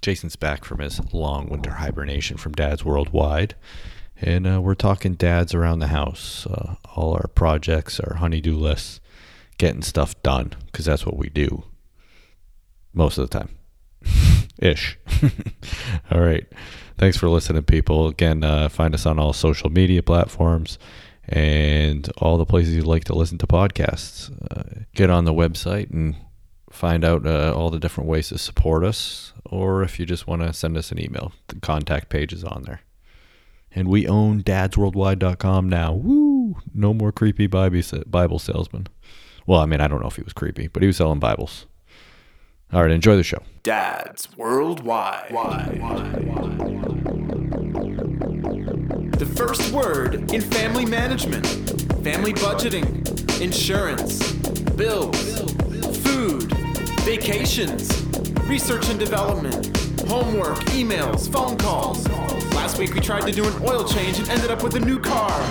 Jason's 0.00 0.36
back 0.36 0.64
from 0.64 0.80
his 0.80 1.00
long 1.12 1.48
winter 1.48 1.72
hibernation 1.72 2.36
from 2.36 2.52
Dad's 2.52 2.84
Worldwide, 2.84 3.54
and 4.20 4.46
uh, 4.46 4.60
we're 4.60 4.74
talking 4.74 5.14
dads 5.14 5.54
around 5.54 5.78
the 5.78 5.88
house. 5.88 6.46
Uh, 6.46 6.76
all 6.94 7.14
our 7.14 7.28
projects, 7.28 8.00
our 8.00 8.16
honeydew 8.16 8.56
lists, 8.56 9.00
getting 9.58 9.82
stuff 9.82 10.20
done 10.22 10.52
because 10.66 10.84
that's 10.86 11.04
what 11.04 11.16
we 11.16 11.28
do 11.28 11.64
most 12.92 13.18
of 13.18 13.28
the 13.28 13.38
time, 13.38 13.50
ish. 14.58 14.98
all 16.10 16.20
right. 16.20 16.46
Thanks 16.98 17.16
for 17.16 17.28
listening, 17.28 17.62
people. 17.62 18.08
Again, 18.08 18.44
uh, 18.44 18.68
find 18.68 18.94
us 18.94 19.06
on 19.06 19.18
all 19.18 19.32
social 19.32 19.70
media 19.70 20.02
platforms 20.02 20.78
and 21.26 22.10
all 22.18 22.36
the 22.36 22.44
places 22.44 22.74
you'd 22.74 22.86
like 22.86 23.04
to 23.04 23.14
listen 23.14 23.38
to 23.38 23.46
podcasts. 23.46 24.30
Uh, 24.50 24.84
get 24.94 25.08
on 25.08 25.24
the 25.24 25.32
website 25.32 25.90
and 25.90 26.16
find 26.70 27.04
out 27.04 27.26
uh, 27.26 27.52
all 27.54 27.70
the 27.70 27.78
different 27.78 28.08
ways 28.08 28.28
to 28.28 28.38
support 28.38 28.84
us, 28.84 29.32
or 29.44 29.82
if 29.82 29.98
you 29.98 30.06
just 30.06 30.26
want 30.26 30.42
to 30.42 30.52
send 30.52 30.76
us 30.76 30.90
an 30.92 31.00
email, 31.00 31.32
the 31.48 31.56
contact 31.60 32.08
page 32.08 32.32
is 32.32 32.44
on 32.44 32.62
there. 32.62 32.80
And 33.72 33.88
we 33.88 34.08
own 34.08 34.42
dadsworldwide.com 34.42 35.68
now. 35.68 35.92
Woo! 35.92 36.56
No 36.74 36.92
more 36.92 37.12
creepy 37.12 37.46
Bible 37.46 38.38
salesman. 38.38 38.88
Well, 39.46 39.60
I 39.60 39.66
mean, 39.66 39.80
I 39.80 39.88
don't 39.88 40.00
know 40.00 40.08
if 40.08 40.16
he 40.16 40.22
was 40.22 40.32
creepy, 40.32 40.68
but 40.68 40.82
he 40.82 40.86
was 40.86 40.96
selling 40.96 41.20
Bibles. 41.20 41.66
All 42.72 42.82
right, 42.82 42.90
enjoy 42.90 43.16
the 43.16 43.24
show. 43.24 43.42
Dads 43.64 44.28
Worldwide. 44.36 45.30
The 49.18 49.26
first 49.26 49.72
word 49.72 50.32
in 50.32 50.40
family 50.40 50.84
management, 50.86 51.46
family 52.04 52.32
budgeting, 52.32 53.40
insurance, 53.40 54.32
bills, 54.76 55.40
food, 55.98 56.56
vacations, 57.00 58.02
research 58.42 58.88
and 58.90 58.98
development, 58.98 59.66
homework, 60.06 60.58
emails, 60.70 61.30
phone 61.32 61.56
calls. 61.56 62.06
Last 62.54 62.78
week 62.78 62.94
we 62.94 63.00
tried 63.00 63.26
to 63.26 63.32
do 63.32 63.46
an 63.46 63.62
oil 63.62 63.84
change 63.84 64.18
and 64.18 64.28
ended 64.28 64.50
up 64.50 64.62
with 64.62 64.74
a 64.74 64.80
new 64.80 64.98
car. 65.00 65.42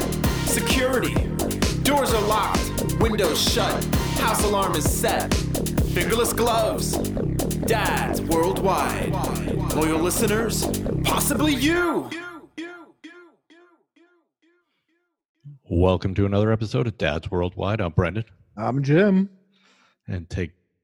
Security. 0.45 1.14
Doors 1.83 2.14
are 2.14 2.28
locked, 2.28 2.95
windows 3.00 3.41
shut, 3.41 3.83
house 4.19 4.44
alarm 4.44 4.75
is 4.75 4.89
set. 4.89 5.33
Fingerless 5.94 6.33
gloves. 6.33 6.97
Dads 7.66 8.22
worldwide. 8.22 9.11
Loyal 9.75 10.00
listeners, 10.00 10.67
possibly 11.03 11.53
you. 11.53 12.09
Welcome 15.72 16.16
to 16.16 16.25
another 16.25 16.52
episode 16.52 16.88
of 16.88 16.97
Dads 16.97 17.30
Worldwide. 17.30 17.80
I'm 17.80 17.91
Brendan. 17.91 18.25
I'm 18.58 18.81
Jim. 18.84 19.30
And 20.08 20.28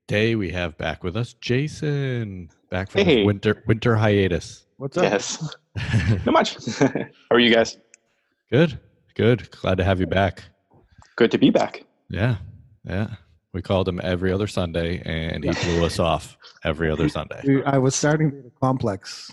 today 0.08 0.36
we 0.36 0.52
have 0.52 0.78
back 0.78 1.04
with 1.04 1.16
us 1.18 1.34
Jason, 1.42 2.50
back 2.70 2.90
from 2.92 3.02
Hey. 3.06 3.24
winter 3.24 3.64
winter 3.68 3.96
hiatus. 3.96 4.66
What's 4.78 4.98
up? 4.98 5.04
Yes. 5.04 5.56
Not 6.26 6.34
much. 6.34 6.56
How 6.80 7.08
are 7.32 7.40
you 7.40 7.54
guys? 7.54 7.78
Good, 8.52 8.80
good. 9.16 9.50
Glad 9.52 9.78
to 9.78 9.84
have 9.84 10.00
you 10.00 10.08
back. 10.08 10.44
Good 11.16 11.32
to 11.32 11.38
be 11.38 11.50
back. 11.50 11.84
Yeah, 12.10 12.38
yeah. 12.86 13.08
We 13.54 13.62
called 13.62 13.88
him 13.88 14.02
every 14.04 14.32
other 14.34 14.48
Sunday, 14.48 15.02
and 15.06 15.44
he 15.44 15.52
blew 15.52 15.86
us 15.86 15.98
off 15.98 16.38
every 16.66 16.92
other 16.92 17.08
Sunday. 17.08 17.64
I 17.66 17.78
was 17.78 17.96
starting 17.96 18.30
to 18.32 18.36
get 18.38 18.46
a 18.48 18.60
complex. 18.60 19.32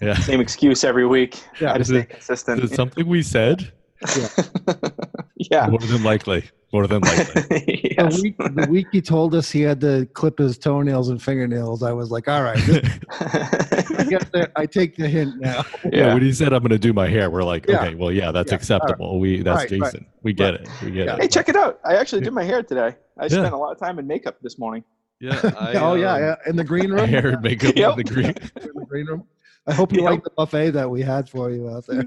Yeah. 0.00 0.14
Same 0.14 0.40
excuse 0.40 0.84
every 0.84 1.06
week. 1.06 1.42
Yeah. 1.60 1.68
I 1.68 1.72
had 1.72 1.76
to 1.76 1.80
Is 1.82 1.88
stay 1.88 1.98
it- 2.00 2.08
consistent. 2.10 2.64
Is 2.64 2.72
it 2.72 2.76
something 2.76 3.06
we 3.06 3.22
said? 3.22 3.72
yeah. 4.16 4.28
More 5.70 5.78
than 5.78 6.02
likely. 6.02 6.44
More 6.72 6.86
than 6.86 7.00
likely. 7.02 7.84
The 7.98 8.20
week, 8.22 8.36
the 8.38 8.66
week 8.70 8.86
he 8.92 9.00
told 9.02 9.34
us 9.34 9.50
he 9.50 9.62
had 9.62 9.80
to 9.80 10.06
clip 10.14 10.38
his 10.38 10.56
toenails 10.56 11.08
and 11.08 11.20
fingernails, 11.20 11.82
I 11.82 11.92
was 11.92 12.12
like, 12.12 12.28
all 12.28 12.44
right, 12.44 12.56
I, 13.20 14.06
get 14.08 14.52
I 14.54 14.66
take 14.66 14.96
the 14.96 15.08
hint 15.08 15.40
now. 15.40 15.64
yeah. 15.84 15.90
yeah. 15.92 16.14
When 16.14 16.22
he 16.22 16.32
said 16.32 16.52
I'm 16.52 16.60
going 16.62 16.70
to 16.70 16.78
do 16.78 16.92
my 16.92 17.08
hair, 17.08 17.28
we're 17.28 17.42
like, 17.42 17.66
Yeah. 17.66 17.82
okay, 17.84 17.94
well, 17.96 18.12
yeah, 18.12 18.30
that's 18.30 18.52
Yeah. 18.52 18.56
acceptable. 18.56 19.18
We 19.18 19.42
that's 19.42 19.64
Right, 19.64 19.80
right. 19.80 19.92
Jason. 19.92 20.06
We 20.22 20.32
get 20.32 20.54
it. 20.54 20.68
We 20.84 20.92
get 20.92 21.06
Yeah. 21.06 21.16
Hey, 21.16 21.24
it. 21.24 21.32
check 21.32 21.48
it 21.48 21.56
out. 21.56 21.80
I 21.84 21.96
actually 21.96 22.22
did 22.22 22.32
my 22.32 22.44
hair 22.44 22.62
today. 22.62 22.94
I 23.18 23.24
Yeah. 23.24 23.28
spent 23.28 23.52
a 23.54 23.56
lot 23.56 23.72
of 23.72 23.78
time 23.80 23.98
in 23.98 24.06
makeup 24.06 24.36
this 24.42 24.58
morning. 24.58 24.84
Yeah. 25.20 25.40
I, 25.58 25.74
oh, 25.74 25.94
yeah, 25.94 26.12
um, 26.14 26.20
yeah. 26.22 26.34
In 26.46 26.54
the 26.54 26.62
green 26.64 26.92
room? 26.92 27.08
Hair 27.08 27.28
and 27.30 27.42
makeup 27.42 27.74
Yep. 27.74 27.90
in 27.90 27.96
the 27.96 28.04
green. 28.04 28.26
In 28.26 28.70
the 28.74 28.86
green 28.88 29.06
room. 29.06 29.24
I 29.66 29.74
hope 29.74 29.92
you 29.92 30.02
Yep. 30.02 30.10
like 30.10 30.22
the 30.24 30.30
buffet 30.30 30.70
that 30.70 30.88
we 30.88 31.02
had 31.02 31.28
for 31.28 31.50
you 31.50 31.68
out 31.68 31.84
there. 31.88 32.04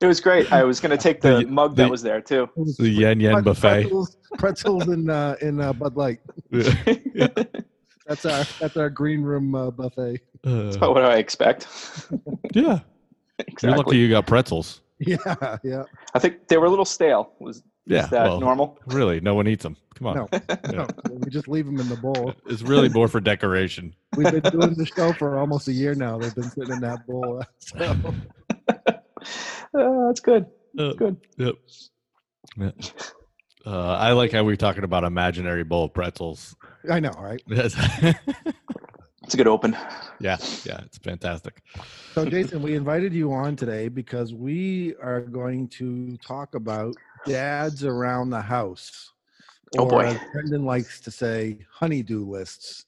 It 0.00 0.06
was 0.06 0.20
great. 0.20 0.50
I 0.52 0.64
was 0.64 0.80
going 0.80 0.90
to 0.90 1.02
take 1.02 1.20
the 1.20 1.38
The- 1.40 1.46
mug 1.46 1.76
the- 1.76 1.82
that 1.84 1.90
was 1.90 2.02
there 2.02 2.20
too. 2.20 2.48
The 2.78 2.88
yen 2.88 3.20
yen 3.20 3.34
pret- 3.34 3.44
buffet. 3.44 3.82
Pretzels, 3.82 4.16
pretzels 4.38 4.88
in 4.88 5.10
uh, 5.10 5.36
in 5.40 5.60
uh, 5.60 5.72
Bud 5.72 5.96
Light. 5.96 6.20
Yeah. 6.50 7.28
That's 8.06 8.24
our 8.26 8.42
that's 8.58 8.76
our 8.76 8.90
green 8.90 9.22
room 9.22 9.54
uh, 9.54 9.70
buffet. 9.70 10.20
Uh, 10.44 10.72
what 10.78 10.94
do 10.96 11.00
I 11.02 11.18
expect? 11.18 11.68
yeah. 12.54 12.80
exactly. 13.38 13.68
You're 13.68 13.76
lucky 13.76 13.96
you 13.98 14.08
got 14.10 14.26
pretzels. 14.26 14.80
Yeah, 14.98 15.18
yeah. 15.62 15.84
I 16.12 16.18
think 16.18 16.48
they 16.48 16.56
were 16.58 16.66
a 16.66 16.70
little 16.70 16.84
stale. 16.84 17.32
Was 17.38 17.62
Yeah. 17.86 18.04
is 18.04 18.10
that 18.10 18.24
well, 18.24 18.40
normal? 18.40 18.80
Really, 18.86 19.20
no 19.20 19.34
one 19.36 19.46
eats 19.46 19.62
them. 19.62 19.76
Come 19.94 20.08
on. 20.08 20.14
No, 20.16 20.28
no. 20.72 20.88
We 21.08 21.30
just 21.30 21.46
leave 21.46 21.66
them 21.66 21.78
in 21.78 21.88
the 21.88 21.96
bowl. 21.96 22.34
It's 22.46 22.62
really 22.62 22.88
more 22.88 23.06
for 23.06 23.20
decoration. 23.20 23.94
We've 24.16 24.28
been 24.30 24.50
doing 24.58 24.74
the 24.74 24.86
show 24.86 25.12
for 25.12 25.38
almost 25.38 25.68
a 25.68 25.72
year 25.72 25.94
now. 25.94 26.18
They've 26.18 26.34
been 26.34 26.50
sitting 26.50 26.74
in 26.74 26.80
that 26.80 27.06
bowl. 27.06 27.42
So, 27.60 28.14
Uh, 29.72 30.08
that's 30.08 30.18
good. 30.18 30.46
Uh, 30.76 30.94
Good. 30.94 31.16
Yep. 31.36 31.54
Yeah. 32.56 32.70
Uh, 33.64 33.92
I 33.92 34.10
like 34.12 34.32
how 34.32 34.42
we're 34.42 34.56
talking 34.56 34.82
about 34.82 35.04
imaginary 35.04 35.62
bowl 35.62 35.84
of 35.84 35.94
pretzels. 35.94 36.56
I 36.90 36.98
know, 36.98 37.12
right? 37.12 37.40
Yes. 37.46 37.76
It's 39.30 39.34
a 39.34 39.36
good 39.36 39.46
open. 39.46 39.76
yeah, 40.18 40.38
yeah, 40.64 40.80
it's 40.84 40.98
fantastic. 40.98 41.62
So, 42.14 42.24
Jason, 42.24 42.62
we 42.62 42.74
invited 42.74 43.14
you 43.14 43.32
on 43.32 43.54
today 43.54 43.86
because 43.86 44.34
we 44.34 44.96
are 45.00 45.20
going 45.20 45.68
to 45.68 46.16
talk 46.16 46.56
about 46.56 46.96
dads 47.26 47.84
around 47.84 48.30
the 48.30 48.40
house. 48.40 49.12
Oh, 49.78 49.84
or 49.84 49.88
boy. 49.88 50.06
as 50.06 50.18
Brendan 50.32 50.64
likes 50.64 51.00
to 51.02 51.12
say, 51.12 51.58
honeydew 51.70 52.24
lists. 52.28 52.86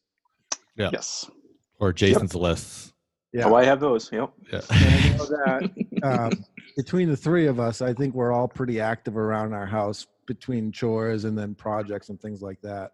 Yeah. 0.77 0.91
Yes. 0.93 1.31
Or 1.79 1.93
Jason's 1.93 2.35
lists. 2.35 2.92
Yeah. 3.33 3.47
Oh, 3.47 3.55
I 3.55 3.65
have 3.65 3.81
those. 3.81 4.11
Yep. 4.13 4.31
Yeah. 4.53 4.61
I 4.71 5.17
know 5.17 5.25
that 5.27 6.03
um, 6.03 6.45
between 6.77 7.09
the 7.09 7.17
three 7.17 7.47
of 7.47 7.59
us, 7.59 7.81
I 7.81 7.95
think 7.95 8.15
we're 8.15 8.33
all 8.33 8.49
pretty 8.49 8.81
active 8.81 9.17
around 9.17 9.53
our 9.55 9.67
house 9.67 10.07
between 10.27 10.71
chores 10.73 11.25
and 11.25 11.37
then 11.37 11.55
projects 11.55 12.09
and 12.11 12.21
things 12.21 12.43
like 12.43 12.61
that. 12.63 12.93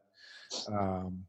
Um, 0.69 1.25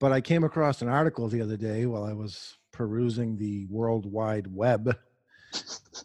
but 0.00 0.12
I 0.12 0.20
came 0.20 0.44
across 0.44 0.80
an 0.82 0.88
article 0.88 1.28
the 1.28 1.42
other 1.42 1.56
day 1.56 1.86
while 1.86 2.04
I 2.04 2.12
was 2.12 2.56
perusing 2.72 3.36
the 3.36 3.66
World 3.66 4.10
Wide 4.10 4.46
Web, 4.54 4.96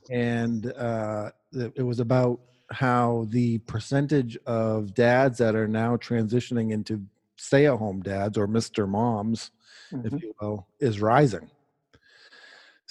and 0.10 0.72
uh, 0.74 1.30
it 1.52 1.74
it 1.76 1.84
was 1.84 2.00
about 2.00 2.40
how 2.72 3.28
the 3.30 3.60
percentage 3.60 4.36
of 4.48 4.96
dads 4.96 5.38
that 5.38 5.54
are 5.56 5.68
now 5.68 5.96
transitioning 5.98 6.72
into 6.72 7.04
stay-at-home 7.36 8.02
dads 8.02 8.38
or 8.38 8.48
Mr. 8.48 8.88
Moms 8.90 9.52
Mhm. 9.92 10.06
if 10.12 10.22
you 10.24 10.34
will, 10.42 10.66
is 10.80 11.00
rising. 11.00 11.52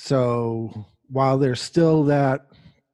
So 0.04 0.86
while 1.10 1.38
there's 1.38 1.62
still 1.62 2.02
that 2.04 2.48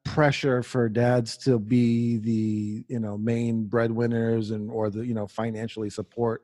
pressure 0.05 0.61
for 0.61 0.87
dads 0.87 1.37
to 1.37 1.57
be 1.57 2.17
the 2.17 2.85
you 2.87 2.99
know 2.99 3.17
main 3.17 3.65
breadwinners 3.65 4.51
and 4.51 4.69
or 4.69 4.91
the 4.91 5.03
you 5.03 5.15
know 5.15 5.25
financially 5.25 5.89
support 5.89 6.43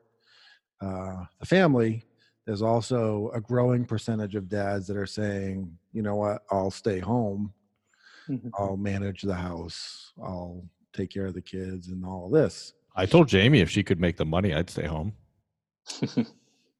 uh, 0.80 1.18
the 1.38 1.46
family, 1.46 2.02
there's 2.46 2.62
also 2.62 3.30
a 3.32 3.40
growing 3.40 3.84
percentage 3.84 4.34
of 4.34 4.48
dads 4.48 4.88
that 4.88 4.96
are 4.96 5.06
saying, 5.06 5.70
you 5.92 6.02
know 6.02 6.16
what, 6.16 6.42
I'll 6.50 6.72
stay 6.72 6.98
home, 6.98 7.52
Mhm. 8.28 8.50
I'll 8.58 8.76
manage 8.76 9.22
the 9.22 9.36
house, 9.36 10.12
I'll 10.20 10.68
take 10.92 11.10
care 11.10 11.26
of 11.26 11.34
the 11.34 11.42
kids 11.42 11.88
and 11.88 12.04
all 12.04 12.28
this. 12.28 12.72
I 12.96 13.06
told 13.06 13.28
Jamie 13.28 13.60
if 13.60 13.70
she 13.70 13.84
could 13.84 14.00
make 14.00 14.16
the 14.16 14.26
money, 14.26 14.52
I'd 14.52 14.70
stay 14.70 14.86
home. 14.86 15.12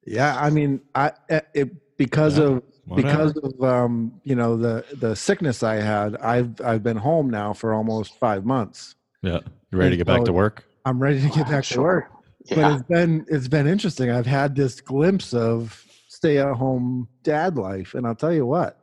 Yeah, 0.09 0.37
I 0.41 0.49
mean, 0.51 0.79
I 0.95 1.11
eh, 1.27 1.41
it, 1.53 1.69
because 1.97 2.37
Yeah. 2.37 2.45
of 2.45 2.63
Whatever. 2.85 3.07
because 3.09 3.37
of 3.43 3.63
um, 3.63 4.13
you 4.23 4.35
know 4.35 4.55
the 4.55 4.85
the 4.95 5.13
sickness 5.15 5.61
I 5.61 5.75
had, 5.75 6.15
I've 6.17 6.59
I've 6.61 6.83
been 6.83 6.95
home 6.97 7.29
now 7.29 7.51
for 7.53 7.73
almost 7.73 8.17
five 8.17 8.45
months. 8.45 8.95
yeah, 9.21 9.39
you 9.71 9.77
ready 9.77 9.91
to 9.91 9.97
get 9.97 10.07
back 10.07 10.23
to 10.23 10.31
work? 10.33 10.63
I'm 10.85 10.99
ready 10.99 11.19
to 11.21 11.27
get 11.29 11.47
back 11.47 11.63
to 11.65 11.73
Sure. 11.73 11.83
work. 11.83 12.11
But 12.55 12.71
it's 12.71 12.83
been 12.83 13.25
it's 13.27 13.49
been 13.49 13.67
interesting. 13.67 14.09
I've 14.09 14.25
had 14.25 14.55
this 14.55 14.79
glimpse 14.79 15.33
of 15.33 15.85
stay 16.07 16.37
at 16.37 16.47
home 16.55 17.09
dad 17.23 17.57
life, 17.57 17.93
and 17.93 18.07
I'll 18.07 18.15
tell 18.15 18.31
you 18.33 18.45
what, 18.45 18.79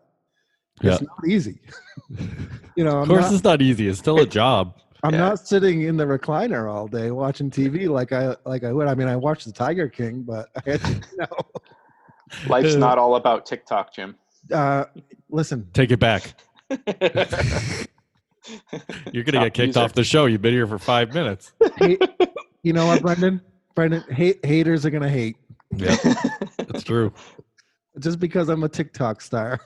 it's 0.83 1.01
Yeah. 1.01 1.07
not 1.07 1.27
easy. 1.27 1.61
you 2.77 2.85
know, 2.85 2.99
Of 2.99 3.03
I'm 3.05 3.09
course, 3.09 3.25
not, 3.25 3.33
it's 3.33 3.45
not 3.45 3.63
easy. 3.63 3.89
It's 3.89 3.99
still 4.01 4.19
a 4.21 4.27
job. 4.27 4.75
I'm 5.03 5.15
Yeah. 5.15 5.21
not 5.21 5.39
sitting 5.49 5.83
in 5.83 5.97
the 5.97 6.05
recliner 6.05 6.71
all 6.71 6.89
day 6.89 7.11
watching 7.11 7.51
TV 7.51 7.89
like 7.89 8.13
I 8.13 8.37
like 8.45 8.65
I 8.65 8.73
would. 8.75 8.87
I 8.87 8.95
mean, 8.95 9.09
I 9.09 9.17
watched 9.17 9.47
the 9.47 9.53
Tiger 9.53 9.89
King, 9.89 10.23
but 10.23 10.51
I 10.57 10.71
had 10.73 10.81
to, 10.83 10.93
you 10.93 11.17
know, 11.17 11.27
Life's 12.47 12.75
not 12.77 12.99
all 12.99 13.17
about 13.17 13.47
TikTok, 13.47 13.95
Jim. 13.95 14.17
uh, 14.53 14.85
listen, 15.31 15.69
Take 15.73 15.91
it 15.91 15.99
back. 16.01 16.35
You're 19.13 19.25
gonna 19.25 19.39
Top 19.39 19.45
get 19.47 19.55
kicked 19.55 19.67
user. 19.69 19.81
off 19.81 19.95
the 19.95 20.05
show. 20.05 20.27
You've 20.27 20.43
been 20.43 20.53
here 20.53 20.67
for 20.67 20.79
five 20.79 21.15
minutes. 21.15 21.53
hate, 21.79 22.03
you 22.63 22.73
know 22.75 22.87
what, 22.87 23.01
Brendan? 23.03 23.41
Brendan, 23.75 24.03
hate, 24.11 24.45
haters 24.45 24.85
are 24.85 24.91
gonna 24.91 25.09
hate. 25.09 25.37
Yeah, 25.75 25.97
that's 26.59 26.83
true. 26.85 27.13
just 27.99 28.19
because 28.21 28.49
I'm 28.49 28.63
a 28.65 28.69
TikTok 28.69 29.21
star 29.23 29.61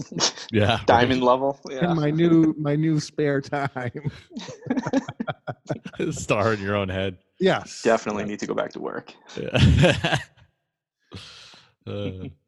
Yeah. 0.52 0.80
Diamond 0.86 1.22
level. 1.22 1.58
Yeah. 1.70 1.90
in 1.90 1.96
my 1.96 2.10
new 2.10 2.54
my 2.58 2.76
new 2.76 3.00
spare 3.00 3.40
time. 3.40 4.10
Star 6.10 6.52
in 6.52 6.60
your 6.60 6.76
own 6.76 6.88
head. 6.88 7.18
Yes, 7.40 7.82
Definitely 7.82 8.24
need 8.24 8.38
to 8.40 8.46
go 8.46 8.54
back 8.54 8.70
to 8.72 8.80
work. 8.80 9.12
Yeah. 9.40 10.18
Uh, 11.88 12.28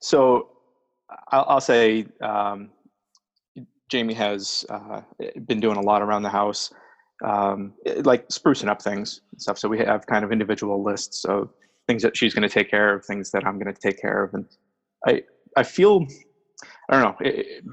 So 0.00 0.50
I'll, 1.32 1.44
I'll 1.48 1.60
say 1.60 2.06
um, 2.22 2.70
Jamie 3.88 4.14
has 4.14 4.64
uh, 4.68 5.00
been 5.46 5.60
doing 5.60 5.76
a 5.76 5.80
lot 5.80 6.02
around 6.02 6.22
the 6.22 6.30
house, 6.30 6.70
um, 7.24 7.74
like 8.04 8.28
sprucing 8.28 8.68
up 8.68 8.82
things 8.82 9.20
and 9.32 9.40
stuff. 9.40 9.58
So 9.58 9.68
we 9.68 9.78
have 9.78 10.06
kind 10.06 10.24
of 10.24 10.32
individual 10.32 10.82
lists 10.82 11.24
of 11.24 11.50
things 11.88 12.02
that 12.02 12.16
she's 12.16 12.34
going 12.34 12.48
to 12.48 12.52
take 12.52 12.70
care 12.70 12.94
of, 12.94 13.04
things 13.04 13.30
that 13.32 13.46
I'm 13.46 13.58
going 13.58 13.72
to 13.72 13.80
take 13.80 14.00
care 14.00 14.24
of, 14.24 14.34
and 14.34 14.46
I 15.06 15.22
I 15.56 15.62
feel 15.62 16.06
I 16.90 17.00
don't 17.00 17.02
know 17.02 17.16
it, 17.26 17.64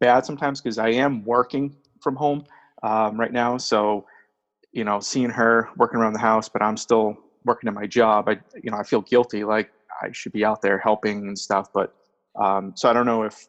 bad 0.00 0.26
sometimes 0.26 0.60
because 0.60 0.78
I 0.78 0.90
am 0.90 1.24
working 1.24 1.76
from 2.02 2.16
home 2.16 2.44
um, 2.82 3.18
right 3.18 3.32
now. 3.32 3.56
So 3.58 4.04
you 4.72 4.84
know, 4.84 5.00
seeing 5.00 5.30
her 5.30 5.68
working 5.76 6.00
around 6.00 6.14
the 6.14 6.18
house, 6.18 6.48
but 6.48 6.62
I'm 6.62 6.76
still 6.76 7.16
working 7.44 7.68
at 7.68 7.74
my 7.74 7.86
job. 7.86 8.28
I 8.28 8.38
you 8.62 8.70
know 8.70 8.78
I 8.78 8.82
feel 8.82 9.02
guilty 9.02 9.44
like 9.44 9.68
I 10.02 10.12
should 10.12 10.32
be 10.32 10.44
out 10.44 10.62
there 10.62 10.78
helping 10.78 11.28
and 11.28 11.38
stuff. 11.38 11.68
But 11.72 11.94
um, 12.40 12.72
so 12.76 12.88
I 12.88 12.92
don't 12.92 13.06
know 13.06 13.24
if 13.24 13.48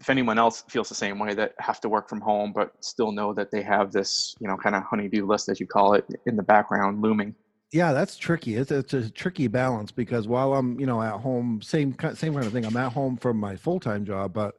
if 0.00 0.10
anyone 0.10 0.38
else 0.38 0.62
feels 0.68 0.88
the 0.88 0.94
same 0.94 1.18
way 1.18 1.34
that 1.34 1.54
have 1.58 1.80
to 1.80 1.88
work 1.88 2.06
from 2.06 2.20
home 2.20 2.52
but 2.54 2.72
still 2.84 3.12
know 3.12 3.32
that 3.32 3.50
they 3.50 3.62
have 3.62 3.92
this 3.92 4.34
you 4.40 4.46
know 4.46 4.56
kind 4.56 4.76
of 4.76 4.82
honeydew 4.82 5.26
list 5.26 5.48
as 5.48 5.58
you 5.58 5.66
call 5.66 5.94
it 5.94 6.04
in 6.26 6.36
the 6.36 6.42
background 6.42 7.00
looming. 7.00 7.34
yeah, 7.72 7.92
that's 7.92 8.16
tricky. 8.16 8.56
It's, 8.56 8.70
it's 8.70 8.94
a 8.94 9.10
tricky 9.10 9.48
balance 9.48 9.90
because 9.90 10.28
while 10.28 10.54
I'm, 10.54 10.78
you 10.78 10.86
know, 10.86 11.02
at 11.02 11.20
home, 11.20 11.60
same 11.62 11.96
same 12.14 12.34
kind 12.34 12.46
of 12.46 12.52
thing. 12.52 12.64
I'm 12.64 12.76
at 12.76 12.92
home 12.92 13.16
from 13.16 13.38
my 13.38 13.56
full 13.56 13.80
time 13.80 14.04
job, 14.04 14.32
but 14.32 14.54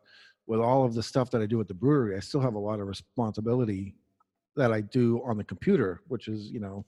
with 0.47 0.59
all 0.59 0.85
of 0.85 0.93
the 0.93 1.03
stuff 1.03 1.29
that 1.31 1.41
I 1.41 1.45
do 1.45 1.59
at 1.61 1.67
the 1.67 1.73
brewery, 1.73 2.15
I 2.15 2.19
still 2.19 2.41
have 2.41 2.55
a 2.55 2.59
lot 2.59 2.79
of 2.79 2.87
responsibility 2.87 3.95
that 4.55 4.71
I 4.73 4.81
do 4.81 5.21
on 5.25 5.37
the 5.37 5.43
computer, 5.43 6.01
which 6.07 6.27
is, 6.27 6.49
you 6.49 6.59
know, 6.59 6.85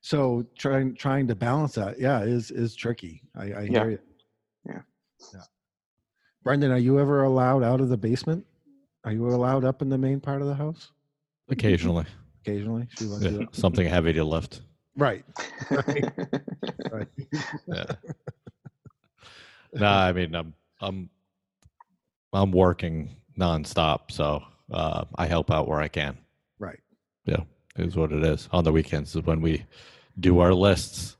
so 0.00 0.46
trying 0.56 0.94
trying 0.94 1.26
to 1.28 1.34
balance 1.34 1.74
that, 1.74 1.98
yeah, 1.98 2.20
is 2.22 2.50
is 2.50 2.74
tricky. 2.74 3.22
I, 3.36 3.42
I 3.42 3.62
Yeah. 3.62 3.68
hear 3.68 3.90
you. 3.90 3.98
Yeah. 4.66 4.80
Yeah. 5.34 5.40
Brendan, 6.42 6.70
are 6.70 6.78
you 6.78 6.98
ever 7.00 7.24
allowed 7.24 7.62
out 7.62 7.80
of 7.80 7.88
the 7.88 7.96
basement? 7.96 8.46
Are 9.04 9.12
you 9.12 9.26
allowed 9.28 9.64
up 9.64 9.82
in 9.82 9.88
the 9.88 9.98
main 9.98 10.20
part 10.20 10.40
of 10.42 10.48
the 10.48 10.54
house? 10.54 10.92
occasionally. 11.50 12.04
Occasionally, 12.42 12.86
she 12.90 13.04
lets 13.04 13.24
Yeah. 13.24 13.42
up. 13.44 13.54
Something 13.56 13.86
heavy 13.88 14.12
to 14.12 14.24
lift. 14.24 14.60
Right. 14.96 15.24
Right. 15.70 16.04
right. 16.92 17.08
Yeah. 17.66 17.84
nah, 19.74 20.02
I 20.06 20.12
mean, 20.12 20.34
I'm 20.34 20.54
I'm 20.80 21.10
I'm 22.32 22.52
working 22.52 23.10
nonstop, 23.38 24.10
so 24.10 24.42
uh, 24.70 25.04
I 25.16 25.26
help 25.26 25.50
out 25.50 25.68
where 25.68 25.80
I 25.80 25.88
can. 25.88 26.18
Right. 26.58 26.80
Is 27.78 27.96
what 27.96 28.12
it 28.12 28.24
is. 28.24 28.48
On 28.52 28.64
the 28.64 28.72
weekends 28.72 29.14
is 29.14 29.22
when 29.22 29.40
we 29.40 29.64
do 30.18 30.40
our 30.40 30.52
lists. 30.52 31.16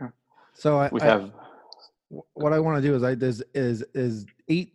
Yeah. 0.00 0.08
So 0.54 0.78
I, 0.78 0.88
we 0.90 1.00
I- 1.00 1.04
have 1.04 1.30
wh- 2.10 2.26
what 2.36 2.52
I 2.52 2.58
want 2.58 2.82
to 2.82 2.88
do 2.88 2.94
is 2.96 3.04
I 3.04 3.14
there's 3.14 3.40
is 3.54 3.82
is 3.94 4.26
eight. 4.48 4.72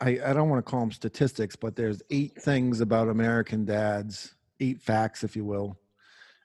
I 0.00 0.20
I 0.24 0.32
don't 0.32 0.48
want 0.48 0.64
to 0.64 0.70
call 0.70 0.80
them 0.80 0.92
statistics, 0.92 1.56
but 1.56 1.74
there's 1.74 2.00
eight 2.10 2.40
things 2.40 2.80
about 2.80 3.08
American 3.08 3.64
dads, 3.64 4.34
eight 4.60 4.80
facts, 4.80 5.24
if 5.24 5.34
you 5.34 5.44
will, 5.44 5.76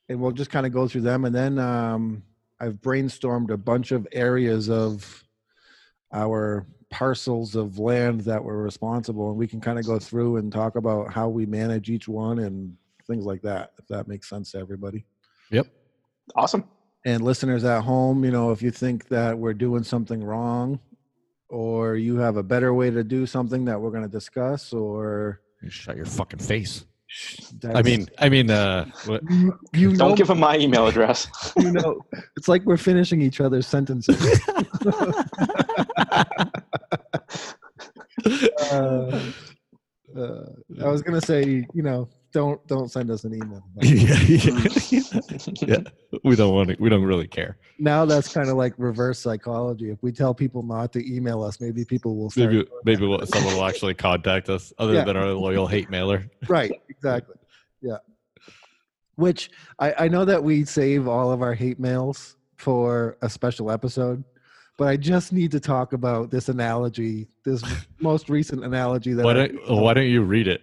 and 0.09 0.19
we'll 0.19 0.31
just 0.31 0.49
kind 0.49 0.65
of 0.65 0.73
go 0.73 0.87
through 0.87 1.01
them, 1.01 1.25
and 1.25 1.33
then 1.35 1.59
um, 1.59 2.23
I've 2.59 2.81
brainstormed 2.81 3.51
a 3.51 3.57
bunch 3.57 3.91
of 3.91 4.07
areas 4.11 4.69
of 4.69 5.23
our 6.11 6.65
parcels 6.89 7.55
of 7.55 7.77
land 7.77 8.21
that 8.21 8.43
were 8.43 8.61
responsible, 8.63 9.29
and 9.29 9.37
we 9.37 9.47
can 9.47 9.61
kind 9.61 9.77
of 9.77 9.85
go 9.85 9.99
through 9.99 10.37
and 10.37 10.51
talk 10.51 10.75
about 10.75 11.13
how 11.13 11.29
we 11.29 11.45
manage 11.45 11.89
each 11.89 12.07
one 12.07 12.39
and 12.39 12.75
things 13.07 13.25
like 13.25 13.41
that. 13.43 13.71
If 13.79 13.87
that 13.87 14.07
makes 14.07 14.29
sense 14.29 14.51
to 14.51 14.59
everybody 14.59 15.05
Yep. 15.51 15.67
awesome. 16.35 16.63
and 17.05 17.23
listeners 17.23 17.63
at 17.63 17.81
home, 17.81 18.25
you 18.25 18.31
know, 18.31 18.51
if 18.51 18.61
you 18.61 18.71
think 18.71 19.07
that 19.09 19.37
we're 19.37 19.53
doing 19.53 19.83
something 19.83 20.23
wrong 20.23 20.79
or 21.49 21.95
you 21.95 22.17
have 22.17 22.37
a 22.37 22.43
better 22.43 22.73
way 22.73 22.89
to 22.89 23.03
do 23.03 23.25
something 23.25 23.65
that 23.65 23.79
we're 23.79 23.91
going 23.91 24.03
to 24.03 24.09
discuss 24.09 24.73
or 24.73 25.41
You 25.61 25.69
shut 25.69 25.95
your 25.95 26.05
fucking 26.05 26.39
face. 26.39 26.85
I 27.73 27.81
mean, 27.81 28.07
I 28.17 28.27
mean, 28.29 28.49
uh, 28.49 28.85
what, 29.05 29.21
you, 29.29 29.57
you 29.73 29.89
know, 29.91 29.95
Don't 29.97 30.15
give 30.15 30.29
him 30.29 30.39
my 30.39 30.57
email 30.57 30.87
address. 30.87 31.27
you 31.57 31.71
know, 31.71 32.01
it's 32.35 32.47
like 32.47 32.63
we're 32.65 32.75
finishing 32.77 33.21
each 33.21 33.39
other's 33.39 33.67
sentences. 33.67 34.17
Uh, 38.71 39.19
uh, 40.17 40.45
I 40.83 40.87
was 40.89 41.01
going 41.03 41.19
to 41.19 41.25
say, 41.25 41.65
you 41.73 41.83
know, 41.83 42.09
don't 42.35 42.59
don't 42.67 42.91
send 42.91 43.09
us 43.09 43.23
an 43.23 43.33
email. 43.33 43.63
yeah, 43.81 44.19
yeah, 44.27 44.51
um, 44.51 45.53
yeah. 45.61 45.77
We 46.25 46.35
don't 46.35 46.53
want 46.53 46.69
to. 46.69 46.75
We 46.79 46.89
don't 46.89 47.03
really 47.05 47.27
care. 47.27 47.57
now 47.79 48.03
that's 48.03 48.31
kind 48.33 48.49
of 48.49 48.57
like 48.57 48.73
reverse 48.77 49.19
psychology. 49.19 49.89
If 49.89 50.03
we 50.03 50.11
tell 50.11 50.33
people 50.33 50.61
not 50.61 50.91
to 50.93 50.99
email 51.15 51.41
us, 51.43 51.61
maybe 51.61 51.85
people 51.85 52.17
will. 52.17 52.31
Maybe, 52.35 52.65
maybe 52.83 53.07
we'll- 53.07 53.25
someone 53.25 53.53
will 53.55 53.65
actually 53.65 53.93
contact 53.93 54.49
us 54.49 54.73
other 54.77 54.95
Yeah. 54.95 55.05
than 55.05 55.15
our 55.15 55.31
loyal 55.31 55.65
hate 55.65 55.89
mailer. 55.89 56.29
right 56.49 56.71
exactly 56.89 57.35
yeah 57.81 57.97
which 59.15 59.49
I, 59.79 59.93
I 59.99 60.07
know 60.09 60.25
that 60.25 60.43
we 60.43 60.65
save 60.65 61.07
all 61.07 61.31
of 61.31 61.41
our 61.41 61.53
hate 61.53 61.79
mails 61.79 62.35
for 62.57 63.17
a 63.21 63.29
special 63.29 63.69
episode 63.71 64.23
but 64.77 64.87
i 64.87 64.95
just 64.97 65.31
need 65.33 65.51
to 65.51 65.59
talk 65.59 65.93
about 65.93 66.31
this 66.31 66.49
analogy 66.49 67.27
this 67.43 67.61
most 67.99 68.29
recent 68.29 68.63
analogy 68.63 69.13
that 69.13 69.23
Why 69.25 69.33
don't 69.33 69.69
Why 69.69 69.93
don't 69.93 70.07
you 70.07 70.21
read 70.23 70.47
it? 70.47 70.61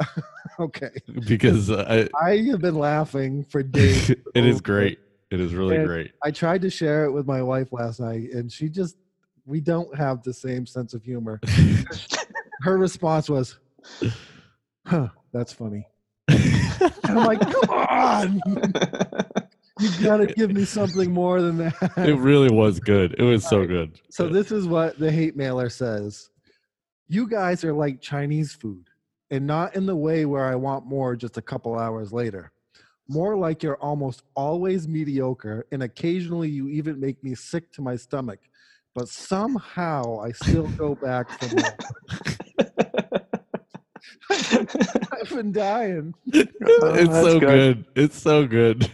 okay 0.60 0.90
Because 1.26 1.70
uh, 1.70 2.06
i 2.20 2.36
have 2.50 2.60
been 2.60 2.74
laughing 2.76 3.44
for 3.44 3.62
days 3.62 4.10
it 4.34 4.44
is 4.46 4.60
great. 4.60 4.98
It 5.30 5.40
is 5.40 5.54
really 5.54 5.76
And- 5.76 5.86
great. 5.86 6.12
i 6.24 6.30
tried 6.30 6.62
to 6.62 6.70
share 6.70 7.04
it 7.04 7.12
with 7.12 7.26
my 7.26 7.42
wife 7.42 7.72
last 7.72 8.00
night 8.00 8.30
and 8.32 8.50
she 8.50 8.68
just 8.68 8.96
we 9.46 9.60
don't 9.60 9.94
have 9.96 10.22
the 10.22 10.32
same 10.32 10.66
sense 10.66 10.94
of 10.94 11.02
humor 11.02 11.40
her 12.62 12.76
response 12.78 13.28
was 13.28 13.58
huh 14.86 15.08
that's 15.32 15.52
funny 15.52 15.86
and 16.28 16.90
i'm 17.04 17.16
like 17.16 17.40
come 17.40 17.70
on 17.70 18.40
You've 19.80 20.02
gotta 20.02 20.26
give 20.26 20.50
me 20.50 20.64
something 20.64 21.12
more 21.12 21.40
than 21.40 21.58
that. 21.58 21.92
it 21.98 22.16
really 22.16 22.50
was 22.50 22.80
good. 22.80 23.14
It 23.16 23.22
was 23.22 23.48
so 23.48 23.64
good. 23.64 24.00
So 24.10 24.28
this 24.28 24.50
is 24.50 24.66
what 24.66 24.98
the 24.98 25.08
hate 25.08 25.36
mailer 25.36 25.68
says. 25.68 26.30
You 27.06 27.28
guys 27.28 27.62
are 27.62 27.72
like 27.72 28.00
Chinese 28.00 28.52
food, 28.52 28.87
and 29.30 29.46
not 29.46 29.76
in 29.76 29.86
the 29.86 29.96
way 29.96 30.24
where 30.24 30.46
I 30.46 30.54
want 30.54 30.86
more 30.86 31.16
just 31.16 31.36
a 31.36 31.42
couple 31.42 31.78
hours 31.78 32.12
later. 32.12 32.50
More 33.08 33.36
like 33.36 33.62
you're 33.62 33.76
almost 33.78 34.22
always 34.34 34.86
mediocre, 34.86 35.66
and 35.72 35.82
occasionally 35.82 36.48
you 36.50 36.68
even 36.68 37.00
make 37.00 37.22
me 37.24 37.34
sick 37.34 37.70
to 37.72 37.82
my 37.82 37.96
stomach. 37.96 38.40
But 38.94 39.08
somehow 39.08 40.20
I 40.20 40.32
still 40.32 40.68
go 40.70 40.94
back 40.94 41.30
for 41.40 41.54
more. 41.56 41.76
I've 44.30 45.30
been 45.30 45.52
dying. 45.52 46.14
it's 46.26 46.52
that's 46.60 47.12
so 47.14 47.40
good. 47.40 47.40
good. 47.40 47.84
It's 47.94 48.20
so 48.20 48.46
good. 48.46 48.92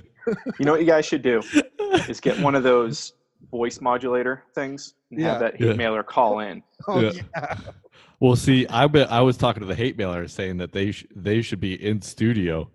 you 0.58 0.64
know 0.64 0.72
what 0.72 0.80
you 0.80 0.86
guys 0.86 1.04
should 1.06 1.22
do 1.22 1.42
is 2.08 2.20
get 2.20 2.38
one 2.38 2.54
of 2.54 2.62
those 2.62 3.12
voice 3.50 3.80
modulator 3.80 4.42
things 4.54 4.94
and 5.10 5.20
Yeah. 5.20 5.30
have 5.32 5.40
that 5.40 5.56
hate 5.56 5.68
Yeah. 5.68 5.72
mailer 5.74 6.02
call 6.02 6.40
in. 6.40 6.62
Oh 6.88 7.00
Yeah. 7.00 7.12
yeah. 7.36 7.56
Well, 8.24 8.36
see, 8.36 8.66
I 8.68 8.86
bet 8.86 9.12
I 9.12 9.20
was 9.20 9.36
talking 9.36 9.60
to 9.60 9.66
the 9.66 9.74
hate 9.74 9.98
mailer 9.98 10.26
saying 10.28 10.56
that 10.56 10.72
they 10.72 10.92
sh- 10.92 11.04
they 11.14 11.42
should 11.42 11.60
be 11.60 11.74
in 11.74 12.00
studio, 12.00 12.70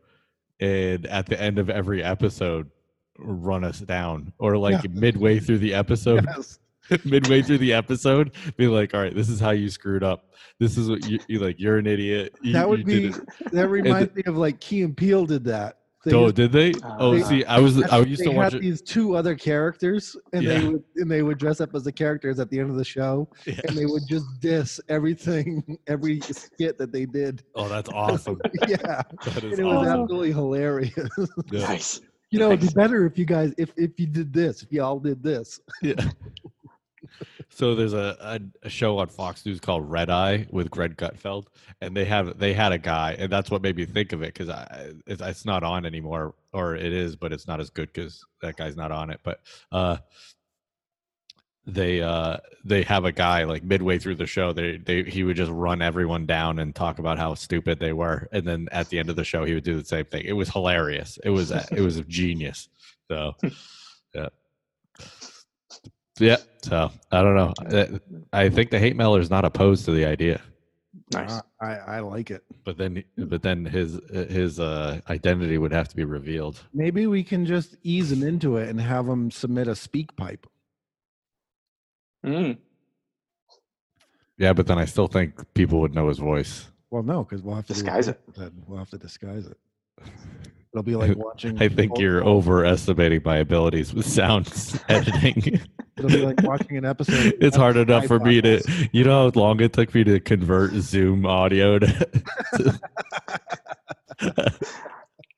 and 0.60 1.08
at 1.08 1.26
the 1.26 1.42
end 1.42 1.58
of 1.58 1.72
every 1.72 2.04
episode, 2.04 2.70
run 3.18 3.64
us 3.64 3.80
down, 3.80 4.32
or 4.38 4.58
like 4.58 4.88
midway 4.92 5.40
through 5.40 5.58
the 5.58 5.74
episode, 5.74 6.24
Yes. 6.38 6.60
midway 7.04 7.42
through 7.42 7.58
the 7.58 7.74
episode, 7.74 8.36
be 8.58 8.68
like, 8.68 8.94
"All 8.94 9.02
right, 9.02 9.16
this 9.16 9.28
is 9.28 9.40
how 9.40 9.50
you 9.50 9.72
screwed 9.72 10.04
up. 10.04 10.36
This 10.60 10.78
is 10.78 10.88
what 10.88 11.10
you, 11.10 11.18
you 11.28 11.40
like. 11.40 11.60
You're 11.60 11.80
an 11.80 11.88
idiot. 11.88 12.36
You, 12.44 12.54
That 12.54 12.70
would 12.70 12.86
be 12.86 13.12
that 13.52 13.70
reminds 13.70 14.14
me 14.14 14.22
of 14.28 14.38
like 14.38 14.60
Key 14.60 14.84
and 14.84 14.96
Peele 14.96 15.26
did 15.26 15.46
that. 15.46 15.79
They 16.06 16.14
Oh, 16.14 16.24
used- 16.24 16.36
did 16.36 16.52
they? 16.54 16.72
Ah. 16.84 16.96
Oh, 17.00 17.14
They- 17.14 17.24
see, 17.24 17.44
I 17.46 17.60
was 17.60 17.82
I 17.84 18.00
used 18.00 18.22
they 18.22 18.26
to 18.26 18.32
watch 18.32 18.54
had 18.54 18.62
it. 18.62 18.62
these 18.62 18.82
two 18.82 19.16
other 19.18 19.36
characters, 19.36 20.16
and 20.32 20.48
they 20.48 20.66
would 20.68 20.84
and 20.96 21.12
they 21.12 21.24
would 21.24 21.38
dress 21.38 21.60
up 21.60 21.76
as 21.76 21.84
the 21.84 21.92
characters 21.92 22.40
at 22.40 22.50
the 22.50 22.58
end 22.60 22.70
of 22.70 22.78
the 22.78 22.86
show, 22.86 23.28
Yeah. 23.46 23.60
and 23.68 23.78
they 23.78 23.86
would 23.86 24.04
just 24.08 24.26
diss 24.40 24.80
everything, 24.88 25.78
every 25.88 26.22
skit 26.22 26.78
that 26.78 26.92
they 26.94 27.06
did. 27.06 27.44
Oh, 27.56 27.68
that's 27.68 27.90
awesome. 27.94 28.40
yeah, 28.68 28.78
That 29.26 29.44
and 29.44 29.54
is 29.54 29.60
it 29.60 29.64
was 29.66 29.88
absolutely 29.88 30.32
hilarious. 30.32 30.94
Yeah. 31.52 31.68
Nice. 31.68 32.00
you 32.32 32.40
know, 32.40 32.48
it'd 32.52 32.62
be 32.62 32.74
better 32.74 33.06
if 33.06 33.18
you 33.18 33.26
guys 33.26 33.54
if 33.58 33.72
if 33.76 34.00
you 34.00 34.08
did 34.08 34.32
this, 34.32 34.64
if 34.64 34.72
y'all 34.72 35.00
did 35.00 35.22
this. 35.22 35.60
Yeah. 35.82 35.96
so 37.50 37.76
there's 37.76 37.94
a, 37.94 38.16
a, 38.22 38.40
a 38.68 38.70
show 38.70 39.00
on 39.00 39.08
Fox 39.08 39.46
News 39.46 39.60
called 39.60 39.90
Red 39.90 40.10
Eye 40.10 40.48
with 40.52 40.70
Greg 40.70 40.96
Gutfeld, 40.96 41.48
and 41.82 41.96
they 41.96 42.06
have 42.06 42.38
they 42.38 42.54
had 42.54 42.72
a 42.72 42.78
guy, 42.78 43.16
and 43.18 43.32
that's 43.32 43.52
what 43.52 43.62
made 43.62 43.76
me 43.76 43.86
think 43.86 44.14
of 44.14 44.22
it 44.22 44.34
because 44.34 44.50
I 44.50 44.92
it's, 45.08 45.22
it's 45.22 45.46
not 45.46 45.64
on 45.64 45.86
anymore, 45.86 46.36
or 46.54 46.76
it 46.76 46.94
is, 46.94 47.16
but 47.16 47.34
it's 47.34 47.48
not 47.48 47.60
as 47.60 47.70
good 47.70 47.92
because 47.92 48.24
that 48.42 48.56
guy's 48.56 48.78
not 48.78 48.92
on 48.92 49.10
it. 49.10 49.20
But 49.24 49.42
uh, 49.72 49.98
they 51.66 52.02
uh 52.02 52.38
they 52.66 52.84
have 52.84 53.06
a 53.06 53.12
guy 53.12 53.44
like 53.44 53.64
midway 53.64 54.00
through 54.00 54.16
the 54.16 54.26
show 54.26 54.52
they 54.54 54.78
they 54.78 55.04
he 55.04 55.24
would 55.24 55.38
just 55.38 55.52
run 55.52 55.82
everyone 55.82 56.26
down 56.26 56.60
and 56.60 56.74
talk 56.74 56.98
about 57.00 57.18
how 57.18 57.34
stupid 57.36 57.80
they 57.80 57.94
were 57.94 58.28
and 58.32 58.48
then 58.48 58.68
at 58.72 58.90
the 58.90 58.98
end 58.98 59.10
of 59.10 59.16
the 59.16 59.24
show 59.24 59.46
he 59.46 59.54
would 59.54 59.64
do 59.64 59.78
the 59.78 59.86
same 59.86 60.06
thing. 60.06 60.24
It 60.26 60.34
was 60.34 60.50
hilarious. 60.50 61.20
It 61.24 61.30
was 61.30 61.52
it 61.52 61.82
was 61.82 62.00
genius. 62.02 62.70
So 63.10 63.34
yeah 64.14 64.30
yeah 66.20 66.38
so 66.62 66.92
i 67.12 67.22
don't 67.22 67.36
know 67.36 67.54
i 68.34 68.50
think 68.50 68.70
the 68.70 68.80
hate 68.80 68.96
mailer 68.96 69.20
is 69.20 69.30
not 69.30 69.46
opposed 69.46 69.86
to 69.86 69.92
the 69.92 70.06
idea 70.06 70.42
Nice. 71.12 71.32
Uh, 71.32 71.42
I, 71.60 71.76
I 71.96 72.00
like 72.02 72.30
it. 72.30 72.44
but 72.64 72.78
then 72.78 73.04
but 73.18 73.42
then 73.42 73.66
his 73.66 74.00
his 74.12 74.60
uh 74.60 75.00
identity 75.10 75.58
would 75.58 75.72
have 75.72 75.88
to 75.90 75.96
be 75.96 76.04
revealed 76.04 76.62
Maybe 76.72 77.08
we 77.08 77.24
can 77.24 77.48
just 77.48 77.78
ease 77.82 78.12
him 78.12 78.22
into 78.22 78.58
it 78.58 78.70
and 78.70 78.80
have 78.80 79.08
him 79.08 79.32
submit 79.32 79.68
a 79.68 79.72
SpeakPipe. 79.72 80.44
Mm. 82.24 82.58
yeah 84.38 84.54
but 84.54 84.68
then 84.68 84.78
i 84.78 84.86
still 84.86 85.08
think 85.08 85.52
people 85.56 85.80
would 85.82 85.96
know 85.96 86.10
his 86.10 86.20
voice 86.20 86.68
Well, 86.92 87.02
no, 87.04 87.24
because 87.24 87.42
we'll 87.42 87.56
have 87.56 87.66
to 87.68 87.74
do 87.74 87.80
Disguise 87.80 88.08
it. 88.08 88.20
Then 88.36 88.52
we'll 88.68 88.78
have 88.80 88.90
to 88.92 88.98
disguise 88.98 89.48
it. 89.48 89.58
It'll 90.74 90.84
be 90.84 90.96
like 90.96 91.18
watching. 91.18 91.58
i 91.62 91.68
think 91.68 91.98
you're 91.98 92.24
overestimating 92.24 93.22
my 93.26 93.38
abilities 93.38 93.94
with 93.94 94.06
sound 94.08 94.48
editing 94.90 95.60
It'll 95.98 96.10
be 96.10 96.26
like 96.26 96.42
watching 96.44 96.78
an 96.78 96.86
episode. 96.86 97.34
it's 97.42 97.58
hard 97.58 97.76
enough 97.76 98.06
for 98.06 98.20
me 98.20 98.40
to 98.42 98.62
you 98.94 99.04
know 99.04 99.30
how 99.32 99.40
long 99.40 99.60
it 99.62 99.74
took 99.74 99.94
me 99.94 100.04
to 100.06 100.20
convert 100.20 100.72
zoom 100.74 101.26
audio 101.26 101.78
to, 101.80 102.10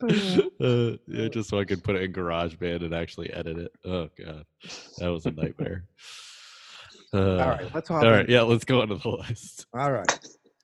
uh, 0.04 0.98
yeah, 1.08 1.28
just 1.30 1.50
so 1.50 1.60
i 1.60 1.64
could 1.66 1.84
put 1.84 1.96
it 1.96 2.04
in 2.04 2.14
garageband 2.14 2.84
and 2.84 2.94
actually 2.94 3.32
edit 3.34 3.58
it 3.58 3.72
oh 3.86 4.10
god 4.24 4.46
that 4.98 5.08
was 5.12 5.26
a 5.26 5.32
nightmare 5.32 5.86
uh, 7.14 7.38
All 7.40 7.50
right, 7.50 7.76
let's 7.76 7.92
all 7.92 8.02
in. 8.06 8.26
yeah 8.30 8.42
let's 8.42 8.64
go 8.64 8.82
on 8.82 8.88
to 8.88 8.96
the 8.96 9.10
list 9.10 9.66
All 9.78 9.92
right. 9.92 10.20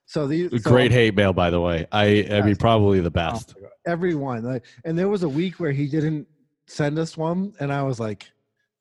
So 0.06 0.28
these 0.28 0.50
so 0.52 0.58
great 0.70 0.92
hate 0.94 1.14
mail 1.16 1.34
by 1.34 1.50
the 1.50 1.60
way 1.60 1.86
i 1.92 2.26
i 2.32 2.42
mean 2.42 2.56
probably 2.56 3.00
the 3.02 3.08
oh 3.08 3.10
best 3.10 3.54
God, 3.56 3.67
everyone, 3.88 4.44
like, 4.44 4.66
and 4.86 4.98
there 4.98 5.08
was 5.08 5.24
a 5.24 5.30
week 5.30 5.60
where 5.60 5.72
he 5.72 5.88
didn't 5.88 6.28
send 6.68 7.00
us 7.00 7.18
one, 7.18 7.54
and 7.60 7.74
I 7.74 7.82
was 7.84 8.00
like, 8.00 8.30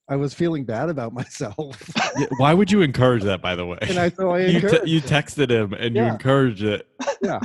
I 0.09 0.17
was 0.17 0.35
feeling 0.35 0.65
bad 0.65 0.89
about 0.89 1.13
myself, 1.21 1.91
Yeah, 2.19 2.27
why 2.37 2.55
would 2.55 2.71
you 2.71 2.83
encourage 2.83 3.23
that 3.25 3.41
by 3.41 3.57
the 3.57 3.67
way? 3.67 3.79
And 3.83 3.99
I 3.99 4.11
so 4.11 4.31
I 4.31 4.41
you, 4.47 4.61
te- 4.61 4.91
you 4.91 5.01
texted 5.01 5.51
him 5.51 5.73
and 5.73 5.97
you 5.97 6.03
encouraged 6.03 6.63
it. 6.63 6.87
Yeah, 7.23 7.41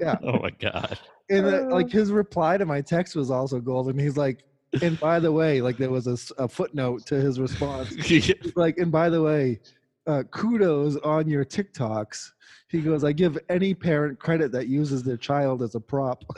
yeah. 0.00 0.16
oh 0.22 0.38
my 0.38 0.50
god 0.50 0.98
And 1.30 1.46
uh, 1.46 1.66
like 1.70 1.90
his 1.90 2.10
reply 2.10 2.56
to 2.56 2.66
my 2.66 2.80
text 2.80 3.16
was 3.16 3.30
also 3.30 3.60
golden. 3.60 3.98
He's 3.98 4.16
like, 4.16 4.44
and 4.82 4.98
by 5.00 5.18
the 5.18 5.32
way, 5.32 5.60
like 5.60 5.76
there 5.78 5.90
was 5.90 6.06
a, 6.06 6.42
a 6.42 6.46
footnote 6.46 7.06
to 7.06 7.16
his 7.16 7.40
response. 7.40 7.94
He's 7.94 8.32
like, 8.54 8.78
and 8.78 8.92
by 8.92 9.08
the 9.08 9.22
way, 9.22 9.60
uh, 10.08 10.22
kudos 10.30 10.96
on 10.98 11.28
your 11.28 11.44
TikToks. 11.44 12.32
He 12.68 12.80
goes, 12.80 13.04
I 13.04 13.12
give 13.12 13.38
any 13.48 13.74
parent 13.74 14.18
credit 14.18 14.50
that 14.52 14.66
uses 14.66 15.02
their 15.02 15.16
child 15.16 15.62
as 15.62 15.74
a 15.74 15.80
prop. 15.80 16.24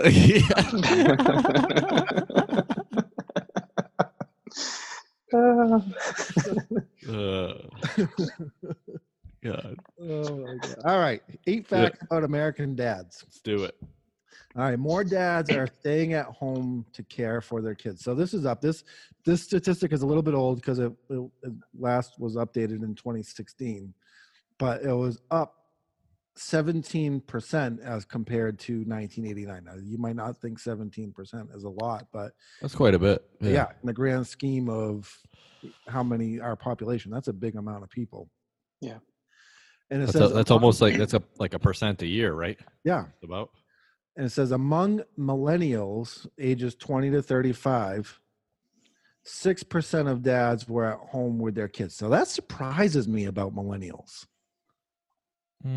Uh, 5.32 5.80
Uh, 7.08 7.54
God, 9.44 9.76
Oh 10.00 10.36
my 10.36 10.56
God. 10.56 10.76
All 10.84 10.98
right. 10.98 11.22
Eight 11.46 11.66
facts 11.66 12.02
about 12.02 12.24
American 12.24 12.74
dads. 12.74 13.22
let's 13.24 13.40
do 13.40 13.64
it. 13.64 13.76
All 14.56 14.62
right, 14.62 14.78
more 14.78 15.04
dads 15.04 15.50
are 15.50 15.66
staying 15.80 16.12
at 16.14 16.26
home 16.26 16.84
to 16.92 17.02
care 17.04 17.40
for 17.40 17.62
their 17.62 17.74
kids. 17.74 18.02
So 18.02 18.14
this 18.14 18.34
is 18.34 18.44
up. 18.46 18.60
This 18.60 18.82
this 19.24 19.42
statistic 19.42 19.92
is 19.92 20.02
a 20.02 20.06
little 20.06 20.22
bit 20.22 20.34
old 20.34 20.56
because 20.56 20.78
it, 20.80 20.92
it, 21.08 21.30
it 21.42 21.52
last 21.78 22.18
was 22.18 22.36
updated 22.36 22.82
in 22.82 22.94
2016, 22.94 23.94
but 24.58 24.82
it 24.82 24.92
was 24.92 25.20
up 25.30 25.54
17% 26.38 27.80
as 27.84 28.04
compared 28.04 28.58
to 28.60 28.72
1989. 28.78 29.64
Now, 29.64 29.72
you 29.82 29.98
might 29.98 30.16
not 30.16 30.40
think 30.40 30.58
17% 30.58 31.54
is 31.54 31.64
a 31.64 31.68
lot, 31.68 32.06
but 32.12 32.32
That's 32.62 32.74
quite 32.74 32.94
a 32.94 32.98
bit. 32.98 33.22
yeah. 33.40 33.66
in 33.82 33.86
the 33.86 33.92
grand 33.92 34.26
scheme 34.26 34.68
of 34.68 35.12
how 35.86 36.02
many 36.02 36.40
our 36.40 36.56
population, 36.56 37.10
that's 37.10 37.28
a 37.28 37.32
big 37.32 37.56
amount 37.56 37.82
of 37.82 37.90
people. 37.90 38.30
Yeah. 38.80 38.98
And 39.90 40.02
it 40.02 40.06
That's, 40.06 40.14
a, 40.14 40.18
says 40.20 40.32
that's 40.32 40.50
almost 40.50 40.80
like 40.80 40.96
that's 40.96 41.14
a 41.14 41.22
like 41.38 41.52
a 41.52 41.58
percent 41.58 42.00
a 42.02 42.06
year, 42.06 42.32
right? 42.32 42.58
yeah. 42.84 43.04
About. 43.22 43.50
And 44.16 44.26
it 44.26 44.30
says 44.30 44.50
among 44.50 45.02
millennials 45.18 46.26
ages 46.38 46.74
20 46.74 47.10
to 47.10 47.22
35 47.22 48.20
6% 49.26 50.10
of 50.10 50.22
dads 50.22 50.66
were 50.68 50.86
at 50.86 50.98
home 50.98 51.38
with 51.38 51.54
their 51.54 51.68
kids 51.68 51.94
so 51.94 52.08
that 52.08 52.26
surprises 52.26 53.06
me 53.06 53.26
about 53.26 53.54
millennials 53.54 54.26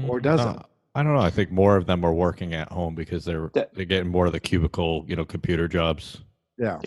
Or 0.08 0.20
doesn't. 0.22 0.58
Uh, 0.58 0.63
I 0.96 1.04
don't 1.04 1.13
know. 1.13 1.20
I 1.22 1.30
think 1.30 1.52
more 1.52 1.75
of 1.75 1.86
them 1.88 2.06
are 2.06 2.13
working 2.13 2.54
at 2.54 2.72
home 2.72 2.96
because 2.96 3.25
they're 3.25 3.50
That- 3.54 3.74
they're 3.74 3.84
getting 3.86 4.10
more 4.12 4.28
of 4.28 4.32
the 4.32 4.40
cubicle, 4.40 5.04
you 5.08 5.16
know, 5.16 5.25
computer 5.25 5.68
jobs. 5.68 6.22
yeah 6.58 6.80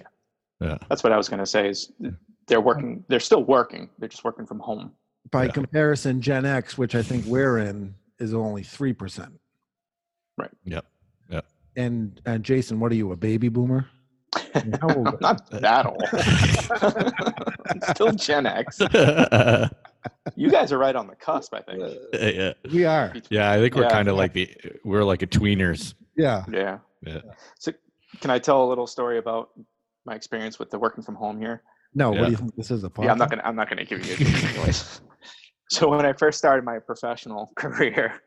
Yeah. 0.61 0.79
That's 0.89 1.03
what 1.05 1.13
I 1.13 1.17
was 1.19 1.29
going 1.29 1.41
to 1.41 1.47
say. 1.47 1.69
Is 1.69 1.93
they're 2.47 2.61
working. 2.63 3.05
They're 3.09 3.21
still 3.21 3.45
working. 3.45 3.91
They're 3.99 4.09
just 4.09 4.25
working 4.25 4.47
from 4.47 4.61
home. 4.61 4.93
by 5.33 5.47
Yeah. 5.47 5.51
comparison 5.53 6.21
gen 6.23 6.47
x 6.47 6.79
which 6.79 6.95
i 6.95 7.03
think 7.03 7.25
we're 7.27 7.59
in 7.59 7.95
is 8.21 8.33
only 8.33 8.63
3% 8.63 9.33
Right. 10.39 10.51
Yep. 10.65 10.87
And 11.77 12.21
and 12.27 12.45
jason 12.45 12.81
what 12.81 12.91
are 12.93 12.95
you 12.95 13.13
a 13.13 13.17
baby 13.17 13.49
boomer 13.49 13.87
How 14.81 14.89
old- 14.95 15.09
I'm 15.09 15.17
not 15.21 15.51
that 15.51 15.87
old. 15.87 16.03
I'm 17.71 17.81
still 17.95 18.13
Gen 18.13 18.47
X. 18.47 18.81
You 20.37 20.51
guys 20.51 20.73
are 20.73 20.79
right 20.79 20.95
on 20.95 21.07
the 21.09 21.17
cusp. 21.17 21.53
I 21.55 21.63
think. 21.63 21.83
Uh, 21.83 22.19
yeah. 22.19 22.53
we 22.73 22.85
are 22.85 23.13
Yeah. 23.29 23.51
I 23.51 23.59
think 23.59 23.75
we're 23.75 23.83
Yeah. 23.83 23.91
kind 23.91 24.09
of 24.09 24.17
like 24.17 24.33
the 24.33 24.49
we're 24.85 25.03
like 25.05 25.23
a 25.23 25.27
tweeners. 25.27 25.95
yeah 26.17 26.45
Yeah. 26.53 26.79
Yeah. 27.05 27.21
So, 27.59 27.73
can 28.21 28.31
I 28.31 28.39
tell 28.39 28.65
a 28.65 28.69
little 28.69 28.87
story 28.87 29.19
about 29.19 29.51
my 30.05 30.15
experience 30.15 30.59
with 30.61 30.71
the 30.71 30.79
working 30.79 31.03
from 31.03 31.15
home 31.17 31.41
here? 31.41 31.63
no 31.95 32.11
what 32.11 32.25
do 32.27 32.31
you 32.31 32.37
think 32.37 32.55
this 32.57 32.71
is 32.71 32.85
a 32.85 32.91
podcast? 32.91 33.05
Yeah, 33.05 33.13
I'm 33.13 33.19
not 33.19 33.31
gonna. 33.31 33.43
I'm 33.45 33.57
not 33.57 33.69
gonna 33.69 33.85
give 33.85 34.05
you. 34.07 34.15
A 34.15 34.49
anyways. 34.51 35.01
so 35.71 35.89
when 35.89 36.05
I 36.07 36.13
first 36.13 36.39
started 36.39 36.65
my 36.65 36.79
professional 36.79 37.51
career, 37.57 38.21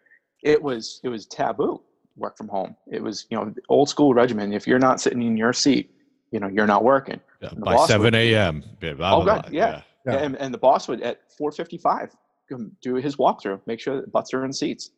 it 0.44 0.62
was 0.62 1.00
it 1.04 1.10
was 1.10 1.26
taboo 1.28 1.82
work 2.20 2.38
from 2.38 2.48
home. 2.48 2.76
It 2.88 3.02
was 3.02 3.26
you 3.30 3.38
know 3.38 3.54
old 3.70 3.90
school 3.90 4.14
regimen. 4.14 4.54
If 4.54 4.68
you're 4.68 4.80
not 4.80 5.02
sitting 5.02 5.22
in 5.22 5.38
your 5.38 5.54
seat, 5.54 5.92
you 6.32 6.40
know 6.40 6.48
you're 6.48 6.68
not 6.68 6.84
working. 6.84 7.20
Yeah, 7.42 7.50
by 7.58 7.76
7 7.88 8.14
a.m. 8.14 8.64
Yeah, 8.82 8.94
Oh, 9.00 9.24
God. 9.26 9.50
Yeah. 9.52 9.82
yeah. 10.06 10.14
And, 10.18 10.36
and 10.36 10.54
the 10.54 10.58
boss 10.58 10.88
would 10.88 11.02
at 11.02 11.22
4:55 11.40 12.12
come 12.50 12.72
do 12.82 12.96
his 12.96 13.16
walkthrough, 13.16 13.62
make 13.66 13.80
sure 13.80 13.96
that 14.02 14.12
butts 14.12 14.34
are 14.34 14.44
in 14.44 14.52
seats. 14.52 14.92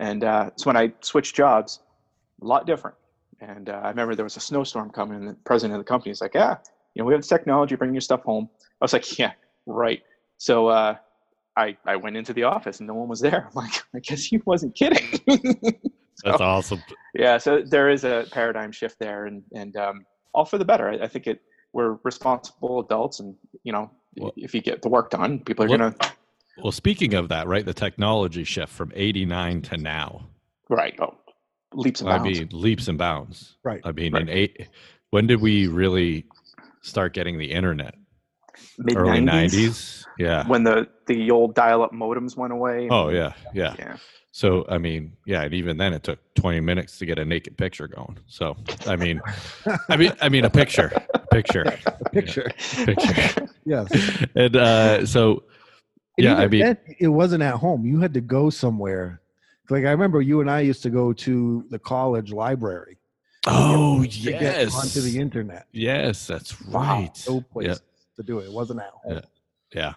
And 0.00 0.24
uh, 0.24 0.50
so 0.56 0.66
when 0.68 0.76
I 0.76 0.92
switched 1.00 1.34
jobs, 1.34 1.80
a 2.42 2.44
lot 2.44 2.66
different. 2.66 2.96
And 3.40 3.70
uh, 3.70 3.80
I 3.84 3.88
remember 3.90 4.14
there 4.16 4.24
was 4.24 4.36
a 4.36 4.40
snowstorm 4.40 4.90
coming, 4.90 5.16
and 5.18 5.28
the 5.28 5.34
president 5.44 5.78
of 5.78 5.84
the 5.84 5.88
company 5.88 6.10
was 6.10 6.20
like, 6.20 6.34
"Yeah, 6.34 6.56
you 6.94 7.00
know, 7.02 7.06
we 7.06 7.14
have 7.14 7.22
technology. 7.22 7.76
Bring 7.76 7.94
your 7.94 8.00
stuff 8.00 8.22
home." 8.24 8.50
I 8.80 8.84
was 8.84 8.92
like, 8.92 9.18
"Yeah, 9.18 9.32
right." 9.66 10.02
So 10.38 10.66
uh, 10.66 10.96
I 11.56 11.76
I 11.86 11.94
went 11.96 12.16
into 12.16 12.32
the 12.32 12.42
office, 12.42 12.80
and 12.80 12.88
no 12.88 12.94
one 12.94 13.08
was 13.08 13.20
there. 13.20 13.46
I'm 13.48 13.54
like, 13.54 13.74
I 13.94 14.00
guess 14.00 14.24
he 14.24 14.38
wasn't 14.44 14.74
kidding. 14.74 15.20
That's 16.24 16.40
awesome. 16.40 16.82
yeah 17.14 17.38
so 17.38 17.62
there 17.62 17.88
is 17.90 18.04
a 18.04 18.26
paradigm 18.32 18.72
shift 18.72 18.98
there 18.98 19.26
and 19.26 19.42
and 19.52 19.76
um, 19.76 20.04
all 20.34 20.44
for 20.44 20.58
the 20.58 20.64
better 20.64 20.88
I, 20.90 21.04
I 21.04 21.08
think 21.08 21.26
it 21.26 21.40
we're 21.72 21.98
responsible 22.04 22.80
adults 22.80 23.20
and 23.20 23.34
you 23.64 23.72
know 23.72 23.90
Well- 24.16 24.32
if 24.36 24.54
you 24.54 24.60
get 24.60 24.82
the 24.82 24.88
work 24.88 25.10
done 25.10 25.40
people 25.40 25.64
are 25.64 25.68
Well- 25.68 25.78
gonna 25.78 25.96
Well, 26.62 26.72
speaking 26.72 27.14
of 27.14 27.28
that, 27.28 27.46
right? 27.46 27.64
The 27.64 27.72
technology 27.74 28.42
shift 28.44 28.72
from 28.72 28.90
89 28.94 29.62
to 29.62 29.76
now. 29.76 30.26
right 30.68 30.94
oh 31.00 31.14
leaps 31.74 32.00
and 32.00 32.10
I 32.10 32.18
bounds 32.18 32.40
mean, 32.40 32.48
leaps 32.52 32.88
and 32.88 32.98
bounds. 32.98 33.56
right 33.62 33.80
I 33.84 33.92
mean, 33.92 34.12
Right. 34.14 34.22
in 34.22 34.28
eight, 34.28 34.68
when 35.10 35.26
did 35.26 35.40
we 35.40 35.66
really 35.68 36.24
start 36.82 37.12
getting 37.14 37.38
the 37.38 37.50
internet? 37.52 37.94
mid 38.78 38.96
Early 38.96 39.20
90s 39.20 39.52
90s. 39.52 40.04
Yeah. 40.18 40.46
when 40.48 40.64
the 40.64 40.88
the 41.06 41.30
old 41.30 41.54
dial-up 41.54 41.92
modems 41.92 42.36
went 42.36 42.52
away 42.52 42.88
Oh 42.90 43.10
yeah, 43.10 43.34
yeah. 43.54 43.74
yeah 43.78 43.96
So 44.38 44.64
I 44.68 44.78
mean, 44.78 45.16
yeah, 45.26 45.42
and 45.42 45.52
even 45.52 45.78
then 45.78 45.92
it 45.92 46.04
took 46.04 46.20
20 46.36 46.60
minutes 46.60 46.96
to 46.98 47.06
get 47.06 47.18
a 47.18 47.24
naked 47.24 47.58
picture 47.58 47.88
going. 47.88 48.20
So 48.28 48.56
I 48.86 48.94
mean, 48.94 49.20
I 49.88 49.96
mean, 49.96 50.12
I 50.20 50.28
mean 50.28 50.44
a 50.44 50.50
picture, 50.50 50.92
picture, 51.32 51.64
a 52.00 52.04
picture 52.04 52.48
picture. 52.86 53.16
yes 53.64 53.92
And 54.36 54.54
uh, 54.54 55.04
so 55.06 55.42
And 56.16 56.24
yeah, 56.26 56.36
I 56.36 56.46
mean, 56.46 56.60
then, 56.62 56.78
it 57.00 57.08
wasn't 57.08 57.42
at 57.42 57.54
home. 57.54 57.84
You 57.84 57.98
had 57.98 58.14
to 58.14 58.20
go 58.20 58.48
somewhere. 58.48 59.20
Like 59.70 59.84
I 59.84 59.90
remember 59.90 60.22
you 60.22 60.40
and 60.40 60.48
I 60.48 60.60
used 60.60 60.84
to 60.84 60.90
go 60.90 61.12
to 61.14 61.64
the 61.70 61.80
college 61.80 62.30
library 62.30 62.96
oh 63.48 64.04
to 64.04 64.08
get 64.30 64.40
yes, 64.40 64.72
onto 64.72 65.00
the 65.00 65.18
internet. 65.18 65.66
yes, 65.72 66.28
that's 66.28 66.62
Wow. 66.62 67.00
right. 67.00 67.24
No 67.26 67.40
place 67.40 67.66
Yeah, 67.66 67.74
to 68.14 68.22
do 68.22 68.38
it. 68.38 68.44
It 68.44 68.52
wasn't 68.52 68.82
at 68.82 68.90
home. 69.02 69.20
yeah, 69.74 69.94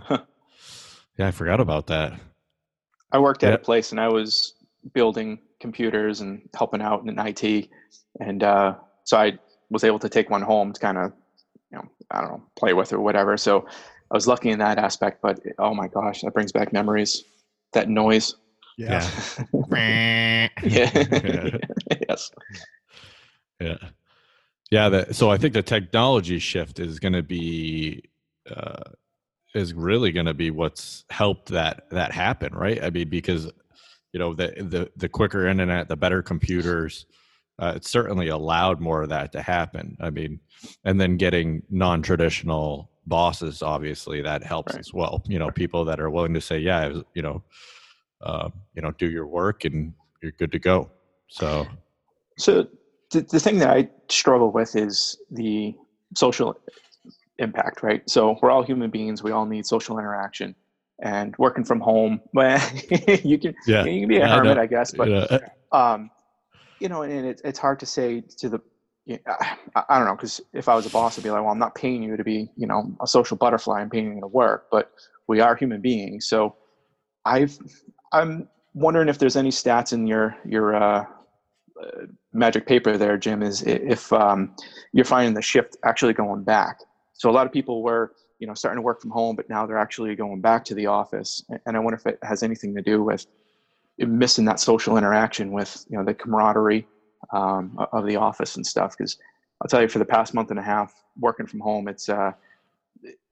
yeah. 1.19 1.27
I 1.27 1.29
forgot 1.29 1.60
about 1.60 1.86
that. 1.93 2.19
I 3.12 3.20
worked 3.20 3.44
at 3.44 3.50
Yeah. 3.50 3.56
a 3.56 3.60
place 3.60 3.91
and 3.91 4.00
i 4.00 4.08
was 4.08 4.53
building 4.94 5.39
computers 5.60 6.22
and 6.22 6.41
helping 6.56 6.82
out 6.82 7.01
in 7.03 7.18
it 7.18 7.70
and 8.20 8.44
uh, 8.44 8.75
so 9.03 9.18
i 9.18 9.38
was 9.70 9.84
able 9.84 10.00
to 10.00 10.10
take 10.10 10.30
one 10.30 10.41
home 10.41 10.74
to 10.74 10.80
kind 10.80 10.98
of 10.98 11.13
you 11.72 11.77
know 11.77 11.86
i 12.12 12.22
don't 12.22 12.32
know 12.32 12.44
play 12.58 12.74
with 12.74 12.91
or 12.94 13.00
whatever 13.00 13.38
so 13.38 13.65
I 14.12 14.13
was 14.13 14.27
lucky 14.27 14.50
in 14.50 14.60
that 14.60 14.77
aspect, 14.77 15.22
but 15.22 15.39
oh 15.58 15.74
my 15.74 15.88
gosh, 15.88 16.22
that 16.22 16.34
brings 16.34 16.51
back 16.51 16.74
memories. 16.74 17.24
That 17.72 17.88
noise. 17.88 18.36
Yeah. 18.77 19.10
Yeah. 19.72 20.50
Yeah. 20.63 21.58
yes. 22.10 22.32
Yeah. 23.62 23.77
Yeah. 24.70 24.89
That, 24.89 25.15
so 25.15 25.30
I 25.32 25.38
think 25.38 25.53
the 25.53 25.62
technology 25.63 26.39
shift 26.39 26.80
is 26.80 27.00
going 27.00 27.13
to 27.13 27.24
be, 27.24 28.03
uh, 28.53 28.84
is 29.53 29.74
really 29.74 30.12
going 30.12 30.25
to 30.25 30.34
be 30.34 30.51
what's 30.51 31.05
helped 31.10 31.50
that, 31.50 31.89
that 31.91 32.12
happen. 32.12 32.53
Right. 32.53 32.84
I 32.84 32.89
mean, 32.89 33.10
because, 33.10 33.51
you 34.13 34.20
know, 34.20 34.34
the, 34.34 34.53
the, 34.58 34.91
the 34.96 35.10
quicker 35.10 35.48
internet, 35.48 35.88
the 35.88 35.96
better 35.98 36.22
computers, 36.22 37.05
uh, 37.60 37.74
it 37.75 37.86
certainly 37.86 38.29
allowed 38.29 38.79
more 38.79 39.03
of 39.03 39.10
that 39.10 39.31
to 39.34 39.41
happen. 39.41 39.98
I 40.00 40.10
mean, 40.10 40.39
and 40.86 41.00
then 41.00 41.17
getting 41.17 41.63
non-traditional 41.70 42.89
bosses, 43.05 43.62
obviously 43.62 44.22
that 44.22 44.43
helps 44.43 44.74
Right. 44.74 44.79
as 44.79 44.93
well. 44.93 45.22
You 45.27 45.39
know, 45.39 45.51
people 45.51 45.86
that 45.86 46.00
are 46.00 46.10
willing 46.10 46.34
to 46.34 46.41
say, 46.41 46.60
yeah, 46.60 46.88
was- 46.88 47.03
you 47.13 47.22
know, 47.22 47.43
uh, 48.22 48.50
you 48.74 48.81
know, 48.81 48.91
do 48.91 49.10
your 49.10 49.27
work 49.27 49.65
and 49.65 49.93
you're 50.22 50.31
good 50.34 50.51
to 50.51 50.60
go. 50.60 50.89
So, 51.27 51.67
So 52.38 52.67
the, 53.12 53.22
the 53.22 53.39
thing 53.39 53.60
that 53.60 53.70
I 53.70 53.89
struggle 54.10 54.51
with 54.51 54.75
is 54.75 55.17
the 55.29 55.75
social 56.15 56.55
impact, 57.41 57.83
right? 57.83 58.07
So 58.10 58.38
we're 58.41 58.51
all 58.51 58.63
human 58.63 58.89
beings. 58.89 59.24
We 59.24 59.31
all 59.31 59.45
need 59.45 59.65
social 59.65 60.00
interaction. 60.00 60.55
And 61.03 61.36
working 61.38 61.63
from 61.63 61.79
home, 61.79 62.21
well, 62.33 62.62
you 63.24 63.39
can 63.39 63.55
yeah. 63.65 63.83
you 63.86 64.01
can 64.01 64.07
be 64.07 64.17
a 64.17 64.25
I 64.25 64.38
hermit, 64.38 64.57
know. 64.57 64.63
I 64.63 64.67
guess, 64.67 64.93
but 64.93 65.10
yeah. 65.10 65.38
um, 65.71 66.12
you 66.79 66.89
know, 66.89 67.01
and 67.01 67.25
it's 67.25 67.41
it's 67.43 67.57
hard 67.57 67.79
to 67.79 67.86
say 67.88 68.24
to 68.38 68.50
the, 68.50 68.62
yeah, 69.05 69.17
I, 69.75 69.83
I 69.89 69.98
don't 69.98 70.07
know, 70.07 70.15
because 70.15 70.41
if 70.53 70.69
I 70.69 70.75
was 70.75 70.86
a 70.86 70.89
boss, 70.91 71.17
I'd 71.17 71.24
be 71.24 71.31
like, 71.31 71.41
well, 71.41 71.51
I'm 71.51 71.60
not 71.60 71.74
paying 71.74 72.03
you 72.03 72.17
to 72.17 72.24
be, 72.24 72.51
you 72.55 72.67
know, 72.67 72.95
a 73.01 73.07
social 73.07 73.36
butterfly. 73.36 73.81
I'm 73.81 73.89
paying 73.89 74.13
you 74.13 74.21
to 74.21 74.27
work, 74.27 74.67
but 74.71 74.91
we 75.27 75.39
are 75.39 75.55
human 75.55 75.81
beings. 75.81 76.27
So, 76.27 76.55
I've 77.25 77.57
I'm 78.13 78.48
wondering 78.74 79.10
if 79.10 79.17
there's 79.17 79.36
any 79.36 79.50
stats 79.50 79.93
in 79.93 80.05
your 80.05 80.36
your 80.45 80.75
uh, 80.75 81.05
uh, 81.81 82.05
magic 82.33 82.67
paper 82.67 82.98
there, 82.98 83.17
Jim, 83.17 83.41
is 83.41 83.63
if 83.63 84.12
um, 84.13 84.55
you're 84.93 85.05
finding 85.05 85.33
the 85.33 85.41
shift 85.41 85.77
actually 85.83 86.13
going 86.13 86.43
back. 86.43 86.79
So 87.22 87.30
a 87.30 87.32
lot 87.32 87.46
of 87.46 87.54
people 87.54 87.84
were, 87.84 88.13
you 88.40 88.48
know, 88.48 88.56
starting 88.56 88.80
to 88.80 88.82
work 88.82 89.00
from 89.00 89.12
home, 89.12 89.36
but 89.36 89.48
now 89.48 89.68
they're 89.68 89.78
actually 89.78 90.16
going 90.16 90.42
back 90.42 90.66
to 90.66 90.74
the 90.74 90.88
office. 90.88 91.46
And 91.68 91.78
I 91.78 91.80
wonder 91.80 91.96
if 91.96 92.08
it 92.08 92.18
has 92.24 92.42
anything 92.42 92.74
to 92.74 92.82
do 92.82 93.04
with 93.04 93.28
missing 94.00 94.44
that 94.46 94.60
social 94.60 94.98
interaction 94.98 95.51
with, 95.51 95.86
you 95.88 96.00
know, 96.00 96.04
the 96.04 96.16
camaraderie 96.16 96.88
um, 97.32 97.78
of 97.94 98.08
the 98.08 98.16
office 98.16 98.56
and 98.56 98.66
stuff. 98.66 98.98
Because 98.98 99.18
I'll 99.62 99.68
tell 99.68 99.84
you, 99.84 99.88
for 99.88 100.00
the 100.00 100.06
past 100.06 100.34
month 100.34 100.50
and 100.50 100.58
a 100.58 100.63
half 100.63 100.92
working 101.20 101.46
from 101.46 101.60
home, 101.60 101.88
it's 101.88 102.10
uh, 102.10 102.32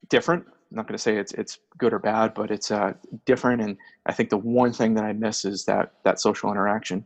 different. 0.08 0.44
I'm 0.46 0.76
not 0.76 0.86
going 0.86 0.96
to 0.96 1.02
say 1.02 1.16
it's 1.16 1.32
it's 1.32 1.58
good 1.78 1.92
or 1.92 1.98
bad, 1.98 2.32
but 2.32 2.52
it's 2.52 2.70
uh, 2.70 2.92
different. 3.26 3.60
And 3.60 3.76
I 4.06 4.12
think 4.12 4.30
the 4.30 4.38
one 4.38 4.72
thing 4.72 4.94
that 4.94 5.04
I 5.04 5.14
miss 5.14 5.44
is 5.44 5.64
that 5.64 5.94
that 6.04 6.20
social 6.20 6.52
interaction. 6.52 7.04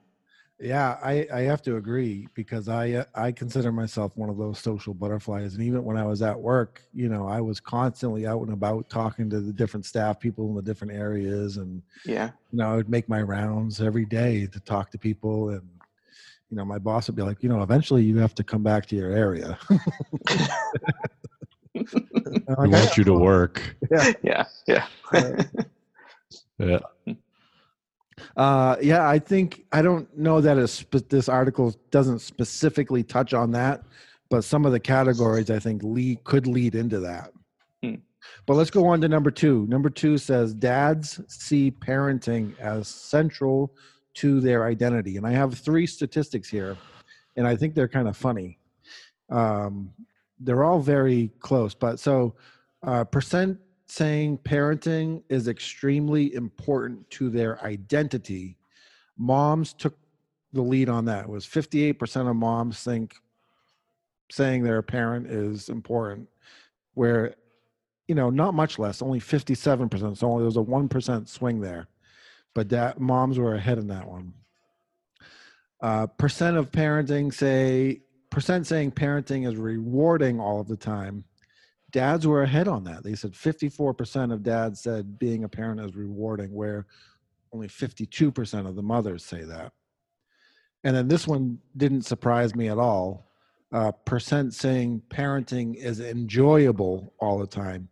Yeah, 0.61 0.99
I, 1.02 1.26
I 1.32 1.40
have 1.40 1.62
to 1.62 1.76
agree 1.76 2.28
because 2.34 2.68
I 2.68 2.92
uh, 2.92 3.04
I 3.14 3.32
consider 3.32 3.73
myself 3.73 4.16
one 4.16 4.30
of 4.30 4.38
those 4.38 4.61
social 4.61 4.94
butterflies, 4.94 5.54
and 5.54 5.62
even 5.64 5.84
when 5.84 5.96
I 5.96 6.04
was 6.06 6.23
at 6.23 6.38
work, 6.38 6.80
you 6.94 7.08
know, 7.08 7.26
I 7.26 7.40
was 7.40 7.58
constantly 7.58 8.25
out 8.26 8.42
and 8.42 8.52
about 8.52 8.88
talking 8.88 9.28
to 9.30 9.40
the 9.40 9.52
different 9.52 9.84
staff, 9.84 10.20
people 10.20 10.49
in 10.49 10.54
the 10.54 10.62
different 10.62 10.92
areas, 10.92 11.56
and 11.56 11.82
Yeah. 12.06 12.30
you 12.52 12.58
know, 12.58 12.73
I 12.73 12.76
would 12.76 12.88
make 12.88 13.08
my 13.08 13.20
rounds 13.20 13.80
every 13.80 14.04
day 14.04 14.46
to 14.46 14.61
talk 14.61 14.90
to 14.92 14.99
people, 14.99 15.49
and 15.50 15.62
you 16.50 16.56
know, 16.56 16.64
my 16.64 16.78
boss 16.78 17.08
would 17.08 17.16
be 17.16 17.23
like, 17.23 17.42
you 17.42 17.49
know, 17.49 17.62
eventually 17.62 18.04
you 18.04 18.18
have 18.18 18.34
to 18.37 18.44
come 18.44 18.62
back 18.62 18.87
to 18.87 18.96
your 18.96 19.11
area. 19.11 19.58
I'm 21.75 22.56
We 22.58 22.68
like, 22.68 22.70
want 22.70 22.96
you 22.96 23.04
to 23.04 23.14
work. 23.14 23.76
Yeah. 23.90 24.12
Yeah. 24.23 24.44
Yeah. 24.68 24.87
Uh, 25.12 25.42
yeah, 26.58 26.78
I 29.09 29.18
think 29.18 29.64
I 29.73 29.83
don't 29.83 30.16
know 30.16 30.40
that 30.40 30.59
a 30.59 30.68
spe- 30.68 31.09
this 31.09 31.28
article 31.28 31.74
doesn't 31.90 32.20
specifically 32.20 33.03
touch 33.03 33.35
on 33.35 33.50
that, 33.53 33.83
but 34.31 34.44
some 34.44 34.64
of 34.64 34.72
the 34.72 34.81
categories 34.81 35.50
I 35.50 35.59
think 35.59 35.83
lead 35.83 36.24
could 36.24 36.46
lead 36.46 36.74
into 36.74 37.00
that. 37.00 37.33
Hmm. 37.83 37.96
But 38.46 38.55
let's 38.55 38.70
go 38.70 38.87
on 38.87 39.00
to 39.00 39.09
number 39.09 39.31
two. 39.31 39.66
Number 39.66 39.90
two 39.90 40.18
says 40.18 40.55
dads 40.55 41.20
see 41.29 41.70
parenting 41.70 42.59
as 42.59 42.88
central 42.88 43.74
to 44.14 44.40
their 44.40 44.66
identity, 44.66 45.16
and 45.16 45.27
I 45.27 45.33
have 45.33 45.55
three 45.55 45.87
statistics 45.87 46.48
here, 46.48 46.77
and 47.37 47.46
I 47.46 47.57
think 47.57 47.74
they're 47.74 47.88
kind 47.88 48.09
of 48.09 48.16
funny. 48.16 48.59
Um, 49.31 49.92
they're 50.38 50.64
all 50.64 50.81
very 50.81 51.31
close, 51.40 51.74
but 51.74 51.98
so 51.98 52.35
uh, 52.83 53.05
percent 53.05 53.59
saying 53.87 54.38
parenting 54.38 55.23
is 55.29 55.49
extremely 55.49 56.35
important 56.35 57.09
to 57.11 57.29
their 57.29 57.62
identity. 57.64 58.57
Moms 59.18 59.73
took 59.73 59.97
the 60.53 60.62
lead 60.62 60.88
on 60.88 61.05
that. 61.07 61.25
It 61.25 61.29
was 61.29 61.47
58% 61.47 62.29
of 62.29 62.37
moms 62.37 62.83
think 62.83 63.14
saying 64.31 64.62
they're 64.62 64.79
a 64.79 64.83
parent 64.83 65.27
is 65.27 65.68
important, 65.68 66.29
where, 66.94 67.35
you 68.09 68.14
know, 68.14 68.31
not 68.31 68.55
much 68.55 68.79
less, 68.79 69.03
only 69.03 69.20
57%. 69.20 70.16
So 70.16 70.29
only 70.29 70.40
there 70.40 70.47
was 70.47 70.57
a 70.57 70.61
1% 70.61 71.29
swing 71.29 71.61
there. 71.61 71.87
But 72.55 72.68
that 72.70 73.01
moms 73.01 73.38
were 73.38 73.55
ahead 73.55 73.79
in 73.79 73.88
that 73.88 74.09
one. 74.09 74.33
Uh, 75.81 76.07
percent 76.07 76.57
of 76.57 76.70
parenting 76.70 77.35
say, 77.35 78.01
percent 78.31 78.66
saying 78.66 78.92
parenting 78.92 79.47
is 79.47 79.57
rewarding 79.57 80.40
all 80.40 80.61
of 80.61 80.68
the 80.68 80.77
time 80.77 81.25
dads 81.94 82.26
were 82.26 82.42
ahead 82.42 82.66
on 82.66 82.83
that. 82.83 83.04
They 83.04 83.14
said 83.14 83.33
54% 83.33 84.33
of 84.33 84.42
dads 84.42 84.80
said 84.83 85.16
being 85.16 85.44
a 85.44 85.48
parent 85.48 85.80
is 85.80 85.94
rewarding, 85.94 86.52
where 86.52 86.87
only 87.52 87.68
52% 87.68 88.66
of 88.68 88.74
the 88.74 88.83
mothers 88.83 89.24
say 89.24 89.44
that. 89.44 89.72
And 90.83 90.94
then 90.94 91.07
this 91.07 91.28
one 91.28 91.59
didn't 91.76 92.02
surprise 92.02 92.54
me 92.57 92.68
at 92.68 92.78
all. 92.78 93.30
Uh, 93.72 93.92
percent 93.92 94.52
saying 94.54 95.02
parenting 95.09 95.76
is 95.76 96.00
enjoyable 96.00 97.14
all 97.20 97.38
the 97.38 97.46
time. 97.46 97.88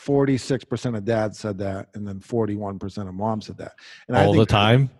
46% 0.00 0.96
of 0.96 1.04
dads 1.04 1.38
said 1.38 1.56
that, 1.58 1.88
and 1.94 2.06
then 2.06 2.18
41% 2.18 3.08
of 3.08 3.14
moms 3.14 3.46
said 3.46 3.56
that. 3.58 3.72
And 4.08 4.16
All 4.16 4.32
the 4.32 4.38
think 4.40 4.48
time. 4.48 4.90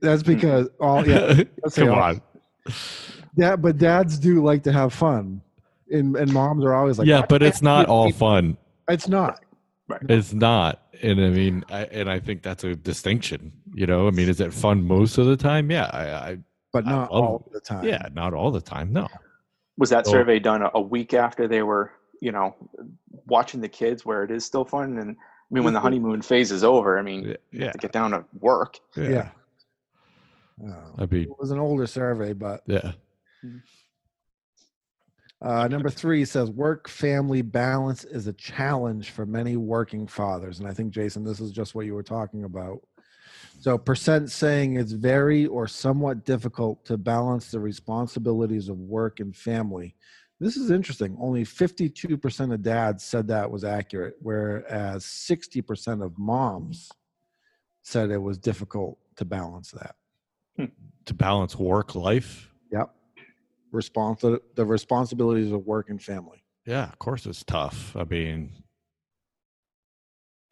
That's 0.00 0.22
because 0.24 0.68
all 0.80 1.06
yeah, 1.08 1.44
let's 1.62 1.76
say 1.76 1.82
Come 1.86 1.94
all- 1.94 2.02
on. 2.02 2.22
yeah, 3.36 3.54
but 3.54 3.78
dads 3.78 4.18
do 4.18 4.44
like 4.44 4.64
to 4.64 4.72
have 4.72 4.92
fun, 4.92 5.40
and 5.92 6.16
and 6.16 6.32
moms 6.32 6.64
are 6.64 6.74
always 6.74 6.98
like, 6.98 7.06
yeah, 7.08 7.24
but 7.28 7.42
it's 7.42 7.62
not 7.62 7.86
be- 7.86 7.90
all 7.92 8.10
fun. 8.12 8.56
It's 8.88 9.08
not. 9.08 9.44
It's 10.08 10.32
not. 10.32 10.82
And 11.02 11.20
I 11.20 11.28
mean, 11.28 11.64
I, 11.70 11.84
and 11.86 12.08
I 12.10 12.18
think 12.18 12.42
that's 12.42 12.64
a 12.64 12.74
distinction. 12.74 13.52
You 13.74 13.86
know, 13.86 14.06
I 14.08 14.10
mean, 14.10 14.28
is 14.28 14.40
it 14.40 14.52
fun 14.52 14.84
most 14.86 15.18
of 15.18 15.26
the 15.26 15.36
time? 15.36 15.70
Yeah, 15.70 15.90
I, 15.92 16.30
I 16.30 16.38
but 16.72 16.86
I 16.86 16.90
not 16.90 17.12
love- 17.12 17.22
all 17.24 17.50
the 17.52 17.60
time. 17.60 17.84
yeah, 17.84 18.08
not 18.14 18.32
all 18.34 18.50
the 18.50 18.60
time. 18.60 18.92
No. 18.92 19.08
Was 19.78 19.90
that 19.90 20.06
So- 20.06 20.12
survey 20.12 20.38
done 20.38 20.62
a, 20.62 20.70
a 20.74 20.80
week 20.80 21.12
after 21.14 21.46
they 21.48 21.62
were, 21.62 21.92
you 22.20 22.32
know, 22.32 22.54
watching 23.26 23.60
the 23.60 23.68
kids 23.68 24.04
where 24.06 24.22
it 24.24 24.30
is 24.30 24.44
still 24.44 24.64
fun? 24.64 24.98
And 24.98 25.10
I 25.10 25.54
mean, 25.54 25.64
when 25.64 25.74
the 25.74 25.80
Mhm. 25.80 25.82
honeymoon 25.82 26.22
phase 26.22 26.50
is 26.52 26.64
over, 26.64 26.98
I 26.98 27.02
mean, 27.02 27.24
Yeah, 27.24 27.36
you 27.50 27.64
have 27.64 27.72
to 27.72 27.78
get 27.78 27.92
down 27.92 28.12
to 28.12 28.24
work. 28.40 28.78
yeah. 28.96 29.08
yeah. 29.08 29.28
Oh. 30.64 30.94
I 31.02 31.06
mean, 31.06 31.22
It 31.24 31.38
was 31.38 31.50
an 31.50 31.58
older 31.58 31.86
survey, 31.86 32.32
but 32.34 32.62
yeah. 32.66 32.92
Uh, 35.42 35.66
number 35.66 35.90
three 35.90 36.24
says 36.24 36.50
work 36.50 36.88
family 36.88 37.42
balance 37.42 38.04
is 38.04 38.28
a 38.28 38.32
challenge 38.32 39.10
for 39.10 39.26
many 39.26 39.56
working 39.56 40.06
fathers. 40.06 40.60
And 40.60 40.68
I 40.68 40.72
think, 40.72 40.92
Jason, 40.92 41.24
this 41.24 41.40
is 41.40 41.50
just 41.50 41.74
what 41.74 41.84
you 41.84 41.94
were 41.94 42.02
talking 42.02 42.44
about. 42.44 42.80
So, 43.60 43.76
percent 43.76 44.30
saying 44.30 44.76
it's 44.76 44.92
very 44.92 45.46
or 45.46 45.66
somewhat 45.66 46.24
difficult 46.24 46.84
to 46.86 46.96
balance 46.96 47.50
the 47.50 47.60
responsibilities 47.60 48.68
of 48.68 48.78
work 48.78 49.20
and 49.20 49.34
family. 49.34 49.96
This 50.38 50.56
is 50.56 50.70
interesting. 50.70 51.16
Only 51.20 51.44
52% 51.44 52.52
of 52.52 52.62
dads 52.62 53.04
said 53.04 53.28
that 53.28 53.48
was 53.50 53.62
accurate, 53.62 54.14
whereas 54.20 55.04
60% 55.04 56.04
of 56.04 56.18
moms 56.18 56.90
said 57.82 58.10
it 58.10 58.18
was 58.18 58.38
difficult 58.38 58.98
to 59.16 59.24
balance 59.24 59.72
that. 59.72 59.94
To 61.06 61.14
balance 61.14 61.56
work 61.56 61.96
life. 61.96 62.51
Yep. 63.72 63.82
Responsi- 63.82 64.40
the 64.54 64.64
responsibilities 64.64 65.52
of 65.52 65.66
work 65.66 65.90
and 65.90 66.02
family. 66.02 66.42
Yeah, 66.66 66.84
of 66.84 66.98
course 66.98 67.26
it's 67.26 67.42
tough. 67.44 67.96
I 67.96 68.04
mean, 68.04 68.52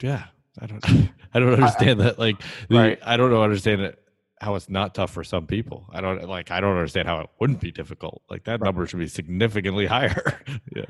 yeah, 0.02 0.24
I 0.60 0.66
don't, 0.66 0.84
I 1.34 1.38
don't 1.40 1.52
understand 1.54 2.00
that. 2.00 2.18
Like, 2.18 2.40
the, 2.68 2.76
Right. 2.78 2.98
I 3.04 3.16
don't 3.16 3.30
know, 3.30 3.42
understand 3.42 3.82
it 3.82 3.98
how 4.40 4.54
it's 4.54 4.70
not 4.70 4.94
tough 4.94 5.10
for 5.12 5.22
some 5.22 5.46
people. 5.46 5.86
I 5.92 6.00
don't 6.00 6.26
like. 6.26 6.50
I 6.50 6.60
don't 6.60 6.72
understand 6.74 7.06
how 7.06 7.20
it 7.20 7.28
wouldn't 7.38 7.60
be 7.60 7.70
difficult. 7.70 8.22
Like 8.30 8.44
that 8.44 8.52
Right. 8.60 8.68
number 8.68 8.86
should 8.86 8.98
be 8.98 9.06
significantly 9.08 9.86
higher. 9.96 10.40
yeah, 10.74 10.86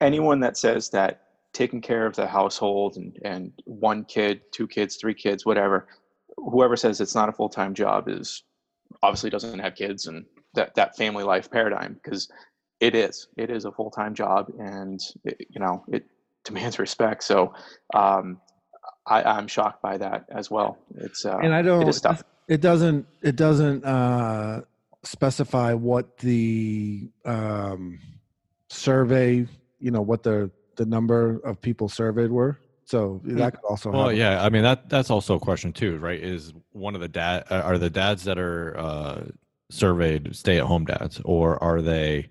Anyone 0.00 0.40
that 0.40 0.56
says 0.56 0.88
that 0.90 1.22
taking 1.52 1.80
care 1.80 2.06
of 2.06 2.16
the 2.16 2.26
household 2.26 2.96
and, 2.96 3.16
and 3.24 3.52
one 3.64 4.04
kid, 4.04 4.40
two 4.52 4.66
kids, 4.66 4.96
three 4.96 5.14
kids, 5.14 5.44
whatever, 5.46 5.88
whoever 6.36 6.76
says 6.76 7.00
it's 7.00 7.14
not 7.14 7.28
a 7.28 7.32
full 7.32 7.48
time 7.50 7.74
job 7.74 8.08
is 8.08 8.42
obviously 9.02 9.28
doesn't 9.30 9.58
have 9.58 9.74
kids 9.74 10.06
and 10.06 10.24
that, 10.56 10.74
that 10.74 10.96
family 10.96 11.24
life 11.24 11.50
paradigm 11.50 11.94
because 12.02 12.30
it 12.80 12.94
is. 12.94 13.28
It 13.36 13.50
is 13.50 13.64
a 13.64 13.72
full 13.72 13.90
time 13.90 14.14
job 14.14 14.52
and, 14.58 15.00
it, 15.24 15.46
you 15.48 15.60
know, 15.60 15.84
it 15.88 16.06
demands 16.44 16.78
respect. 16.80 17.22
So 17.22 17.54
um, 17.94 18.40
I, 19.06 19.22
I'm 19.22 19.46
shocked 19.46 19.82
by 19.82 19.98
that 19.98 20.26
as 20.30 20.50
well. 20.50 20.78
It's 20.96 21.24
uh, 21.24 21.38
and 21.38 21.54
I 21.54 21.62
don't. 21.62 21.82
it 21.82 21.88
is 21.88 22.00
tough. 22.00 22.22
It 22.48 22.60
doesn't. 22.60 23.06
It 23.22 23.36
doesn't 23.36 23.84
uh, 23.84 24.62
specify 25.04 25.74
what 25.74 26.18
the 26.18 27.08
um, 27.24 28.00
survey. 28.68 29.46
You 29.78 29.90
know 29.90 30.02
what 30.02 30.22
the 30.22 30.50
the 30.76 30.86
number 30.86 31.40
of 31.44 31.60
people 31.60 31.88
surveyed 31.88 32.30
were. 32.30 32.58
So 32.84 33.20
that 33.24 33.54
could 33.54 33.64
also. 33.64 33.90
Well, 33.90 34.08
have- 34.08 34.18
yeah, 34.18 34.44
I 34.44 34.48
mean 34.48 34.62
that 34.62 34.88
that's 34.88 35.10
also 35.10 35.36
a 35.36 35.40
question 35.40 35.72
too, 35.72 35.98
right? 35.98 36.20
Is 36.20 36.52
one 36.72 36.94
of 36.94 37.00
the 37.00 37.08
dad 37.08 37.44
uh, 37.50 37.62
are 37.62 37.78
the 37.78 37.90
dads 37.90 38.24
that 38.24 38.38
are 38.38 38.76
uh, 38.76 39.24
surveyed 39.70 40.34
stay 40.34 40.58
at 40.58 40.64
home 40.64 40.84
dads, 40.84 41.20
or 41.24 41.62
are 41.62 41.82
they, 41.82 42.30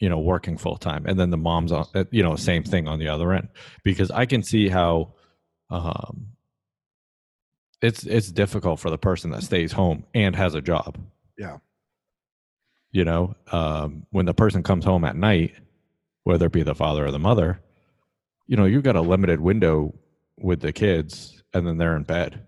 you 0.00 0.08
know, 0.08 0.18
working 0.18 0.56
full 0.58 0.76
time? 0.76 1.06
And 1.06 1.18
then 1.18 1.30
the 1.30 1.36
moms 1.36 1.72
on, 1.72 1.86
uh, 1.94 2.04
you 2.10 2.22
know, 2.22 2.36
same 2.36 2.62
thing 2.62 2.88
on 2.88 2.98
the 2.98 3.08
other 3.08 3.32
end, 3.32 3.48
because 3.84 4.10
I 4.10 4.26
can 4.26 4.42
see 4.42 4.68
how, 4.68 5.14
um, 5.70 6.28
it's 7.80 8.04
it's 8.04 8.32
difficult 8.32 8.80
for 8.80 8.90
the 8.90 8.98
person 8.98 9.30
that 9.30 9.44
stays 9.44 9.70
home 9.72 10.04
and 10.12 10.34
has 10.34 10.54
a 10.54 10.60
job. 10.60 10.98
Yeah. 11.38 11.58
You 12.90 13.04
know, 13.04 13.36
um, 13.52 14.06
when 14.10 14.26
the 14.26 14.34
person 14.34 14.62
comes 14.62 14.84
home 14.84 15.04
at 15.04 15.14
night, 15.14 15.54
whether 16.24 16.46
it 16.46 16.52
be 16.52 16.62
the 16.64 16.74
father 16.74 17.06
or 17.06 17.10
the 17.10 17.18
mother, 17.18 17.60
you 18.48 18.56
know, 18.56 18.64
you've 18.64 18.82
got 18.82 18.96
a 18.96 19.00
limited 19.00 19.40
window 19.40 19.94
with 20.38 20.60
the 20.60 20.72
kids 20.72 21.42
and 21.54 21.66
then 21.66 21.76
they're 21.76 21.96
in 21.96 22.02
bed. 22.02 22.47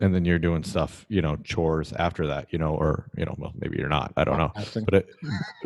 And 0.00 0.14
then 0.14 0.24
you're 0.24 0.38
doing 0.38 0.62
stuff, 0.62 1.04
you 1.08 1.20
know, 1.20 1.36
chores 1.42 1.92
after 1.94 2.28
that, 2.28 2.52
you 2.52 2.58
know, 2.58 2.72
or, 2.74 3.10
you 3.16 3.24
know, 3.24 3.34
well, 3.36 3.50
maybe 3.58 3.78
you're 3.78 3.88
not. 3.88 4.12
I 4.16 4.22
don't 4.22 4.38
know. 4.38 4.52
Podcasting. 4.56 4.84
But 4.84 4.94
it, 4.94 5.08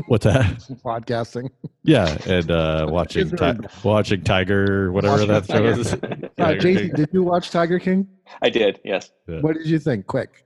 what's 0.06 0.24
that? 0.24 0.46
podcasting. 0.84 1.50
Yeah. 1.84 2.16
And 2.26 2.50
uh, 2.50 2.86
watching, 2.90 3.28
Kids 3.28 3.38
ti- 3.60 3.66
watching 3.84 4.22
Tiger, 4.22 4.90
whatever 4.90 5.26
Watching 5.26 5.28
that 5.28 5.46
show 5.46 5.64
is. 5.66 5.92
Uh, 6.38 6.46
Tiger 6.46 6.60
Jason, 6.60 6.96
did 6.96 7.08
you 7.12 7.22
watch 7.22 7.50
Tiger 7.50 7.78
King? 7.78 8.08
I 8.40 8.48
did, 8.48 8.80
yes. 8.84 9.10
What 9.26 9.54
did 9.54 9.66
you 9.66 9.78
think? 9.78 10.06
Quick. 10.06 10.44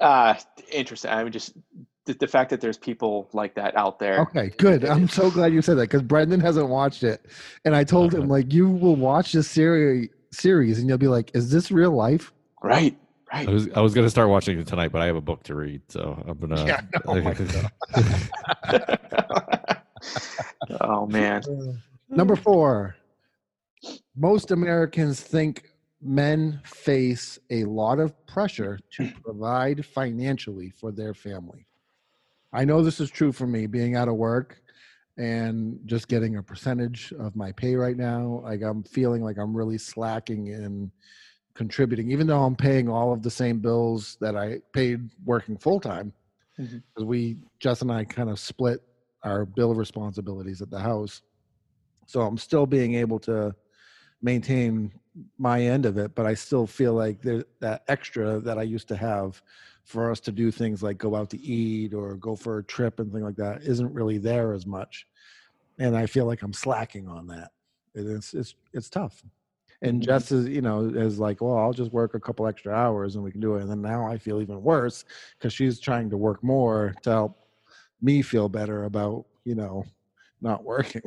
Uh, 0.00 0.34
interesting. 0.72 1.10
I 1.10 1.22
mean, 1.22 1.32
just 1.32 1.52
the, 2.04 2.14
the 2.14 2.26
fact 2.26 2.50
that 2.50 2.60
there's 2.60 2.76
people 2.76 3.28
like 3.32 3.54
that 3.54 3.76
out 3.76 3.98
there. 3.98 4.20
Okay, 4.22 4.50
good. 4.58 4.84
I'm 4.84 5.08
so 5.08 5.30
glad 5.30 5.52
you 5.52 5.62
said 5.62 5.76
that 5.78 5.82
because 5.82 6.02
Brendan 6.02 6.40
hasn't 6.40 6.68
watched 6.68 7.04
it, 7.04 7.24
and 7.64 7.74
I 7.74 7.84
told 7.84 8.12
him 8.12 8.22
Uh-huh. 8.22 8.30
like 8.32 8.52
you 8.52 8.68
will 8.68 8.96
watch 8.96 9.32
this 9.32 9.48
series 9.48 10.08
series 10.32 10.78
and 10.78 10.88
you'll 10.88 10.98
be 10.98 11.08
like, 11.08 11.30
"Is 11.34 11.50
this 11.50 11.70
real 11.70 11.92
life?" 11.92 12.32
Right, 12.66 12.96
right. 13.32 13.48
I 13.48 13.52
was 13.52 13.68
I 13.76 13.80
was 13.80 13.94
gonna 13.94 14.10
start 14.10 14.28
watching 14.28 14.58
it 14.58 14.66
tonight, 14.66 14.90
but 14.90 15.00
I 15.00 15.06
have 15.06 15.14
a 15.14 15.20
book 15.20 15.44
to 15.44 15.54
read, 15.54 15.82
so 15.88 16.20
I'm 16.26 16.36
gonna. 16.38 16.66
Yeah, 16.66 16.80
oh 17.06 17.20
my 17.20 17.34
oh 20.80 21.06
man. 21.06 21.42
Number 22.08 22.34
four. 22.34 22.96
Most 24.16 24.50
Americans 24.50 25.20
think 25.20 25.70
men 26.02 26.60
face 26.64 27.38
a 27.50 27.64
lot 27.64 28.00
of 28.00 28.26
pressure 28.26 28.80
to 28.94 29.12
provide 29.22 29.86
financially 29.86 30.70
for 30.70 30.90
their 30.90 31.14
family. 31.14 31.66
I 32.52 32.64
know 32.64 32.82
this 32.82 32.98
is 32.98 33.10
true 33.10 33.30
for 33.30 33.46
me 33.46 33.66
being 33.66 33.94
out 33.94 34.08
of 34.08 34.16
work 34.16 34.60
and 35.18 35.78
just 35.86 36.08
getting 36.08 36.36
a 36.36 36.42
percentage 36.42 37.12
of 37.18 37.36
my 37.36 37.52
pay 37.52 37.76
right 37.76 37.96
now. 37.96 38.40
Like 38.42 38.62
I'm 38.62 38.82
feeling 38.82 39.22
like 39.22 39.38
I'm 39.38 39.56
really 39.56 39.78
slacking 39.78 40.48
in 40.48 40.90
contributing, 41.56 42.10
even 42.10 42.26
though 42.26 42.44
I'm 42.44 42.56
paying 42.56 42.88
all 42.88 43.12
of 43.12 43.22
the 43.22 43.30
same 43.30 43.58
bills 43.58 44.16
that 44.20 44.36
I 44.36 44.60
paid 44.72 45.10
working 45.24 45.56
full 45.56 45.80
time. 45.80 46.12
Because 46.56 46.74
mm-hmm. 46.74 47.06
we, 47.06 47.36
Jess 47.58 47.82
and 47.82 47.90
I, 47.90 48.04
kind 48.04 48.30
of 48.30 48.38
split 48.38 48.80
our 49.22 49.44
bill 49.44 49.74
responsibilities 49.74 50.62
at 50.62 50.70
the 50.70 50.78
house. 50.78 51.22
So 52.06 52.22
I'm 52.22 52.38
still 52.38 52.66
being 52.66 52.94
able 52.94 53.18
to 53.20 53.54
maintain 54.22 54.92
my 55.38 55.60
end 55.62 55.86
of 55.86 55.98
it, 55.98 56.14
but 56.14 56.26
I 56.26 56.34
still 56.34 56.66
feel 56.66 56.94
like 56.94 57.22
there 57.22 57.44
that 57.60 57.82
extra 57.88 58.38
that 58.40 58.58
I 58.58 58.62
used 58.62 58.88
to 58.88 58.96
have 58.96 59.42
for 59.84 60.10
us 60.10 60.20
to 60.20 60.32
do 60.32 60.50
things 60.50 60.82
like 60.82 60.98
go 60.98 61.14
out 61.14 61.30
to 61.30 61.40
eat 61.40 61.94
or 61.94 62.16
go 62.16 62.36
for 62.36 62.58
a 62.58 62.64
trip 62.64 63.00
and 63.00 63.12
thing 63.12 63.22
like 63.22 63.36
that 63.36 63.62
isn't 63.62 63.92
really 63.92 64.18
there 64.18 64.52
as 64.52 64.66
much. 64.66 65.06
And 65.78 65.96
I 65.96 66.06
feel 66.06 66.26
like 66.26 66.42
I'm 66.42 66.52
slacking 66.52 67.08
on 67.08 67.26
that. 67.28 67.52
It's 67.94 68.34
it's 68.34 68.54
it's 68.72 68.90
tough. 68.90 69.22
And 69.82 70.00
Mhm. 70.00 70.04
Jess 70.04 70.32
is, 70.32 70.48
you 70.48 70.62
know, 70.62 70.84
is 70.86 71.18
like, 71.18 71.40
well, 71.40 71.58
I'll 71.58 71.72
just 71.72 71.92
work 71.92 72.14
a 72.14 72.20
couple 72.20 72.46
extra 72.46 72.72
hours 72.72 73.14
and 73.14 73.24
we 73.24 73.30
can 73.30 73.40
do 73.40 73.56
it. 73.56 73.62
And 73.62 73.70
then 73.70 73.82
now 73.82 74.06
I 74.06 74.16
feel 74.18 74.40
even 74.40 74.62
worse 74.62 75.04
because 75.38 75.52
she's 75.52 75.78
trying 75.78 76.10
to 76.10 76.16
work 76.16 76.42
more 76.42 76.94
to 77.02 77.10
help 77.10 77.38
me 78.00 78.22
feel 78.22 78.48
better 78.48 78.84
about, 78.84 79.26
you 79.44 79.54
know, 79.54 79.84
not 80.40 80.64
working. 80.64 81.02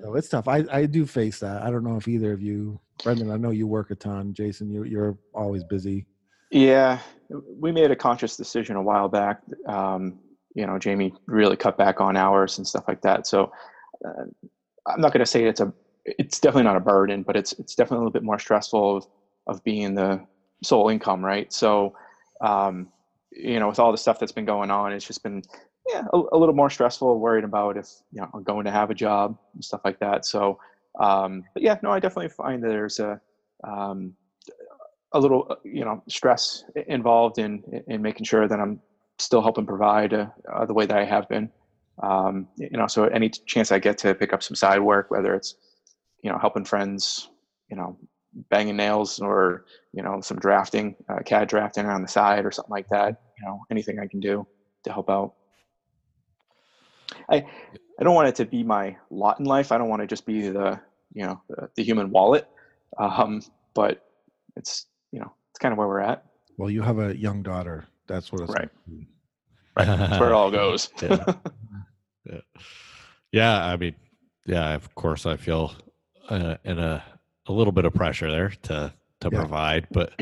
So 0.00 0.14
it's 0.14 0.28
tough. 0.28 0.48
I, 0.48 0.64
I 0.72 0.86
do 0.86 1.04
face 1.04 1.40
that. 1.40 1.62
I 1.62 1.70
don't 1.70 1.84
know 1.84 1.96
if 1.96 2.08
either 2.08 2.32
of 2.32 2.40
you, 2.40 2.80
Brendan, 3.02 3.30
I 3.30 3.36
know 3.36 3.50
you 3.50 3.66
work 3.66 3.90
a 3.90 3.94
ton. 3.94 4.32
Jason, 4.32 4.70
you, 4.70 4.84
you're 4.84 5.18
always 5.34 5.62
busy. 5.62 6.06
Yeah, 6.50 7.00
we 7.28 7.70
made 7.72 7.90
a 7.90 7.96
conscious 7.96 8.36
decision 8.36 8.76
a 8.76 8.82
while 8.82 9.08
back. 9.08 9.40
Um, 9.66 10.20
you 10.54 10.66
know, 10.66 10.78
Jamie 10.78 11.12
really 11.26 11.56
cut 11.56 11.76
back 11.76 12.00
on 12.00 12.16
hours 12.16 12.58
and 12.58 12.66
stuff 12.66 12.84
like 12.86 13.02
that. 13.02 13.26
So 13.26 13.52
uh, 14.06 14.24
I'm 14.86 15.00
not 15.00 15.12
going 15.12 15.20
to 15.20 15.26
say 15.26 15.44
it's 15.44 15.60
a, 15.60 15.72
it's 16.04 16.40
definitely 16.40 16.64
not 16.64 16.76
a 16.76 16.80
burden, 16.80 17.22
but 17.22 17.36
it's 17.36 17.52
it's 17.54 17.74
definitely 17.74 17.96
a 17.96 18.00
little 18.00 18.12
bit 18.12 18.22
more 18.22 18.38
stressful 18.38 18.96
of 18.98 19.06
of 19.46 19.62
being 19.64 19.94
the 19.94 20.24
sole 20.62 20.88
income, 20.88 21.24
right? 21.24 21.52
So, 21.52 21.94
um, 22.40 22.88
you 23.30 23.60
know, 23.60 23.68
with 23.68 23.78
all 23.78 23.92
the 23.92 23.98
stuff 23.98 24.18
that's 24.18 24.32
been 24.32 24.44
going 24.44 24.70
on, 24.70 24.92
it's 24.92 25.06
just 25.06 25.22
been 25.22 25.42
yeah 25.88 26.02
a, 26.12 26.22
a 26.32 26.38
little 26.38 26.54
more 26.54 26.70
stressful, 26.70 27.18
worried 27.18 27.44
about 27.44 27.76
if 27.76 27.88
you 28.12 28.20
know 28.20 28.28
I'm 28.34 28.42
going 28.42 28.64
to 28.64 28.70
have 28.70 28.90
a 28.90 28.94
job 28.94 29.36
and 29.54 29.64
stuff 29.64 29.80
like 29.84 29.98
that. 30.00 30.24
So, 30.26 30.58
um, 31.00 31.44
but 31.54 31.62
yeah, 31.62 31.78
no, 31.82 31.90
I 31.90 32.00
definitely 32.00 32.30
find 32.30 32.62
that 32.62 32.68
there's 32.68 33.00
a 33.00 33.20
um, 33.66 34.14
a 35.12 35.20
little 35.20 35.46
uh, 35.50 35.56
you 35.64 35.84
know 35.84 36.02
stress 36.08 36.64
involved 36.88 37.38
in 37.38 37.62
in 37.88 38.02
making 38.02 38.24
sure 38.24 38.48
that 38.48 38.60
I'm 38.60 38.80
still 39.18 39.42
helping 39.42 39.66
provide 39.66 40.12
uh, 40.12 40.26
uh, 40.52 40.66
the 40.66 40.74
way 40.74 40.86
that 40.86 40.96
I 40.96 41.04
have 41.04 41.28
been. 41.28 41.50
Um, 42.02 42.48
you 42.56 42.76
know, 42.76 42.88
so 42.88 43.04
any 43.04 43.30
chance 43.30 43.70
I 43.70 43.78
get 43.78 43.96
to 43.98 44.14
pick 44.14 44.32
up 44.32 44.42
some 44.42 44.56
side 44.56 44.80
work, 44.80 45.10
whether 45.10 45.34
it's 45.34 45.54
you 46.24 46.30
know 46.32 46.38
helping 46.38 46.64
friends, 46.64 47.28
you 47.70 47.76
know, 47.76 47.96
banging 48.50 48.76
nails, 48.76 49.20
or 49.20 49.66
you 49.92 50.02
know 50.02 50.20
some 50.20 50.38
drafting, 50.38 50.96
uh, 51.08 51.20
CAD 51.24 51.48
drafting 51.48 51.86
on 51.86 52.02
the 52.02 52.08
side, 52.08 52.44
or 52.44 52.50
something 52.50 52.72
like 52.72 52.88
that. 52.88 53.20
You 53.38 53.46
know, 53.46 53.60
anything 53.70 54.00
I 54.00 54.08
can 54.08 54.18
do 54.18 54.44
to 54.84 54.92
help 54.92 55.08
out. 55.10 55.34
I 57.30 57.46
I 58.00 58.02
don't 58.02 58.14
want 58.14 58.28
it 58.28 58.34
to 58.36 58.44
be 58.46 58.62
my 58.64 58.96
lot 59.10 59.38
in 59.38 59.46
life. 59.46 59.70
I 59.70 59.78
don't 59.78 59.88
want 59.88 60.02
to 60.02 60.06
just 60.08 60.26
be 60.26 60.48
the 60.48 60.80
you 61.12 61.24
know 61.24 61.40
the, 61.48 61.68
the 61.76 61.84
human 61.84 62.10
wallet. 62.10 62.48
Um, 62.98 63.42
but 63.74 64.04
it's 64.56 64.86
you 65.12 65.20
know 65.20 65.32
it's 65.50 65.58
kind 65.58 65.72
of 65.72 65.78
where 65.78 65.88
we're 65.88 66.00
at. 66.00 66.24
Well, 66.56 66.70
you 66.70 66.82
have 66.82 66.98
a 66.98 67.16
young 67.16 67.42
daughter. 67.42 67.86
That's 68.06 68.32
what 68.32 68.42
it's 68.42 68.52
Right. 68.52 68.68
like. 69.76 69.86
That's 69.86 70.20
where 70.20 70.30
it 70.30 70.34
all 70.34 70.50
goes. 70.50 70.90
yeah. 71.02 71.24
yeah. 72.24 72.40
Yeah, 73.32 73.64
I 73.64 73.76
mean, 73.76 73.96
yeah, 74.46 74.74
of 74.74 74.94
course 74.94 75.26
I 75.26 75.36
feel 75.36 75.74
uh, 76.28 76.56
in 76.64 76.78
a 76.78 77.02
a 77.46 77.52
little 77.52 77.72
bit 77.72 77.84
of 77.84 77.92
pressure 77.94 78.30
there 78.30 78.50
to 78.62 78.92
to 79.20 79.28
Yeah. 79.32 79.38
provide, 79.38 79.86
but 79.92 80.12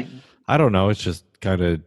I 0.48 0.56
don't 0.58 0.72
know, 0.72 0.88
it's 0.88 1.02
just 1.02 1.24
kind 1.40 1.60
of 1.60 1.80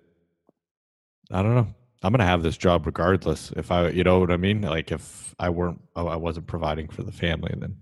I 1.32 1.42
don't 1.42 1.56
know. 1.56 1.68
I'm 2.04 2.12
going 2.12 2.20
to 2.20 2.26
have 2.26 2.44
this 2.44 2.58
job 2.58 2.86
regardless 2.86 3.52
if 3.56 3.72
I 3.72 3.90
you 3.90 4.04
know 4.04 4.20
what 4.20 4.32
I 4.32 4.38
mean? 4.38 4.62
Like 4.62 4.92
if 4.92 5.34
I 5.40 5.50
weren't 5.50 5.82
oh, 5.96 6.08
I 6.08 6.16
wasn't 6.16 6.48
providing 6.48 6.88
for 6.88 7.04
the 7.04 7.12
family 7.12 7.54
then 7.58 7.78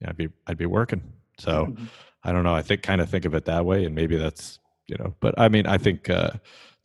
yeah, 0.00 0.10
I'd 0.10 0.16
be 0.16 0.28
I'd 0.46 0.58
be 0.58 0.66
working. 0.66 1.02
So 1.38 1.66
Mhm. 1.66 1.88
I 2.24 2.32
don't 2.32 2.42
know. 2.44 2.54
I 2.54 2.62
think 2.62 2.82
kind 2.82 3.00
of 3.00 3.08
think 3.08 3.24
of 3.24 3.34
it 3.34 3.44
that 3.44 3.64
way, 3.64 3.84
and 3.84 3.94
maybe 3.94 4.16
that's 4.16 4.58
you 4.86 4.96
know. 4.96 5.14
But 5.20 5.38
I 5.38 5.48
mean, 5.48 5.66
I 5.66 5.78
think 5.78 6.10
uh, 6.10 6.30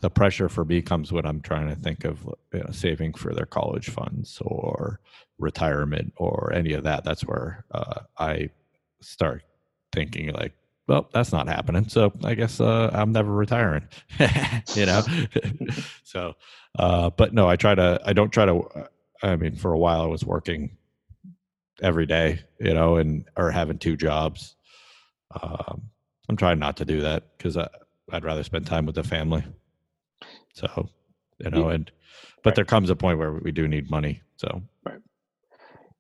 the 0.04 0.10
pressure 0.10 0.50
for 0.50 0.66
me 0.66 0.82
comes 0.82 1.14
when 1.14 1.26
I'm 1.26 1.40
trying 1.40 1.70
to 1.70 1.76
think 1.78 2.04
of 2.04 2.26
you 2.54 2.60
know, 2.60 2.72
saving 2.72 3.14
for 3.14 3.34
their 3.34 3.46
college 3.46 3.90
funds 3.90 4.38
or 4.42 5.00
retirement 5.40 6.12
or 6.18 6.52
any 6.54 6.74
of 6.74 6.84
that. 6.84 7.06
That's 7.06 7.22
where 7.22 7.64
uh, 7.72 8.02
I 8.20 8.50
start 9.00 9.44
thinking 9.94 10.34
like, 10.34 10.52
well, 10.88 11.08
that's 11.14 11.32
not 11.32 11.48
happening. 11.48 11.88
So 11.88 12.12
I 12.22 12.34
guess 12.34 12.60
uh, 12.60 12.90
I'm 12.94 13.14
never 13.14 13.32
retiring. 13.32 13.88
you 14.76 14.86
know. 14.88 15.04
so, 16.04 16.34
uh, 16.78 17.10
but 17.12 17.34
no, 17.34 17.48
I 17.48 17.56
try 17.56 17.74
to. 17.74 18.02
I 18.06 18.12
don't 18.12 18.32
try 18.32 18.46
to. 18.46 18.60
uh, 18.60 18.88
I 19.24 19.38
mean, 19.38 19.56
for 19.56 19.72
a 19.72 19.80
while 19.80 20.02
I 20.02 20.08
was 20.08 20.26
working 20.26 20.76
every 21.82 22.08
day, 22.08 22.42
you 22.60 22.74
know, 22.74 22.98
and 22.98 23.24
or 23.38 23.52
having 23.52 23.78
two 23.78 23.96
jobs. 23.96 24.58
Um, 25.42 25.84
I'm 26.28 26.36
trying 26.36 26.60
not 26.60 26.76
to 26.78 26.86
do 26.86 27.00
that 27.02 27.38
because 27.38 27.56
I'd 27.56 28.26
rather 28.26 28.44
spend 28.44 28.68
time 28.68 28.86
with 28.86 28.96
the 28.96 29.04
family. 29.06 29.46
So, 30.54 30.90
you 31.40 31.50
know, 31.50 31.70
and 31.70 31.92
but 32.44 32.52
Right. 32.52 32.56
there 32.56 32.66
comes 32.66 32.90
a 32.90 32.96
point 32.96 33.18
where 33.18 33.34
we 33.34 33.52
do 33.52 33.68
need 33.68 33.90
money. 33.90 34.22
So, 34.38 34.62
right. 34.86 35.00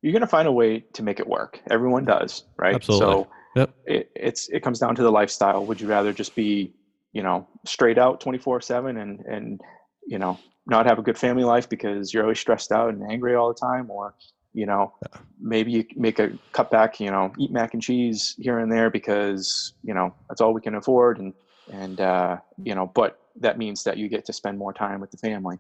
You're 0.02 0.12
going 0.13 0.22
to 0.22 0.28
find 0.28 0.48
a 0.48 0.52
way 0.52 0.82
to 0.94 1.04
make 1.04 1.20
it 1.20 1.28
work. 1.28 1.60
Everyone 1.70 2.06
does, 2.06 2.44
right? 2.58 2.76
Absolutely. 2.76 3.24
So 3.24 3.30
Yep. 3.56 3.76
it, 3.86 4.12
it's 4.16 4.50
it 4.50 4.62
comes 4.63 4.80
down 4.80 4.96
to 4.96 5.04
the 5.04 5.12
lifestyle. 5.12 5.66
Would 5.66 5.80
you 5.80 5.88
rather 5.88 6.12
just 6.13 6.36
be, 6.36 6.74
you 7.13 7.24
know, 7.24 7.48
straight 7.66 7.98
out 7.98 8.20
24 8.20 8.62
seven 8.62 8.98
and 8.98 9.20
and 9.22 9.62
you 10.08 10.20
know 10.20 10.39
not 10.66 10.86
have 10.86 10.98
a 10.98 11.02
good 11.02 11.18
family 11.18 11.44
life 11.44 11.70
because 11.70 12.13
you're 12.13 12.24
always 12.24 12.39
stressed 12.39 12.72
out 12.72 12.94
and 12.94 13.04
angry 13.12 13.36
all 13.36 13.48
the 13.48 13.60
time, 13.60 13.89
or 13.92 14.16
you 14.54 14.66
know, 14.66 14.94
maybe 15.42 15.72
you 15.72 15.86
make 15.96 16.20
a 16.20 16.30
cutback, 16.54 17.00
you 17.00 17.10
know, 17.10 17.34
eat 17.39 17.52
mac 17.52 17.74
and 17.74 17.82
cheese 17.82 18.36
here 18.38 18.60
and 18.60 18.72
there 18.72 18.89
because, 18.89 19.74
you 19.84 19.94
know, 19.94 20.13
that's 20.30 20.42
all 20.42 20.54
we 20.54 20.62
can 20.62 20.76
afford. 20.76 21.20
And, 21.20 21.34
and, 21.71 21.99
uh, 22.02 22.38
you 22.62 22.76
know, 22.76 22.88
but 22.88 23.19
that 23.39 23.58
means 23.58 23.84
that 23.84 23.97
you 23.97 24.10
get 24.10 24.26
to 24.26 24.34
spend 24.34 24.58
more 24.58 24.73
time 24.73 24.99
with 24.99 25.12
the 25.12 25.17
family. 25.17 25.58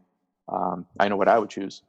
Um, 0.49 0.85
I 0.99 1.07
know 1.07 1.17
what 1.17 1.27
I 1.27 1.39
would 1.39 1.49
choose. 1.49 1.81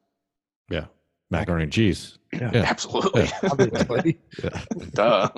Yeah. 0.70 0.86
Macaroni 1.30 1.64
and 1.64 1.72
cheese. 1.72 2.18
Yeah. 2.32 2.50
Absolutely. 2.54 3.28
Yeah. 4.42 4.60
Duh. 4.92 5.28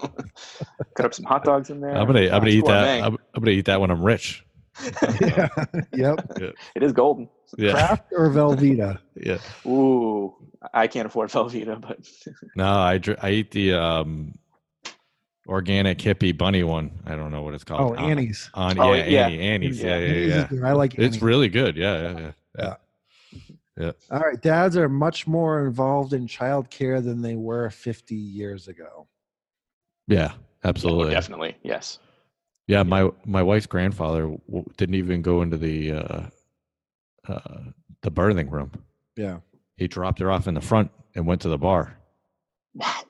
Cut 0.94 1.06
up 1.06 1.14
some 1.14 1.24
hot 1.24 1.44
dogs 1.44 1.70
in 1.70 1.80
there. 1.80 1.96
I'm 1.96 2.06
gonna 2.06 2.22
I'm 2.24 2.40
gonna 2.40 2.48
eat 2.48 2.64
that. 2.66 3.02
I'm, 3.02 3.16
I'm 3.34 3.42
gonna 3.42 3.50
eat 3.50 3.66
that 3.66 3.80
when 3.80 3.90
I'm 3.90 4.02
rich. 4.02 4.44
yeah. 5.20 5.48
Yep. 5.94 6.38
It 6.74 6.82
is 6.82 6.92
golden. 6.92 7.28
Yeah. 7.56 7.72
Kraft 7.72 8.12
or 8.12 8.28
Velveeta? 8.30 8.98
Yeah. 9.14 9.38
Ooh, 9.66 10.34
I 10.74 10.86
can't 10.86 11.06
afford 11.06 11.30
Velveeta, 11.30 11.80
but 11.80 11.98
No, 12.56 12.72
I 12.72 12.98
dr- 12.98 13.18
I 13.22 13.30
eat 13.30 13.50
the 13.52 13.74
um 13.74 14.34
organic 15.48 15.98
hippie 15.98 16.36
bunny 16.36 16.62
one. 16.62 16.90
I 17.06 17.16
don't 17.16 17.30
know 17.30 17.42
what 17.42 17.54
it's 17.54 17.64
called. 17.64 17.92
Oh, 17.92 17.94
Annie's. 17.94 18.50
On, 18.54 18.78
Oh, 18.78 18.92
yeah, 18.92 19.06
yeah. 19.06 19.26
Annie, 19.26 19.40
Annie's. 19.40 19.82
Yeah, 19.82 19.98
yeah, 19.98 20.06
Annie's 20.06 20.34
is 20.34 20.46
yeah. 20.52 20.66
I 20.68 20.72
like 20.72 20.98
It's 20.98 21.22
really 21.22 21.48
good. 21.48 21.76
Yeah, 21.76 22.32
yeah, 22.58 22.74
yeah. 23.78 23.92
All 24.10 24.20
right. 24.20 24.40
Dads 24.40 24.76
are 24.76 24.88
much 24.88 25.26
more 25.26 25.66
involved 25.66 26.12
in 26.12 26.26
childcare 26.26 27.04
than 27.04 27.20
they 27.20 27.36
were 27.36 27.70
50 27.70 28.14
years 28.14 28.68
ago. 28.68 29.06
Yeah, 30.08 30.32
oh, 30.34 30.68
absolutely. 30.68 31.12
definitely 31.12 31.56
yes. 31.62 31.98
Yeah, 32.68 32.82
my 32.82 33.10
my 33.24 33.42
wife's 33.42 33.66
grandfather 33.66 34.22
w- 34.22 34.64
didn't 34.76 34.94
even 34.96 35.22
go 35.22 35.42
into 35.42 35.56
the 35.56 35.92
uh, 35.92 36.22
uh, 37.28 37.58
the 38.02 38.10
birthing 38.10 38.50
room. 38.50 38.70
Yeah. 39.16 39.38
He 39.76 39.88
dropped 39.88 40.18
her 40.20 40.30
off 40.30 40.48
in 40.48 40.54
the 40.54 40.60
front 40.60 40.90
and 41.14 41.26
went 41.26 41.40
to 41.42 41.48
the 41.48 41.58
bar. 41.58 41.96
Wow. 42.74 43.02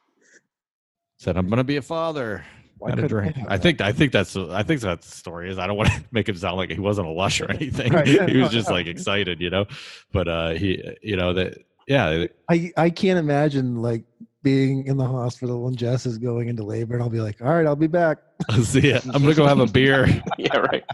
Said, 1.27 1.37
"I'm 1.37 1.49
gonna 1.49 1.65
be 1.65 1.77
a 1.77 1.83
father." 1.83 2.45
Had 2.87 3.01
a 3.01 3.09
drink. 3.09 3.35
I 3.49 3.59
think 3.59 3.81
I 3.81 3.91
think 3.91 4.13
that's 4.13 4.37
I 4.37 4.63
think 4.63 4.81
that's 4.81 5.11
the 5.11 5.17
story 5.17 5.51
is. 5.51 5.59
I 5.59 5.67
don't 5.67 5.77
want 5.77 5.89
to 5.89 6.05
make 6.13 6.29
him 6.29 6.37
sound 6.37 6.57
like 6.57 6.71
he 6.71 6.79
wasn't 6.79 7.09
a 7.09 7.11
lush 7.11 7.41
or 7.41 7.51
anything. 7.51 7.93
Right, 7.93 8.07
he 8.31 8.37
was 8.37 8.53
just 8.53 8.71
like 8.71 8.87
excited, 8.87 9.41
you 9.41 9.51
know. 9.51 9.65
But 10.13 10.29
uh, 10.29 10.51
he, 10.51 10.81
you 11.03 11.17
know, 11.17 11.33
that 11.33 11.59
yeah, 11.89 12.27
I, 12.49 12.71
I 12.77 12.91
can't 12.91 13.19
imagine 13.19 13.83
like 13.83 14.05
being 14.45 14.87
in 14.87 14.99
the 14.99 15.05
hospital 15.05 15.67
and 15.67 15.77
Jess 15.77 16.07
is 16.07 16.17
going 16.17 16.47
into 16.47 16.63
labor 16.63 16.95
and 16.95 17.03
I'll 17.03 17.11
be 17.11 17.21
like, 17.21 17.43
all 17.43 17.49
right, 17.49 17.67
I'll 17.67 17.75
be 17.75 17.89
back. 17.89 18.19
see 18.63 18.91
ya. 18.91 19.01
I'm 19.07 19.23
gonna 19.23 19.35
go 19.35 19.49
have 19.49 19.59
a 19.59 19.67
beer. 19.67 20.07
Yeah, 20.39 20.59
right. 20.59 20.85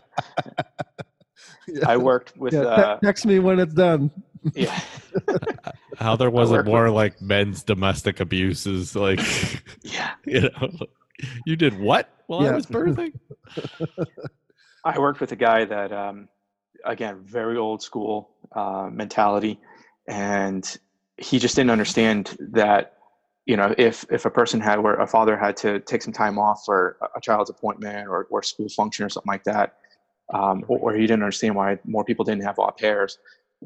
I 1.86 1.98
worked 1.98 2.38
with 2.38 2.54
Yeah, 2.54 2.62
te- 2.62 2.68
uh, 2.68 2.96
text 3.00 3.26
me 3.26 3.38
when 3.38 3.60
it's 3.60 3.74
done. 3.74 4.10
Yeah. 4.54 4.80
How 5.98 6.16
there 6.16 6.30
wasn't 6.30 6.58
work 6.58 6.66
more 6.66 6.90
like 6.90 7.20
men's 7.20 7.62
domestic 7.62 8.20
abuses, 8.20 8.96
like 8.96 9.20
Yeah. 9.82 10.12
you 10.26 10.42
know, 10.42 10.70
you 11.46 11.56
did 11.56 11.78
what 11.78 12.08
while 12.26 12.46
I 12.46 12.52
was 12.52 12.66
birthing? 12.66 13.12
I 14.84 14.98
worked 14.98 15.20
with 15.20 15.30
a 15.32 15.36
guy 15.36 15.64
that, 15.64 15.92
um, 15.92 16.28
again, 16.84 17.20
very 17.24 17.56
old 17.56 17.82
school 17.82 18.30
uh, 18.52 18.88
mentality, 18.92 19.60
and 20.08 20.64
he 21.18 21.38
just 21.38 21.54
didn't 21.54 21.70
understand 21.70 22.36
that, 22.40 22.96
you 23.46 23.56
know, 23.56 23.72
if 23.78 24.04
if 24.10 24.24
a 24.24 24.30
person 24.30 24.60
had 24.60 24.80
where 24.80 24.94
a 24.96 25.06
father 25.06 25.36
had 25.36 25.56
to 25.58 25.78
take 25.80 26.02
some 26.02 26.12
time 26.12 26.38
off 26.38 26.62
for 26.64 26.96
a- 27.00 27.18
a 27.18 27.20
child's 27.20 27.50
appointment 27.50 28.08
or 28.08 28.26
or 28.30 28.42
school 28.42 28.68
function 28.68 29.04
or 29.04 29.08
something 29.08 29.30
like 29.30 29.44
that, 29.44 29.76
um, 30.34 30.64
or, 30.66 30.78
or 30.78 30.94
he 30.94 31.02
didn't 31.02 31.22
understand 31.22 31.54
why 31.54 31.78
more 31.84 32.04
people 32.04 32.24
didn't 32.24 32.42
have 32.42 32.58
au 32.58 32.70
pairs. 32.72 33.18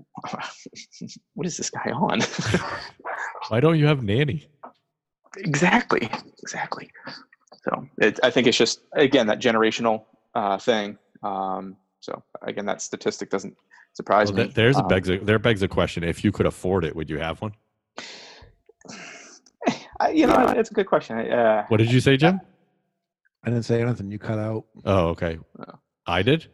what 1.35 1.47
is 1.47 1.57
this 1.57 1.71
guy 1.71 1.91
on? 1.91 2.21
Why 3.49 3.61
don't 3.61 3.79
you 3.79 3.87
have 3.87 4.03
nanny? 4.03 4.49
exactly, 5.39 6.09
exactly. 6.43 6.91
So 7.65 7.87
it, 7.99 8.19
I 8.23 8.31
think 8.31 8.47
it's 8.47 8.57
just 8.57 8.81
again 8.95 9.27
that 9.27 9.39
generational 9.41 10.05
uh, 10.35 10.59
thing. 10.59 10.99
Um, 11.23 11.77
so 12.01 12.23
again, 12.43 12.67
that 12.67 12.81
statistic 12.83 13.31
doesn't 13.31 13.57
surprise 13.93 14.29
Well, 14.33 14.37
me. 14.39 14.43
th- 14.45 14.55
there's 14.55 14.77
a 14.77 14.83
Um, 14.83 14.89
begs 14.89 15.09
a, 15.11 15.19
there 15.19 15.39
begs 15.39 15.63
a 15.63 15.69
question. 15.69 16.05
If 16.05 16.25
you 16.25 16.33
could 16.33 16.47
afford 16.47 16.85
it, 16.85 16.95
would 16.97 17.11
you 17.11 17.19
have 17.19 17.41
one? 17.43 17.53
I, 20.01 20.11
you 20.11 20.27
know, 20.27 20.49
it's 20.57 20.71
a 20.71 20.75
good 20.75 20.87
question. 20.87 21.19
Uh, 21.19 21.65
What 21.69 21.79
did 21.79 21.91
you 21.91 22.01
say, 22.01 22.17
Jim? 22.17 22.41
I 23.45 23.49
didn't 23.51 23.65
say 23.65 23.81
anything. 23.81 24.11
You 24.11 24.19
cut 24.19 24.39
out. 24.39 24.65
Oh, 24.85 25.09
okay. 25.09 25.39
Oh. 25.59 25.79
I 26.07 26.23
did. 26.23 26.47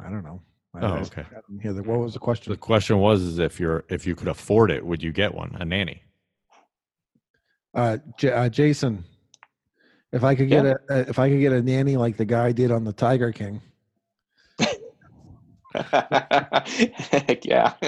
I 0.00 0.08
don't 0.08 0.24
know. 0.24 0.40
I, 0.74 0.80
Oh, 0.84 0.94
okay. 0.98 1.24
didn't 1.48 1.62
hear 1.62 1.72
that. 1.72 1.86
What 1.86 1.98
was 2.00 2.12
the 2.14 2.18
question? 2.20 2.52
The 2.52 2.58
question 2.58 2.98
was, 2.98 3.22
is 3.22 3.38
if 3.38 3.58
you're 3.58 3.84
if 3.88 4.06
you 4.06 4.14
could 4.14 4.28
afford 4.28 4.70
it, 4.70 4.84
would 4.84 5.02
you 5.02 5.12
get 5.12 5.34
one, 5.34 5.56
a 5.58 5.64
nanny? 5.64 6.02
Uh, 7.74 7.98
J- 8.18 8.32
uh, 8.32 8.48
Jason, 8.48 9.04
if 10.12 10.24
I 10.24 10.34
could 10.34 10.48
get 10.48 10.66
a, 10.66 10.78
a 10.90 10.98
if 11.08 11.18
I 11.18 11.28
could 11.30 11.40
get 11.40 11.52
a 11.52 11.62
nanny 11.62 11.96
like 11.96 12.16
the 12.16 12.24
guy 12.24 12.52
did 12.52 12.70
on 12.70 12.84
the 12.84 12.92
Tiger 12.92 13.32
King, 13.32 13.60
heck 15.74 17.44
yeah. 17.44 17.72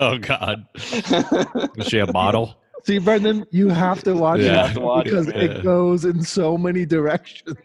Oh 0.00 0.16
God, 0.18 0.66
is 0.74 1.86
she 1.88 1.98
a 1.98 2.12
model? 2.12 2.54
see, 2.84 2.98
Brendan, 2.98 3.44
you 3.50 3.68
have 3.68 4.02
to 4.04 4.14
watch 4.14 4.40
Yeah. 4.40 4.70
it 4.70 4.74
to 4.74 4.80
watch 4.80 5.04
because 5.04 5.26
man. 5.28 5.36
it 5.40 5.62
goes 5.64 6.04
in 6.04 6.22
so 6.22 6.56
many 6.56 6.86
directions. 6.86 7.56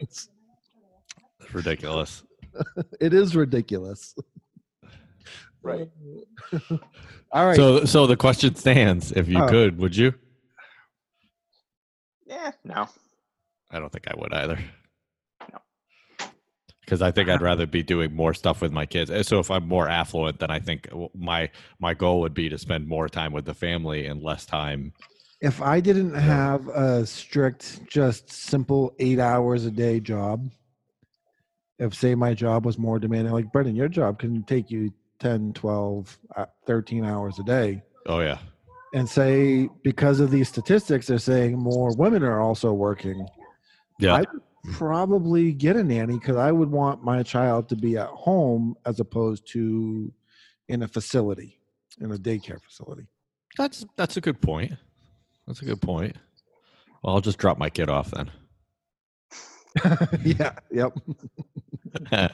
It's 1.39 1.53
ridiculous. 1.53 2.23
It 2.99 3.13
is 3.13 3.35
ridiculous. 3.35 4.15
right. 5.63 5.89
All 7.31 7.45
right. 7.47 7.55
So, 7.55 7.85
so 7.85 8.07
the 8.07 8.17
question 8.17 8.55
stands: 8.55 9.11
If 9.11 9.27
you 9.27 9.39
Oh. 9.39 9.47
could, 9.47 9.77
would 9.79 9.95
you? 9.95 10.13
Yeah. 12.25 12.51
No. 12.63 12.87
I 13.71 13.79
don't 13.79 13.91
think 13.91 14.07
I 14.07 14.13
would 14.17 14.33
either. 14.33 14.59
No. 15.51 15.59
Because 16.81 17.01
I 17.01 17.11
think 17.11 17.29
I'd 17.29 17.41
rather 17.41 17.65
be 17.65 17.81
doing 17.83 18.13
more 18.13 18.33
stuff 18.33 18.61
with 18.61 18.71
my 18.71 18.85
kids. 18.85 19.11
So 19.27 19.39
if 19.39 19.49
I'm 19.49 19.67
more 19.67 19.87
affluent, 19.89 20.39
then 20.39 20.51
I 20.51 20.59
think 20.59 20.87
my 21.15 21.49
my 21.79 21.93
goal 21.93 22.21
would 22.21 22.33
be 22.33 22.49
to 22.49 22.57
spend 22.57 22.87
more 22.87 23.07
time 23.09 23.33
with 23.33 23.45
the 23.45 23.53
family 23.53 24.05
and 24.05 24.21
less 24.21 24.45
time. 24.45 24.93
if 25.41 25.61
I 25.61 25.79
didn't 25.81 26.13
have 26.13 26.67
a 26.69 27.05
strict, 27.05 27.81
just 27.87 28.31
simple 28.31 28.93
eight 28.99 29.19
hours 29.19 29.65
a 29.65 29.71
day 29.71 29.99
job, 29.99 30.49
if 31.79 31.93
say 31.93 32.15
my 32.15 32.33
job 32.33 32.65
was 32.65 32.77
more 32.77 32.99
demanding, 32.99 33.33
like 33.33 33.51
Brendan, 33.51 33.75
your 33.75 33.87
job 33.87 34.19
can 34.19 34.43
take 34.43 34.69
you 34.71 34.93
10, 35.19 35.53
12, 35.53 36.19
uh, 36.35 36.45
13 36.65 37.05
hours 37.05 37.39
a 37.39 37.43
day. 37.43 37.81
Oh 38.05 38.19
yeah, 38.19 38.37
And 38.93 39.07
say, 39.07 39.69
because 39.83 40.19
of 40.19 40.29
these 40.31 40.49
statistics, 40.49 41.07
they're 41.07 41.17
saying 41.17 41.57
more 41.57 41.95
women 41.95 42.23
are 42.23 42.41
also 42.41 42.73
working. 42.73 43.27
yeah, 43.99 44.15
I 44.15 44.25
probably 44.71 45.51
get 45.53 45.75
a 45.75 45.83
nanny 45.83 46.17
because 46.17 46.37
I 46.37 46.51
would 46.51 46.69
want 46.71 47.03
my 47.03 47.23
child 47.23 47.69
to 47.69 47.75
be 47.75 47.97
at 47.97 48.07
home 48.09 48.75
as 48.85 48.99
opposed 48.99 49.47
to 49.53 50.11
in 50.69 50.83
a 50.83 50.87
facility, 50.87 51.59
in 51.99 52.11
a 52.11 52.17
daycare 52.17 52.61
facility. 52.61 53.07
that's 53.57 53.85
that's 53.97 54.17
a 54.17 54.21
good 54.21 54.41
point. 54.41 54.73
That's 55.47 55.61
a 55.61 55.65
good 55.65 55.81
point. 55.81 56.15
Well, 57.01 57.15
I'll 57.15 57.21
just 57.21 57.37
drop 57.37 57.57
my 57.57 57.69
kid 57.69 57.89
off 57.89 58.11
then. 58.11 58.31
yeah. 60.23 60.53
Yep. 60.71 60.97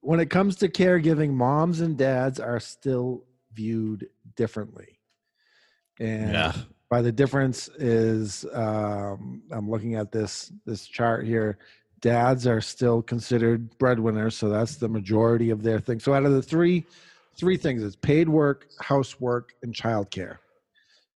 When 0.00 0.20
it 0.20 0.30
comes 0.30 0.56
to 0.56 0.68
caregiving, 0.68 1.32
moms 1.32 1.80
and 1.80 1.96
dads 1.96 2.38
are 2.38 2.60
still 2.60 3.24
viewed 3.52 4.08
differently. 4.36 5.00
And 5.98 6.32
yeah, 6.32 6.52
by 6.88 7.02
the 7.02 7.12
difference 7.12 7.68
is 7.78 8.46
um, 8.52 9.42
I'm 9.50 9.68
looking 9.68 9.96
at 9.96 10.12
this 10.12 10.52
this 10.64 10.86
chart 10.86 11.26
here. 11.26 11.58
Dads 12.00 12.46
are 12.46 12.60
still 12.60 13.02
considered 13.02 13.76
breadwinners, 13.78 14.36
so 14.36 14.48
that's 14.48 14.76
the 14.76 14.88
majority 14.88 15.50
of 15.50 15.62
their 15.62 15.80
thing. 15.80 15.98
So 15.98 16.14
out 16.14 16.24
of 16.24 16.32
the 16.32 16.42
three 16.42 16.84
three 17.36 17.56
things, 17.56 17.82
it's 17.82 17.96
paid 17.96 18.28
work, 18.28 18.68
housework, 18.80 19.54
and 19.62 19.74
childcare. 19.74 20.38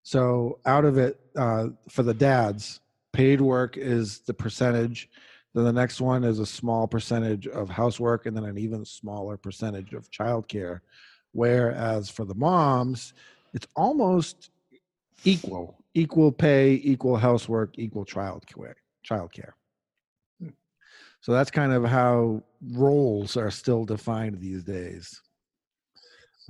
So 0.03 0.59
out 0.67 0.85
of 0.85 0.99
it, 0.99 1.21
uh, 1.37 1.69
for 1.89 2.03
the 2.03 2.15
dads, 2.15 2.81
paid 3.13 3.41
work 3.41 3.77
is 3.77 4.21
the 4.21 4.35
percentage. 4.35 5.09
Then 5.55 5.65
the 5.65 5.73
next 5.73 6.01
one 6.01 6.25
is 6.25 6.39
a 6.39 6.47
small 6.47 6.87
percentage 6.87 7.47
of 7.49 7.69
housework, 7.69 8.27
and 8.27 8.37
then 8.37 8.45
an 8.45 8.59
even 8.59 8.85
smaller 8.85 9.37
percentage 9.37 9.93
of 9.95 10.11
childcare. 10.11 10.81
Whereas 11.33 12.09
for 12.09 12.25
the 12.25 12.35
moms, 12.35 13.15
it's 13.53 13.67
almost 13.77 14.51
equal 15.25 15.77
equal 15.95 16.33
pay 16.33 16.81
equal 16.83 17.17
housework 17.17 17.79
equal 17.79 18.05
child 18.05 18.47
care 18.47 18.77
child 19.03 19.33
care 19.33 19.55
so 21.21 21.33
that's 21.33 21.51
kind 21.51 21.73
of 21.73 21.85
how 21.85 22.43
roles 22.73 23.37
are 23.37 23.51
still 23.51 23.85
defined 23.85 24.41
these 24.41 24.63
days 24.63 25.21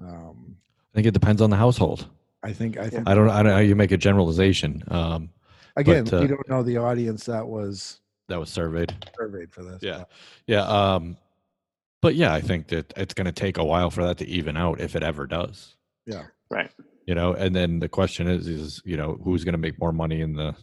um, 0.02 0.56
I 0.92 0.94
think 0.94 1.06
it 1.06 1.14
depends 1.14 1.42
on 1.42 1.50
the 1.50 1.56
household. 1.56 2.08
i 2.42 2.52
think 2.52 2.78
i 2.78 2.88
think 2.88 3.08
I 3.08 3.14
don't. 3.14 3.28
I 3.28 3.42
don't 3.42 3.46
know 3.46 3.54
how 3.54 3.60
you 3.60 3.76
make 3.76 3.92
a 3.92 3.96
generalization. 3.96 4.82
Um, 4.88 5.30
again 5.76 6.04
but, 6.04 6.14
uh, 6.14 6.20
we 6.22 6.26
don't 6.28 6.48
know 6.48 6.62
the 6.62 6.76
audience 6.76 7.24
that 7.26 7.46
was 7.46 8.00
that 8.28 8.38
was 8.38 8.48
surveyed. 8.50 8.92
surveyed 9.18 9.52
for 9.52 9.62
this 9.64 9.82
Yeah. 9.82 10.04
Yeah. 10.46 10.62
Um, 10.62 11.16
but 12.00 12.14
yeah, 12.14 12.32
I 12.32 12.40
think 12.40 12.68
that 12.68 12.92
it's 12.96 13.12
going 13.12 13.26
to 13.26 13.32
take 13.32 13.58
a 13.58 13.64
while 13.64 13.90
for 13.90 14.04
that 14.04 14.18
to 14.18 14.26
even 14.26 14.56
out 14.56 14.80
if 14.80 14.94
it 14.96 15.02
ever 15.02 15.26
does. 15.26 15.74
Yeah. 16.06 16.26
Right. 16.48 16.70
You 17.06 17.14
know, 17.14 17.32
and 17.34 17.54
then 17.54 17.78
the 17.80 17.88
question 17.88 18.28
is, 18.28 18.46
is 18.46 18.80
you 18.84 18.96
know, 18.96 19.18
who's 19.24 19.44
going 19.44 19.52
to 19.54 19.58
make 19.58 19.78
more 19.80 19.92
money 19.92 20.20
in 20.20 20.32
the 20.34 20.54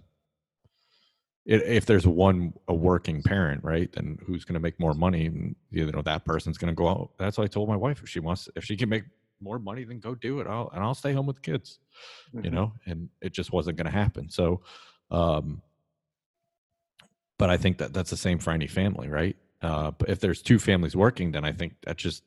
if 1.46 1.86
there's 1.86 2.06
one 2.06 2.54
a 2.67 2.74
working 2.74 3.24
parent, 3.24 3.63
right? 3.63 3.89
Then 3.93 4.17
who's 4.26 4.43
going 4.43 4.56
to 4.56 4.60
make 4.60 4.78
more 4.80 4.93
money? 4.93 5.32
You 5.72 5.91
know 5.91 6.02
that 6.02 6.26
person's 6.26 6.58
going 6.58 6.72
to 6.72 6.76
go 6.76 6.89
out. 6.89 7.12
That's 7.17 7.38
what 7.38 7.46
I 7.46 7.48
told 7.48 7.70
my 7.70 7.76
wife. 7.78 8.02
If 8.04 8.10
she 8.10 8.20
wants, 8.20 8.50
if 8.56 8.65
she 8.65 8.76
can 8.76 8.89
make 8.89 9.04
more 9.39 9.58
money, 9.60 9.84
then 9.86 10.00
go 10.00 10.13
do 10.15 10.39
it. 10.41 10.48
I'll 10.48 10.70
and 10.74 10.84
I'll 10.84 10.96
stay 10.96 11.13
home 11.13 11.26
with 11.26 11.38
the 11.38 11.41
kids. 11.43 11.80
You 12.34 12.41
Mhm. 12.41 12.52
know, 12.52 12.74
and 12.86 13.10
it 13.22 13.32
just 13.32 13.54
wasn't 13.54 13.78
going 13.78 13.86
to 13.86 13.91
happen. 13.91 14.30
So, 14.30 14.62
um, 15.12 15.62
but 17.38 17.50
I 17.50 17.58
think 17.58 17.78
that 17.78 17.93
that's 17.93 18.10
the 18.10 18.17
same 18.17 18.39
for 18.39 18.52
any 18.52 18.67
family, 18.67 19.08
right? 19.08 19.36
Uh, 19.62 19.91
but 19.91 20.10
if 20.10 20.20
there's 20.20 20.41
two 20.41 20.60
families 20.60 20.96
working, 20.96 21.32
then 21.32 21.43
I 21.43 21.52
think 21.52 21.74
that 21.86 21.98
just 21.98 22.24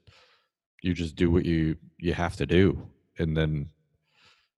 you 0.83 0.95
just 0.95 1.17
do 1.17 1.31
what 1.31 1.45
you 1.45 1.77
you 1.99 2.15
have 2.15 2.37
to 2.37 2.47
do, 2.47 2.87
and 3.19 3.37
then 3.37 3.69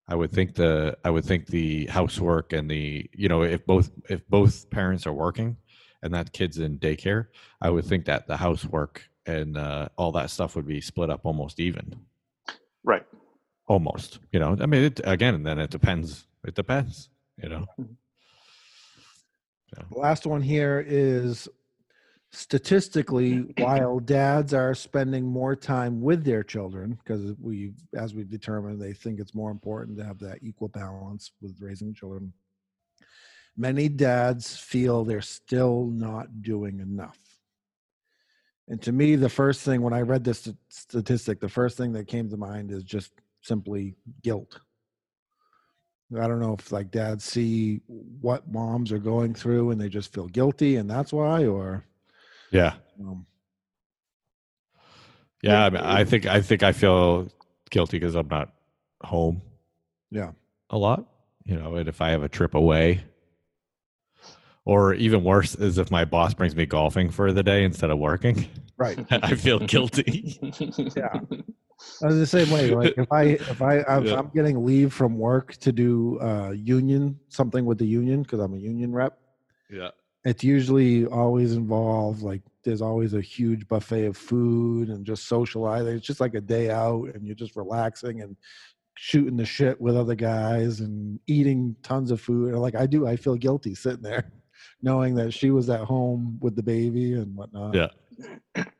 I 0.08 0.14
would 0.14 0.32
think 0.32 0.54
the 0.54 0.96
I 1.04 1.10
would 1.10 1.24
think 1.24 1.46
the 1.46 1.86
housework 1.86 2.52
and 2.52 2.70
the 2.70 3.08
you 3.12 3.28
know 3.28 3.42
if 3.42 3.64
both 3.66 3.90
if 4.08 4.26
both 4.28 4.68
parents 4.70 5.06
are 5.06 5.12
working 5.12 5.56
and 6.02 6.12
that 6.14 6.32
kid's 6.32 6.58
in 6.58 6.78
daycare, 6.78 7.26
I 7.60 7.70
would 7.70 7.84
think 7.84 8.04
that 8.06 8.26
the 8.26 8.36
housework 8.36 9.08
and 9.26 9.56
uh, 9.56 9.88
all 9.96 10.12
that 10.12 10.30
stuff 10.30 10.56
would 10.56 10.66
be 10.66 10.80
split 10.80 11.10
up 11.10 11.20
almost 11.24 11.60
even, 11.60 11.94
Right. 12.82 13.04
almost. 13.68 14.18
You 14.32 14.40
know, 14.40 14.56
I 14.60 14.66
mean, 14.66 14.82
it, 14.82 15.00
again, 15.04 15.44
then 15.44 15.60
it 15.60 15.70
depends. 15.70 16.26
It 16.44 16.56
depends. 16.56 17.08
You 17.40 17.48
know. 17.48 17.66
The 19.72 19.98
last 19.98 20.26
one 20.26 20.42
here 20.42 20.84
is 20.86 21.48
statistically, 22.30 23.52
while 23.58 23.98
dads 23.98 24.54
are 24.54 24.74
spending 24.74 25.24
more 25.24 25.54
time 25.54 26.00
with 26.00 26.24
their 26.24 26.42
children, 26.42 26.98
because 27.02 27.34
we, 27.40 27.72
as 27.94 28.14
we've 28.14 28.30
determined, 28.30 28.80
they 28.80 28.92
think 28.92 29.20
it's 29.20 29.34
more 29.34 29.50
important 29.50 29.98
to 29.98 30.04
have 30.04 30.18
that 30.20 30.38
equal 30.42 30.68
balance 30.68 31.32
with 31.40 31.60
raising 31.60 31.94
children. 31.94 32.32
Many 33.56 33.88
dads 33.88 34.56
feel 34.56 35.04
they're 35.04 35.20
still 35.20 35.86
not 35.86 36.42
doing 36.42 36.80
enough. 36.80 37.18
And 38.68 38.80
to 38.82 38.92
me, 38.92 39.16
the 39.16 39.28
first 39.28 39.62
thing 39.62 39.82
when 39.82 39.92
I 39.92 40.00
read 40.00 40.24
this 40.24 40.48
statistic, 40.68 41.40
the 41.40 41.48
first 41.48 41.76
thing 41.76 41.92
that 41.92 42.08
came 42.08 42.30
to 42.30 42.36
mind 42.36 42.70
is 42.70 42.84
just 42.84 43.12
simply 43.42 43.94
guilt. 44.22 44.60
I 46.20 46.26
don't 46.26 46.40
know 46.40 46.54
if 46.58 46.72
like 46.72 46.90
dads 46.90 47.24
see 47.24 47.80
what 47.86 48.50
moms 48.50 48.92
are 48.92 48.98
going 48.98 49.34
through 49.34 49.70
and 49.70 49.80
they 49.80 49.88
just 49.88 50.12
feel 50.12 50.26
guilty 50.28 50.76
and 50.76 50.88
that's 50.90 51.12
why, 51.12 51.46
or 51.46 51.84
Yeah. 52.50 52.74
um, 53.00 53.26
Yeah. 55.42 55.64
I, 55.64 55.70
mean, 55.70 55.82
I 55.82 56.04
think 56.04 56.26
I 56.26 56.40
think 56.40 56.62
I 56.62 56.72
feel 56.72 57.28
guilty 57.70 57.98
because 57.98 58.14
I'm 58.14 58.28
not 58.28 58.52
home 59.02 59.42
yeah, 60.10 60.32
a 60.70 60.76
lot. 60.78 61.06
You 61.44 61.56
know, 61.56 61.74
and 61.76 61.88
if 61.88 62.00
I 62.00 62.10
have 62.10 62.22
a 62.22 62.28
trip 62.28 62.54
away, 62.54 63.02
or 64.64 64.94
even 64.94 65.24
worse 65.24 65.54
is 65.54 65.78
if 65.78 65.90
my 65.90 66.04
boss 66.04 66.34
brings 66.34 66.54
me 66.54 66.66
golfing 66.66 67.10
for 67.10 67.32
the 67.32 67.42
day 67.42 67.64
instead 67.64 67.90
of 67.90 67.98
working, 67.98 68.46
right. 68.76 68.98
I 69.10 69.34
feel 69.34 69.58
guilty. 69.58 70.38
Yeah. 70.96 71.20
I 72.02 72.06
was 72.06 72.16
the 72.16 72.26
same 72.26 72.50
way. 72.50 72.70
Like 72.74 72.94
if 72.96 73.10
I 73.12 73.22
if 73.52 73.62
I 73.62 73.76
if 73.78 74.04
Yeah. 74.06 74.18
I'm 74.18 74.30
getting 74.34 74.64
leave 74.64 74.92
from 74.92 75.18
work 75.18 75.54
to 75.58 75.72
do 75.72 76.18
uh 76.20 76.50
union 76.50 77.18
something 77.28 77.64
with 77.64 77.78
the 77.78 77.86
union 77.86 78.22
because 78.22 78.40
I'm 78.40 78.54
a 78.54 78.58
union 78.58 78.92
rep, 78.92 79.18
Yeah. 79.70 79.90
it's 80.24 80.42
usually 80.44 81.06
always 81.06 81.54
involved 81.54 82.22
like 82.22 82.42
there's 82.64 82.82
always 82.82 83.12
a 83.14 83.20
huge 83.20 83.66
buffet 83.66 84.06
of 84.06 84.16
food 84.16 84.88
and 84.88 85.04
just 85.04 85.26
socializing. 85.26 85.96
It's 85.96 86.06
just 86.06 86.20
like 86.20 86.34
a 86.34 86.40
day 86.40 86.70
out 86.70 87.08
and 87.14 87.26
you're 87.26 87.34
just 87.34 87.56
relaxing 87.56 88.20
and 88.22 88.36
shooting 88.96 89.36
the 89.36 89.44
shit 89.44 89.80
with 89.80 89.96
other 89.96 90.14
guys 90.14 90.80
and 90.80 91.18
eating 91.26 91.74
tons 91.82 92.10
of 92.12 92.20
food. 92.20 92.52
And 92.52 92.60
like 92.62 92.76
I 92.76 92.86
do, 92.86 93.06
I 93.06 93.16
feel 93.16 93.34
guilty 93.36 93.74
sitting 93.74 94.02
there 94.02 94.30
knowing 94.82 95.14
that 95.16 95.32
she 95.32 95.50
was 95.50 95.68
at 95.70 95.80
home 95.80 96.38
with 96.40 96.54
the 96.54 96.62
baby 96.62 97.14
and 97.14 97.34
whatnot. 97.34 97.74
Yeah. 97.74 97.90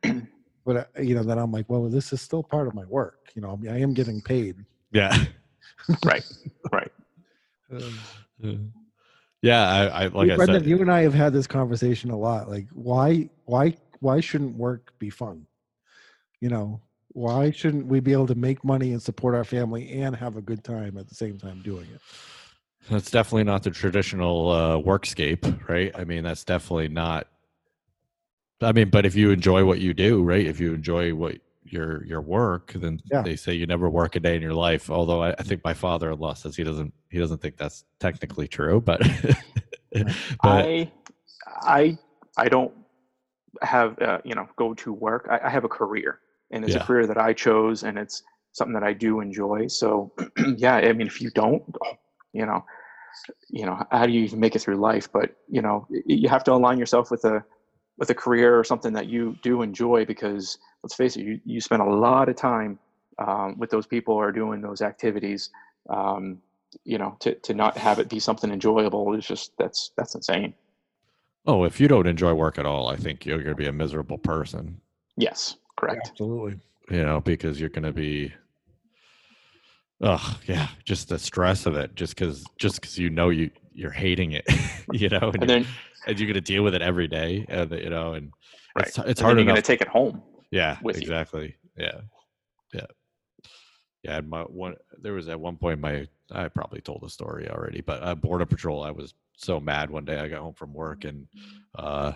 But 0.64 0.76
uh, 0.76 1.02
you 1.02 1.14
know, 1.14 1.22
then 1.22 1.38
I'm 1.38 1.52
like, 1.52 1.68
well, 1.68 1.88
this 1.88 2.12
is 2.12 2.20
still 2.20 2.42
part 2.42 2.68
of 2.68 2.74
my 2.74 2.84
work. 2.84 3.30
You 3.34 3.42
know, 3.42 3.52
I, 3.52 3.56
mean, 3.56 3.72
I 3.72 3.80
am 3.80 3.94
getting 3.94 4.20
paid. 4.20 4.56
Yeah. 4.92 5.16
right. 6.04 6.24
Right. 6.72 6.92
Yeah. 9.44 9.68
I, 9.68 10.04
I 10.04 10.06
like 10.06 10.30
I 10.30 10.36
Brendan, 10.36 10.60
said. 10.60 10.66
you 10.66 10.80
and 10.80 10.92
I 10.92 11.00
have 11.00 11.14
had 11.14 11.32
this 11.32 11.48
conversation 11.48 12.10
a 12.10 12.16
lot. 12.16 12.48
Like, 12.48 12.68
why, 12.72 13.28
why, 13.44 13.74
why 13.98 14.20
shouldn't 14.20 14.56
work 14.56 14.92
be 15.00 15.10
fun? 15.10 15.46
You 16.40 16.48
know, 16.48 16.80
why 17.08 17.50
shouldn't 17.50 17.86
we 17.86 17.98
be 17.98 18.12
able 18.12 18.28
to 18.28 18.36
make 18.36 18.64
money 18.64 18.92
and 18.92 19.02
support 19.02 19.34
our 19.34 19.42
family 19.42 20.00
and 20.00 20.14
have 20.14 20.36
a 20.36 20.40
good 20.40 20.62
time 20.62 20.96
at 20.96 21.08
the 21.08 21.16
same 21.16 21.38
time 21.38 21.60
doing 21.62 21.88
it? 21.92 22.00
That's 22.88 23.10
definitely 23.10 23.44
not 23.44 23.64
the 23.64 23.70
traditional 23.70 24.50
uh, 24.50 24.76
workscape, 24.76 25.68
right? 25.68 25.90
I 25.94 26.04
mean, 26.04 26.22
that's 26.22 26.44
definitely 26.44 26.88
not. 26.88 27.26
I 28.62 28.72
mean, 28.72 28.90
but 28.90 29.06
if 29.06 29.14
you 29.14 29.30
enjoy 29.30 29.64
what 29.64 29.80
you 29.80 29.94
do, 29.94 30.22
right? 30.22 30.46
If 30.46 30.60
you 30.60 30.74
enjoy 30.74 31.14
what 31.14 31.38
your 31.64 32.04
your 32.04 32.20
work, 32.20 32.72
then 32.74 33.00
Yeah. 33.10 33.22
they 33.22 33.36
say 33.36 33.54
you 33.54 33.66
never 33.66 33.88
work 33.88 34.16
a 34.16 34.20
day 34.20 34.36
in 34.36 34.42
your 34.42 34.54
life. 34.54 34.90
Although 34.90 35.22
I, 35.22 35.30
I 35.30 35.42
think 35.42 35.62
my 35.64 35.74
father-in-law 35.74 36.34
says 36.34 36.56
he 36.56 36.64
doesn't 36.64 36.92
he 37.10 37.18
doesn't 37.18 37.40
think 37.40 37.56
that's 37.56 37.84
technically 37.98 38.48
true, 38.48 38.80
but 38.80 39.00
but 39.92 40.08
I, 40.42 40.90
I, 41.46 41.98
I 42.36 42.48
don't 42.48 42.72
have 43.62 43.98
uh, 44.00 44.18
you 44.24 44.34
know 44.34 44.48
go 44.56 44.74
to 44.74 44.92
work. 44.92 45.28
I, 45.30 45.46
I 45.46 45.50
have 45.50 45.64
a 45.64 45.68
career, 45.68 46.20
and 46.50 46.64
it's 46.64 46.74
Yeah. 46.74 46.82
a 46.82 46.86
career 46.86 47.06
that 47.06 47.18
I 47.18 47.32
chose, 47.32 47.84
and 47.84 47.98
it's 47.98 48.22
something 48.52 48.74
that 48.74 48.84
I 48.84 48.92
do 48.92 49.20
enjoy. 49.20 49.66
So, 49.68 50.12
yeah, 50.56 50.74
I 50.76 50.92
mean, 50.92 51.06
if 51.06 51.20
you 51.20 51.30
don't, 51.30 51.62
you 52.32 52.44
know, 52.46 52.64
you 53.48 53.66
know, 53.66 53.82
how 53.90 54.06
do 54.06 54.12
you 54.12 54.24
even 54.24 54.40
make 54.40 54.56
it 54.56 54.60
through 54.60 54.76
life? 54.76 55.10
But 55.10 55.36
you 55.48 55.62
know, 55.62 55.86
you 56.06 56.28
have 56.28 56.44
to 56.44 56.52
align 56.52 56.78
yourself 56.78 57.10
with 57.10 57.24
a 57.24 57.44
with 57.98 58.10
a 58.10 58.14
career 58.14 58.58
or 58.58 58.64
something 58.64 58.92
that 58.92 59.06
you 59.06 59.36
do 59.42 59.62
enjoy 59.62 60.04
because 60.04 60.58
let's 60.82 60.94
face 60.94 61.16
it, 61.16 61.22
you, 61.22 61.40
you 61.44 61.60
spend 61.60 61.82
a 61.82 61.84
lot 61.84 62.28
of 62.28 62.36
time 62.36 62.78
um, 63.18 63.58
with 63.58 63.70
those 63.70 63.86
people 63.86 64.14
or 64.14 64.32
doing 64.32 64.60
those 64.60 64.82
activities. 64.82 65.50
Um, 65.88 66.38
you 66.84 66.98
know, 66.98 67.16
to, 67.20 67.34
to 67.34 67.54
not 67.54 67.76
have 67.76 67.98
it 67.98 68.08
be 68.08 68.18
something 68.18 68.50
enjoyable 68.50 69.14
is 69.14 69.26
just 69.26 69.52
that's 69.58 69.90
that's 69.96 70.14
insane. 70.14 70.54
oh, 71.46 71.64
if 71.64 71.80
you 71.80 71.88
don't 71.88 72.06
enjoy 72.06 72.32
work 72.32 72.58
at 72.58 72.66
all, 72.66 72.88
I 72.88 72.96
think 72.96 73.26
you're 73.26 73.38
going 73.38 73.50
to 73.50 73.54
be 73.54 73.66
a 73.66 73.72
miserable 73.72 74.18
person. 74.18 74.80
Yes, 75.16 75.56
correct. 75.76 76.08
Absolutely. 76.12 76.58
you 76.90 77.04
know, 77.04 77.20
because 77.20 77.60
you're 77.60 77.68
going 77.68 77.84
to 77.84 77.92
be, 77.92 78.32
oh 80.00 80.38
yeah, 80.46 80.68
just 80.84 81.08
the 81.08 81.18
stress 81.18 81.66
of 81.66 81.76
it, 81.76 81.94
just 81.94 82.16
because, 82.16 82.44
just 82.58 82.80
because 82.80 82.98
you 82.98 83.10
know 83.10 83.28
you 83.28 83.50
you're 83.74 83.90
hating 83.90 84.32
it, 84.32 84.46
you 84.92 85.08
know, 85.08 85.30
and, 85.34 85.42
And 85.42 85.50
then 85.50 85.66
and 86.06 86.18
you're 86.18 86.26
going 86.26 86.34
to 86.34 86.40
deal 86.40 86.62
with 86.62 86.74
it 86.74 86.82
every 86.82 87.08
day, 87.08 87.44
and 87.48 87.70
you 87.70 87.90
know, 87.90 88.14
and 88.14 88.32
right, 88.76 88.86
it's 88.86 88.98
it's 88.98 89.20
hard 89.20 89.36
you're 89.36 89.44
going 89.44 89.56
enough. 89.56 89.58
to 89.58 89.62
take 89.62 89.80
it 89.80 89.88
home. 89.88 90.22
yeah, 90.50 90.78
with 90.82 90.96
you. 90.96 91.02
exactly. 91.02 91.56
Yeah, 91.76 92.00
yeah, 92.72 92.86
yeah. 94.02 94.16
and 94.18 94.28
My 94.28 94.42
one, 94.42 94.76
there 95.00 95.12
was 95.14 95.28
at 95.28 95.40
one 95.40 95.56
point 95.56 95.80
my 95.80 96.06
I 96.30 96.48
probably 96.48 96.80
told 96.80 97.02
the 97.02 97.10
story 97.10 97.48
already, 97.48 97.80
but 97.80 98.02
uh, 98.02 98.14
border 98.14 98.46
patrol. 98.46 98.82
I 98.82 98.90
was 98.90 99.14
so 99.36 99.60
mad 99.60 99.90
one 99.90 100.04
day. 100.04 100.18
I 100.18 100.28
got 100.28 100.40
home 100.40 100.54
from 100.54 100.72
work 100.74 101.04
and 101.04 101.26
uh 101.74 102.12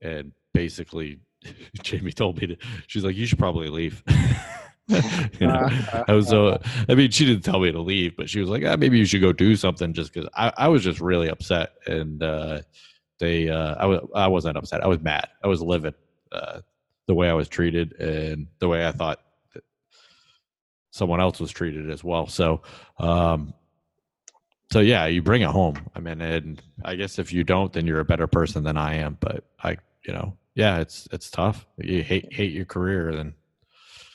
and 0.00 0.32
basically 0.54 1.20
Jamie 1.82 2.12
told 2.12 2.40
me 2.40 2.48
to. 2.48 2.56
She's 2.86 3.04
like, 3.04 3.16
you 3.16 3.26
should 3.26 3.38
probably 3.38 3.68
leave. 3.68 4.02
you 4.88 5.46
know, 5.46 5.68
I 6.08 6.12
was 6.12 6.28
so. 6.28 6.60
I 6.88 6.94
mean, 6.94 7.10
she 7.10 7.24
didn't 7.24 7.44
tell 7.44 7.60
me 7.60 7.72
to 7.72 7.80
leave, 7.80 8.16
but 8.16 8.28
she 8.28 8.40
was 8.40 8.48
like, 8.48 8.62
ah, 8.64 8.76
maybe 8.76 8.98
you 8.98 9.04
should 9.04 9.20
go 9.20 9.32
do 9.32 9.56
something, 9.56 9.92
just 9.92 10.12
because 10.12 10.28
I, 10.34 10.52
I 10.56 10.68
was 10.68 10.82
just 10.82 11.00
really 11.00 11.28
upset, 11.28 11.74
and 11.86 12.22
uh, 12.22 12.60
they, 13.22 13.48
uh, 13.48 13.76
I 13.78 13.86
was, 13.86 14.00
I 14.14 14.26
wasn't 14.26 14.56
upset. 14.58 14.82
I 14.84 14.88
was 14.88 15.00
mad. 15.00 15.28
I 15.42 15.46
was 15.46 15.62
livid. 15.62 15.94
Uh, 16.32 16.60
the 17.06 17.14
way 17.14 17.28
I 17.30 17.34
was 17.34 17.48
treated 17.48 17.92
and 18.00 18.48
the 18.58 18.68
way 18.68 18.86
I 18.86 18.90
thought 18.92 19.20
that 19.54 19.62
someone 20.90 21.20
else 21.20 21.38
was 21.40 21.50
treated 21.52 21.88
as 21.90 22.02
well. 22.02 22.26
So, 22.26 22.62
um, 22.98 23.54
so 24.72 24.80
yeah, 24.80 25.06
you 25.06 25.22
bring 25.22 25.42
it 25.42 25.50
home. 25.50 25.76
I 25.94 26.00
mean, 26.00 26.20
and 26.20 26.62
I 26.84 26.94
guess 26.96 27.18
if 27.18 27.32
you 27.32 27.44
don't, 27.44 27.72
then 27.72 27.86
you're 27.86 28.00
a 28.00 28.04
better 28.04 28.26
person 28.26 28.64
than 28.64 28.76
I 28.76 28.94
am. 28.96 29.18
But 29.20 29.44
I, 29.62 29.76
you 30.06 30.14
know, 30.14 30.36
yeah, 30.54 30.78
it's 30.78 31.06
it's 31.12 31.30
tough. 31.30 31.66
You 31.78 32.02
hate 32.02 32.32
hate 32.32 32.52
your 32.52 32.64
career, 32.64 33.14
then 33.14 33.34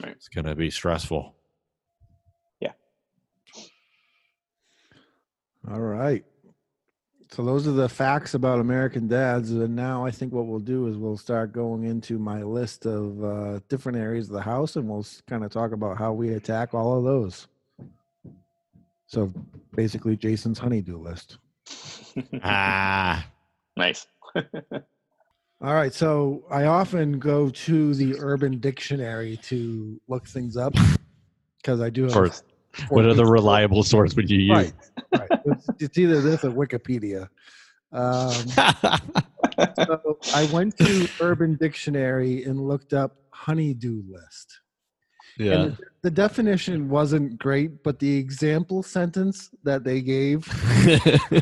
Right. 0.04 0.12
it's 0.14 0.28
gonna 0.28 0.56
be 0.56 0.70
stressful. 0.72 1.36
Yeah. 2.60 2.74
All 5.70 5.80
right. 5.80 6.24
So 7.30 7.44
those 7.44 7.68
are 7.68 7.72
the 7.72 7.90
facts 7.90 8.34
about 8.34 8.60
American 8.60 9.08
dads. 9.08 9.52
And 9.52 9.76
now 9.76 10.06
I 10.06 10.12
think 10.12 10.34
what 10.34 10.48
we'll 10.48 10.60
do 10.60 10.88
is 10.88 10.98
we'll 10.98 11.18
start 11.18 11.52
going 11.52 11.84
into 11.84 12.18
my 12.18 12.42
list 12.42 12.86
of 12.86 13.24
uh, 13.24 13.60
different 13.68 13.98
areas 13.98 14.28
of 14.28 14.34
the 14.34 14.42
house 14.42 14.76
and 14.76 14.88
we'll 14.88 15.06
kind 15.28 15.44
of 15.44 15.52
talk 15.52 15.72
about 15.72 15.98
how 15.98 16.14
we 16.14 16.34
attack 16.34 16.74
all 16.74 16.98
of 16.98 17.04
those. 17.04 17.48
So 19.08 19.32
basically, 19.76 20.18
Jason's 20.18 20.60
honeydew 20.60 20.98
list. 20.98 21.38
ah, 22.44 23.26
nice. 23.76 24.08
All 24.36 25.74
right. 25.74 25.94
So 25.94 26.44
I 26.52 26.66
often 26.66 27.18
go 27.20 27.50
to 27.50 27.94
the 27.96 28.16
Urban 28.20 28.60
Dictionary 28.60 29.38
to 29.44 30.00
look 30.08 30.28
things 30.28 30.56
up 30.56 30.74
because 31.58 31.82
I 31.82 31.90
do 31.90 32.04
have 32.04 32.14
for 32.14 32.26
a 32.26 32.32
What 32.90 33.06
other 33.06 33.26
reliable 33.26 33.84
source 33.84 34.16
would 34.16 34.30
you 34.30 34.40
use? 34.40 34.50
Right, 34.52 34.74
right. 35.18 35.42
It's, 35.46 35.68
it's 35.80 35.98
either 35.98 36.22
this 36.22 36.44
or 36.44 36.52
Wikipedia. 36.52 37.28
Um, 37.92 38.32
so 39.86 40.20
I 40.34 40.50
went 40.52 40.78
to 40.78 41.08
Urban 41.22 41.56
Dictionary 41.56 42.44
and 42.44 42.68
looked 42.68 42.94
up 42.94 43.16
honeydew 43.32 44.04
list. 44.10 44.60
yeah. 45.38 45.54
And 45.54 45.78
the, 46.02 46.12
definition 46.12 46.90
wasn't 46.90 47.38
great, 47.38 47.84
but 47.84 48.00
the 48.00 48.18
example 48.18 48.84
sentence 48.84 49.50
that 49.64 49.84
they 49.84 50.02
gave 50.02 50.48
yeah. 50.86 51.42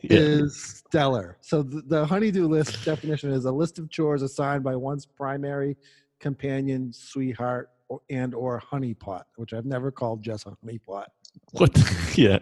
is 0.00 0.82
stellar. 0.86 1.38
So 1.40 1.62
the, 1.62 1.82
the 1.82 2.06
honeydew 2.06 2.48
list 2.48 2.84
definition 2.84 3.30
is 3.30 3.44
a 3.44 3.52
list 3.52 3.78
of 3.78 3.90
chores 3.90 4.22
assigned 4.22 4.64
by 4.64 4.76
one's 4.76 5.06
primary 5.06 5.76
companion, 6.20 6.92
sweetheart, 6.92 7.70
and 8.10 8.34
or 8.34 8.58
honey 8.58 8.94
pot, 8.94 9.26
which 9.36 9.52
I've 9.52 9.66
never 9.66 9.90
called 9.90 10.22
just 10.22 10.46
a 10.46 10.56
honeypot. 10.64 11.06
What? 11.52 11.76
yeah. 12.16 12.38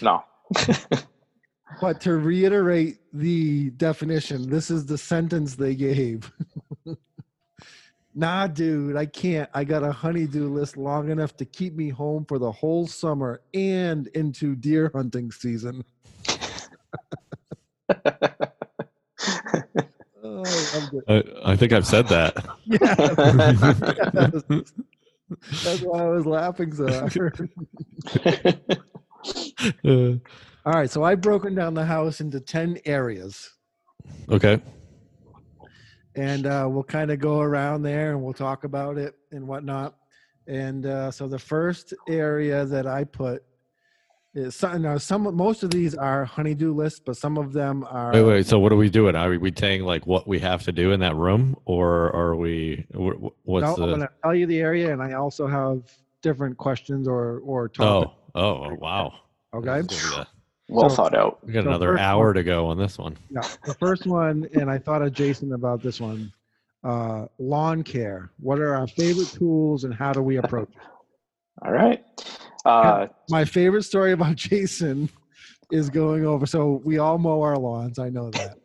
No. 0.00 0.24
But 1.80 2.00
to 2.02 2.14
reiterate 2.14 2.98
the 3.12 3.70
definition, 3.70 4.48
this 4.48 4.70
is 4.70 4.86
the 4.86 4.96
sentence 4.96 5.56
they 5.56 5.74
gave. 5.74 6.32
nah, 8.14 8.46
dude, 8.46 8.96
I 8.96 9.06
can't. 9.06 9.50
I 9.52 9.64
got 9.64 9.82
a 9.82 9.92
honeydew 9.92 10.48
list 10.48 10.76
long 10.76 11.10
enough 11.10 11.36
to 11.38 11.44
keep 11.44 11.74
me 11.74 11.90
home 11.90 12.24
for 12.24 12.38
the 12.38 12.52
whole 12.52 12.86
summer 12.86 13.42
and 13.52 14.06
into 14.08 14.54
deer 14.54 14.90
hunting 14.94 15.30
season. 15.30 15.84
I. 21.44 21.56
Think 21.56 21.72
I've 21.72 21.86
said 21.86 22.08
that. 22.08 22.34
That's 25.64 25.80
why 25.82 26.02
I 26.02 26.08
was 26.08 26.26
laughing 26.26 26.74
so 26.74 27.08
hard. 27.08 27.50
Uh, 29.84 30.12
All 30.64 30.74
right, 30.74 30.88
so 30.88 31.02
I've 31.02 31.20
broken 31.20 31.52
down 31.52 31.74
the 31.74 31.84
house 31.84 32.20
into 32.20 32.38
10 32.38 32.78
areas. 32.84 33.50
okay. 34.28 34.60
and 36.14 36.46
uh, 36.46 36.68
we'll 36.70 36.84
kind 36.84 37.10
of 37.10 37.18
go 37.18 37.40
around 37.40 37.82
there 37.82 38.12
and 38.12 38.22
we'll 38.22 38.32
talk 38.32 38.62
about 38.62 38.98
it 38.98 39.16
and 39.32 39.48
whatnot. 39.48 39.96
And 40.46 40.86
uh, 40.86 41.10
so 41.10 41.26
the 41.26 41.40
first 41.40 41.92
area 42.08 42.64
that 42.66 42.86
I 42.86 43.02
put 43.02 43.42
some, 44.50 44.82
now 44.82 44.98
some 44.98 45.34
most 45.34 45.62
of 45.62 45.70
these 45.70 45.94
are 45.94 46.24
honeydew 46.24 46.72
lists, 46.74 47.00
but 47.04 47.16
some 47.16 47.38
of 47.38 47.52
them 47.52 47.84
are 47.88 48.12
Wait, 48.12 48.22
wait. 48.22 48.46
So 48.46 48.58
what 48.58 48.70
are 48.72 48.76
we 48.76 48.90
doing? 48.90 49.14
Are 49.16 49.30
we 49.38 49.52
saying 49.56 49.82
like 49.84 50.06
what 50.06 50.26
we 50.28 50.38
have 50.40 50.62
to 50.64 50.72
do 50.72 50.92
in 50.92 51.00
that 51.00 51.14
room, 51.16 51.56
or 51.64 52.14
are 52.14 52.36
we? 52.36 52.84
wh- 52.94 53.16
wh- 53.26 53.46
What's 53.48 53.64
No, 53.78 53.84
I'm 53.84 53.88
going 53.90 54.00
to 54.00 54.10
tell 54.22 54.34
you 54.34 54.46
the 54.46 54.60
area, 54.60 54.92
and 54.92 55.02
I 55.02 55.12
also 55.14 55.46
have 55.46 55.82
different 56.22 56.56
questions 56.58 57.08
or 57.08 57.38
or 57.40 57.70
Oh, 57.78 58.02
topics. 58.04 58.12
oh, 58.34 58.74
wow. 58.74 59.14
okay. 59.54 59.66
That's 59.82 60.10
gonna 60.10 60.16
be 60.16 60.22
a- 60.22 60.74
well 60.74 60.90
So- 60.90 60.96
thought 60.96 61.14
out. 61.16 61.38
We 61.46 61.52
got 61.52 61.64
So 61.64 61.70
another 61.70 61.98
hour 61.98 62.26
one- 62.26 62.34
to 62.34 62.42
go 62.42 62.66
on 62.66 62.76
this 62.78 62.98
one. 62.98 63.16
No, 63.30 63.40
the 63.64 63.74
first 63.74 64.06
one, 64.06 64.48
and 64.54 64.70
I 64.70 64.78
thought 64.78 65.02
of 65.02 65.12
Jason 65.12 65.52
about 65.54 65.82
this 65.82 66.00
one. 66.00 66.32
Uh, 66.84 67.26
lawn 67.38 67.82
care. 67.82 68.30
What 68.38 68.58
are 68.60 68.74
our 68.76 68.86
favorite 68.86 69.28
tools, 69.28 69.84
and 69.84 69.94
how 69.94 70.12
do 70.12 70.22
we 70.22 70.36
approach 70.36 70.68
it? 70.70 70.82
All 71.64 71.72
right. 71.72 72.04
Uh, 72.66 73.06
my 73.30 73.44
favorite 73.44 73.84
story 73.84 74.10
about 74.12 74.34
Jason 74.36 75.08
is 75.70 75.88
going 75.88 76.26
over. 76.26 76.46
So 76.46 76.82
we 76.84 76.98
all 76.98 77.16
mow 77.16 77.40
our 77.42 77.56
lawns. 77.56 77.98
I 77.98 78.08
know 78.08 78.30
that. 78.30 78.58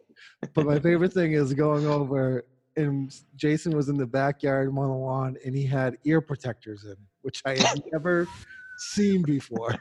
But 0.56 0.66
my 0.66 0.80
favorite 0.80 1.14
thing 1.14 1.34
is 1.34 1.54
going 1.54 1.86
over, 1.86 2.43
and 2.76 3.14
Jason 3.36 3.76
was 3.78 3.89
in 3.89 3.97
the 3.97 4.08
backyard 4.08 4.74
mowing 4.74 4.89
the 4.89 4.95
lawn, 4.95 5.38
and 5.45 5.56
he 5.56 5.64
had 5.66 5.97
ear 6.04 6.20
protectors 6.20 6.84
in, 6.84 6.95
which 7.22 7.43
I 7.45 7.58
had 7.58 7.84
never 7.91 8.28
seen 8.80 9.22
before. 9.22 9.76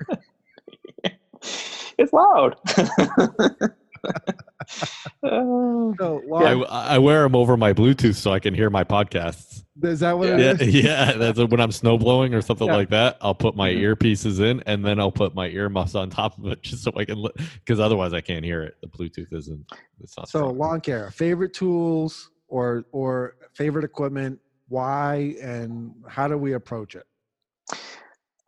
it's 1.97 2.13
loud. 2.13 2.57
So, 5.23 6.23
I, 6.35 6.53
I 6.95 6.99
wear 6.99 7.23
them 7.25 7.35
over 7.37 7.57
my 7.57 7.73
Bluetooth 7.75 8.15
so 8.15 8.33
I 8.33 8.39
can 8.39 8.55
hear 8.55 8.71
my 8.71 8.85
podcasts. 8.85 9.65
is 9.83 10.01
that 10.01 10.17
what 10.17 10.29
it 10.31 10.41
Yeah, 10.41 10.53
is? 10.53 10.75
yeah. 10.85 11.13
That's 11.13 11.39
when 11.39 11.61
I'm 11.61 11.73
snow 11.73 11.99
blowing 11.99 12.33
or 12.33 12.41
something 12.41 12.67
Yeah. 12.69 12.77
like 12.77 12.89
that. 12.91 13.19
I'll 13.21 13.35
put 13.35 13.55
my 13.55 13.69
Mhm. 13.71 13.97
earpieces 13.97 14.41
in 14.41 14.63
and 14.67 14.85
then 14.85 14.99
I'll 14.99 15.13
put 15.13 15.35
my 15.35 15.49
earmuffs 15.49 15.95
on 15.95 16.09
top 16.09 16.39
of 16.39 16.47
it 16.47 16.63
just 16.63 16.83
so 16.85 16.93
I 16.97 17.05
can, 17.05 17.23
because 17.57 17.81
otherwise 17.81 18.15
I 18.15 18.21
can't 18.23 18.45
hear 18.45 18.63
it. 18.63 18.77
The 18.81 18.87
Bluetooth 18.89 19.33
isn't. 19.33 19.67
It's 20.01 20.17
not. 20.17 20.29
So 20.29 20.39
strong. 20.41 20.59
lawn 20.59 20.81
care, 20.81 21.11
favorite 21.11 21.53
tools 21.53 22.31
or 22.49 22.85
or 22.93 23.37
favorite 23.53 23.85
equipment, 23.85 24.39
why 24.69 25.35
and 25.43 25.93
how 26.09 26.29
do 26.29 26.39
we 26.39 26.55
approach 26.55 26.95
it? 26.95 27.05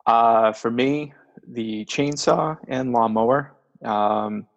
Uh, 0.05 0.51
for 0.53 0.71
me, 0.71 1.13
the 1.49 1.85
chainsaw 1.85 2.57
and 2.67 2.91
lawnmower. 2.91 3.53
Um, 3.83 4.47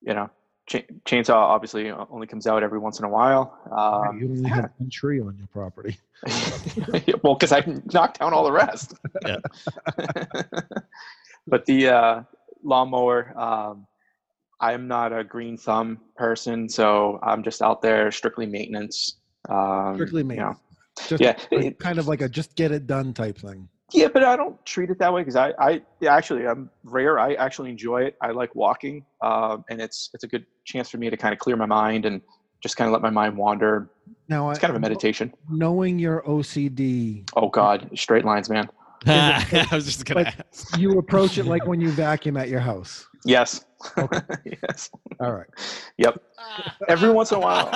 you 0.00 0.14
know, 0.14 0.30
cha- 0.70 0.86
chainsaw 1.04 1.34
obviously 1.34 1.90
only 1.90 2.26
comes 2.26 2.46
out 2.46 2.62
every 2.62 2.78
once 2.78 2.98
in 2.98 3.04
a 3.04 3.08
while. 3.08 3.58
Um, 3.70 4.18
you 4.20 4.28
only 4.28 4.48
have 4.48 4.70
one 4.78 4.88
tree 4.88 5.20
on 5.20 5.36
your 5.36 5.48
property. 5.48 5.98
well, 7.22 7.34
because 7.34 7.52
I 7.52 7.60
can 7.60 7.82
knock 7.92 8.18
down 8.18 8.32
all 8.32 8.44
the 8.44 8.52
rest. 8.52 8.94
Yeah. 9.26 9.36
but 11.46 11.66
the 11.66 11.88
uh, 11.88 12.22
lawnmower, 12.62 13.38
um, 13.38 13.86
I'm 14.60 14.86
not 14.86 15.12
a 15.16 15.24
green 15.24 15.56
thumb 15.56 16.00
person, 16.16 16.68
so 16.68 17.18
I'm 17.22 17.42
just 17.42 17.62
out 17.62 17.82
there 17.82 18.10
strictly 18.12 18.46
maintenance. 18.46 19.16
Um, 19.48 19.94
Strictly 19.96 20.20
you 20.22 20.28
know. 20.28 20.34
maintenance. 20.34 20.58
Just 21.08 21.22
Yeah, 21.22 21.36
like- 21.50 21.64
it- 21.66 21.78
kind 21.78 21.98
of 21.98 22.06
like 22.08 22.20
a 22.20 22.28
just 22.28 22.54
get 22.56 22.70
it 22.72 22.86
done 22.86 23.12
type 23.12 23.38
thing. 23.38 23.68
Yeah, 23.92 24.08
but 24.12 24.22
I 24.24 24.36
don't 24.36 24.64
treat 24.64 24.90
it 24.90 24.98
that 24.98 25.12
way 25.12 25.22
because 25.22 25.36
I, 25.36 25.52
I 25.58 25.82
yeah, 26.00 26.14
actually 26.14 26.46
I'm 26.46 26.70
rare. 26.84 27.18
I 27.18 27.34
actually 27.34 27.70
enjoy 27.70 28.02
it. 28.02 28.16
I 28.22 28.30
like 28.30 28.54
walking, 28.54 29.04
um, 29.22 29.64
and 29.70 29.80
it's 29.80 30.10
it's 30.14 30.24
a 30.24 30.28
good 30.28 30.46
chance 30.64 30.88
for 30.90 30.98
me 30.98 31.10
to 31.10 31.16
kind 31.16 31.32
of 31.32 31.38
clear 31.38 31.56
my 31.56 31.66
mind 31.66 32.04
and 32.06 32.20
just 32.62 32.76
kind 32.76 32.86
of 32.88 32.92
let 32.92 33.02
my 33.02 33.10
mind 33.10 33.36
wander. 33.36 33.90
Now, 34.28 34.50
It's 34.50 34.58
kind 34.60 34.70
of 34.70 34.76
a 34.76 34.80
meditation. 34.80 35.32
knowing 35.48 35.98
your 35.98 36.22
OCD, 36.22 37.28
Oh 37.36 37.48
God, 37.48 37.90
straight 37.96 38.24
lines, 38.24 38.48
man. 38.50 38.68
I 39.06 39.66
was 39.72 39.86
just 39.86 40.04
gonna. 40.04 40.24
But- 40.24 40.34
ask. 40.52 40.78
you 40.78 40.98
approach 40.98 41.38
it 41.38 41.46
like 41.46 41.66
when 41.66 41.80
you 41.80 41.90
vacuum 41.90 42.36
at 42.36 42.48
your 42.48 42.60
house. 42.60 43.06
Yes, 43.24 43.64
Okay. 43.98 44.20
yes, 44.62 44.90
All 45.20 45.32
right. 45.32 45.46
yep. 45.98 46.22
Every 46.88 47.10
once 47.10 47.32
in 47.32 47.38
a 47.38 47.40
while, 47.40 47.68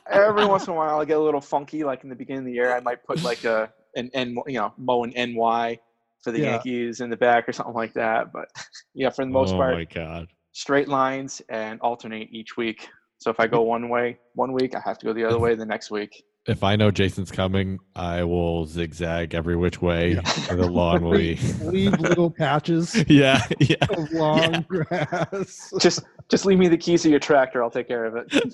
every 0.10 0.46
once 0.46 0.66
in 0.66 0.72
a 0.72 0.76
while, 0.76 1.00
I 1.00 1.04
get 1.04 1.16
a 1.16 1.20
little 1.22 1.40
funky. 1.40 1.84
Like 1.84 2.02
in 2.04 2.10
the 2.10 2.16
beginning 2.16 2.40
of 2.40 2.44
the 2.46 2.52
year, 2.52 2.74
I 2.76 2.80
might 2.80 3.04
put 3.04 3.22
like 3.22 3.44
a 3.44 3.72
an 3.96 4.10
N, 4.14 4.36
you 4.46 4.54
know, 4.54 4.72
Mo 4.76 5.04
and 5.04 5.14
NY 5.14 5.78
for 6.22 6.32
the 6.32 6.40
Yeah. 6.40 6.52
Yankees 6.52 7.00
in 7.00 7.10
the 7.10 7.16
back 7.16 7.48
or 7.48 7.52
something 7.52 7.74
like 7.74 7.92
that. 7.94 8.32
But 8.32 8.48
yeah, 8.94 9.10
for 9.10 9.24
the 9.24 9.30
most 9.30 9.54
oh 9.54 9.56
part, 9.58 9.74
my 9.74 9.84
god. 9.84 10.28
straight 10.52 10.88
lines 10.88 11.42
and 11.48 11.80
alternate 11.80 12.28
each 12.32 12.56
week. 12.56 12.88
So 13.18 13.30
if 13.30 13.38
I 13.38 13.46
go 13.46 13.62
one 13.62 13.88
way 13.88 14.18
one 14.34 14.52
week, 14.52 14.74
I 14.74 14.80
have 14.84 14.98
to 14.98 15.06
go 15.06 15.12
the 15.12 15.24
other 15.24 15.38
way 15.38 15.54
the 15.54 15.66
next 15.66 15.90
week. 15.90 16.24
If 16.44 16.64
I 16.64 16.74
know 16.74 16.90
Jason's 16.90 17.30
coming, 17.30 17.78
I 17.94 18.24
will 18.24 18.66
zigzag 18.66 19.32
every 19.32 19.54
which 19.54 19.80
way 19.80 20.16
for 20.48 20.56
the 20.56 20.66
lawn 20.66 21.04
will. 21.08 21.12
Leave 21.62 22.00
little 22.00 22.32
patches 22.32 22.96
yeah, 23.08 23.40
yeah. 23.60 23.76
of 23.90 24.10
long 24.10 24.62
grass. 24.62 25.72
Just 25.78 26.00
just 26.28 26.44
leave 26.44 26.58
me 26.58 26.66
the 26.66 26.76
keys 26.76 27.02
to 27.02 27.10
your 27.10 27.20
tractor. 27.20 27.62
I'll 27.62 27.70
take 27.70 27.86
care 27.86 28.06
of 28.06 28.16
it. 28.16 28.44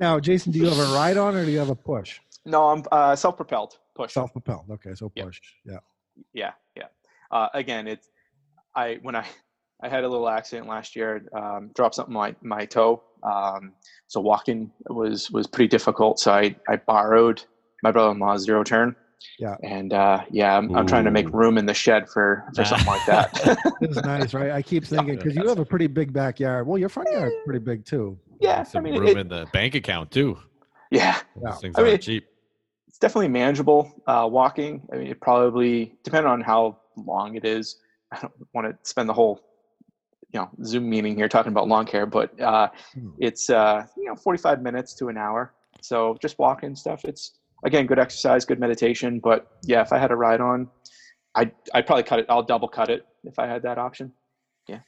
Now, 0.00 0.20
Jason, 0.20 0.52
do 0.52 0.58
you 0.58 0.68
have 0.68 0.78
a 0.78 0.94
ride 0.94 1.16
on 1.16 1.34
or 1.34 1.44
do 1.44 1.50
you 1.50 1.58
have 1.58 1.70
a 1.70 1.74
push? 1.74 2.20
No, 2.44 2.68
I'm 2.68 2.82
uh, 2.92 3.16
self-propelled 3.16 3.78
push. 3.98 4.12
Self 4.12 4.32
propelled. 4.32 4.66
Okay, 4.70 4.94
so 4.94 5.10
Yeah. 5.14 5.24
push. 5.24 5.40
Yeah. 5.64 5.78
yeah, 6.32 6.52
yeah. 6.76 6.84
Uh, 7.30 7.48
again, 7.54 7.86
it's 7.86 8.08
I 8.74 8.98
when 9.02 9.14
I 9.16 9.26
I 9.82 9.88
had 9.88 10.02
a 10.04 10.08
little 10.08 10.28
accident 10.28 10.66
last 10.68 10.96
year. 10.96 11.22
Um, 11.32 11.70
dropped 11.74 11.94
something 11.96 12.14
on 12.16 12.34
my 12.42 12.58
my 12.58 12.64
toe. 12.64 13.02
Um, 13.22 13.72
so 14.06 14.20
walking 14.20 14.70
was 14.88 15.30
was 15.30 15.46
pretty 15.46 15.68
difficult. 15.68 16.18
So 16.18 16.32
I 16.32 16.56
I 16.68 16.76
borrowed 16.76 17.42
my 17.82 17.90
brother-in-law's 17.92 18.42
zero 18.44 18.64
turn. 18.64 18.96
Yeah. 19.40 19.56
And 19.64 19.92
uh, 19.92 20.22
yeah, 20.30 20.56
I'm, 20.56 20.72
I'm 20.76 20.86
trying 20.86 21.04
to 21.04 21.10
make 21.10 21.28
room 21.32 21.58
in 21.58 21.66
the 21.66 21.74
shed 21.74 22.08
for 22.08 22.44
for 22.54 22.64
something 22.64 22.86
like 22.86 23.04
that. 23.06 23.58
This 23.80 23.96
is 23.96 24.02
nice, 24.04 24.32
right? 24.34 24.50
I 24.52 24.62
keep 24.62 24.84
thinking 24.84 25.16
because 25.16 25.34
you 25.36 25.46
have 25.48 25.58
a 25.58 25.64
pretty 25.64 25.86
big 25.88 26.12
backyard. 26.12 26.66
Well, 26.68 26.78
your 26.78 26.88
front 26.88 27.08
yard's 27.12 27.34
pretty 27.44 27.58
big 27.60 27.84
too. 27.84 28.18
yeah, 28.40 28.60
I 28.60 28.62
Some 28.64 28.84
mean, 28.84 28.96
room 28.98 29.08
it, 29.08 29.16
in 29.16 29.28
the 29.28 29.46
bank 29.52 29.74
account 29.76 30.10
too. 30.12 30.38
yeah, 30.90 31.18
Yeah. 31.42 31.52
Things 31.56 31.74
I 31.76 31.82
mean, 31.82 31.90
aren't 31.90 32.02
cheap. 32.02 32.26
It's 32.98 33.12
definitely 33.12 33.28
manageable 33.28 33.92
uh, 34.08 34.28
walking. 34.28 34.82
I 34.92 34.96
mean, 34.96 35.06
it 35.06 35.20
probably 35.20 35.94
depending 36.02 36.32
on 36.32 36.40
how 36.40 36.78
long 36.96 37.36
it 37.36 37.44
is. 37.44 37.76
I 38.12 38.18
don't 38.20 38.32
want 38.54 38.66
to 38.66 38.76
spend 38.90 39.08
the 39.08 39.12
whole 39.12 39.40
you 40.32 40.40
know 40.40 40.50
Zoom 40.64 40.90
meeting 40.90 41.14
here 41.14 41.28
talking 41.28 41.52
about 41.52 41.68
lawn 41.68 41.86
care, 41.86 42.06
but 42.06 42.38
uh, 42.40 42.68
Hmm. 42.94 43.10
it's 43.20 43.50
uh, 43.50 43.86
you 43.96 44.06
know 44.06 44.16
45 44.16 44.62
minutes 44.62 44.94
to 44.96 45.06
an 45.08 45.16
hour. 45.16 45.54
So 45.80 46.16
just 46.20 46.40
walking 46.40 46.74
stuff. 46.74 47.04
It's 47.04 47.38
again 47.64 47.86
good 47.86 48.00
exercise, 48.00 48.44
good 48.44 48.58
meditation. 48.58 49.20
But 49.22 49.46
yeah, 49.62 49.82
if 49.82 49.92
I 49.92 49.98
had 49.98 50.10
a 50.10 50.16
ride 50.16 50.40
on, 50.40 50.66
I 51.36 51.52
I'd 51.74 51.86
probably 51.86 52.02
cut 52.02 52.18
it. 52.18 52.26
I'll 52.28 52.42
double 52.42 52.66
cut 52.66 52.90
it 52.90 53.06
if 53.22 53.38
I 53.38 53.46
had 53.46 53.62
that 53.62 53.78
option. 53.78 54.12
Yeah. 54.66 54.80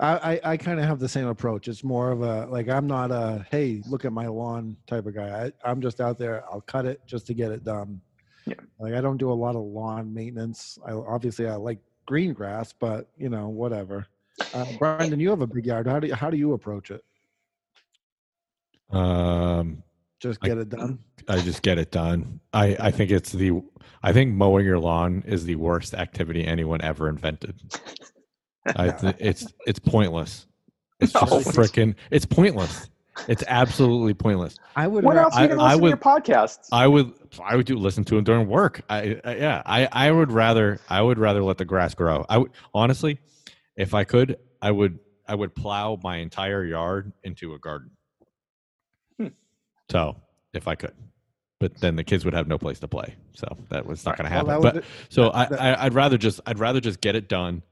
I, 0.00 0.32
I, 0.34 0.40
I 0.52 0.56
kind 0.56 0.78
of 0.78 0.86
have 0.86 1.00
the 1.00 1.08
same 1.08 1.26
approach. 1.26 1.66
It's 1.66 1.82
more 1.82 2.12
of 2.12 2.22
a 2.22 2.46
like 2.46 2.68
I'm 2.68 2.86
not 2.86 3.10
a 3.10 3.44
hey 3.50 3.82
look 3.88 4.04
at 4.04 4.12
my 4.12 4.26
lawn 4.28 4.76
type 4.86 5.06
of 5.06 5.14
guy. 5.14 5.46
I, 5.46 5.70
I'm 5.70 5.80
just 5.80 6.00
out 6.00 6.18
there. 6.18 6.44
I'll 6.50 6.60
cut 6.60 6.86
it 6.86 7.00
just 7.06 7.26
to 7.28 7.34
get 7.34 7.50
it 7.50 7.64
done. 7.64 8.00
Yeah. 8.46 8.54
Like 8.78 8.94
I 8.94 9.00
don't 9.00 9.16
do 9.16 9.30
a 9.30 9.34
lot 9.34 9.56
of 9.56 9.62
lawn 9.62 10.12
maintenance. 10.14 10.78
I 10.86 10.92
obviously 10.92 11.48
I 11.48 11.56
like 11.56 11.78
green 12.06 12.32
grass, 12.32 12.72
but 12.72 13.10
you 13.16 13.28
know 13.28 13.48
whatever. 13.48 14.06
Uh, 14.54 14.64
Brendan, 14.78 15.18
you 15.18 15.30
have 15.30 15.42
a 15.42 15.46
big 15.48 15.66
yard. 15.66 15.86
How 15.88 15.98
do 15.98 16.06
you, 16.06 16.14
how 16.14 16.30
do 16.30 16.36
you 16.36 16.52
approach 16.52 16.92
it? 16.92 17.04
Um, 18.90 19.82
Just 20.20 20.38
I- 20.42 20.48
get 20.48 20.58
it 20.58 20.68
done. 20.68 21.00
I 21.30 21.40
just 21.42 21.60
get 21.60 21.76
it 21.76 21.90
done. 21.90 22.40
I, 22.54 22.74
I 22.80 22.90
think 22.90 23.10
it's 23.10 23.32
the 23.32 23.60
I 24.02 24.14
think 24.14 24.32
mowing 24.32 24.64
your 24.64 24.78
lawn 24.78 25.22
is 25.26 25.44
the 25.44 25.56
worst 25.56 25.92
activity 25.92 26.46
anyone 26.46 26.80
ever 26.80 27.08
invented. 27.08 27.60
I 28.76 28.90
th- 28.90 29.16
it's 29.18 29.46
it's 29.66 29.78
pointless. 29.78 30.46
It's 31.00 31.12
just 31.14 31.30
No. 31.30 31.38
freaking 31.40 31.94
it's 32.10 32.26
pointless. 32.26 32.88
It's 33.26 33.42
absolutely 33.48 34.14
pointless. 34.14 34.56
I 34.76 34.86
would. 34.86 35.02
What 35.04 35.16
ra- 35.16 35.24
else 35.24 35.36
are 35.36 35.40
you 35.40 35.44
I- 35.46 35.48
gonna 35.48 35.62
I 35.62 35.64
listen 35.66 35.78
to 35.78 35.82
would- 35.82 35.88
your 35.88 35.96
podcasts? 35.98 36.68
I 36.72 36.86
would 36.86 37.12
I 37.44 37.56
would 37.56 37.66
do 37.66 37.76
listen 37.76 38.04
to 38.04 38.18
it 38.18 38.24
during 38.24 38.46
work. 38.48 38.80
I, 38.88 39.20
I 39.24 39.36
yeah, 39.36 39.62
I 39.66 39.88
I 39.90 40.10
would 40.12 40.30
rather 40.32 40.78
I 40.88 41.02
would 41.02 41.18
rather 41.18 41.42
let 41.42 41.58
the 41.58 41.64
grass 41.64 41.94
grow. 41.94 42.24
I 42.28 42.38
would 42.38 42.52
honestly, 42.74 43.18
if 43.76 43.92
I 43.94 44.04
could, 44.04 44.38
I 44.62 44.70
would 44.70 44.98
I 45.26 45.34
would 45.34 45.54
plow 45.54 45.98
my 46.02 46.16
entire 46.18 46.64
yard 46.64 47.12
into 47.24 47.54
a 47.54 47.58
garden. 47.58 47.90
Hmm. 49.18 49.26
So, 49.90 50.16
if 50.54 50.68
I 50.68 50.74
could. 50.74 50.94
But 51.60 51.76
then 51.80 51.96
the 51.96 52.04
kids 52.04 52.24
would 52.24 52.34
have 52.34 52.46
no 52.46 52.56
place 52.56 52.78
to 52.80 52.88
play. 52.88 53.16
So 53.34 53.48
that 53.70 53.84
was 53.84 54.06
not 54.06 54.16
going 54.16 54.26
to 54.26 54.30
happen. 54.30 54.48
that 54.48 54.62
but 54.62 54.74
would- 54.76 54.84
so 55.08 55.32
I, 55.32 55.44
that- 55.46 55.60
I 55.60 55.86
I'd 55.86 55.94
rather 55.94 56.16
just 56.16 56.40
I'd 56.46 56.60
rather 56.60 56.80
just 56.80 57.00
get 57.00 57.16
it 57.16 57.28
done, 57.28 57.62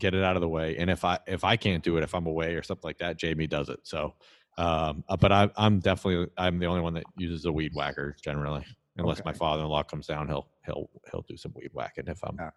get 0.00 0.14
it 0.14 0.24
out 0.24 0.36
of 0.36 0.40
the 0.42 0.48
way. 0.48 0.76
And 0.78 0.90
if 0.90 1.04
I 1.04 1.18
if 1.28 1.44
I 1.44 1.56
can't 1.56 1.84
do 1.84 1.96
it, 1.96 2.02
if 2.02 2.14
I'm 2.14 2.26
away 2.26 2.54
or 2.54 2.62
something 2.62 2.86
like 2.88 2.98
that, 2.98 3.16
Jamie 3.18 3.46
does 3.46 3.68
it. 3.68 3.78
So, 3.84 4.14
um, 4.58 5.04
uh, 5.08 5.16
but 5.16 5.30
I, 5.30 5.48
I'm 5.56 5.78
definitely 5.78 6.26
I'm 6.36 6.58
the 6.58 6.66
only 6.66 6.80
one 6.80 6.94
that 6.94 7.04
uses 7.16 7.44
a 7.44 7.52
weed 7.52 7.72
whacker 7.74 8.16
generally, 8.24 8.64
unless 8.96 9.24
my 9.24 9.32
father-in-law 9.32 9.84
comes 9.84 10.06
down, 10.08 10.26
he'll 10.26 10.48
he'll 10.66 10.90
he'll 11.10 11.24
do 11.28 11.36
some 11.36 11.52
weed 11.54 11.70
whacking 11.72 12.08
if 12.08 12.18
I'm 12.24 12.36
Yeah. 12.38 12.50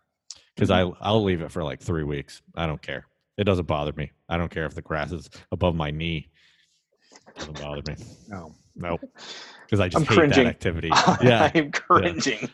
because 0.55 0.71
I 0.71 0.81
I'll 1.01 1.23
leave 1.23 1.41
it 1.41 1.51
for 1.51 1.63
like 1.63 1.79
three 1.81 2.03
weeks. 2.03 2.41
I 2.55 2.65
don't 2.65 2.81
care. 2.81 3.05
It 3.37 3.43
doesn't 3.45 3.67
bother 3.67 3.93
me. 3.93 4.11
I 4.29 4.37
don't 4.37 4.49
care 4.51 4.65
if 4.65 4.73
the 4.75 4.81
grass 4.81 5.11
is 5.11 5.29
above 5.51 5.75
my 5.75 5.91
knee. 5.91 6.29
doesn't 7.37 7.59
bother 7.59 7.81
me. 7.87 7.95
no. 8.27 8.53
Nope. 8.75 9.01
Because 9.65 9.79
I 9.79 9.87
just 9.87 10.01
I'm 10.01 10.05
hate 10.07 10.15
cringing. 10.15 10.43
that 10.43 10.45
activity. 10.47 10.91
Yeah. 11.23 11.49
I'm 11.55 11.71
cringing. 11.71 12.47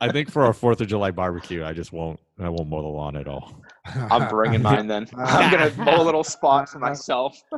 I 0.00 0.10
think 0.10 0.30
for 0.30 0.44
our 0.44 0.54
Fourth 0.54 0.80
of 0.80 0.86
July 0.86 1.10
barbecue, 1.10 1.62
I 1.62 1.74
just 1.74 1.92
won't. 1.92 2.18
I 2.38 2.48
won't 2.48 2.68
mow 2.70 2.80
the 2.80 2.88
lawn 2.88 3.16
at 3.16 3.28
all. 3.28 3.60
I'm 3.86 4.28
bringing 4.28 4.62
mine 4.68 4.86
then. 4.86 5.06
I'm 5.16 5.50
gonna 5.50 5.70
mow 5.76 6.00
a 6.00 6.04
little 6.04 6.24
spot 6.24 6.68
for 6.68 6.78
myself. 6.78 7.42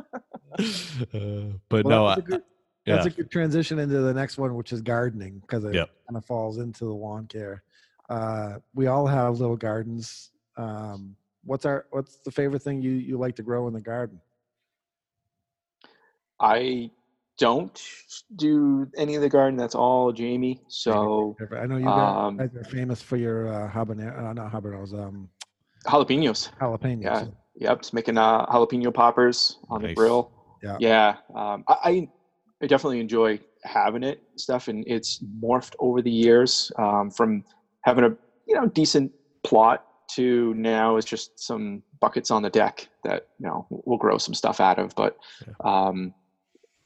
Uh, 1.13 1.51
but 1.69 1.85
Well, 1.85 2.05
no, 2.05 2.07
that's, 2.07 2.19
I, 2.19 2.21
a 2.21 2.21
good, 2.23 2.41
yeah, 2.85 2.95
that's 2.95 3.05
a 3.07 3.09
good 3.09 3.29
transition 3.29 3.79
into 3.79 3.99
the 3.99 4.13
next 4.13 4.37
one, 4.37 4.55
which 4.55 4.71
is 4.71 4.81
gardening, 4.81 5.39
because 5.39 5.65
it 5.65 5.75
Yep. 5.75 5.89
kind 6.07 6.17
of 6.17 6.25
falls 6.25 6.57
into 6.57 6.85
the 6.85 6.93
lawn 6.93 7.27
care. 7.27 7.63
Uh, 8.09 8.55
we 8.73 8.87
all 8.87 9.05
have 9.05 9.39
little 9.39 9.57
gardens. 9.57 10.31
Um, 10.55 11.15
what's 11.43 11.65
our 11.65 11.85
What's 11.91 12.17
the 12.17 12.31
favorite 12.31 12.61
thing 12.61 12.81
you 12.81 12.91
you 12.91 13.17
like 13.17 13.35
to 13.35 13.43
grow 13.43 13.67
in 13.67 13.73
the 13.73 13.81
garden? 13.81 14.19
I 16.39 16.89
don't 17.37 17.79
do 18.35 18.89
any 18.97 19.15
of 19.15 19.21
the 19.21 19.29
garden. 19.29 19.57
That's 19.57 19.75
all 19.75 20.11
Jamie. 20.11 20.61
So 20.69 21.35
I 21.59 21.65
know 21.67 21.77
you 21.77 21.83
guys, 21.85 22.15
Um, 22.15 22.37
guys 22.37 22.55
are 22.55 22.63
famous 22.63 23.01
for 23.01 23.17
your 23.17 23.47
uh, 23.53 23.69
habanero, 23.69 24.29
uh, 24.29 24.33
not 24.33 24.51
habaneros, 24.51 24.93
um, 24.93 25.29
jalapenos. 25.85 26.49
jalapenos. 26.59 27.03
Yeah. 27.03 27.25
Yep, 27.59 27.81
just 27.81 27.93
making 27.93 28.17
uh, 28.17 28.45
jalapeno 28.45 28.93
poppers 28.93 29.57
on 29.69 29.81
the 29.81 29.93
grill. 29.93 30.31
Yeah. 30.61 30.77
Yeah. 30.79 31.15
Um, 31.35 31.63
I, 31.67 31.75
I 31.83 32.09
I 32.61 32.67
definitely 32.67 32.99
enjoy 32.99 33.39
having 33.63 34.03
it 34.03 34.21
stuff, 34.35 34.67
and 34.67 34.83
it's 34.87 35.23
morphed 35.41 35.75
over 35.79 36.01
the 36.01 36.11
years 36.11 36.71
um, 36.77 37.09
from 37.11 37.43
having 37.81 38.03
a 38.03 38.09
you 38.47 38.55
know 38.55 38.67
decent 38.67 39.11
plot 39.43 39.83
to 40.09 40.53
now 40.53 40.95
it's 40.95 41.05
just 41.05 41.37
some 41.39 41.83
buckets 41.99 42.31
on 42.31 42.41
the 42.41 42.49
deck 42.49 42.87
that 43.03 43.27
you 43.39 43.47
know 43.47 43.65
we'll 43.69 43.97
grow 43.97 44.17
some 44.17 44.33
stuff 44.33 44.59
out 44.59 44.79
of. 44.79 44.93
But 44.95 45.17
um, 45.63 46.13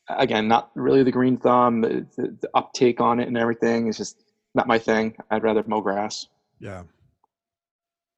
again, 0.09 0.47
not 0.47 0.71
really 0.75 1.03
the 1.03 1.11
green 1.11 1.37
thumb. 1.37 1.81
The, 1.81 2.07
the, 2.17 2.37
the 2.41 2.49
uptake 2.53 2.99
on 2.99 3.19
it 3.19 3.27
and 3.27 3.37
everything 3.37 3.87
is 3.87 3.97
just 3.97 4.23
not 4.55 4.67
my 4.67 4.79
thing. 4.79 5.15
I'd 5.29 5.43
rather 5.43 5.63
mow 5.67 5.81
grass. 5.81 6.27
Yeah. 6.59 6.83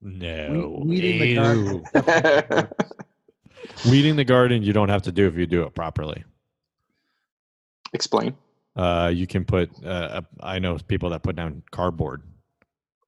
No. 0.04 0.82
weeding 0.84 1.20
the 1.20 1.36
garden. 1.36 2.70
Weeding 3.90 4.16
the 4.16 4.24
garden, 4.24 4.64
you 4.64 4.72
don't 4.72 4.90
have 4.90 5.02
to 5.04 5.12
do 5.12 5.28
if 5.28 5.36
you 5.36 5.46
do 5.46 5.64
it 5.64 5.74
properly. 5.74 6.24
Explain. 7.94 8.36
Uh, 8.76 9.12
you 9.14 9.28
can 9.28 9.46
put. 9.46 9.70
Uh, 9.84 10.22
I 10.40 10.60
know 10.60 10.78
people 10.88 11.10
that 11.12 11.24
put 11.24 11.36
down 11.36 11.64
cardboard, 11.72 12.24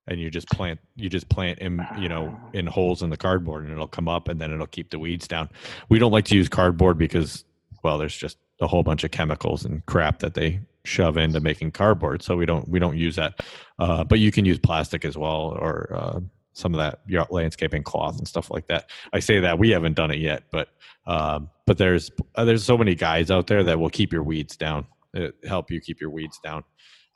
and 0.08 0.20
you 0.20 0.30
just 0.30 0.50
plant. 0.50 0.80
You 0.96 1.10
just 1.10 1.30
plant 1.30 1.60
in, 1.60 1.86
you 1.98 2.10
know, 2.10 2.38
in 2.54 2.68
holes 2.68 3.04
in 3.04 3.10
the 3.10 3.18
cardboard, 3.18 3.64
and 3.64 3.72
it'll 3.72 3.88
come 3.88 4.08
up, 4.08 4.28
and 4.28 4.39
then 4.39 4.52
it'll 4.52 4.68
keep 4.68 4.91
the 4.91 5.00
weeds 5.00 5.28
down. 5.28 5.50
We 5.89 5.98
don't 5.98 6.12
like 6.12 6.26
to 6.26 6.36
use 6.36 6.50
cardboard 6.50 6.98
because, 6.98 7.46
well, 7.84 7.98
there's 7.98 8.16
just 8.16 8.38
a 8.62 8.68
whole 8.68 8.84
bunch 8.84 9.04
of 9.04 9.12
chemicals 9.12 9.66
and 9.66 9.86
crap 9.86 10.20
that 10.20 10.34
they 10.34 10.60
shove 10.84 11.18
into 11.18 11.39
making 11.39 11.72
cardboard. 11.72 12.22
So 12.22 12.36
we 12.36 12.46
don't 12.46 12.68
we 12.68 12.80
don't 12.80 12.98
use 12.98 13.16
that. 13.16 13.43
Uh, 13.80 14.04
but 14.04 14.20
you 14.20 14.32
can 14.32 14.46
use 14.46 14.60
plastic 14.60 15.06
as 15.06 15.18
well, 15.18 15.58
or 15.60 15.93
uh, 15.93 16.20
some 16.56 16.74
of 16.74 16.80
that 16.80 17.01
yard 17.06 17.28
landscaping 17.30 17.84
cloth 17.84 18.18
and 18.18 18.28
stuff 18.28 18.49
like 18.49 18.66
that. 18.68 18.89
I 19.14 19.20
say 19.20 19.39
that 19.41 19.60
we 19.60 19.70
haven't 19.70 19.93
done 19.93 20.10
it 20.10 20.20
yet, 20.20 20.43
but 20.51 20.70
um, 21.06 21.49
but 21.68 21.78
there's 21.78 22.10
uh, 22.36 22.45
there's 22.45 22.64
so 22.64 22.78
many 22.78 22.95
guys 22.95 23.30
out 23.30 23.47
there 23.47 23.64
that 23.64 23.78
will 23.80 23.89
keep 23.89 24.12
your 24.12 24.24
weeds 24.24 24.56
down, 24.56 24.88
uh, 25.16 25.28
help 25.47 25.70
you 25.70 25.80
keep 25.82 25.99
your 25.99 26.10
weeds 26.10 26.39
down. 26.43 26.64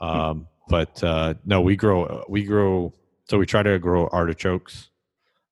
Um, 0.02 0.48
but 0.68 1.02
uh, 1.04 1.36
no, 1.46 1.62
we 1.62 1.76
grow 1.76 2.24
we 2.30 2.44
grow. 2.44 2.94
So 3.30 3.38
we 3.38 3.46
try 3.46 3.64
to 3.64 3.80
grow 3.80 4.08
artichokes, 4.12 4.90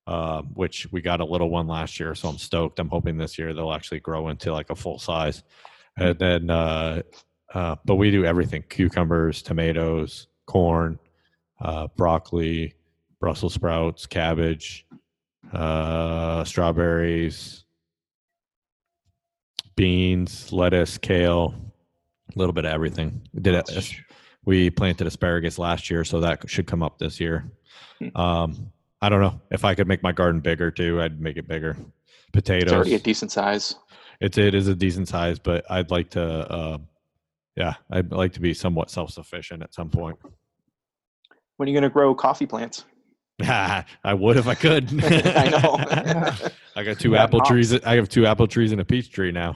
uh, 0.05 0.41
which 0.41 0.87
we 0.91 1.01
got 1.01 1.21
a 1.21 1.25
little 1.25 1.49
one 1.49 1.67
last 1.67 1.99
year. 1.99 2.13
So 2.15 2.27
I'm 2.27 2.37
stoked. 2.37 2.79
I'm 2.79 2.89
hoping 2.89 3.17
this 3.17 3.37
year 3.37 3.53
they'll 3.53 3.73
actually 3.73 3.99
grow 3.99 4.29
into 4.29 4.51
like 4.51 4.69
a 4.69 4.75
full 4.75 4.99
size. 4.99 5.43
And 5.95 6.17
then, 6.19 6.49
uh, 6.49 7.03
uh, 7.53 7.75
but 7.85 7.95
we 7.95 8.11
do 8.11 8.25
everything: 8.25 8.63
cucumbers, 8.67 9.41
tomatoes, 9.41 10.27
corn, 10.45 10.99
uh, 11.61 11.87
broccoli, 11.95 12.73
Brussels 13.19 13.53
sprouts, 13.53 14.05
cabbage, 14.05 14.85
uh, 15.53 16.43
strawberries, 16.43 17.65
beans, 19.75 20.51
lettuce, 20.51 20.97
kale, 20.97 21.55
a 22.35 22.37
little 22.37 22.53
bit 22.53 22.65
of 22.65 22.71
everything. 22.71 23.21
We 23.33 23.41
did 23.41 23.55
it. 23.55 23.95
We 24.45 24.69
planted 24.69 25.07
asparagus 25.07 25.57
last 25.57 25.89
year, 25.89 26.03
so 26.03 26.21
that 26.21 26.49
should 26.49 26.67
come 26.67 26.83
up 26.83 26.99
this 26.99 27.19
year. 27.19 27.51
Hmm. 27.99 28.17
Um, 28.17 28.71
I 29.01 29.09
don't 29.09 29.21
know 29.21 29.39
if 29.51 29.65
I 29.65 29.75
could 29.75 29.87
make 29.87 30.03
my 30.03 30.11
garden 30.11 30.41
bigger 30.41 30.71
too. 30.71 31.01
I'd 31.01 31.19
make 31.19 31.37
it 31.37 31.47
bigger. 31.47 31.77
Potatoes. 32.33 32.63
It's 32.63 32.73
already 32.73 32.95
a 32.95 32.99
decent 32.99 33.31
size. 33.31 33.75
It's 34.19 34.37
it 34.37 34.55
is 34.55 34.67
a 34.67 34.75
decent 34.75 35.07
size, 35.07 35.39
but 35.39 35.69
I'd 35.69 35.91
like 35.91 36.09
to. 36.11 36.23
Uh, 36.23 36.77
yeah, 37.55 37.73
I'd 37.91 38.11
like 38.11 38.33
to 38.33 38.39
be 38.39 38.53
somewhat 38.53 38.89
self 38.89 39.11
sufficient 39.11 39.63
at 39.63 39.73
some 39.73 39.89
point. 39.89 40.17
When 41.57 41.67
are 41.67 41.71
you 41.71 41.75
going 41.75 41.89
to 41.89 41.93
grow 41.93 42.13
coffee 42.13 42.45
plants? 42.45 42.85
I 44.03 44.13
would 44.13 44.37
if 44.37 44.47
I 44.47 44.55
could. 44.55 44.89
I 45.03 45.49
know. 45.49 46.49
I 46.75 46.83
got 46.83 46.99
two 46.99 47.15
apple 47.15 47.39
mops. 47.39 47.49
trees. 47.49 47.73
I 47.83 47.95
have 47.95 48.09
two 48.09 48.25
apple 48.25 48.47
trees 48.47 48.71
and 48.71 48.81
a 48.81 48.85
peach 48.85 49.11
tree 49.11 49.31
now. 49.31 49.55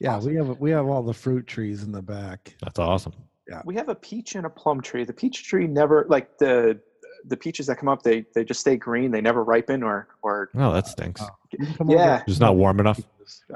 Yeah, 0.00 0.18
we 0.20 0.34
have 0.34 0.58
we 0.60 0.70
have 0.70 0.86
all 0.86 1.02
the 1.02 1.14
fruit 1.14 1.46
trees 1.46 1.82
in 1.82 1.92
the 1.92 2.02
back. 2.02 2.54
That's 2.62 2.78
awesome. 2.78 3.12
Yeah. 3.48 3.62
we 3.64 3.74
have 3.74 3.88
a 3.88 3.94
peach 3.94 4.34
and 4.36 4.46
a 4.46 4.50
plum 4.50 4.80
tree. 4.80 5.04
The 5.04 5.12
peach 5.12 5.44
tree 5.44 5.66
never 5.66 6.06
like 6.08 6.38
the 6.38 6.78
the 7.26 7.36
peaches 7.36 7.66
that 7.66 7.76
come 7.76 7.88
up. 7.88 8.02
They 8.02 8.24
they 8.34 8.44
just 8.44 8.60
stay 8.60 8.76
green. 8.76 9.10
They 9.10 9.20
never 9.22 9.44
ripen 9.44 9.82
or 9.82 10.08
or 10.22 10.50
Oh, 10.54 10.72
that 10.72 10.86
stinks. 10.86 11.22
You 11.52 11.58
can 11.66 11.74
come 11.74 11.90
Yeah. 11.90 12.14
over- 12.16 12.24
It's 12.26 12.40
not 12.40 12.56
warm 12.56 12.80
enough. 12.80 13.00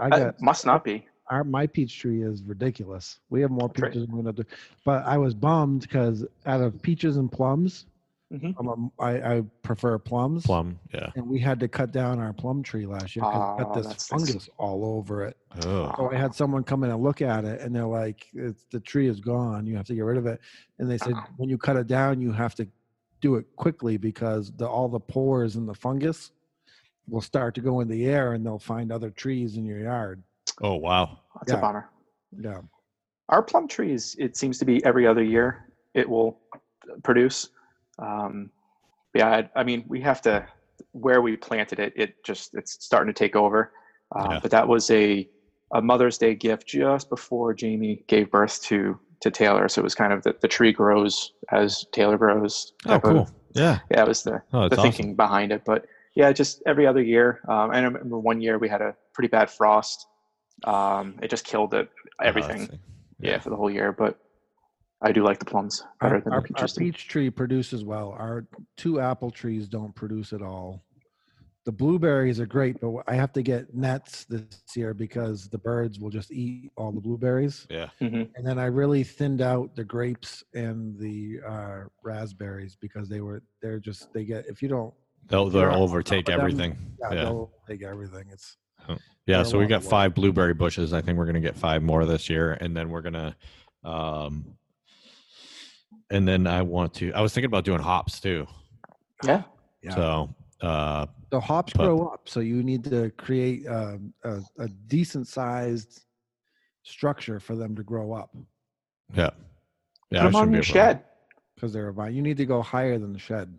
I 0.00 0.08
uh, 0.08 0.32
must 0.40 0.64
not 0.66 0.84
be. 0.84 1.06
our 1.28 1.44
my 1.44 1.66
peach 1.66 1.98
tree 1.98 2.22
is 2.22 2.42
ridiculous. 2.44 3.18
We 3.30 3.40
have 3.42 3.50
more 3.50 3.68
That's 3.68 3.80
right. 3.82 3.92
peaches 3.92 4.06
than 4.06 4.16
we 4.18 4.24
have 4.24 4.36
to. 4.36 4.46
But 4.84 5.04
I 5.06 5.16
was 5.18 5.34
bummed 5.34 5.82
because 5.82 6.24
out 6.46 6.60
of 6.60 6.80
peaches 6.82 7.16
and 7.16 7.30
plums, 7.30 7.86
Mhm. 8.32 8.54
I'm 8.58 8.68
a, 8.68 9.02
I, 9.02 9.36
I 9.36 9.42
prefer 9.62 9.98
plums. 9.98 10.44
Plum. 10.46 10.78
Yeah. 10.92 11.10
And 11.14 11.28
we 11.28 11.38
had 11.38 11.60
to 11.60 11.68
cut 11.68 11.92
down 11.92 12.18
our 12.18 12.32
plum 12.32 12.62
tree 12.62 12.86
last 12.86 13.14
year 13.14 13.24
because 13.24 13.60
it 13.60 13.62
Oh, 13.62 13.64
got 13.66 13.74
this 13.74 13.86
that 13.86 14.00
stinks. 14.00 14.24
fungus 14.26 14.48
all 14.58 14.84
over 14.84 15.24
it. 15.24 15.36
Oh. 15.66 15.92
So 15.96 16.10
I 16.10 16.16
had 16.16 16.34
someone 16.34 16.64
come 16.64 16.84
in 16.84 16.90
and 16.90 17.02
look 17.02 17.20
at 17.22 17.44
it, 17.44 17.60
and 17.60 17.74
they're 17.74 17.84
like, 17.86 18.26
it's, 18.32 18.64
"The 18.70 18.80
tree 18.80 19.08
is 19.08 19.20
gone. 19.20 19.66
You 19.66 19.76
have 19.76 19.86
to 19.86 19.94
get 19.94 20.00
rid 20.02 20.16
of 20.16 20.26
it." 20.26 20.40
And 20.78 20.90
they 20.90 20.98
said, 20.98 21.12
Oh. 21.14 21.24
when 21.36 21.48
you 21.48 21.58
cut 21.58 21.76
it 21.76 21.86
down, 21.86 22.20
you 22.20 22.32
have 22.32 22.54
to 22.56 22.66
do 23.20 23.36
it 23.36 23.44
quickly 23.56 23.96
because 23.98 24.52
the 24.56 24.66
all 24.66 24.88
the 24.88 25.00
pores 25.00 25.56
and 25.56 25.68
the 25.68 25.74
fungus 25.74 26.32
will 27.08 27.20
start 27.20 27.54
to 27.56 27.60
go 27.60 27.80
in 27.80 27.88
the 27.88 28.06
air, 28.06 28.32
and 28.32 28.44
they'll 28.44 28.58
find 28.58 28.90
other 28.90 29.10
trees 29.10 29.56
in 29.58 29.64
your 29.66 29.78
yard. 29.80 30.22
Oh 30.62 30.74
wow. 30.76 31.18
That's 31.36 31.52
Yeah. 31.52 31.58
a 31.58 31.60
bummer. 31.60 31.88
Yeah. 32.40 32.60
Our 33.28 33.42
plum 33.42 33.68
trees. 33.68 34.16
It 34.18 34.36
seems 34.36 34.58
to 34.58 34.64
be 34.64 34.84
every 34.84 35.06
other 35.06 35.22
year 35.22 35.70
it 35.94 36.08
will 36.08 36.40
produce. 37.02 37.50
Um, 37.98 38.50
yeah, 39.14 39.28
I, 39.28 39.60
I 39.60 39.64
mean 39.64 39.84
we 39.88 40.00
have 40.02 40.20
to 40.22 40.46
where 40.92 41.22
we 41.22 41.36
planted 41.36 41.78
it. 41.78 41.92
It 41.96 42.22
just 42.24 42.54
it's 42.54 42.84
starting 42.84 43.12
to 43.12 43.18
take 43.18 43.36
over. 43.36 43.72
Uh, 44.14 44.28
Yeah. 44.32 44.38
But 44.42 44.50
that 44.50 44.68
was 44.68 44.90
a 44.90 45.28
a 45.72 45.80
Mother's 45.82 46.18
Day 46.18 46.34
gift 46.34 46.66
just 46.68 47.08
before 47.08 47.54
Jamie 47.54 48.04
gave 48.06 48.30
birth 48.30 48.62
to 48.64 48.98
to 49.20 49.30
Taylor, 49.30 49.68
so 49.68 49.80
it 49.80 49.84
was 49.84 49.94
kind 49.94 50.12
of 50.12 50.22
the, 50.22 50.36
the 50.42 50.48
tree 50.48 50.72
grows 50.72 51.32
as 51.50 51.84
Taylor 51.92 52.18
grows. 52.18 52.72
Oh, 52.86 52.90
type 52.90 53.04
of- 53.04 53.10
cool. 53.12 53.30
Yeah. 53.54 53.78
yeah, 53.88 53.96
that 53.98 54.08
was 54.08 54.22
the 54.24 54.42
Oh, 54.52 54.68
the 54.68 54.76
awesome. 54.76 54.82
thinking 54.82 55.14
behind 55.14 55.52
it. 55.52 55.64
But 55.64 55.86
yeah, 56.16 56.32
just 56.32 56.60
every 56.66 56.86
other 56.86 57.00
year. 57.00 57.40
Um, 57.48 57.70
I 57.70 57.78
remember 57.80 58.18
one 58.18 58.40
year 58.40 58.58
we 58.58 58.68
had 58.68 58.82
a 58.82 58.94
pretty 59.14 59.28
bad 59.28 59.48
frost. 59.48 60.06
Um, 60.64 61.18
it 61.22 61.30
just 61.30 61.44
killed 61.44 61.72
it 61.74 61.88
everything. 62.22 62.62
Oh, 62.62 62.66
that's- 62.66 62.78
yeah. 63.20 63.38
for 63.38 63.50
the 63.50 63.56
whole 63.56 63.70
year. 63.70 63.92
But 63.92 64.18
I 65.02 65.12
do 65.12 65.22
like 65.22 65.38
the 65.38 65.44
plums 65.44 65.84
better 66.00 66.14
Our, 66.16 66.20
than 66.20 66.32
our, 66.32 66.40
the 66.40 66.48
peaches. 66.48 66.72
do. 66.72 66.80
peach 66.80 67.08
tree 67.08 67.30
produces 67.30 67.84
well. 67.84 68.10
Our 68.18 68.46
two 68.76 69.00
apple 69.00 69.30
trees 69.30 69.68
don't 69.68 69.94
produce 69.94 70.32
at 70.32 70.40
all. 70.42 70.82
The 71.66 71.72
blueberries 71.72 72.40
are 72.40 72.46
great, 72.46 72.78
but 72.80 73.04
I 73.06 73.14
have 73.14 73.32
to 73.34 73.42
get 73.42 73.74
nets 73.74 74.24
this 74.26 74.44
year 74.76 74.92
because 74.92 75.48
the 75.48 75.56
birds 75.58 75.98
will 75.98 76.10
just 76.10 76.30
eat 76.30 76.70
all 76.76 76.92
the 76.92 77.00
blueberries. 77.00 77.66
Yeah. 77.70 77.88
Mhm. 78.02 78.28
And 78.36 78.46
then 78.46 78.58
I 78.58 78.66
really 78.66 79.02
thinned 79.02 79.40
out 79.40 79.74
the 79.74 79.84
grapes 79.84 80.44
and 80.54 80.98
the 80.98 81.40
uh, 81.46 81.80
raspberries 82.02 82.76
because 82.78 83.08
they 83.08 83.20
were 83.22 83.42
they're 83.62 83.78
just 83.80 84.12
they 84.12 84.24
get 84.24 84.46
if 84.46 84.60
you 84.62 84.68
don't 84.68 84.92
They'll 85.26 85.48
they'll 85.48 85.62
Yeah. 85.70 85.76
overtake 85.76 86.26
Them- 86.26 86.38
everything. 86.40 86.76
yeah, 87.00 87.08
Yeah. 87.14 87.24
they'll 87.24 87.50
take 87.66 87.82
everything. 87.82 88.26
It's 88.30 88.58
Yeah, 89.26 89.42
so 89.42 89.58
we 89.58 89.64
a 89.64 89.68
got 89.68 89.76
lot 89.76 89.78
of 89.78 89.84
work. 89.84 89.90
five 89.90 90.14
blueberry 90.14 90.52
bushes. 90.52 90.92
I 90.92 91.00
think 91.00 91.16
we're 91.16 91.24
gonna 91.24 91.40
get 91.40 91.56
five 91.56 91.82
more 91.82 92.04
this 92.04 92.28
year, 92.28 92.52
and 92.60 92.76
then 92.76 92.90
we're 92.90 93.00
gonna, 93.00 93.34
um, 93.84 94.58
and 96.14 96.26
then 96.26 96.46
I 96.46 96.62
want 96.62 96.94
to. 96.94 97.12
I 97.12 97.20
was 97.20 97.32
thinking 97.34 97.46
about 97.46 97.64
doing 97.64 97.80
hops 97.80 98.20
too. 98.20 98.46
Yeah. 99.24 99.42
yeah. 99.82 99.94
So, 99.94 100.34
uh, 100.60 101.06
the 101.30 101.40
hops 101.40 101.72
but- 101.74 101.84
grow 101.86 102.06
up, 102.06 102.28
so 102.28 102.40
you 102.40 102.62
need 102.62 102.84
to 102.84 103.10
create 103.10 103.66
um, 103.66 104.12
a, 104.24 104.40
a 104.58 104.68
decent 104.86 105.26
sized 105.26 106.04
structure 106.82 107.40
for 107.40 107.56
them 107.56 107.74
to 107.74 107.82
grow 107.82 108.12
up 108.12 108.30
yeah, 109.14 109.30
yeah. 110.10 110.22
Put 110.22 110.32
them 110.32 110.36
on 110.36 110.52
your 110.52 110.62
shed. 110.62 111.02
because 111.54 111.72
they're 111.72 111.88
a 111.88 111.92
vine. 111.92 112.14
You 112.14 112.22
need 112.22 112.36
to 112.38 112.46
go 112.46 112.62
higher 112.62 112.98
than 112.98 113.12
the 113.12 113.18
shed. 113.18 113.54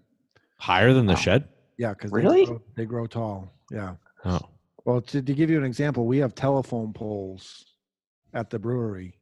higher 0.59 0.91
than 0.93 1.05
the 1.05 1.13
Wow. 1.13 1.19
shed. 1.19 1.47
Yeah, 1.77 1.93
because 1.93 2.11
Really? 2.11 2.41
they 2.41 2.45
grow, 2.45 2.61
they 2.77 2.85
grow 2.85 3.07
tall. 3.07 3.51
Yeah. 3.71 3.95
Oh, 4.25 4.39
Well, 4.85 5.01
to, 5.01 5.21
to 5.21 5.33
give 5.33 5.49
you 5.49 5.57
an 5.57 5.63
example, 5.65 6.05
we 6.05 6.17
have 6.17 6.33
telephone 6.35 6.93
poles 6.93 7.65
at 8.33 8.49
the 8.49 8.57
brewery 8.59 9.19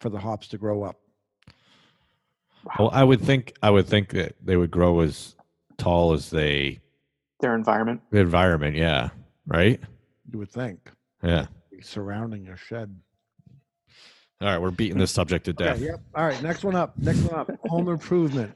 for 0.00 0.10
the 0.10 0.18
hops 0.18 0.48
to 0.48 0.58
grow 0.58 0.82
up. 0.82 1.00
Well, 2.78 2.90
I 2.92 3.04
would 3.04 3.20
think 3.20 3.54
I 3.62 3.70
would 3.70 3.86
think 3.86 4.10
that 4.10 4.34
they 4.42 4.56
would 4.56 4.70
grow 4.70 5.00
as 5.00 5.36
tall 5.76 6.12
as 6.12 6.30
they 6.30 6.80
Their 7.40 7.54
environment. 7.54 8.02
the 8.10 8.18
environment. 8.18 8.76
Yeah, 8.76 9.10
right. 9.46 9.80
You 10.30 10.38
would 10.38 10.50
think 10.50 10.90
Yeah. 11.22 11.46
surrounding 11.80 12.44
your 12.44 12.56
shed. 12.56 12.94
All 14.40 14.48
right, 14.48 14.58
we're 14.60 14.70
beating 14.70 14.98
this 14.98 15.10
subject 15.10 15.44
to 15.46 15.52
death. 15.52 15.76
Okay, 15.76 15.86
yep. 15.86 16.00
All 16.14 16.24
right, 16.26 16.40
next 16.42 16.62
one 16.64 16.76
up. 16.76 16.96
Next 16.98 17.20
one 17.22 17.34
up. 17.40 17.50
home 17.66 17.88
improvement. 17.88 18.54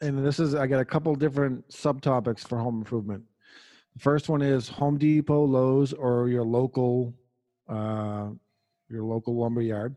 And 0.00 0.24
this 0.24 0.38
is 0.40 0.54
I 0.54 0.66
got 0.66 0.80
a 0.80 0.84
couple 0.84 1.14
different 1.14 1.68
subtopics 1.68 2.40
for 2.46 2.56
home 2.58 2.78
improvement. 2.78 3.22
The 3.94 4.00
first 4.00 4.28
one 4.30 4.40
is 4.40 4.68
Home 4.68 4.96
Depot, 4.96 5.44
Lowe's, 5.44 5.92
or 5.92 6.28
your 6.28 6.44
local 6.44 7.14
uh 7.68 8.28
your 8.88 9.02
local 9.04 9.36
lumber 9.36 9.60
yard. 9.62 9.94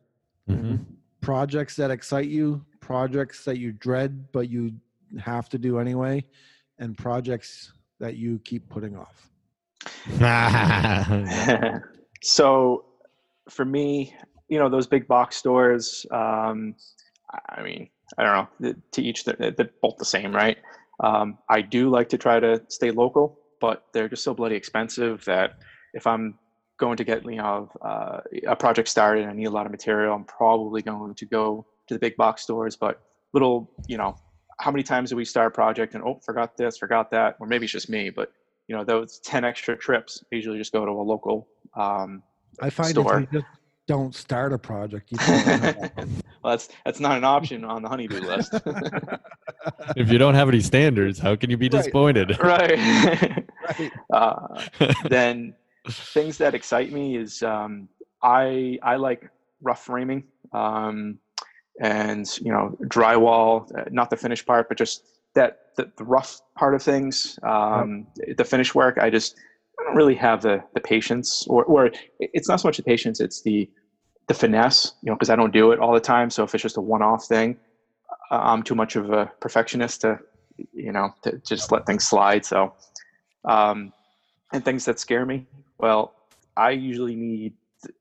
Mhm. 0.50 0.80
Projects 1.24 1.78
that 1.78 1.90
excite 1.90 2.28
you, 2.28 2.64
projects 2.82 3.46
that 3.46 3.58
you 3.58 3.72
dread 3.72 4.30
but 4.34 4.50
you 4.50 4.74
have 5.18 5.48
to 5.50 5.58
do 5.58 5.80
anyway, 5.80 6.24
and 6.80 6.98
projects 6.98 7.72
that 8.02 8.18
you 8.18 8.40
keep 8.44 8.68
putting 8.70 8.98
off. 8.98 9.30
so 12.22 12.84
for 13.50 13.64
me, 13.64 14.14
you 14.50 14.60
know, 14.60 14.68
those 14.68 14.86
big 14.86 15.08
box 15.08 15.38
stores, 15.38 16.06
um, 16.12 16.76
I- 17.32 17.56
I 17.60 17.64
mean, 17.64 17.90
I 18.18 18.24
don't 18.24 18.62
know, 18.62 18.74
to 18.92 19.02
each, 19.02 19.24
they're, 19.24 19.52
they're 19.52 19.70
both 19.82 19.96
the 19.98 20.06
same, 20.06 20.36
right? 20.36 20.58
Um, 21.02 21.38
I 21.50 21.62
do 21.62 21.90
like 21.90 22.10
to 22.10 22.18
try 22.18 22.40
to 22.42 22.62
stay 22.68 22.92
local, 22.92 23.40
but 23.62 23.86
they're 23.94 24.10
just 24.10 24.26
so 24.26 24.34
bloody 24.34 24.56
expensive 24.56 25.24
that 25.26 25.58
if 25.94 26.06
I'm 26.06 26.38
going 26.78 26.98
to 26.98 27.04
get, 27.04 27.24
you 27.26 27.36
know, 27.38 27.70
uh, 27.82 28.20
a 28.48 28.56
project 28.56 28.88
started 28.90 29.22
and 29.24 29.32
I 29.32 29.34
need 29.34 29.46
a 29.46 29.52
lot 29.52 29.66
of 29.66 29.72
material, 29.72 30.14
I'm 30.16 30.24
probably 30.26 30.82
going 30.82 31.14
to 31.16 31.26
go 31.26 31.66
to 31.88 31.94
the 31.94 32.00
big 32.00 32.16
box 32.18 32.42
stores, 32.44 32.76
but 32.76 33.02
little, 33.34 33.70
you 33.88 33.98
know, 33.98 34.16
how 34.60 34.72
many 34.72 34.84
times 34.84 35.10
do 35.10 35.16
we 35.16 35.26
start 35.26 35.48
a 35.48 35.52
project 35.52 35.94
and, 35.96 36.04
oh, 36.04 36.20
forgot 36.26 36.56
this, 36.58 36.78
forgot 36.78 37.10
that, 37.12 37.36
or 37.40 37.48
maybe 37.48 37.66
it's 37.66 37.74
just 37.74 37.90
me, 37.90 38.10
but 38.10 38.32
you 38.70 38.76
know 38.78 38.86
those 38.86 39.20
10 39.20 39.44
extra 39.44 39.76
trips 39.76 40.24
I 40.32 40.38
usually 40.38 40.58
just 40.58 40.72
go 40.72 40.86
to 40.86 40.92
a 40.92 41.04
local 41.04 41.50
um, 41.76 42.24
I 42.62 42.70
find 42.70 42.92
Store. 42.92 43.20
if 43.20 43.22
you 43.34 43.40
just 43.42 43.46
don't 43.88 44.16
start 44.16 44.54
a 44.54 44.58
project, 44.58 45.12
you 45.12 45.18
throw 45.22 45.36
it 45.36 45.78
out. 45.78 45.92
well 45.98 46.52
that's 46.54 46.70
that's 46.86 47.02
not 47.02 47.18
an 47.18 47.26
option 47.26 47.66
on 47.66 47.82
the 47.82 47.90
honeydew 47.90 48.22
list 48.22 48.54
if 49.98 50.10
you 50.10 50.18
don't 50.18 50.36
have 50.36 50.48
any 50.48 50.62
standards, 50.62 51.20
how 51.20 51.36
can 51.36 51.50
you 51.50 51.58
be 51.58 51.66
Right. 51.66 51.72
disappointed? 51.72 52.40
right 52.40 52.80
right. 53.80 53.92
uh, 54.14 54.62
then 55.10 55.54
things 55.90 56.38
that 56.38 56.56
excite 56.56 56.92
me 56.92 57.18
is 57.18 57.44
um, 57.44 57.88
i 58.22 58.78
i 58.84 58.96
like 58.96 59.30
rough 59.62 59.84
framing 59.84 60.24
um, 60.54 61.18
and 61.82 62.38
you 62.40 62.52
know 62.52 62.76
drywall 62.86 63.68
uh, 63.78 63.84
not 63.92 64.10
the 64.10 64.18
finished 64.18 64.46
part 64.46 64.70
but 64.70 64.78
just 64.78 65.04
that 65.36 65.60
the, 65.78 65.92
the 65.98 66.04
rough 66.04 66.40
part 66.56 66.76
of 66.76 66.82
things 66.82 67.38
um, 67.44 68.08
the 68.38 68.44
finished 68.46 68.76
work 68.76 68.98
i 69.00 69.10
just 69.10 69.36
i 69.80 69.84
don't 69.84 69.96
really 69.96 70.16
have 70.16 70.42
the 70.42 70.64
the 70.74 70.80
patience 70.82 71.46
or 71.50 71.64
or 71.66 71.92
it's 72.20 72.48
not 72.48 72.60
so 72.60 72.68
much 72.68 72.78
the 72.78 72.84
patience 72.84 73.20
it's 73.20 73.42
the 73.42 73.70
the 74.28 74.34
finesse 74.34 74.94
you 75.02 75.10
know 75.10 75.16
because 75.16 75.30
i 75.30 75.36
don't 75.36 75.52
do 75.52 75.72
it 75.72 75.80
all 75.80 75.94
the 75.94 76.00
time 76.00 76.30
so 76.30 76.44
if 76.44 76.54
it's 76.54 76.62
just 76.62 76.78
a 76.78 76.82
one-off 76.82 77.26
thing 77.26 77.58
uh, 78.32 78.40
i'm 78.42 78.64
too 78.64 78.76
much 78.76 78.96
of 78.96 79.12
a 79.12 79.30
perfectionist 79.42 80.02
to 80.02 80.18
you 80.72 80.92
know 80.92 81.10
to 81.24 81.38
just 81.46 81.72
let 81.72 81.86
things 81.86 82.06
slide 82.06 82.46
so 82.46 82.74
um, 83.46 83.92
and 84.54 84.64
things 84.64 84.86
that 84.86 85.00
scare 85.00 85.26
me 85.26 85.46
well 85.84 86.14
i 86.56 86.70
usually 86.70 87.16
need 87.16 87.54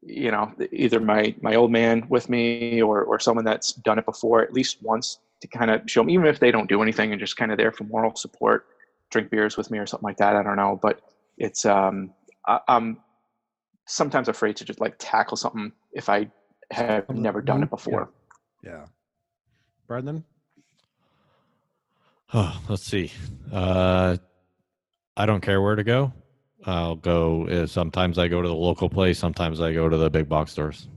you 0.03 0.31
know 0.31 0.53
either 0.73 1.01
my 1.01 1.35
my 1.41 1.55
old 1.57 1.73
man 1.73 2.07
with 2.09 2.29
me 2.29 2.81
or 2.81 3.03
or 3.03 3.19
someone 3.19 3.45
that's 3.45 3.73
done 3.73 3.99
it 3.99 4.07
before 4.07 4.41
at 4.41 4.53
least 4.53 4.75
once 4.83 5.19
to 5.41 5.49
kind 5.49 5.71
of 5.73 5.81
show 5.87 6.05
me 6.05 6.15
even 6.15 6.27
if 6.27 6.39
they 6.39 6.53
don't 6.53 6.69
do 6.69 6.81
anything 6.81 7.11
and 7.11 7.19
just 7.21 7.37
kind 7.37 7.51
of 7.51 7.59
there 7.59 7.73
for 7.73 7.83
moral 7.85 8.15
support 8.15 8.67
drink 9.11 9.31
beers 9.31 9.57
with 9.57 9.69
me 9.73 9.79
or 9.79 9.87
something 9.87 10.07
like 10.07 10.17
that 10.17 10.37
i 10.37 10.43
don't 10.45 10.57
know 10.57 10.79
but 10.81 11.01
it's 11.39 11.65
um 11.67 12.13
I, 12.47 12.61
i'm 12.69 12.99
sometimes 13.87 14.29
afraid 14.29 14.55
to 14.59 14.65
just 14.65 14.81
like 14.81 14.95
tackle 14.99 15.37
something 15.37 15.73
if 15.93 16.09
i 16.09 16.31
have 16.71 17.11
never 17.11 17.43
done 17.43 17.65
it 17.65 17.71
before 17.71 18.11
Yeah. 18.63 18.85
Brendan? 19.89 20.25
Oh, 22.33 22.61
let's 22.69 22.87
see. 22.87 23.11
Uh, 23.53 24.17
I 25.17 25.27
don't 25.27 25.43
care 25.43 25.61
where 25.61 25.77
to 25.77 25.85
go. 25.85 26.13
I'll 26.65 26.97
go. 26.97 27.47
uh, 27.49 27.67
Sometimes 27.67 28.19
I 28.19 28.29
go 28.29 28.41
to 28.43 28.49
the 28.49 28.55
local 28.55 28.89
place. 28.89 29.19
Sometimes 29.19 29.61
I 29.61 29.73
go 29.73 29.89
to 29.89 29.97
the 29.97 30.11
big 30.11 30.29
box 30.29 30.53
stores. 30.53 30.89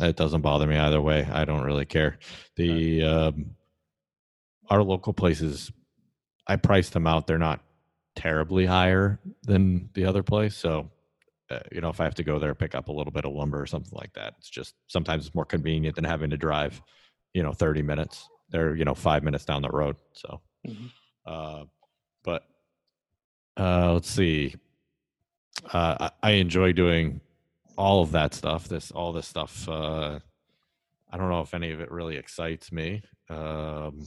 It 0.00 0.16
doesn't 0.16 0.40
bother 0.42 0.66
me 0.66 0.76
either 0.76 1.00
way. 1.00 1.26
I 1.30 1.44
don't 1.44 1.62
really 1.62 1.84
care. 1.86 2.18
The 2.56 3.02
um, 3.04 3.54
our 4.70 4.82
local 4.82 5.12
places, 5.12 5.70
I 6.46 6.56
priced 6.56 6.92
them 6.92 7.06
out. 7.06 7.26
They're 7.26 7.38
not 7.38 7.60
terribly 8.16 8.66
higher 8.66 9.20
than 9.42 9.88
the 9.94 10.04
other 10.06 10.22
place. 10.22 10.56
So, 10.56 10.90
uh, 11.50 11.60
you 11.70 11.80
know, 11.80 11.90
if 11.90 12.00
I 12.00 12.04
have 12.04 12.14
to 12.16 12.24
go 12.24 12.38
there 12.38 12.54
pick 12.54 12.74
up 12.74 12.88
a 12.88 12.92
little 12.92 13.12
bit 13.12 13.24
of 13.24 13.32
lumber 13.32 13.60
or 13.60 13.66
something 13.66 13.96
like 13.96 14.12
that, 14.14 14.34
it's 14.38 14.50
just 14.50 14.74
sometimes 14.88 15.26
it's 15.26 15.34
more 15.34 15.44
convenient 15.44 15.94
than 15.96 16.04
having 16.04 16.30
to 16.30 16.36
drive, 16.36 16.82
you 17.32 17.42
know, 17.42 17.52
thirty 17.52 17.82
minutes. 17.82 18.28
They're 18.50 18.74
you 18.74 18.84
know 18.84 18.94
five 18.94 19.22
minutes 19.22 19.44
down 19.44 19.62
the 19.62 19.70
road. 19.70 19.96
So, 20.12 20.40
Mhm. 20.66 20.90
uh, 21.26 21.64
but 22.24 22.42
uh, 23.56 23.92
let's 23.92 24.10
see. 24.10 24.54
Uh, 25.72 26.08
I, 26.22 26.28
I 26.28 26.30
enjoy 26.32 26.72
doing 26.72 27.20
all 27.76 28.02
of 28.02 28.12
that 28.12 28.34
stuff. 28.34 28.68
This 28.68 28.90
all 28.90 29.12
this 29.12 29.26
stuff. 29.26 29.68
Uh, 29.68 30.18
I 31.10 31.16
don't 31.16 31.28
know 31.28 31.40
if 31.40 31.54
any 31.54 31.70
of 31.70 31.80
it 31.80 31.90
really 31.90 32.16
excites 32.16 32.72
me. 32.72 33.02
Um, 33.28 34.04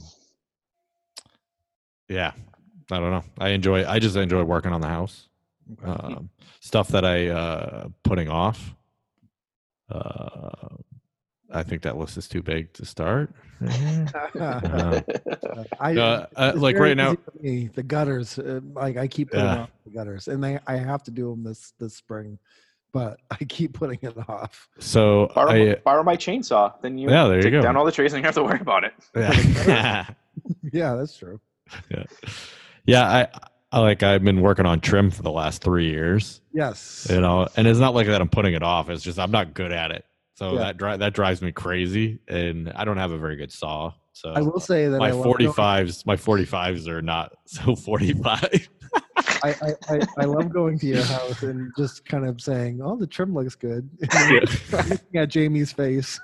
yeah, 2.08 2.32
I 2.90 2.98
don't 2.98 3.10
know. 3.10 3.24
I 3.38 3.50
enjoy. 3.50 3.86
I 3.86 3.98
just 3.98 4.16
enjoy 4.16 4.42
working 4.44 4.72
on 4.72 4.80
the 4.80 4.88
house. 4.88 5.28
Um, 5.82 6.30
stuff 6.60 6.88
that 6.88 7.04
I 7.04 7.28
uh, 7.28 7.88
putting 8.02 8.28
off. 8.28 8.74
Uh, 9.90 10.76
I 11.50 11.62
think 11.62 11.82
that 11.82 11.96
list 11.96 12.16
is 12.18 12.28
too 12.28 12.42
big 12.42 12.72
to 12.74 12.84
start. 12.84 13.30
Uh, 14.38 15.00
I, 15.80 15.96
uh, 15.96 16.26
uh, 16.36 16.52
like 16.56 16.76
right 16.78 16.96
now- 16.96 17.16
me, 17.40 17.68
the 17.74 17.82
gutters, 17.82 18.38
uh, 18.38 18.60
like 18.74 18.96
I 18.96 19.08
keep 19.08 19.30
putting 19.30 19.44
Yeah. 19.46 19.62
off 19.62 19.70
the 19.84 19.90
gutters, 19.90 20.28
and 20.28 20.42
they 20.42 20.58
I 20.66 20.76
have 20.76 21.02
to 21.04 21.10
do 21.10 21.30
them 21.30 21.42
this 21.42 21.72
this 21.78 21.94
spring, 21.94 22.38
but 22.92 23.18
I 23.30 23.36
keep 23.44 23.72
putting 23.72 23.98
it 24.02 24.16
off. 24.28 24.68
so 24.78 25.30
borrow, 25.34 25.50
I, 25.50 25.64
my, 25.70 25.74
borrow 25.84 26.02
my 26.04 26.16
chainsaw 26.16 26.72
then 26.82 26.98
you 26.98 27.10
Yeah, 27.10 27.26
there 27.26 27.44
you 27.44 27.50
go. 27.50 27.60
down 27.62 27.76
all 27.76 27.84
the 27.84 27.92
trees 27.92 28.12
and 28.12 28.18
you 28.18 28.22
don't 28.22 28.34
have 28.34 28.34
to 28.36 28.44
worry 28.44 28.60
about 28.60 28.84
it 28.84 28.92
yeah. 29.16 30.06
yeah, 30.72 30.94
that's 30.94 31.16
true. 31.16 31.40
yeah, 31.90 32.04
yeah. 32.86 33.02
I, 33.08 33.28
I 33.72 33.80
like 33.80 34.02
I've 34.02 34.22
been 34.24 34.40
working 34.40 34.66
on 34.66 34.80
trim 34.80 35.10
for 35.10 35.22
the 35.22 35.30
last 35.32 35.62
three 35.62 35.90
years. 35.90 36.40
Yes. 36.52 37.06
You 37.10 37.20
know, 37.20 37.48
and 37.56 37.66
it's 37.66 37.78
not 37.80 37.94
like 37.94 38.06
that 38.06 38.20
I'm 38.20 38.28
putting 38.30 38.54
it 38.54 38.62
off. 38.62 38.88
It's 38.88 39.02
just 39.02 39.18
I'm 39.18 39.30
not 39.32 39.52
good 39.52 39.72
at 39.72 39.90
it. 39.90 40.04
So 40.38 40.52
Yeah. 40.52 40.58
that 40.60 40.76
dri- 40.76 40.96
that 40.98 41.14
drives 41.14 41.42
me 41.42 41.50
crazy, 41.50 42.20
and 42.28 42.70
I 42.76 42.84
don't 42.84 42.96
have 42.96 43.10
a 43.10 43.18
very 43.18 43.34
good 43.34 43.50
saw. 43.50 43.92
So 44.12 44.30
I 44.30 44.40
will 44.40 44.60
say 44.60 44.86
that 44.86 44.96
my 45.00 45.08
I 45.08 45.10
love 45.10 45.24
going- 45.24 45.48
45s, 45.48 46.06
my 46.06 46.14
45s 46.14 46.86
are 46.86 47.02
not 47.02 47.32
so 47.44 47.74
45. 47.74 48.68
I, 49.42 49.54
I, 49.62 49.72
I, 49.88 50.00
I 50.20 50.24
love 50.26 50.50
going 50.52 50.78
to 50.78 50.86
your 50.86 51.02
house 51.02 51.42
and 51.42 51.72
just 51.76 52.04
kind 52.04 52.24
of 52.24 52.40
saying, 52.40 52.80
"Oh, 52.82 52.94
the 52.96 53.06
trim 53.08 53.34
looks 53.34 53.56
good." 53.56 53.90
Looking 54.72 55.16
at 55.20 55.28
Jamie's 55.28 55.72
face. 55.72 56.20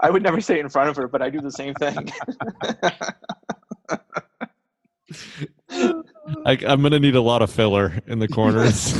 I 0.00 0.10
would 0.10 0.22
never 0.22 0.42
say 0.42 0.58
it 0.58 0.60
in 0.60 0.68
front 0.68 0.90
of 0.90 0.96
her, 0.96 1.08
but 1.08 1.22
I 1.22 1.30
do 1.30 1.40
the 1.40 1.50
same 1.50 1.72
thing. 1.74 2.12
I, 5.70 6.58
I'm 6.66 6.82
gonna 6.82 6.98
need 7.00 7.16
a 7.16 7.20
lot 7.22 7.40
of 7.42 7.50
filler 7.50 7.98
in 8.06 8.18
the 8.18 8.28
corners. 8.38 8.92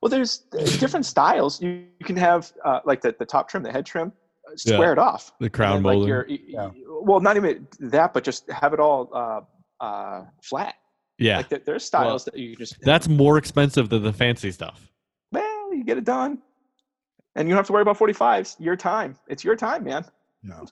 Well, 0.00 0.08
there's 0.10 0.44
uh, 0.58 0.64
different 0.78 1.06
styles. 1.06 1.60
You, 1.60 1.84
you 1.98 2.06
can 2.06 2.16
have 2.16 2.52
uh, 2.64 2.80
like 2.84 3.00
the, 3.00 3.14
the 3.18 3.26
top 3.26 3.48
trim, 3.48 3.62
the 3.62 3.72
head 3.72 3.86
trim, 3.86 4.12
uh, 4.48 4.52
Yeah. 4.64 4.74
square 4.74 4.92
it 4.92 4.98
off. 4.98 5.32
the 5.40 5.50
crown 5.50 5.76
then, 5.76 5.82
like 5.82 5.92
molding. 5.94 6.08
your- 6.08 6.26
y- 6.28 6.38
Yeah. 6.46 6.70
Well, 7.02 7.20
not 7.20 7.36
even 7.36 7.66
that, 7.80 8.12
but 8.14 8.24
just 8.24 8.50
have 8.50 8.72
it 8.72 8.80
all 8.80 9.08
uh, 9.14 9.40
uh, 9.84 10.24
flat. 10.42 10.74
yeah, 11.18 11.38
Like 11.38 11.48
there, 11.48 11.60
there's 11.64 11.84
styles 11.84 12.24
that 12.26 12.36
you 12.36 12.56
just 12.56 12.76
that's 12.82 13.08
more 13.08 13.36
expensive 13.38 13.88
than 13.88 14.02
the 14.02 14.12
fancy 14.12 14.50
stuff. 14.50 14.88
well, 15.32 15.74
you 15.74 15.84
get 15.84 15.96
it 15.98 16.04
done, 16.04 16.38
and 17.36 17.46
you 17.48 17.54
don't 17.54 17.58
have 17.58 17.66
to 17.66 17.72
worry 17.72 17.82
about 17.82 17.98
45s. 17.98 18.56
Your 18.58 18.76
time. 18.76 19.16
It's 19.28 19.44
your 19.44 19.56
time, 19.56 19.84
man. 19.84 20.04
No. 20.42 20.64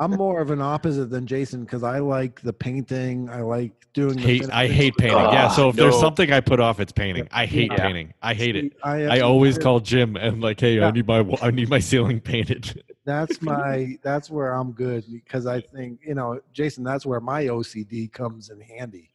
I'm 0.00 0.10
more 0.12 0.40
of 0.40 0.50
an 0.50 0.60
opposite 0.60 1.06
than 1.10 1.26
Jason 1.26 1.64
because 1.64 1.82
I 1.84 2.00
like 2.00 2.40
the 2.42 2.52
painting. 2.52 3.28
I 3.30 3.42
like 3.42 3.72
doing. 3.94 4.16
The 4.16 4.22
Hate, 4.22 4.50
I 4.52 4.66
hate 4.66 4.96
painting. 4.96 5.18
yeah, 5.18 5.46
Ah, 5.46 5.48
so 5.48 5.68
if 5.68 5.76
there's 5.76 5.98
something 6.00 6.32
I 6.32 6.40
put 6.40 6.58
off, 6.58 6.80
it's 6.80 6.90
painting. 6.92 7.28
I 7.30 7.46
hate 7.46 7.70
Yeah. 7.70 7.76
painting. 7.86 8.12
I 8.22 8.34
hate 8.34 8.56
it. 8.56 8.72
I, 8.82 9.04
I 9.18 9.20
always 9.20 9.56
call 9.56 9.78
Jim 9.80 10.16
and 10.16 10.40
like, 10.40 10.58
hey, 10.58 10.78
Yeah. 10.78 10.88
I 10.88 10.90
need 10.90 11.06
my 11.06 11.24
I 11.40 11.50
need 11.52 11.68
my 11.68 11.78
ceiling 11.78 12.20
painted. 12.20 12.82
That's 13.04 13.40
my. 13.50 13.98
That's 14.02 14.30
where 14.30 14.54
I'm 14.54 14.72
good 14.72 15.04
because 15.12 15.46
I 15.46 15.60
think 15.60 16.00
you 16.04 16.14
know, 16.14 16.40
Jason. 16.52 16.82
That's 16.82 17.06
where 17.06 17.20
my 17.20 17.44
OCD 17.44 18.12
comes 18.12 18.50
in 18.50 18.60
handy. 18.60 19.10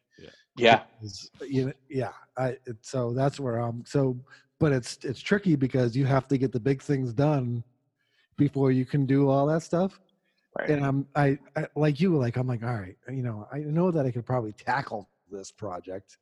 Yeah. 0.56 0.82
is 1.02 1.30
you 1.46 1.66
know, 1.66 1.72
yeah 1.88 2.10
i 2.36 2.48
it, 2.66 2.76
so 2.80 3.12
that's 3.12 3.38
where 3.38 3.58
i'm 3.58 3.84
so 3.86 4.18
but 4.58 4.72
it's 4.72 4.98
it's 5.04 5.20
tricky 5.20 5.54
because 5.54 5.96
you 5.96 6.04
have 6.04 6.26
to 6.26 6.36
get 6.36 6.50
the 6.50 6.58
big 6.58 6.82
things 6.82 7.12
done 7.12 7.62
before 8.38 8.72
you 8.72 8.86
can 8.86 9.04
do 9.04 9.28
all 9.28 9.46
that 9.46 9.62
stuff 9.62 10.00
Right. 10.58 10.70
and 10.70 10.84
i'm 10.84 11.06
I, 11.14 11.38
I 11.56 11.66
like 11.76 12.00
you 12.00 12.16
like 12.16 12.36
i'm 12.36 12.46
like 12.48 12.62
all 12.64 12.72
right 12.74 12.96
you 13.08 13.22
know 13.22 13.46
i 13.52 13.58
know 13.58 13.90
that 13.90 14.06
i 14.06 14.10
could 14.10 14.24
probably 14.24 14.52
tackle 14.52 15.10
this 15.30 15.50
project 15.52 16.16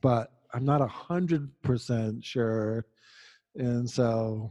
but 0.00 0.30
i'm 0.54 0.64
not 0.64 0.80
a 0.80 0.86
hundred 0.86 1.50
percent 1.62 2.24
sure 2.24 2.86
and 3.56 3.90
so 3.90 4.50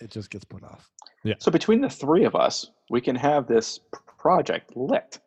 it 0.00 0.10
just 0.10 0.30
gets 0.30 0.44
put 0.44 0.62
off 0.62 0.88
Yeah. 1.24 1.34
So 1.40 1.50
between 1.50 1.80
the 1.80 1.90
three 1.90 2.24
of 2.24 2.34
us, 2.36 2.70
we 2.90 3.00
can 3.00 3.16
have 3.16 3.48
this 3.48 3.80
project 4.18 4.76
lit. 4.76 5.18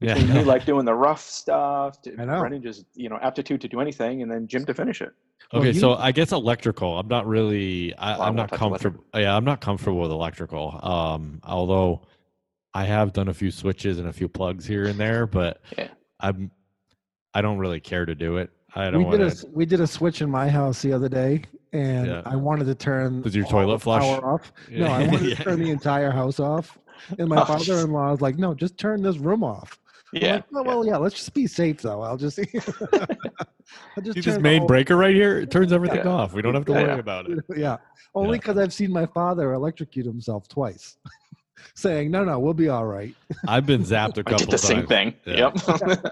Yeah, 0.00 0.14
Between 0.14 0.46
like 0.54 0.64
doing 0.64 0.84
the 0.86 0.94
rough 0.94 1.20
stuff, 1.20 2.00
to 2.02 2.14
I 2.18 2.58
just 2.58 2.86
you 2.94 3.08
know 3.10 3.18
aptitude 3.20 3.60
to 3.60 3.68
do 3.68 3.80
anything, 3.80 4.22
and 4.22 4.30
then 4.30 4.46
Jim 4.46 4.64
to 4.66 4.74
finish 4.74 5.02
it. 5.02 5.12
Well, 5.52 5.60
Okay, 5.62 5.72
you- 5.72 5.80
so 5.80 5.94
I 5.94 6.10
guess 6.12 6.32
electrical. 6.32 6.98
I'm 6.98 7.08
not 7.08 7.26
really. 7.26 7.94
I, 7.96 8.12
Well, 8.12 8.22
I 8.22 8.26
I'm 8.28 8.36
won't 8.36 8.50
comfortable. 8.50 9.04
Yeah, 9.14 9.36
I'm 9.36 9.44
not 9.44 9.60
comfortable 9.60 10.00
with 10.00 10.10
electrical. 10.10 10.78
Um, 10.82 11.40
although 11.44 12.02
I 12.72 12.84
have 12.84 13.12
done 13.12 13.28
a 13.28 13.34
few 13.34 13.50
switches 13.50 13.98
and 13.98 14.08
a 14.08 14.12
few 14.12 14.28
plugs 14.28 14.64
here 14.64 14.86
and 14.86 14.98
there, 14.98 15.26
but 15.26 15.60
Yeah. 15.78 15.88
I'm. 16.20 16.50
I 17.34 17.42
don't 17.42 17.58
really 17.58 17.78
care 17.80 18.06
to 18.06 18.14
do 18.14 18.38
it. 18.38 18.50
I 18.74 18.90
don't 18.90 19.04
we 19.04 19.10
did 19.10 19.20
a 19.20 19.24
to. 19.26 19.30
s- 19.30 19.44
we 19.52 19.66
did 19.66 19.80
a 19.80 19.86
switch 19.86 20.22
in 20.22 20.30
my 20.30 20.48
house 20.48 20.80
the 20.82 20.92
other 20.92 21.08
day 21.08 21.42
and 21.72 22.06
Yeah. 22.06 22.22
i 22.24 22.34
wanted 22.34 22.64
to 22.66 22.74
turn 22.74 23.22
Was 23.22 23.34
your 23.36 23.46
toilet 23.46 23.74
the 23.76 23.78
flush? 23.80 24.02
power 24.02 24.34
off 24.34 24.52
No, 24.70 24.86
I 24.86 25.06
wanted 25.06 25.22
Yeah. 25.28 25.34
to 25.36 25.44
turn 25.44 25.60
the 25.60 25.70
entire 25.70 26.10
house 26.10 26.40
off. 26.40 26.76
And 27.18 27.28
my 27.28 27.40
Oh, 27.42 27.44
father-in-law 27.44 28.10
was 28.10 28.20
like, 28.20 28.36
"No, 28.38 28.52
just 28.54 28.76
turn 28.78 29.02
this 29.02 29.16
room 29.18 29.42
off." 29.42 29.79
I'm 30.14 30.22
Yeah. 30.22 30.32
like, 30.34 30.44
oh, 30.54 30.62
well, 30.62 30.86
yeah. 30.86 30.96
Let's 30.96 31.14
just 31.14 31.32
be 31.34 31.46
safe, 31.46 31.82
though. 31.82 32.02
I'll 32.02 32.16
just, 32.16 32.38
I'll 32.92 34.02
just 34.02 34.14
See 34.14 34.22
turn 34.22 34.34
this 34.34 34.38
main 34.40 34.66
breaker 34.66 34.96
right 34.96 35.14
here? 35.14 35.38
It 35.38 35.50
turns 35.50 35.72
everything 35.72 35.98
Yeah. 36.04 36.10
off. 36.10 36.32
We 36.32 36.42
don't 36.42 36.54
have 36.54 36.64
to 36.66 36.72
Yeah. 36.72 36.82
worry 36.82 36.98
about 37.00 37.30
it. 37.30 37.38
Yeah, 37.56 37.76
only 38.14 38.36
Yeah. 38.36 38.40
because 38.40 38.58
I've 38.58 38.72
seen 38.72 38.92
my 38.92 39.06
father 39.06 39.52
electrocute 39.52 40.06
himself 40.06 40.48
twice, 40.48 40.96
saying, 41.74 42.10
"No, 42.10 42.24
no, 42.24 42.38
we'll 42.40 42.54
be 42.54 42.68
all 42.68 42.86
right." 42.86 43.14
I've 43.46 43.66
been 43.66 43.82
zapped 43.82 44.18
a 44.18 44.24
couple 44.24 44.38
did 44.38 44.50
the 44.50 44.58
same 44.58 44.86
times. 44.86 44.88
thing. 44.88 45.14
Yeah. 45.26 45.52
Yep. 45.54 45.58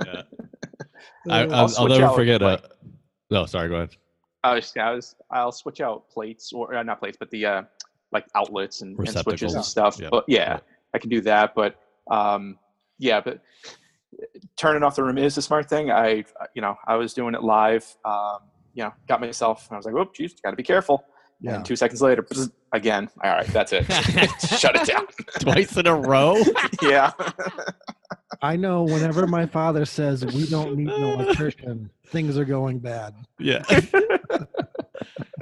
Yeah. 0.07 0.23
I, 1.31 1.43
Uh, 1.45 1.49
I'll, 1.57 1.79
I'll 1.79 1.89
never 1.89 2.15
forget. 2.15 2.41
like- 2.41 2.63
uh, 2.65 2.69
no, 3.31 3.47
sorry. 3.47 3.69
Go 3.69 3.77
ahead. 3.77 3.97
I 4.45 4.55
was, 4.55 4.73
I 4.77 4.93
was, 4.93 5.17
I'll 5.31 5.53
switch 5.53 5.81
out 5.81 6.09
plates 6.09 6.53
or 6.53 6.75
uh, 6.75 6.83
not 6.85 7.01
plates, 7.01 7.17
but 7.19 7.29
the 7.31 7.45
uh, 7.45 7.63
like 8.13 8.25
outlets 8.37 8.83
and, 8.83 8.97
and 8.99 9.09
switches 9.11 9.55
and 9.55 9.65
stuff. 9.65 9.99
Yeah. 10.01 10.09
But 10.11 10.25
yeah, 10.29 10.39
Yeah. 10.39 10.59
I 10.95 10.99
can 10.99 11.11
do 11.11 11.21
that. 11.23 11.55
But 11.57 11.77
um, 12.11 12.59
yeah, 12.99 13.21
but 13.21 13.41
turning 14.57 14.83
off 14.83 14.97
the 14.97 15.03
room 15.03 15.19
is 15.19 15.37
a 15.39 15.43
smart 15.43 15.69
thing. 15.69 15.91
I, 15.91 16.25
you 16.55 16.63
know, 16.63 16.77
I 16.87 16.97
was 16.97 17.15
doing 17.15 17.35
it 17.35 17.43
live. 17.43 17.85
Um, 18.05 18.39
you 18.75 18.85
know, 18.85 18.93
got 19.09 19.21
myself. 19.21 19.69
I 19.71 19.77
was 19.77 19.87
like, 19.87 19.95
"Oh, 19.95 20.11
geez, 20.15 20.35
got 20.41 20.51
to 20.51 20.57
be 20.57 20.63
careful." 20.63 21.05
yeah. 21.41 21.57
And 21.57 21.65
two 21.65 21.77
seconds 21.77 22.03
later, 22.03 22.23
bzz, 22.23 22.51
again. 22.73 23.09
All 23.23 23.31
right, 23.31 23.47
that's 23.47 23.73
it. 23.73 23.85
Shut 24.59 24.77
it 24.77 24.87
down. 24.87 25.07
Twice 25.41 25.77
in 25.77 25.87
a 25.87 25.95
row. 25.95 26.37
yeah. 26.83 27.13
I 28.43 28.57
know. 28.57 28.83
Whenever 28.83 29.27
my 29.27 29.47
father 29.47 29.85
says 29.85 30.25
we 30.27 30.47
don't 30.47 30.77
need 30.77 30.89
an 30.89 31.21
electrician, 31.21 31.91
things 32.07 32.37
are 32.37 32.45
going 32.45 32.79
bad. 32.79 33.15
Yeah. 33.39 33.63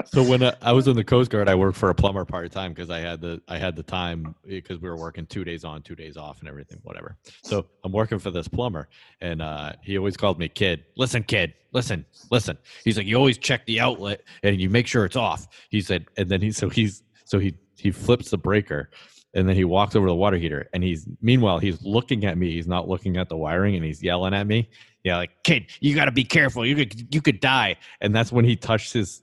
so 0.06 0.22
when 0.22 0.42
I 0.62 0.72
was 0.72 0.88
in 0.88 0.96
the 0.96 1.04
Coast 1.04 1.30
Guard, 1.30 1.48
I 1.48 1.54
worked 1.54 1.76
for 1.76 1.90
a 1.90 1.94
plumber 1.94 2.24
part 2.24 2.50
time 2.52 2.72
because 2.72 2.90
I 2.90 2.98
had 3.00 3.20
the 3.20 3.40
I 3.48 3.58
had 3.58 3.76
the 3.76 3.82
time 3.82 4.34
because 4.46 4.80
we 4.80 4.88
were 4.88 4.96
working 4.96 5.26
two 5.26 5.44
days 5.44 5.64
on, 5.64 5.82
two 5.82 5.94
days 5.94 6.16
off, 6.16 6.40
and 6.40 6.48
everything, 6.48 6.78
whatever. 6.82 7.16
So 7.42 7.66
I'm 7.84 7.92
working 7.92 8.18
for 8.18 8.30
this 8.30 8.48
plumber, 8.48 8.88
and 9.20 9.42
uh, 9.42 9.72
he 9.82 9.98
always 9.98 10.16
called 10.16 10.38
me 10.38 10.48
kid. 10.48 10.84
Listen, 10.96 11.22
kid. 11.22 11.54
Listen, 11.72 12.06
listen. 12.30 12.56
He's 12.84 12.96
like, 12.96 13.06
you 13.06 13.16
always 13.16 13.38
check 13.38 13.66
the 13.66 13.80
outlet 13.80 14.22
and 14.42 14.60
you 14.60 14.70
make 14.70 14.86
sure 14.86 15.04
it's 15.04 15.16
off. 15.16 15.46
He 15.68 15.80
said, 15.80 16.06
and 16.16 16.28
then 16.28 16.40
he 16.40 16.52
so 16.52 16.68
he's 16.68 17.02
so 17.24 17.38
he 17.38 17.54
he 17.76 17.90
flips 17.90 18.30
the 18.30 18.38
breaker. 18.38 18.90
And 19.34 19.46
then 19.46 19.54
he 19.54 19.64
walks 19.64 19.94
over 19.94 20.06
to 20.06 20.10
the 20.12 20.16
water 20.16 20.38
heater, 20.38 20.66
and 20.72 20.82
he's 20.82 21.06
meanwhile 21.20 21.58
he's 21.58 21.82
looking 21.82 22.24
at 22.24 22.38
me. 22.38 22.52
He's 22.52 22.66
not 22.66 22.88
looking 22.88 23.18
at 23.18 23.28
the 23.28 23.36
wiring, 23.36 23.76
and 23.76 23.84
he's 23.84 24.02
yelling 24.02 24.32
at 24.32 24.46
me. 24.46 24.70
Yeah, 25.04 25.18
like 25.18 25.30
kid, 25.44 25.66
you 25.80 25.94
got 25.94 26.06
to 26.06 26.10
be 26.10 26.24
careful. 26.24 26.64
You 26.64 26.74
could 26.74 27.14
you 27.14 27.20
could 27.20 27.38
die. 27.40 27.76
And 28.00 28.14
that's 28.14 28.32
when 28.32 28.46
he 28.46 28.56
touched 28.56 28.94
his. 28.94 29.22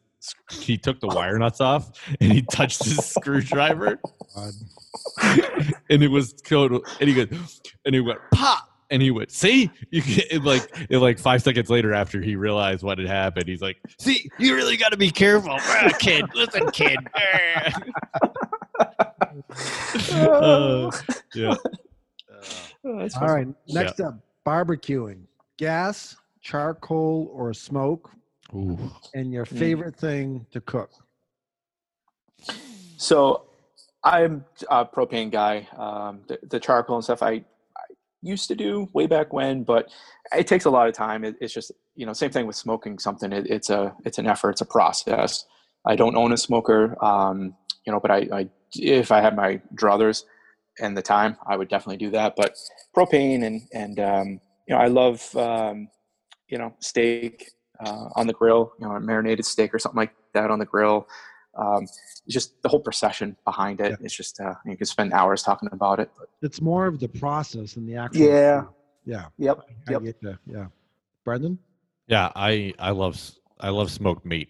He 0.52 0.78
took 0.78 1.00
the 1.00 1.08
wire 1.08 1.38
nuts 1.38 1.60
off, 1.62 1.92
and 2.22 2.32
he 2.32 2.42
touched 2.44 2.84
his 2.84 3.04
screwdriver, 3.06 4.00
God. 4.36 4.54
and 5.90 6.02
it 6.04 6.10
was 6.10 6.34
killed. 6.44 6.72
And 7.00 7.10
he 7.10 7.14
goes, 7.16 7.62
and 7.86 7.94
he 7.96 8.02
went 8.02 8.20
pop, 8.34 8.70
and 8.90 9.02
he 9.02 9.12
went, 9.12 9.32
see, 9.32 9.70
you 9.92 10.02
can, 10.02 10.24
it 10.32 10.44
like 10.44 10.64
it 10.90 11.00
like 11.00 11.20
five 11.20 11.42
seconds 11.42 11.70
later 11.70 11.94
after 11.94 12.22
he 12.22 12.36
realized 12.36 12.84
what 12.84 13.00
had 13.00 13.08
happened, 13.08 13.48
he's 13.48 13.62
like, 13.62 13.78
see, 14.00 14.30
you 14.40 14.56
really 14.56 14.78
got 14.78 14.92
to 14.92 14.98
be 14.98 15.10
careful, 15.12 15.52
Ah, 15.60 15.90
kid. 16.00 16.26
Listen, 16.34 16.70
kid. 16.72 16.98
Uh, 20.12 20.92
yeah. 21.36 21.56
Oh, 22.86 22.98
that's 23.00 23.16
All 23.16 23.22
funny. 23.28 23.46
right. 23.46 23.48
Next 23.68 24.00
up, 24.02 24.16
barbecuing: 24.46 25.22
gas, 25.58 26.16
charcoal, 26.42 27.30
or 27.34 27.54
smoke, 27.54 28.10
Ooh. 28.56 28.92
and 29.14 29.32
your 29.34 29.46
Mm. 29.46 29.58
favorite 29.60 29.96
thing 29.96 30.46
to 30.52 30.62
cook. 30.62 30.92
So 32.98 33.46
I'm 34.04 34.46
a 34.70 34.86
propane 34.86 35.32
guy. 35.32 35.68
Um, 35.78 36.22
the, 36.28 36.40
the 36.50 36.60
charcoal 36.60 36.96
and 36.98 37.04
stuff 37.04 37.24
I, 37.24 37.32
I 37.32 37.44
used 38.22 38.48
to 38.50 38.56
do 38.56 38.90
way 38.94 39.08
back 39.08 39.34
when, 39.34 39.64
but 39.64 39.90
it 40.36 40.48
takes 40.48 40.66
a 40.66 40.70
lot 40.70 40.88
of 40.88 40.94
time. 40.94 41.24
It, 41.24 41.36
it's 41.42 41.54
just 41.54 41.72
you 41.96 42.06
know 42.06 42.14
same 42.14 42.32
thing 42.32 42.48
with 42.48 42.56
smoking 42.56 43.00
something. 43.00 43.32
It, 43.32 43.48
it's 43.50 43.70
a 43.70 43.96
it's 44.06 44.18
an 44.18 44.28
effort. 44.28 44.52
It's 44.52 44.62
a 44.62 44.66
process. 44.66 45.46
I 45.86 45.96
don't 45.96 46.16
own 46.16 46.32
a 46.32 46.38
smoker, 46.38 46.96
um, 47.04 47.56
you 47.86 47.92
know, 47.92 48.00
but 48.00 48.12
I, 48.12 48.28
I 48.32 48.50
if 48.76 49.12
I 49.12 49.22
had 49.22 49.36
my 49.36 49.62
druthers 49.76 50.24
and 50.80 50.96
the 50.98 51.02
time, 51.02 51.38
I 51.46 51.56
would 51.58 51.68
definitely 51.70 51.98
do 51.98 52.12
that. 52.12 52.36
But 52.36 52.56
propane 52.96 53.44
and 53.44 53.62
and 53.74 54.00
um, 54.00 54.28
you 54.68 54.76
know 54.76 54.78
I 54.78 54.88
love 54.88 55.36
um, 55.36 55.90
you 56.48 56.58
know 56.58 56.74
steak 56.80 57.52
uh, 57.86 58.10
on 58.16 58.28
the 58.28 58.34
grill, 58.34 58.74
you 58.80 58.88
know, 58.88 58.94
a 58.94 59.00
marinated 59.00 59.46
steak 59.46 59.74
or 59.74 59.80
something 59.80 59.98
like 59.98 60.14
that 60.34 60.52
on 60.52 60.60
the 60.60 60.66
grill. 60.66 61.08
Um, 61.56 61.86
just 62.28 62.60
the 62.64 62.70
whole 62.70 62.80
procession 62.80 63.36
behind 63.46 63.80
it. 63.80 63.98
It's 64.02 64.16
just 64.16 64.40
uh, 64.40 64.56
you 64.66 64.76
can 64.76 64.86
spend 64.86 65.14
hours 65.14 65.44
talking 65.44 65.70
about 65.72 66.00
it. 66.00 66.10
But 66.18 66.30
It's 66.42 66.62
more 66.62 66.88
of 66.88 67.00
the 67.00 67.08
process 67.08 67.76
and 67.76 67.88
the 67.88 67.96
actual. 67.96 68.26
Yeah. 68.26 68.62
food. 68.62 68.70
Yeah. 69.06 69.26
yep, 69.38 69.60
I 69.88 69.92
yep. 69.92 70.04
get 70.04 70.16
you. 70.22 70.38
Yeah. 70.48 70.66
Brendan? 71.26 71.60
Yeah, 72.08 72.32
I 72.36 72.74
I 72.80 72.92
love 72.92 73.20
I 73.60 73.70
love 73.70 73.92
smoked 73.92 74.26
meat. 74.26 74.50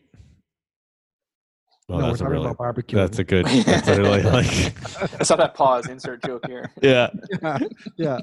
Well, 1.87 1.99
no, 1.99 2.05
we're 2.05 2.09
that's 2.11 2.21
a 2.21 2.23
talking 2.23 2.33
really 2.33 2.45
about 2.45 2.57
barbecue. 2.57 2.97
that's 2.97 3.19
a 3.19 3.23
good. 3.23 3.45
That's 3.45 3.87
a 3.87 4.01
really 4.01 4.23
like. 4.23 4.47
I 5.19 5.23
saw 5.23 5.35
that 5.35 5.53
pause. 5.53 5.87
Insert 5.87 6.23
joke 6.23 6.45
here. 6.47 6.71
yeah. 6.81 7.09
yeah. 7.97 8.19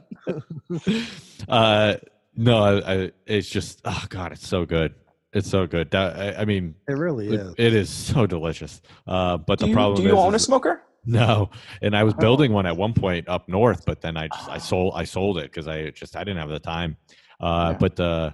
uh, 1.49 1.97
no, 2.37 2.63
I, 2.63 2.95
I, 2.95 3.11
it's 3.27 3.49
just 3.49 3.83
oh 3.85 4.05
god, 4.09 4.33
it's 4.33 4.49
so 4.49 4.65
good. 4.65 4.95
It's 5.33 5.49
so 5.49 5.67
good. 5.67 5.91
That, 5.93 6.17
I, 6.39 6.43
I 6.43 6.45
mean, 6.45 6.75
It 6.89 6.95
really 6.95 7.29
it- 7.29 7.35
is. 7.41 7.55
it 7.57 7.75
is 7.75 7.89
so 7.91 8.27
delicious. 8.27 8.83
Uh, 9.07 9.37
but 9.37 9.59
Do 9.59 9.65
the 9.67 9.69
you, 9.71 9.75
problem 9.75 9.97
do 9.97 10.03
you 10.03 10.09
is, 10.15 10.19
own 10.19 10.35
a 10.35 10.39
smoker? 10.39 10.83
No, 11.07 11.51
and 11.83 11.97
I 11.97 12.03
was 12.05 12.15
Oh. 12.15 12.21
building 12.21 12.53
one 12.53 12.67
at 12.67 12.77
one 12.77 12.93
point 12.93 13.29
up 13.29 13.49
north, 13.49 13.85
but 13.87 14.01
then 14.03 14.17
I 14.17 14.29
just 14.29 14.49
I 14.51 14.59
sold 14.59 14.93
I 14.97 15.05
sold 15.05 15.39
it 15.39 15.45
because 15.45 15.67
I 15.67 15.91
just 15.91 16.15
I 16.17 16.25
didn't 16.25 16.39
have 16.39 16.51
the 16.51 16.59
time. 16.59 16.97
Uh, 17.41 17.71
Yeah. 17.73 17.79
But 17.79 18.01
uh, 18.01 18.31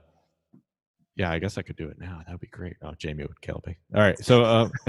yeah, 1.14 1.30
I 1.30 1.38
guess 1.38 1.58
I 1.58 1.62
could 1.62 1.76
do 1.76 1.88
it 1.88 1.98
now. 2.00 2.22
That'd 2.26 2.40
be 2.40 2.48
great. 2.48 2.74
Oh, 2.82 2.92
Jamie 2.98 3.22
would 3.22 3.40
kill 3.40 3.62
me. 3.66 3.76
All 3.94 4.00
right, 4.02 4.18
so 4.18 4.42
uh, 4.42 4.68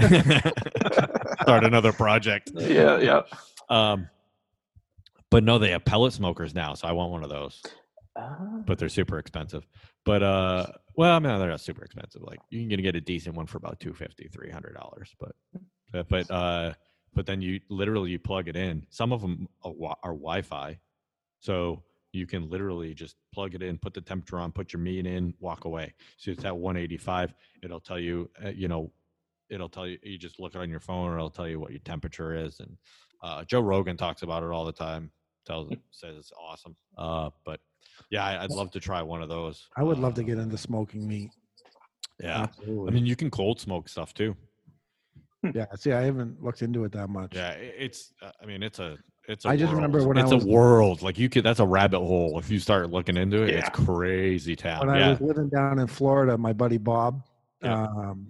start 1.42 1.64
another 1.64 1.92
project. 1.92 2.50
Yeah, 2.56 2.98
yeah. 2.98 3.22
Um, 3.70 4.08
but 5.30 5.44
no, 5.44 5.58
they 5.58 5.70
have 5.70 5.84
pellet 5.84 6.12
smokers 6.12 6.54
now, 6.54 6.74
so 6.74 6.88
I 6.88 6.92
want 6.92 7.12
one 7.12 7.22
of 7.22 7.30
those. 7.30 7.62
Ah, 8.18 8.62
But 8.66 8.78
they're 8.78 8.88
super 8.88 9.18
expensive. 9.18 9.66
But 10.04 10.22
uh, 10.22 10.66
well, 10.96 11.14
I 11.16 11.18
mean 11.20 11.38
they're 11.38 11.48
not 11.50 11.60
super 11.60 11.84
expensive. 11.84 12.22
Like 12.22 12.40
you 12.50 12.68
can 12.68 12.82
get 12.82 12.96
a 12.96 13.00
decent 13.00 13.36
one 13.36 13.46
for 13.46 13.58
about 13.58 13.80
250 13.80 14.28
300 14.28 14.74
dollars. 14.74 15.14
But 15.20 15.36
uh, 15.94 16.04
but 16.08 16.30
uh, 16.30 16.74
but 17.14 17.26
then 17.26 17.42
you 17.42 17.60
literally 17.70 18.10
you 18.10 18.18
plug 18.18 18.48
it 18.48 18.56
in. 18.56 18.86
Some 18.90 19.12
of 19.12 19.22
them 19.22 19.48
are, 19.64 19.72
wi- 19.72 19.96
are 20.02 20.12
Wi-Fi, 20.12 20.78
so 21.40 21.82
you 22.12 22.26
can 22.26 22.48
literally 22.50 22.94
just 22.94 23.16
plug 23.34 23.54
it 23.54 23.62
in, 23.62 23.78
put 23.78 23.94
the 23.94 24.00
temperature 24.00 24.38
on, 24.38 24.52
put 24.52 24.72
your 24.72 24.80
meat 24.80 25.06
in, 25.06 25.34
walk 25.40 25.64
away. 25.66 25.94
So 26.16 26.30
it's 26.32 26.44
at 26.44 26.56
185. 26.56 27.34
It'll 27.62 27.80
tell 27.80 27.98
you, 28.00 28.30
uh, 28.44 28.50
you 28.50 28.68
know, 28.68 28.90
it'll 29.50 29.68
tell 29.68 29.86
you. 29.86 29.98
You 30.02 30.18
just 30.18 30.40
look 30.40 30.54
it 30.54 30.58
on 30.58 30.70
your 30.70 30.80
phone, 30.80 31.10
or 31.10 31.16
it'll 31.16 31.30
tell 31.30 31.48
you 31.48 31.60
what 31.60 31.70
your 31.70 31.80
temperature 31.80 32.34
is. 32.34 32.60
And 32.60 32.76
uh, 33.22 33.44
Joe 33.44 33.60
Rogan 33.60 33.96
talks 33.96 34.22
about 34.22 34.42
it 34.42 34.50
all 34.50 34.64
the 34.64 34.72
time. 34.72 35.10
Tells 35.46 35.72
says 35.90 36.16
it's 36.18 36.32
awesome. 36.38 36.76
Uh, 36.96 37.30
but 37.44 37.60
yeah, 38.10 38.24
I, 38.24 38.42
I'd 38.44 38.50
love 38.50 38.70
to 38.72 38.80
try 38.80 39.02
one 39.02 39.22
of 39.22 39.28
those. 39.28 39.66
I 39.76 39.82
would 39.82 39.98
love 39.98 40.14
to 40.14 40.22
get 40.22 40.38
into 40.38 40.56
smoking 40.58 41.06
meat. 41.06 41.30
Yeah, 42.20 42.42
Absolutely. 42.42 42.88
I 42.88 42.94
mean 42.94 43.06
you 43.06 43.14
can 43.16 43.30
cold 43.30 43.60
smoke 43.60 43.88
stuff 43.88 44.12
too. 44.14 44.36
yeah. 45.54 45.66
See, 45.76 45.92
I 45.92 46.02
haven't 46.02 46.42
looked 46.42 46.62
into 46.62 46.84
it 46.84 46.92
that 46.92 47.08
much. 47.08 47.34
Yeah, 47.34 47.50
it's. 47.52 48.12
uh, 48.22 48.30
I 48.42 48.46
mean, 48.46 48.62
it's 48.62 48.78
a. 48.80 48.96
It's. 49.28 49.44
A 49.44 49.50
I 49.50 49.56
just 49.56 49.72
remember 49.72 50.06
when 50.06 50.18
I 50.18 50.22
it's 50.22 50.32
was- 50.32 50.44
a 50.44 50.48
world. 50.48 51.02
Like 51.02 51.16
you 51.18 51.28
could. 51.28 51.44
That's 51.44 51.60
a 51.60 51.66
rabbit 51.66 52.00
hole. 52.00 52.38
If 52.38 52.50
you 52.50 52.58
start 52.58 52.90
looking 52.90 53.16
into 53.16 53.42
it, 53.42 53.50
it's 53.50 53.68
crazy 53.70 54.56
town. 54.56 54.80
when 54.86 54.96
I 54.96 54.98
yeah. 54.98 55.10
was 55.10 55.20
living 55.20 55.48
down 55.48 55.78
in 55.78 55.86
Florida, 55.86 56.36
my 56.36 56.52
buddy 56.52 56.78
Bob, 56.78 57.22
Yeah. 57.62 57.84
um, 57.84 58.26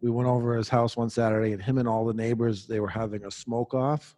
we 0.00 0.10
went 0.10 0.28
over 0.28 0.56
his 0.56 0.68
house 0.70 0.96
one 0.96 1.10
Saturday, 1.10 1.52
and 1.52 1.62
him 1.62 1.76
and 1.76 1.86
all 1.88 2.06
the 2.06 2.14
neighbors 2.14 2.66
they 2.66 2.80
were 2.80 2.88
having 2.88 3.24
a 3.26 3.30
smoke 3.30 3.74
off. 3.74 4.14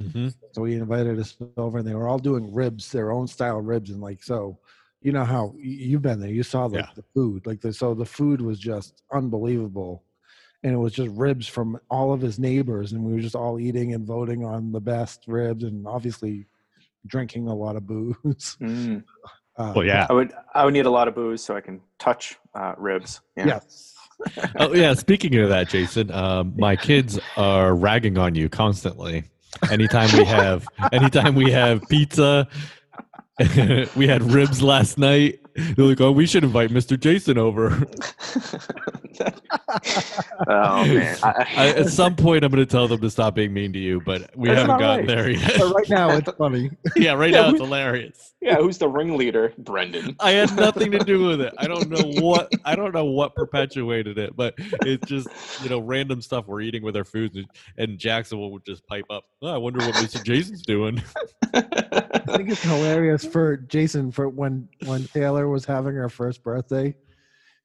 Mhm. 0.00 0.34
So 0.52 0.64
he 0.64 0.74
invited 0.74 1.18
us 1.18 1.36
over, 1.56 1.78
and 1.78 1.86
they 1.86 1.94
were 1.94 2.08
all 2.08 2.18
doing 2.18 2.52
ribs, 2.52 2.90
their 2.92 3.10
own 3.10 3.26
style 3.26 3.60
ribs, 3.60 3.90
and 3.90 4.00
like 4.00 4.22
so. 4.22 4.58
You 5.00 5.12
know 5.12 5.24
how 5.24 5.54
you've 5.58 6.02
been 6.02 6.18
there. 6.18 6.30
You 6.30 6.42
saw 6.42 6.66
like 6.66 6.84
Yeah. 6.84 6.90
the 6.96 7.04
food, 7.14 7.46
like 7.46 7.60
the 7.60 7.72
so 7.72 7.94
the 7.94 8.04
food 8.04 8.40
was 8.40 8.58
just 8.58 9.02
unbelievable, 9.12 10.02
and 10.64 10.72
it 10.74 10.76
was 10.76 10.92
just 10.92 11.10
ribs 11.16 11.46
from 11.46 11.78
all 11.88 12.12
of 12.12 12.20
his 12.20 12.38
neighbors, 12.40 12.92
and 12.92 13.04
we 13.04 13.12
were 13.12 13.20
just 13.20 13.36
all 13.36 13.60
eating 13.60 13.94
and 13.94 14.04
voting 14.04 14.44
on 14.44 14.72
the 14.72 14.80
best 14.80 15.22
ribs, 15.28 15.62
and 15.62 15.86
obviously 15.86 16.46
drinking 17.06 17.46
a 17.46 17.54
lot 17.54 17.76
of 17.76 17.86
booze. 17.86 18.16
mm. 18.60 19.04
Uh, 19.56 19.72
Well, 19.76 19.84
yeah. 19.84 20.06
I 20.10 20.12
would 20.12 20.32
I 20.54 20.64
would 20.64 20.74
need 20.74 20.86
a 20.86 20.90
lot 20.90 21.06
of 21.08 21.14
booze 21.14 21.42
so 21.44 21.54
I 21.56 21.60
can 21.60 21.80
touch 22.00 22.36
uh, 22.54 22.74
ribs. 22.76 23.20
Yeah. 23.36 23.46
Yes. 23.46 23.94
oh 24.56 24.74
yeah. 24.74 24.94
Speaking 24.94 25.36
of 25.36 25.48
that, 25.48 25.68
Jason, 25.68 26.10
um, 26.10 26.54
my 26.56 26.74
kids 26.90 27.20
are 27.36 27.72
ragging 27.74 28.18
on 28.18 28.34
you 28.34 28.48
constantly. 28.48 29.24
Anytime 29.70 30.10
we 30.16 30.24
have, 30.24 30.66
anytime 30.92 31.34
we 31.34 31.50
have 31.50 31.82
pizza, 31.88 32.48
we 33.96 34.06
had 34.06 34.22
ribs 34.22 34.62
last 34.62 34.98
night. 34.98 35.40
They're 35.76 35.84
like, 35.86 36.00
"Oh, 36.00 36.12
we 36.12 36.26
should 36.26 36.44
invite 36.44 36.70
Mr. 36.70 36.98
Jason 36.98 37.38
over." 37.38 37.70
oh 40.48 40.84
man. 40.86 41.16
I, 41.22 41.46
I, 41.56 41.66
at 41.68 41.88
some 41.88 42.16
point, 42.16 42.44
I'm 42.44 42.50
going 42.50 42.64
to 42.64 42.70
tell 42.70 42.88
them 42.88 43.00
to 43.00 43.10
stop 43.10 43.34
being 43.34 43.52
mean 43.52 43.72
to 43.72 43.78
you, 43.78 44.00
but 44.00 44.30
we 44.36 44.48
That's 44.48 44.60
haven't 44.60 44.78
gotten 44.78 45.06
right. 45.06 45.16
there 45.16 45.30
yet. 45.30 45.54
But 45.58 45.74
right 45.74 45.88
now 45.88 46.10
it's 46.10 46.30
funny. 46.32 46.70
yeah, 46.96 47.12
right 47.14 47.30
Yeah, 47.30 47.42
now 47.42 47.50
it's 47.50 47.60
hilarious. 47.60 48.34
yeah, 48.40 48.56
who's 48.56 48.78
the 48.78 48.88
ringleader? 48.88 49.52
Brendan. 49.58 50.16
I 50.20 50.32
had 50.32 50.54
nothing 50.56 50.90
to 50.92 50.98
do 51.00 51.26
with 51.26 51.40
it. 51.40 51.52
I 51.58 51.66
don't 51.66 51.88
know 51.88 52.22
what 52.22 52.52
I 52.64 52.74
don't 52.76 52.94
know 52.94 53.04
what 53.06 53.34
perpetuated 53.34 54.18
it, 54.18 54.36
but 54.36 54.54
it's 54.58 55.06
just 55.08 55.28
you 55.62 55.68
know 55.70 55.80
random 55.80 56.20
stuff 56.22 56.46
we're 56.46 56.60
eating 56.60 56.82
with 56.82 56.96
our 56.96 57.04
foods, 57.04 57.36
and, 57.36 57.46
and 57.76 57.98
Jackson 57.98 58.38
will 58.38 58.58
just 58.60 58.86
pipe 58.86 59.06
up. 59.10 59.24
"Oh, 59.42 59.48
I 59.48 59.56
wonder 59.58 59.80
what 59.80 59.94
Mr. 59.96 60.22
Jason's 60.22 60.62
doing. 60.62 61.02
I 61.54 62.36
think 62.36 62.50
it's 62.50 62.62
hilarious 62.62 63.24
for 63.24 63.56
Jason 63.56 64.12
for 64.12 64.28
when 64.28 64.68
when 64.86 65.06
Taylor 65.08 65.47
was 65.50 65.64
having 65.64 65.94
her 65.94 66.08
first 66.08 66.42
birthday, 66.42 66.94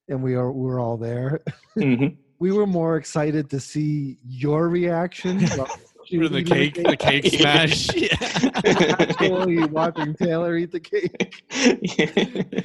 and 0.09 0.21
we 0.23 0.35
are 0.35 0.51
we 0.51 0.65
were 0.67 0.79
all 0.79 0.97
there. 0.97 1.41
Mhm. 1.77 2.17
We 2.39 2.51
were 2.51 2.67
more 2.67 2.97
excited 2.97 3.49
to 3.51 3.59
see 3.61 4.17
your 4.27 4.67
reaction. 4.67 5.45
about 5.53 5.69
you 6.07 6.23
For 6.23 6.27
the 6.27 6.43
cake, 6.43 6.73
the 6.75 6.97
cake 6.97 7.25
smash. 7.39 7.87
actually 8.99 9.63
watching 9.67 10.13
Taylor 10.15 10.57
eat 10.57 10.71
the 10.73 10.79
cake. 10.81 11.41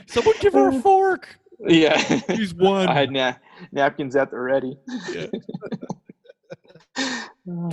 Someone 0.09 0.35
give 0.41 0.55
her 0.55 0.71
a 0.71 0.81
fork. 0.81 1.39
yeah. 1.61 1.97
He's 2.29 2.53
one. 2.55 2.89
I 2.89 2.95
had 2.95 3.13
na- 3.13 3.35
napkins 3.71 4.17
at 4.17 4.33
the 4.33 4.41
ready. 4.41 4.77
Yeah. 5.13 5.27
All 7.49 7.71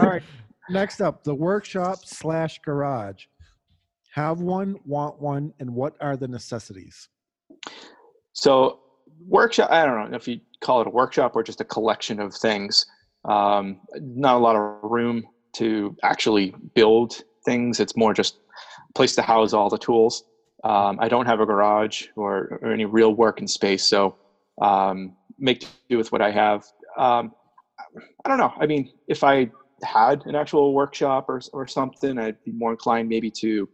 right. 0.00 0.22
Next 0.70 1.00
up, 1.00 1.24
the 1.24 1.34
workshop 1.34 1.98
slash 2.04 2.60
garage. 2.64 3.24
Have 4.14 4.40
one, 4.40 4.76
want 4.84 5.20
one, 5.20 5.52
and 5.58 5.74
what 5.74 5.94
are 6.00 6.16
the 6.16 6.28
necessities? 6.28 7.08
So 8.32 8.80
workshop. 9.26 9.70
I 9.70 9.84
don't 9.84 10.10
know 10.10 10.16
if 10.16 10.28
you 10.28 10.40
call 10.60 10.80
it 10.80 10.86
a 10.86 10.90
workshop 10.90 11.36
or 11.36 11.42
just 11.42 11.60
a 11.60 11.64
collection 11.64 12.20
of 12.20 12.34
things. 12.34 12.86
Um, 13.24 13.80
not 14.00 14.36
a 14.36 14.38
lot 14.38 14.56
of 14.56 14.78
room 14.82 15.24
to 15.56 15.96
actually 16.02 16.54
build 16.74 17.22
things. 17.44 17.80
It's 17.80 17.96
more 17.96 18.14
just 18.14 18.38
a 18.88 18.92
place 18.94 19.14
to 19.16 19.22
house 19.22 19.52
all 19.52 19.68
the 19.68 19.78
tools. 19.78 20.24
Um, 20.64 20.98
I 21.00 21.08
don't 21.08 21.26
have 21.26 21.40
a 21.40 21.46
garage 21.46 22.06
or, 22.16 22.58
or 22.62 22.72
any 22.72 22.84
real 22.84 23.14
working 23.14 23.46
space, 23.46 23.84
so 23.84 24.16
um, 24.60 25.16
make 25.38 25.66
do 25.88 25.98
with 25.98 26.10
what 26.10 26.20
I 26.20 26.30
have. 26.32 26.64
Um, 26.96 27.32
I 28.24 28.28
don't 28.28 28.38
know. 28.38 28.52
I 28.58 28.66
mean, 28.66 28.92
if 29.06 29.22
I 29.22 29.50
had 29.84 30.26
an 30.26 30.34
actual 30.34 30.74
workshop 30.74 31.26
or 31.28 31.40
or 31.52 31.66
something, 31.66 32.18
I'd 32.18 32.42
be 32.44 32.52
more 32.52 32.72
inclined 32.72 33.08
maybe 33.08 33.30
to 33.42 33.68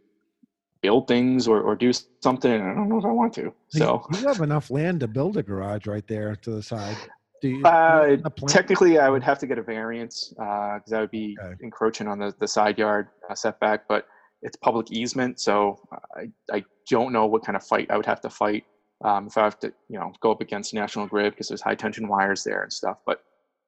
build 0.81 1.07
things 1.07 1.47
or, 1.47 1.61
or 1.61 1.75
do 1.75 1.91
something. 2.21 2.51
I 2.51 2.73
don't 2.73 2.89
know 2.89 2.99
if 2.99 3.05
I 3.05 3.11
want 3.11 3.33
to. 3.35 3.53
So 3.69 4.05
you 4.11 4.27
have 4.27 4.41
enough 4.41 4.69
land 4.69 4.99
to 5.01 5.07
build 5.07 5.37
a 5.37 5.43
garage 5.43 5.87
right 5.87 6.07
there 6.07 6.35
to 6.35 6.51
the 6.51 6.63
side. 6.63 6.97
Do 7.41 7.49
you, 7.49 7.65
Uh, 7.65 8.17
technically, 8.47 8.99
I 8.99 9.09
would 9.09 9.23
have 9.23 9.39
to 9.39 9.47
get 9.47 9.57
a 9.57 9.63
variance 9.63 10.29
because 10.29 10.93
I 10.93 11.01
would 11.01 11.11
be 11.11 11.37
Okay. 11.41 11.55
encroaching 11.61 12.07
on 12.07 12.19
the, 12.19 12.33
the 12.39 12.47
side 12.47 12.77
yard 12.77 13.07
uh, 13.29 13.35
setback. 13.35 13.87
But 13.87 14.07
it's 14.41 14.55
public 14.57 14.91
easement, 14.91 15.39
so 15.39 15.79
I, 16.15 16.29
I 16.51 16.63
don't 16.89 17.11
know 17.11 17.25
what 17.25 17.43
kind 17.43 17.55
of 17.55 17.63
fight 17.63 17.89
I 17.89 17.97
would 17.97 18.05
have 18.05 18.21
to 18.21 18.29
fight 18.29 18.63
um, 19.03 19.27
if 19.27 19.37
I 19.37 19.43
have 19.43 19.59
to, 19.61 19.73
you 19.89 19.97
know, 19.99 20.13
go 20.21 20.31
up 20.31 20.41
against 20.41 20.73
National 20.73 21.07
Grid 21.07 21.33
because 21.33 21.47
there's 21.47 21.61
high 21.61 21.75
tension 21.75 22.07
wires 22.07 22.43
there 22.43 22.61
and 22.61 22.71
stuff. 22.71 22.97
But 23.05 23.23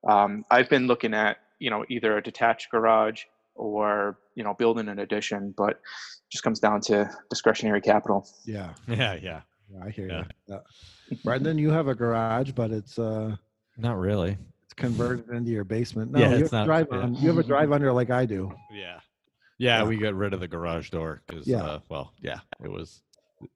um, 0.07 0.45
I've 0.51 0.69
been 0.69 0.85
looking 0.85 1.13
at, 1.13 1.37
you 1.59 1.69
know, 1.71 1.83
either 1.89 2.17
a 2.17 2.21
detached 2.21 2.69
garage 2.69 3.23
or 3.57 4.19
you 4.35 4.43
know 4.43 4.53
building 4.53 4.87
an 4.87 4.99
addition, 4.99 5.53
but 5.57 5.71
it 5.71 5.77
just 6.31 6.43
comes 6.43 6.59
down 6.59 6.81
to 6.81 7.09
discretionary 7.29 7.81
capital. 7.81 8.27
yeah, 8.45 8.73
Yeah, 8.87 9.15
yeah. 9.15 9.41
yeah, 9.71 9.83
I 9.85 9.89
hear 9.89 10.07
Yeah. 10.07 10.23
you. 10.47 10.59
Yeah. 11.09 11.17
Brendan, 11.23 11.57
you 11.57 11.69
have 11.71 11.87
a 11.87 11.95
garage, 11.95 12.51
but 12.51 12.71
it's 12.71 12.97
uh 12.99 13.35
Not 13.77 13.97
really. 13.97 14.37
it's 14.65 14.73
converted 14.73 15.29
into 15.29 15.51
your 15.51 15.63
basement. 15.63 16.11
No, 16.11 16.19
Yeah, 16.19 16.29
you 16.35 16.43
it's 16.45 16.51
have 16.51 16.53
a 16.53 16.55
not- 16.57 16.65
drive 16.65 16.87
yeah. 16.91 16.97
on. 16.99 17.15
You 17.15 17.27
have 17.29 17.37
a 17.37 17.43
drive 17.43 17.71
under 17.71 17.91
like 17.91 18.09
I 18.09 18.25
do. 18.25 18.53
Yeah. 18.71 18.99
Yeah, 19.59 19.79
Yeah. 19.79 19.83
we 19.87 19.97
got 19.97 20.13
rid 20.13 20.33
of 20.33 20.39
the 20.39 20.47
garage 20.47 20.89
door 20.91 21.23
because, 21.27 21.47
Yeah. 21.47 21.63
uh, 21.63 21.79
well, 21.89 22.13
yeah, 22.21 22.39
it 22.63 22.71
was. 22.71 23.01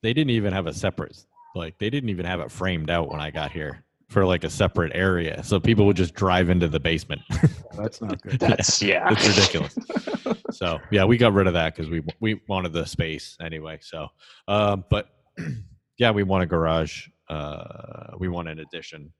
They 0.02 0.14
didn't 0.14 0.32
even 0.32 0.52
have 0.54 0.66
a 0.68 0.74
separate, 0.74 1.26
like, 1.56 1.78
they 1.80 1.90
didn't 1.90 2.10
even 2.10 2.26
have 2.26 2.40
it 2.40 2.52
framed 2.52 2.90
out 2.90 3.10
when 3.12 3.20
I 3.20 3.30
got 3.32 3.52
here 3.52 3.84
for 4.12 4.26
like 4.26 4.44
a 4.44 4.50
separate 4.50 4.92
area, 4.94 5.42
so 5.44 5.60
people 5.60 5.86
would 5.86 5.96
just 5.96 6.14
drive 6.14 6.50
into 6.50 6.68
the 6.68 6.80
basement. 6.80 7.22
That's 7.78 8.02
not 8.02 8.22
good. 8.22 8.40
That's 8.40 8.82
yeah, 8.82 9.08
it's 9.12 9.28
ridiculous. 9.28 9.76
so 10.52 10.80
yeah, 10.92 11.06
we 11.06 11.18
got 11.18 11.34
rid 11.34 11.48
of 11.48 11.54
that 11.54 11.74
because 11.76 11.90
we 11.90 12.04
we 12.20 12.42
wanted 12.48 12.74
the 12.74 12.86
space 12.86 13.38
anyway. 13.42 13.80
So, 13.82 14.08
um, 14.48 14.84
but 14.90 15.10
yeah, 15.98 16.12
we 16.12 16.24
want 16.24 16.44
a 16.44 16.46
garage. 16.46 17.08
Uh, 17.30 18.12
we 18.20 18.28
want 18.28 18.50
an 18.50 18.60
addition. 18.60 19.14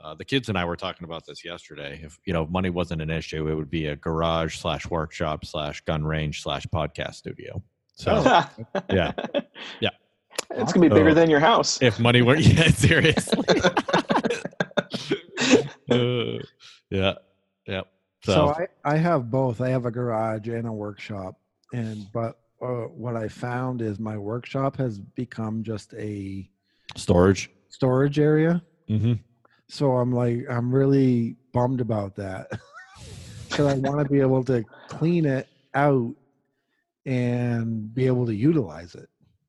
Uh, 0.00 0.14
the 0.14 0.24
kids 0.24 0.48
and 0.48 0.56
I 0.58 0.64
were 0.64 0.76
talking 0.76 1.04
about 1.04 1.26
this 1.26 1.44
yesterday. 1.44 2.00
If 2.02 2.18
you 2.24 2.32
know 2.32 2.46
money 2.46 2.70
wasn't 2.70 3.02
an 3.02 3.10
issue, 3.10 3.48
it 3.48 3.54
would 3.54 3.70
be 3.70 3.86
a 3.86 3.96
garage 3.96 4.56
slash 4.58 4.88
workshop 4.88 5.44
slash 5.44 5.80
gun 5.82 6.04
range 6.04 6.42
slash 6.42 6.66
podcast 6.66 7.14
studio. 7.16 7.62
So 7.94 8.22
yeah, 8.90 9.12
Yeah. 9.80 9.90
It's 10.54 10.72
gonna 10.72 10.88
be 10.88 10.94
bigger 10.94 11.10
So- 11.10 11.14
than 11.14 11.30
your 11.30 11.40
house. 11.40 11.80
if 11.82 11.98
money 12.00 12.20
were 12.22 12.36
yeah 12.36 12.68
seriously. 12.68 13.44
Uh, 15.92 16.38
yeah, 16.90 17.14
yeah. 17.66 17.82
So, 18.24 18.32
So, 18.32 18.48
I, 18.50 18.94
I 18.94 18.96
have 18.96 19.30
both. 19.30 19.60
I 19.60 19.68
have 19.70 19.86
a 19.86 19.90
garage 19.90 20.48
and 20.48 20.66
a 20.66 20.72
workshop, 20.72 21.40
and 21.72 22.06
but 22.12 22.38
uh, 22.62 22.86
what 22.88 23.16
I 23.16 23.28
found 23.28 23.82
is 23.82 23.98
my 23.98 24.16
workshop 24.16 24.76
has 24.76 24.98
become 24.98 25.62
just 25.62 25.92
a 25.94 26.48
storage. 26.96 27.50
storage 27.68 28.18
area. 28.18 28.62
hmm 28.88 29.14
So 29.68 29.92
I'm 29.92 30.12
like, 30.12 30.44
I'm 30.48 30.72
really 30.72 31.36
bummed 31.52 31.80
about 31.80 32.14
that 32.16 32.48
because 33.48 33.66
I 33.66 33.74
want 33.74 33.98
to 34.00 34.08
be 34.08 34.20
able 34.20 34.44
to 34.44 34.64
clean 34.88 35.26
it 35.26 35.48
out 35.74 36.14
and 37.04 37.92
be 37.92 38.06
able 38.06 38.26
to 38.26 38.34
utilize 38.34 38.94
it. 38.94 39.08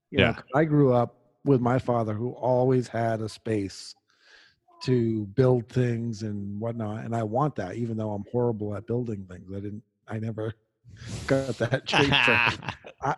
You 0.10 0.20
know, 0.20 0.36
I 0.56 0.64
grew 0.64 0.94
up 0.94 1.16
with 1.46 1.62
my 1.62 1.78
father 1.78 2.14
who 2.14 2.32
always 2.32 2.88
had 2.88 3.22
a 3.22 3.30
space 3.30 3.94
to 4.84 5.26
build 5.36 5.68
things 5.70 6.24
and 6.24 6.60
whatnot, 6.60 7.06
and 7.06 7.16
I 7.16 7.24
want 7.24 7.56
that, 7.56 7.76
even 7.76 7.98
though 7.98 8.12
I'm 8.12 8.26
horrible 8.32 8.76
at 8.76 8.86
building 8.88 9.26
things. 9.30 9.50
I 9.52 9.60
didn't, 9.60 9.84
I 10.08 10.20
never 10.20 10.54
got 11.28 11.58
that 11.60 11.88
trait. 11.88 12.12
I, 12.12 12.76
I, 13.04 13.16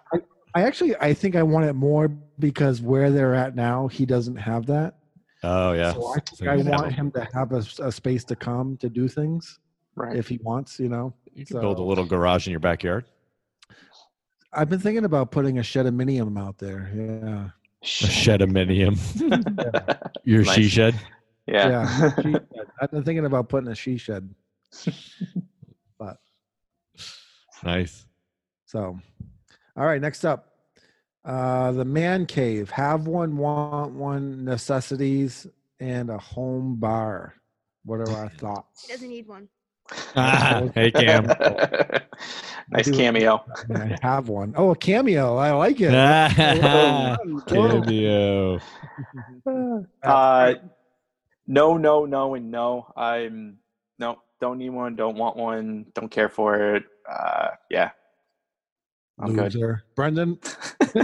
I 0.55 0.61
actually, 0.63 0.95
I 0.97 1.13
think 1.13 1.36
I 1.36 1.43
want 1.43 1.66
it 1.66 1.74
more 1.74 2.07
because 2.39 2.82
where 2.82 3.11
they're 3.11 3.36
at 3.36 3.55
now, 3.55 3.88
he 3.88 4.05
doesn't 4.05 4.38
have 4.38 4.66
that. 4.68 4.95
oh 5.43 5.74
yeah. 5.74 5.93
So 5.93 6.07
I 6.11 6.13
think 6.16 6.28
So 6.38 6.45
I 6.47 6.57
want 6.78 6.93
him 6.93 7.11
to 7.11 7.28
have 7.34 7.51
a 7.51 7.91
space 7.91 8.24
to 8.26 8.36
come 8.36 8.78
to 8.78 8.89
do 8.89 9.07
things 9.07 9.59
Right. 9.97 10.16
if 10.18 10.28
he 10.28 10.39
wants, 10.43 10.80
you 10.80 10.89
know. 10.89 11.13
You 11.34 11.45
can 11.45 11.59
build 11.59 11.80
a 11.80 11.84
little 11.84 12.05
garage 12.05 12.47
in 12.47 12.51
your 12.51 12.59
backyard. 12.59 13.05
I've 14.53 14.70
been 14.70 14.80
thinking 14.80 15.03
about 15.05 15.32
putting 15.32 15.59
a 15.59 15.63
shed 15.63 15.86
of 15.86 15.93
minium 15.93 16.39
out 16.39 16.57
there. 16.57 16.89
Yeah. 16.95 17.49
A 17.82 17.86
shed 17.86 18.39
aminium. 18.41 18.97
Your 20.24 20.43
she 20.45 20.68
shed. 20.70 20.95
Yeah. 21.48 22.12
Yeah. 22.24 22.39
I've 22.82 22.91
been 22.91 23.04
thinking 23.04 23.26
about 23.26 23.50
putting 23.50 23.70
a 23.70 23.76
she 23.76 23.98
shed. 23.98 24.34
But 25.98 26.18
Nice. 27.64 28.06
so, 28.66 29.00
all 29.78 29.86
right, 29.86 30.02
next 30.02 30.26
up. 30.26 30.52
Uh, 31.24 31.72
the 31.72 31.86
man 31.86 32.26
cave. 32.26 32.70
Have 32.70 33.08
one, 33.08 33.38
want 33.38 33.93
one, 33.93 34.43
necessities, 34.43 35.48
and 35.80 36.10
a 36.10 36.18
home 36.18 36.76
bar. 36.76 37.34
What 37.86 38.02
are 38.02 38.10
our 38.12 38.30
thoughts? 38.30 38.86
He 38.86 38.93
doesn't 38.93 39.10
need 39.10 39.28
one. 39.28 39.48
hey 40.16 40.91
Cam. 40.91 41.28
nice 42.72 42.89
cameo. 42.89 43.46
I, 43.76 43.84
I 43.84 43.98
have 44.02 44.30
one. 44.30 44.54
Oh, 44.58 44.72
a 44.72 44.76
cameo. 44.76 45.38
I 45.38 45.52
like 45.52 45.78
it. 45.80 45.91
Cameo. 47.48 48.60
Uh, 50.04 50.54
no, 51.48 51.78
no, 51.78 52.06
no, 52.06 52.36
and 52.36 52.52
no. 52.52 52.91
I'm 52.96 53.58
no, 54.00 54.20
don't 54.41 54.58
need 54.58 54.70
one. 54.70 54.96
Don't 54.96 55.18
want 55.18 55.38
one. 55.38 55.86
Don't 55.93 56.10
care 56.10 56.30
for 56.30 56.76
it. 56.76 56.84
Uh, 57.10 57.50
yeah, 57.70 57.91
I'm 59.20 59.34
good. 59.36 59.54
Loser. 59.54 59.84
Brendan. 59.96 60.39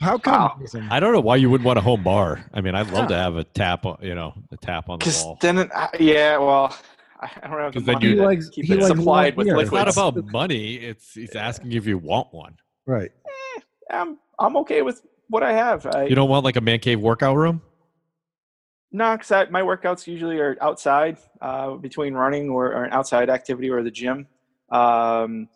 How 0.00 0.16
come? 0.16 0.34
Wow. 0.72 0.88
I 0.90 1.00
don't 1.00 1.12
know 1.12 1.20
why 1.20 1.36
you 1.36 1.50
wouldn't 1.50 1.66
want 1.66 1.78
a 1.78 1.82
home 1.82 2.04
bar. 2.04 2.44
I 2.54 2.60
mean, 2.60 2.74
I'd 2.76 2.90
love 2.90 3.08
to 3.08 3.16
have 3.16 3.34
a 3.36 3.42
tap, 3.42 3.84
you 4.00 4.14
know, 4.14 4.32
a 4.52 4.56
tap 4.56 4.88
on 4.88 4.98
the 4.98 5.04
Because 5.04 5.24
wall. 5.24 5.38
then, 5.40 5.58
it, 5.58 5.70
I- 5.74 5.88
yeah, 5.98 6.38
well, 6.38 6.76
I 7.20 7.28
I 7.42 7.48
don't 7.48 7.58
have 7.58 7.72
the 7.72 7.80
'Cause 7.80 7.86
then 7.86 7.94
money 7.94 8.06
you- 8.06 8.14
to 8.14 8.20
He 8.20 8.26
likes- 8.26 8.48
keep 8.50 8.64
he 8.66 8.72
it 8.74 8.76
likes 8.76 8.86
supplied 8.88 9.36
one 9.36 9.46
with 9.46 9.54
beer. 9.56 9.62
It's 9.64 9.72
not 9.72 9.88
about 9.92 10.24
money. 10.30 10.74
It's 10.76 11.14
he's 11.14 11.34
asking 11.34 11.72
if 11.72 11.84
you 11.86 11.98
want 11.98 12.28
one. 12.32 12.56
Right. 12.86 13.10
I'm 13.90 14.18
I'm 14.38 14.56
okay 14.58 14.82
with 14.82 15.02
what 15.28 15.42
I 15.42 15.52
have. 15.52 15.84
I, 15.86 16.04
You 16.04 16.14
don't 16.14 16.28
want 16.28 16.44
like 16.44 16.56
a 16.56 16.60
man 16.60 16.78
cave 16.78 17.00
workout 17.00 17.36
room? 17.36 17.60
No, 18.90 19.16
because 19.16 19.50
my 19.50 19.60
workouts 19.62 20.06
usually 20.06 20.38
are 20.38 20.56
outside, 20.60 21.18
uh, 21.40 21.72
between 21.74 22.14
running 22.14 22.48
or, 22.48 22.72
or 22.72 22.84
an 22.84 22.92
outside 22.92 23.28
activity 23.28 23.68
or 23.70 23.82
the 23.82 23.90
gym. 23.90 24.26
Um, 24.70 25.48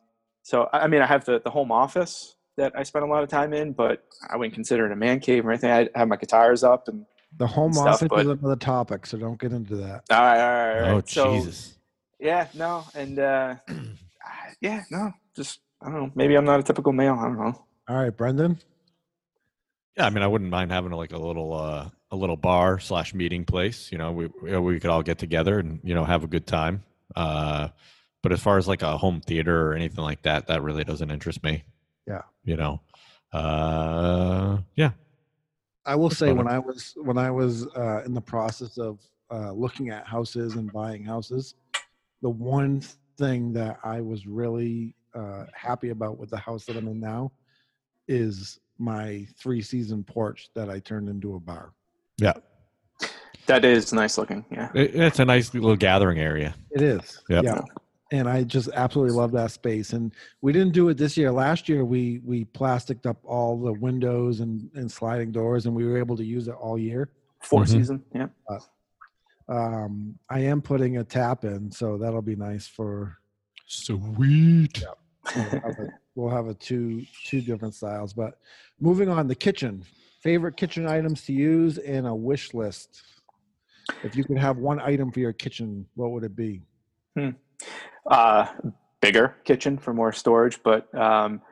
so 0.43 0.68
I 0.72 0.80
I 0.80 0.87
mean, 0.87 1.01
I 1.03 1.07
have 1.07 1.24
the, 1.24 1.41
the 1.41 1.51
home 1.51 1.72
office 1.72 2.37
that 2.57 2.72
I 2.76 2.83
spend 2.83 3.05
a 3.05 3.09
lot 3.09 3.22
of 3.22 3.28
time 3.30 3.55
in, 3.55 3.72
but 3.72 4.05
I 4.28 4.37
wouldn't 4.37 4.55
consider 4.55 4.85
it 4.87 4.93
a 4.93 4.97
man 4.97 5.20
cave 5.20 5.47
or 5.47 5.51
anything. 5.51 5.70
I 5.70 5.89
have 5.95 6.09
my 6.09 6.16
guitars 6.16 6.62
up 6.62 6.89
and 6.89 7.07
The 7.39 7.47
home 7.47 7.72
Stuff, 7.72 7.87
office 7.95 8.09
but- 8.11 8.20
is 8.20 8.28
another 8.28 8.57
topic, 8.57 9.07
so 9.07 9.16
don't 9.16 9.41
get 9.41 9.53
into 9.53 9.76
that. 9.76 10.05
all 10.11 10.20
right, 10.20 10.41
all 10.41 10.51
right, 10.66 10.74
all 10.74 10.95
right. 10.97 11.03
Oh 11.05 11.07
so 11.07 11.35
Jesus! 11.37 11.78
yeah, 12.20 12.49
no, 12.55 12.85
and 12.95 13.18
uh, 13.18 13.55
yeah, 14.61 14.83
no, 14.91 15.11
just 15.35 15.61
I 15.80 15.87
don't 15.87 15.95
know. 15.95 16.12
Maybe 16.14 16.35
I'm 16.35 16.45
not 16.45 16.61
a 16.61 16.62
typical 16.62 16.93
male. 16.93 17.14
I 17.18 17.22
don't 17.24 17.39
know. 17.39 17.64
All 17.89 17.97
right, 17.97 18.14
Brendan. 18.14 18.59
Yeah, 19.97 20.07
I 20.07 20.11
mean, 20.11 20.22
I 20.22 20.26
wouldn't 20.26 20.51
mind 20.51 20.70
having 20.70 20.93
like 20.93 21.12
a 21.12 21.18
little 21.18 21.53
uh, 21.55 21.89
a 22.12 22.16
little 22.16 22.36
bar 22.36 22.78
slash 22.78 23.14
meeting 23.14 23.44
place. 23.44 23.90
You 23.90 23.98
know, 23.98 24.12
we 24.12 24.26
we 24.58 24.78
could 24.78 24.90
all 24.90 25.02
get 25.02 25.18
together 25.18 25.58
and 25.58 25.80
you 25.82 25.94
know 25.94 26.04
have 26.04 26.22
a 26.22 26.28
good 26.28 26.46
time. 26.46 26.84
Uh, 27.16 27.68
but 28.22 28.30
as 28.32 28.40
far 28.40 28.58
as 28.58 28.68
like 28.68 28.82
a 28.82 28.96
home 28.96 29.20
theater 29.20 29.68
or 29.68 29.74
anything 29.74 30.04
like 30.04 30.22
that, 30.22 30.46
that 30.46 30.62
really 30.62 30.84
doesn't 30.84 31.10
interest 31.10 31.42
me. 31.42 31.64
Yeah. 32.06 32.22
You 32.44 32.56
know. 32.56 32.80
Uh, 33.32 34.58
yeah. 34.76 34.90
I 35.84 35.96
will 35.96 36.10
say 36.10 36.32
when 36.32 36.46
I 36.46 36.58
was 36.58 36.92
when 36.96 37.18
I 37.18 37.30
was 37.30 37.66
uh, 37.74 38.02
in 38.04 38.14
the 38.14 38.20
process 38.20 38.78
of 38.78 39.00
uh, 39.32 39.50
looking 39.50 39.88
at 39.88 40.06
houses 40.06 40.54
and 40.54 40.72
buying 40.72 41.02
houses, 41.02 41.54
the 42.20 42.30
one 42.30 42.82
thing 43.18 43.52
that 43.54 43.78
I 43.82 44.00
was 44.00 44.26
really 44.26 44.94
uh, 45.14 45.46
happy 45.54 45.90
about 45.90 46.18
with 46.18 46.30
the 46.30 46.36
house 46.36 46.66
that 46.66 46.76
I'm 46.76 46.86
in 46.88 47.00
now 47.00 47.32
is 48.06 48.60
my 48.78 49.26
three 49.38 49.62
season 49.62 50.04
porch 50.04 50.50
that 50.54 50.68
I 50.68 50.78
turned 50.78 51.08
into 51.08 51.34
a 51.34 51.40
bar. 51.40 51.72
Yeah. 52.22 52.34
That 53.46 53.64
is 53.64 53.92
nice 53.92 54.16
looking. 54.16 54.44
Yeah. 54.50 54.70
It, 54.74 54.94
it's 54.94 55.18
a 55.18 55.24
nice 55.24 55.52
little 55.52 55.74
gathering 55.76 56.18
area. 56.20 56.54
It 56.70 56.80
is. 56.80 57.20
Yep. 57.28 57.44
Yeah. 57.44 57.60
And 58.12 58.28
I 58.28 58.44
just 58.44 58.68
absolutely 58.74 59.16
love 59.16 59.32
that 59.32 59.50
space. 59.50 59.92
And 59.94 60.12
we 60.42 60.52
didn't 60.52 60.72
do 60.74 60.88
it 60.90 60.96
this 60.96 61.16
year. 61.16 61.32
Last 61.32 61.68
year 61.68 61.84
we 61.84 62.20
we 62.24 62.44
plasticked 62.44 63.06
up 63.06 63.16
all 63.24 63.58
the 63.60 63.72
windows 63.72 64.40
and, 64.40 64.70
and 64.74 64.90
sliding 64.90 65.32
doors 65.32 65.66
and 65.66 65.74
we 65.74 65.84
were 65.84 65.98
able 65.98 66.16
to 66.18 66.24
use 66.24 66.46
it 66.46 66.54
all 66.54 66.78
year. 66.78 67.10
4 67.40 67.62
Mhm. 67.62 67.68
season. 67.68 68.02
Yeah. 68.14 68.28
Um, 69.48 70.16
I 70.30 70.40
am 70.40 70.62
putting 70.62 70.98
a 70.98 71.04
tap 71.04 71.44
in, 71.44 71.70
so 71.72 71.98
that'll 71.98 72.22
be 72.22 72.36
nice 72.36 72.66
for 72.68 73.18
Sweet. 73.66 74.84
we'll 75.34 75.44
have 75.44 75.64
a, 75.64 75.88
we'll 76.14 76.30
have 76.30 76.46
a 76.46 76.54
two 76.54 77.04
two 77.24 77.40
different 77.40 77.74
styles. 77.74 78.12
But 78.12 78.38
moving 78.80 79.08
on, 79.08 79.26
the 79.26 79.34
kitchen. 79.34 79.84
Favorite 80.22 80.56
kitchen 80.56 80.86
items 80.86 81.22
to 81.24 81.32
use 81.32 81.78
and 81.78 82.06
a 82.06 82.14
wish 82.14 82.54
list. 82.54 83.02
If 84.04 84.14
you 84.14 84.22
could 84.24 84.38
have 84.38 84.56
one 84.58 84.80
item 84.80 85.10
for 85.10 85.18
your 85.18 85.32
kitchen, 85.32 85.84
what 85.94 86.12
would 86.12 86.22
it 86.22 86.36
be? 86.36 86.62
uh, 88.10 88.46
bigger 89.00 89.36
kitchen 89.44 89.78
for 89.78 89.92
more 89.92 90.12
storage. 90.12 90.62
But 90.62 90.92
um, 90.94 91.42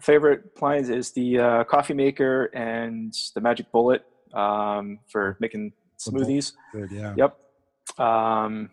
favorite 0.00 0.42
appliance 0.56 0.88
is 0.88 1.12
the 1.12 1.38
uh, 1.38 1.64
coffee 1.64 1.94
maker 1.94 2.46
and 2.46 3.14
the 3.36 3.40
Magic 3.40 3.70
Bullet 3.70 4.04
um, 4.34 4.98
for 5.08 5.36
making 5.40 5.72
smoothies. 5.98 6.52
Good, 6.72 6.90
yeah. 6.90 7.14
Yep. 7.16 8.00
Um, 8.00 8.70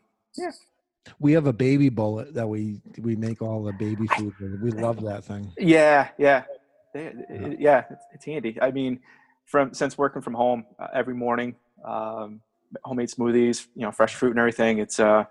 We 1.19 1.33
have 1.33 1.45
a 1.45 1.53
baby 1.53 1.89
bullet 1.89 2.33
that 2.33 2.47
we 2.47 2.81
we 2.97 3.15
make 3.15 3.41
all 3.41 3.61
the 3.61 3.73
baby 3.73 4.07
food 4.17 4.33
with. 4.39 4.59
We 4.61 4.71
love 4.71 4.99
that 5.03 5.25
thing. 5.25 5.51
yeah, 5.59 6.09
yeah, 6.17 6.45
They- 6.93 7.13
yeah. 7.59 7.83
It's, 7.91 8.05
it's 8.13 8.25
handy. 8.25 8.57
I 8.61 8.71
mean, 8.71 8.99
from 9.45 9.73
since 9.73 9.97
working 9.97 10.21
from 10.21 10.33
home 10.33 10.65
uh, 10.79 10.87
every 10.93 11.13
morning, 11.13 11.55
um, 11.85 12.41
homemade 12.83 13.09
smoothies, 13.09 13.67
you 13.75 13.83
know, 13.83 13.91
fresh 13.91 14.15
fruit 14.15 14.31
and 14.31 14.39
everything. 14.39 14.79
It's 14.79 14.99
uh, 14.99 15.25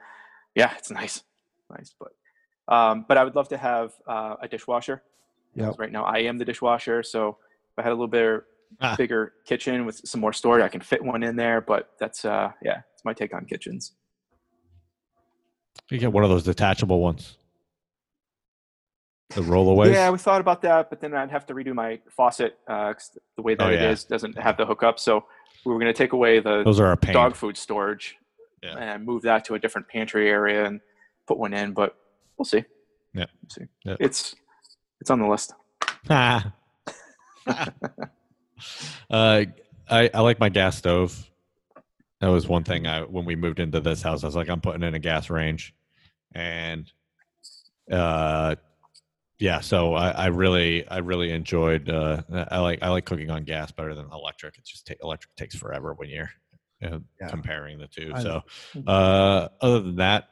yeah, 0.54 0.72
it's 0.78 0.90
nice, 0.90 1.22
nice. 1.70 1.94
But 1.98 2.74
um, 2.74 3.04
but 3.08 3.18
I 3.18 3.24
would 3.24 3.34
love 3.34 3.48
to 3.48 3.56
have 3.56 3.92
uh, 4.06 4.36
a 4.40 4.48
dishwasher. 4.48 5.02
Yep. 5.54 5.74
Right 5.78 5.92
now, 5.92 6.04
I 6.04 6.18
am 6.20 6.38
the 6.38 6.44
dishwasher, 6.46 7.02
so 7.02 7.36
if 7.72 7.78
I 7.78 7.82
had 7.82 7.90
a 7.90 7.94
little 7.94 8.06
bit 8.08 8.44
Ah. 8.80 8.96
bigger 8.96 9.34
kitchen 9.44 9.84
with 9.84 10.00
some 10.06 10.18
more 10.22 10.32
storage, 10.32 10.62
I 10.64 10.68
can 10.68 10.80
fit 10.80 11.04
one 11.04 11.22
in 11.22 11.36
there. 11.36 11.60
But 11.60 11.90
that's 12.00 12.24
uh, 12.24 12.52
yeah, 12.62 12.80
it's 12.94 13.04
my 13.04 13.12
take 13.12 13.34
on 13.34 13.44
kitchens. 13.44 13.92
You 15.90 15.98
get 15.98 16.10
one 16.10 16.24
of 16.24 16.30
those 16.30 16.42
detachable 16.42 17.00
ones. 17.00 17.36
The 19.34 19.40
rollaways. 19.42 19.92
Yeah, 19.92 20.10
we 20.10 20.18
thought 20.18 20.40
about 20.40 20.62
that, 20.62 20.90
but 20.90 21.00
then 21.00 21.14
I'd 21.14 21.30
have 21.30 21.46
to 21.46 21.54
redo 21.54 21.74
my 21.74 21.98
faucet. 22.10 22.58
Uh, 22.68 22.92
the 23.36 23.42
way 23.42 23.54
that 23.54 23.64
Oh, 23.66 23.70
it 23.70 23.80
yeah. 23.80 23.90
is 23.90 24.04
doesn't 24.04 24.38
have 24.38 24.56
the 24.56 24.66
hookup, 24.66 24.98
so 24.98 25.24
we 25.64 25.72
were 25.72 25.78
going 25.78 25.92
to 25.92 25.96
take 25.96 26.12
away 26.12 26.40
the 26.40 26.62
Those 26.64 26.80
are 26.80 26.96
pain. 26.96 27.12
dog 27.14 27.34
food 27.36 27.56
storage 27.56 28.16
Yeah. 28.62 28.76
and 28.78 29.04
move 29.04 29.22
that 29.22 29.44
to 29.46 29.54
a 29.54 29.58
different 29.58 29.88
pantry 29.88 30.28
area 30.28 30.64
and 30.66 30.80
put 31.26 31.38
one 31.38 31.54
in. 31.54 31.72
But 31.72 31.96
we'll 32.36 32.44
see. 32.44 32.64
Yeah. 33.14 33.26
We'll 33.42 33.50
see. 33.50 33.64
Yeah. 33.84 33.96
It's 34.00 34.34
it's 35.00 35.10
on 35.10 35.18
the 35.20 35.26
list. 35.28 35.54
uh, 36.10 36.42
I 39.10 39.46
I 39.90 40.20
like 40.20 40.38
my 40.40 40.48
gas 40.48 40.76
stove. 40.78 41.28
That 42.20 42.28
was 42.28 42.46
one 42.46 42.64
thing 42.64 42.86
I 42.86 43.02
when 43.02 43.24
we 43.24 43.34
moved 43.36 43.58
into 43.60 43.80
this 43.80 44.02
house. 44.02 44.22
I 44.22 44.26
was 44.26 44.36
like, 44.36 44.48
I'm 44.48 44.60
putting 44.60 44.82
in 44.82 44.94
a 44.94 44.98
gas 44.98 45.28
range, 45.30 45.74
and 46.34 46.90
uh, 47.90 48.54
yeah. 49.42 49.58
So 49.58 49.94
I, 49.94 50.10
I 50.10 50.26
really 50.26 50.86
I 50.86 50.98
really 50.98 51.32
enjoyed. 51.32 51.90
Uh, 51.90 52.22
I 52.52 52.60
like 52.60 52.78
I 52.80 52.90
like 52.90 53.04
cooking 53.04 53.28
on 53.28 53.42
gas 53.42 53.72
better 53.72 53.92
than 53.92 54.06
electric. 54.12 54.56
It's 54.56 54.70
just 54.70 54.86
ta- 54.86 54.94
electric 55.02 55.34
takes 55.34 55.56
forever 55.56 55.94
when 55.94 56.08
you're 56.08 56.30
uh, 56.80 57.00
Yeah. 57.20 57.26
comparing 57.28 57.78
the 57.78 57.88
two. 57.88 58.12
I 58.14 58.22
So 58.22 58.42
uh, 58.86 59.48
other 59.60 59.80
than 59.80 59.96
that, 59.96 60.28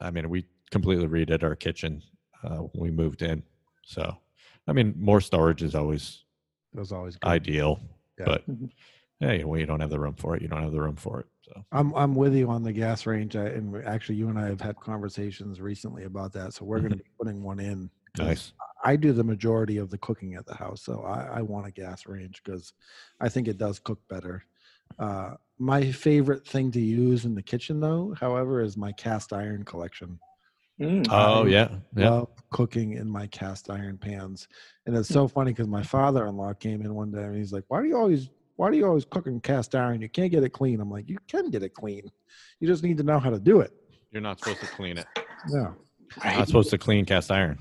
I 0.00 0.10
mean, 0.10 0.28
we 0.28 0.44
completely 0.72 1.06
redid 1.06 1.44
our 1.44 1.54
kitchen 1.54 2.02
uh, 2.42 2.56
when 2.72 2.82
we 2.82 2.90
moved 2.90 3.22
in. 3.22 3.44
So 3.84 4.16
I 4.66 4.72
mean, 4.72 4.92
more 4.98 5.20
storage 5.20 5.62
is 5.62 5.76
always 5.76 6.24
It 6.74 6.80
was 6.80 6.90
always 6.90 7.14
good. 7.16 7.28
ideal, 7.28 7.78
Yeah. 8.18 8.24
but 8.26 8.44
Hey, 9.24 9.44
well, 9.44 9.58
you 9.58 9.66
don't 9.66 9.80
have 9.80 9.90
the 9.90 10.00
room 10.00 10.14
for 10.14 10.36
it. 10.36 10.42
You 10.42 10.48
don't 10.48 10.62
have 10.62 10.72
the 10.72 10.80
room 10.80 10.96
for 10.96 11.20
it. 11.20 11.26
So 11.42 11.64
I'm 11.72 11.94
I'm 11.94 12.14
with 12.14 12.34
you 12.34 12.48
on 12.50 12.62
the 12.62 12.72
gas 12.72 13.06
range, 13.06 13.36
I, 13.36 13.46
and 13.46 13.84
actually, 13.86 14.16
you 14.16 14.28
and 14.28 14.38
I 14.38 14.46
have 14.46 14.60
had 14.60 14.76
conversations 14.76 15.60
recently 15.60 16.04
about 16.04 16.32
that. 16.34 16.54
So 16.54 16.64
we're 16.64 16.80
going 16.80 16.92
to 16.92 16.96
be 16.96 17.04
putting 17.18 17.42
one 17.42 17.60
in. 17.60 17.90
nice. 18.18 18.52
I 18.84 18.96
do 18.96 19.12
the 19.12 19.24
majority 19.24 19.78
of 19.78 19.90
the 19.90 19.98
cooking 19.98 20.34
at 20.34 20.44
the 20.44 20.54
house, 20.54 20.82
so 20.82 21.02
I, 21.02 21.38
I 21.38 21.42
want 21.42 21.66
a 21.66 21.70
gas 21.70 22.06
range 22.06 22.42
because 22.44 22.74
I 23.18 23.30
think 23.30 23.48
it 23.48 23.56
does 23.56 23.78
cook 23.78 23.98
better. 24.08 24.44
Uh, 24.98 25.34
my 25.58 25.90
favorite 25.90 26.46
thing 26.46 26.70
to 26.72 26.80
use 26.80 27.24
in 27.24 27.34
the 27.34 27.42
kitchen, 27.42 27.80
though, 27.80 28.14
however, 28.20 28.60
is 28.60 28.76
my 28.76 28.92
cast 28.92 29.32
iron 29.32 29.64
collection. 29.64 30.18
Mm. 30.80 31.06
Oh 31.10 31.44
I 31.44 31.48
yeah, 31.48 31.68
yeah. 31.96 32.10
Love 32.10 32.28
cooking 32.50 32.92
in 32.94 33.08
my 33.08 33.26
cast 33.28 33.70
iron 33.70 33.96
pans, 33.96 34.48
and 34.86 34.96
it's 34.96 35.08
so 35.08 35.28
funny 35.28 35.52
because 35.52 35.68
my 35.68 35.82
father-in-law 35.82 36.54
came 36.54 36.82
in 36.82 36.94
one 36.94 37.12
day 37.12 37.22
and 37.22 37.36
he's 37.36 37.52
like, 37.52 37.64
"Why 37.68 37.80
do 37.80 37.88
you 37.88 37.96
always, 37.96 38.28
why 38.56 38.70
do 38.70 38.76
you 38.76 38.86
always 38.86 39.04
cook 39.04 39.26
in 39.26 39.40
cast 39.40 39.74
iron? 39.74 40.00
You 40.00 40.08
can't 40.08 40.30
get 40.30 40.42
it 40.44 40.50
clean." 40.50 40.80
I'm 40.80 40.90
like, 40.90 41.08
"You 41.08 41.18
can 41.28 41.50
get 41.50 41.62
it 41.62 41.74
clean. 41.74 42.10
You 42.60 42.68
just 42.68 42.82
need 42.82 42.96
to 42.98 43.02
know 43.04 43.18
how 43.18 43.30
to 43.30 43.38
do 43.38 43.60
it." 43.60 43.72
You're 44.10 44.22
not 44.22 44.38
supposed 44.38 44.60
to 44.60 44.66
clean 44.68 44.98
it. 44.98 45.06
No, 45.48 45.74
You're 46.24 46.34
not 46.36 46.46
supposed 46.46 46.70
to 46.70 46.78
clean 46.78 47.04
cast 47.04 47.30
iron. 47.32 47.58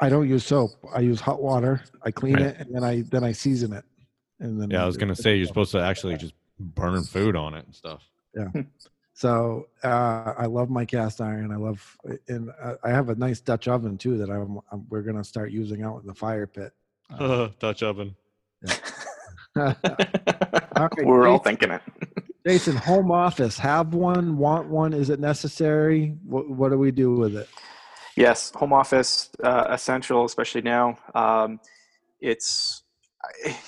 I 0.00 0.08
don't 0.08 0.28
use 0.28 0.44
soap. 0.44 0.70
I 0.94 1.00
use 1.00 1.20
hot 1.20 1.42
water. 1.42 1.82
I 2.02 2.10
clean 2.10 2.34
Right. 2.34 2.46
it 2.46 2.56
and 2.60 2.74
then 2.74 2.84
I 2.84 3.02
then 3.02 3.24
I 3.24 3.32
season 3.32 3.72
it. 3.72 3.84
And 4.40 4.60
then 4.60 4.70
Yeah, 4.70 4.82
I 4.82 4.86
was 4.86 4.96
gonna 4.96 5.14
say 5.16 5.36
you're 5.36 5.46
supposed 5.46 5.72
to 5.72 5.78
actually 5.80 6.16
just 6.16 6.34
burn 6.58 7.02
food 7.04 7.36
on 7.36 7.54
it 7.54 7.64
and 7.66 7.74
stuff. 7.74 8.08
Yeah. 8.34 8.62
So 9.14 9.66
uh, 9.84 10.34
I 10.38 10.46
love 10.46 10.70
my 10.70 10.84
cast 10.84 11.20
iron. 11.20 11.52
I 11.52 11.56
love, 11.56 11.96
and 12.28 12.50
I- 12.64 12.76
I 12.82 12.90
have 12.90 13.08
a 13.10 13.14
nice 13.14 13.40
Dutch 13.40 13.68
oven 13.68 13.98
too 13.98 14.16
that 14.18 14.30
I'm, 14.30 14.58
I'm 14.72 14.86
we're 14.88 15.02
gonna 15.02 15.22
start 15.24 15.50
using 15.52 15.82
out 15.82 16.00
in 16.00 16.06
the 16.06 16.14
fire 16.14 16.46
pit. 16.46 16.72
Uh, 17.10 17.48
Dutch 17.60 17.82
oven. 17.82 18.16
Okay, 20.74 21.04
We're 21.04 21.28
all 21.28 21.38
thinking 21.38 21.70
it. 21.70 21.82
Jason, 22.46 22.74
home 22.76 23.12
office, 23.12 23.58
have 23.58 23.94
one, 23.94 24.36
want 24.36 24.68
one? 24.68 24.92
Is 24.92 25.10
it 25.10 25.20
necessary? 25.20 26.16
What, 26.24 26.48
what 26.48 26.70
do 26.70 26.78
we 26.78 26.90
do 26.90 27.12
with 27.12 27.36
it? 27.36 27.48
Yes, 28.16 28.50
home 28.54 28.72
office 28.72 29.30
uh, 29.44 29.66
essential, 29.68 30.24
especially 30.24 30.62
now. 30.62 30.98
Um, 31.14 31.60
it's 32.20 32.82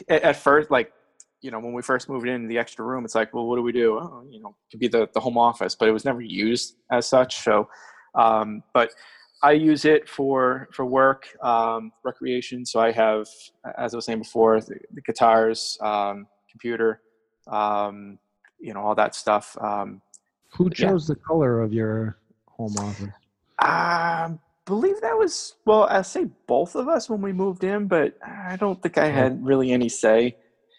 at, 0.08 0.22
at 0.22 0.36
first 0.36 0.70
like 0.70 0.92
you 1.40 1.50
know 1.50 1.60
when 1.60 1.72
we 1.72 1.82
first 1.82 2.08
moved 2.08 2.26
into 2.26 2.48
the 2.48 2.58
extra 2.58 2.84
room, 2.84 3.04
it's 3.04 3.14
like, 3.14 3.32
well, 3.32 3.46
what 3.46 3.56
do 3.56 3.62
we 3.62 3.72
do? 3.72 3.98
Oh, 3.98 4.24
you 4.28 4.40
know, 4.40 4.48
it 4.48 4.70
could 4.70 4.80
be 4.80 4.88
the 4.88 5.08
the 5.14 5.20
home 5.20 5.38
office, 5.38 5.74
but 5.74 5.88
it 5.88 5.92
was 5.92 6.04
never 6.04 6.20
used 6.20 6.76
as 6.90 7.06
such. 7.06 7.36
So, 7.36 7.68
um, 8.14 8.62
but 8.72 8.90
I 9.44 9.52
use 9.52 9.84
it 9.84 10.08
for 10.08 10.68
for 10.72 10.84
work, 10.86 11.22
um, 11.42 11.92
recreation. 12.02 12.64
So 12.64 12.80
I 12.80 12.90
have, 12.92 13.26
as 13.76 13.92
I 13.92 13.96
was 13.98 14.06
saying 14.06 14.20
before, 14.20 14.60
the, 14.60 14.76
the 14.96 15.02
guitars, 15.02 15.78
um, 15.82 16.26
computer, 16.50 16.90
um, 17.46 18.18
you 18.58 18.72
know, 18.72 18.80
all 18.80 18.94
that 18.94 19.14
stuff. 19.14 19.46
Um, 19.60 20.00
Who 20.56 20.64
Yeah. 20.70 20.88
chose 20.88 21.06
the 21.06 21.16
color 21.16 21.60
of 21.60 21.72
your 21.74 22.16
home 22.56 22.74
office? 22.78 23.14
I 23.58 24.30
believe 24.64 24.98
that 25.02 25.16
was 25.24 25.56
well. 25.66 25.84
I 25.84 26.00
say 26.02 26.24
both 26.46 26.74
of 26.74 26.88
us 26.88 27.10
when 27.10 27.20
we 27.20 27.32
moved 27.32 27.64
in, 27.64 27.86
but 27.86 28.16
I 28.26 28.56
don't 28.56 28.80
think 28.82 28.96
I 28.96 29.08
had 29.20 29.44
really 29.44 29.72
any 29.72 29.90
say 29.90 30.36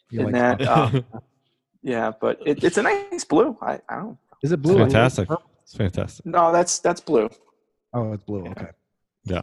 You 0.10 0.22
in 0.22 0.26
like- 0.32 0.60
that. 0.60 0.62
Um, 0.78 1.06
yeah, 1.84 2.12
but 2.20 2.40
it, 2.50 2.64
it's 2.64 2.78
a 2.80 2.82
nice 2.82 3.24
blue. 3.26 3.56
I, 3.62 3.74
I 3.88 3.96
don't. 4.02 4.18
Is 4.42 4.52
it 4.52 4.60
blue? 4.60 4.78
fantastic. 4.78 5.30
It's 5.62 5.76
fantastic. 5.76 6.26
No, 6.26 6.52
that's 6.52 6.80
that's 6.80 7.00
blue. 7.00 7.30
Oh, 7.96 8.14
it's 8.14 8.24
blue. 8.24 8.44
Yeah. 8.44 8.52
Okay. 8.52 8.68
Yeah. 9.24 9.42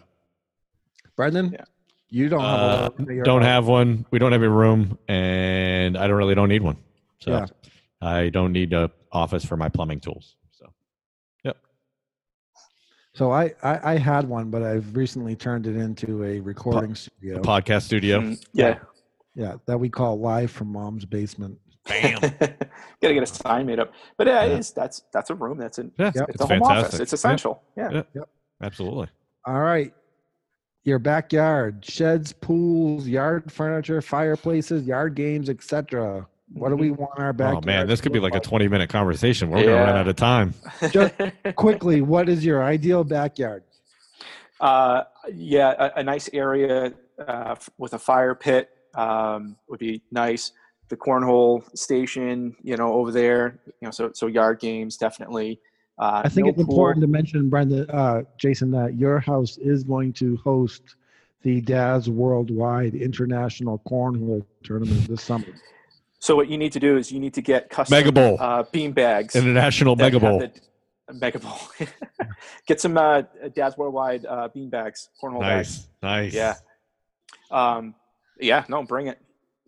Brendan, 1.17 1.53
Yeah. 1.53 1.65
you 2.11 2.29
don't 2.29 2.41
have 2.41 2.61
Uh, 2.61 2.91
a 3.09 3.19
at 3.19 3.25
don't 3.25 3.43
have 3.43 3.67
one. 3.67 4.07
We 4.11 4.19
don't 4.19 4.33
have 4.33 4.43
a 4.43 4.49
room, 4.49 4.99
and 5.09 5.97
I 5.97 6.07
don't 6.07 6.17
really 6.17 6.35
don't 6.35 6.49
need 6.49 6.63
one. 6.63 6.77
So 7.21 7.31
Yeah. 7.33 7.47
I 8.01 8.29
don't 8.29 8.53
need 8.53 8.73
a 8.73 8.91
office 9.13 9.45
for 9.45 9.57
my 9.57 9.69
plumbing 9.69 10.01
tools. 10.01 10.37
So 10.51 10.73
yep. 11.45 11.57
So 13.15 13.31
I, 13.31 13.53
I 13.63 13.93
I 13.95 13.97
had 13.99 14.29
one, 14.29 14.51
but 14.51 14.63
I've 14.63 14.97
recently 14.97 15.37
turned 15.37 15.67
it 15.67 15.77
into 15.77 16.25
a 16.25 16.41
recording 16.41 16.95
studio. 16.95 17.39
a 17.39 17.43
podcast 17.43 17.83
studio. 17.83 18.21
Mm, 18.21 18.47
yeah. 18.53 18.79
Yeah, 19.35 19.57
that 19.67 19.79
we 19.79 19.89
call 19.89 20.19
live 20.21 20.51
from 20.51 20.69
mom's 20.73 21.05
basement. 21.07 21.59
Bam. 21.89 22.21
Gotta 23.01 23.15
get 23.15 23.23
a 23.23 23.27
sign 23.27 23.67
made 23.67 23.81
up. 23.81 23.93
But 24.19 24.27
yeah, 24.27 24.45
Yeah. 24.45 24.53
it 24.53 24.59
is. 24.61 24.71
That's 24.73 25.03
that's 25.13 25.31
a 25.31 25.35
room. 25.35 25.59
That's 25.59 25.79
in. 25.79 25.91
Yeah, 25.99 26.13
Yep. 26.15 26.29
It's 26.29 26.35
it's 26.35 26.43
a 26.43 26.47
home 26.47 26.63
office. 26.63 27.01
It's 27.01 27.13
essential. 27.13 27.63
Yeah. 27.77 28.03
Yeah. 28.15 28.23
Absolutely. 28.63 29.09
All 29.47 29.61
right. 29.61 29.93
Your 30.85 30.99
backyard, 30.99 31.85
sheds, 31.85 32.33
pools, 32.33 33.07
yard 33.07 33.51
furniture, 33.53 34.01
fireplaces, 34.03 34.85
yard 34.85 35.15
games, 35.15 35.49
etc. 35.49 36.27
What 36.53 36.71
do 36.71 36.77
we 36.77 36.91
want 36.91 37.19
our 37.19 37.33
backyard? 37.33 37.65
Oh 37.65 37.67
man, 37.67 37.87
this 37.87 38.01
could 38.01 38.13
be 38.13 38.19
like 38.21 38.35
a 38.35 38.41
20 38.41 38.69
minute 38.69 38.91
conversation. 38.91 39.49
We're 39.51 39.63
gonna 39.65 39.77
run 39.77 39.97
out 39.97 40.09
of 40.09 40.17
time. 40.17 40.55
Just- 40.91 41.15
Quickly, 41.55 42.01
what 42.03 42.29
is 42.29 42.45
your 42.45 42.63
ideal 42.65 43.05
backyard? 43.05 43.63
Uh, 44.61 45.05
yeah, 45.33 45.75
a, 45.97 46.01
a 46.01 46.03
nice 46.03 46.29
area 46.33 46.93
uh, 47.19 47.53
f- 47.53 47.71
with 47.79 47.95
a 47.95 47.99
fire 47.99 48.35
pit 48.35 48.71
um, 48.95 49.57
would 49.69 49.79
be 49.81 50.03
nice. 50.11 50.53
The 50.89 50.97
cornhole 50.97 51.65
station, 51.77 52.55
you 52.63 52.77
know, 52.77 52.93
over 52.93 53.11
there, 53.13 53.61
you 53.67 53.87
know, 53.87 53.91
so 53.91 54.11
so 54.15 54.27
yard 54.27 54.61
games 54.61 54.97
definitely. 54.97 55.61
Uh, 55.99 56.23
I 56.25 56.29
think 56.29 56.47
no 56.47 56.51
it's 56.51 56.57
pool. 56.57 56.75
important 56.75 57.03
to 57.03 57.07
mention, 57.07 57.49
Brenda, 57.49 57.93
uh, 57.95 58.23
Jason, 58.39 58.71
that 58.73 58.97
your 58.97 59.21
house 59.21 59.59
is 59.59 59.85
going 59.85 60.13
to 60.15 60.37
host 60.39 60.97
the 61.43 61.61
Dads 61.61 62.09
Worldwide 62.09 62.95
International 62.95 63.79
Cornhole 63.87 64.45
Tournament 64.63 65.07
this 65.09 65.23
summer. 65.23 65.47
So 66.19 66.37
what 66.37 66.49
you 66.49 66.57
need 66.57 66.73
to 66.73 66.81
do 66.81 66.97
is 66.97 67.11
you 67.13 67.19
need 67.21 67.35
to 67.35 67.43
get 67.43 67.69
custom 67.69 67.97
Mega 67.97 68.13
Bowl. 68.13 68.37
uh, 68.41 68.63
bean 68.73 68.93
bags. 68.93 69.35
International 69.37 69.97
that 69.97 70.05
Mega 70.05 70.21
Bowl. 70.21 70.39
the- 70.39 70.53
Mega 71.15 71.39
Bowl. 71.41 71.59
get 72.67 72.81
some 72.81 72.97
uh, 72.97 73.23
Dad's 73.55 73.77
Worldwide 73.77 74.25
uh, 74.25 74.49
bean 74.49 74.71
bags, 74.71 75.09
cornhole 75.23 75.41
bags. 75.41 75.89
Nice. 76.03 76.33
Nice. 76.33 76.35
Yeah. 76.35 76.55
Um, 77.51 77.95
yeah, 78.41 78.65
no, 78.69 78.83
bring 78.83 79.09
it. 79.09 79.19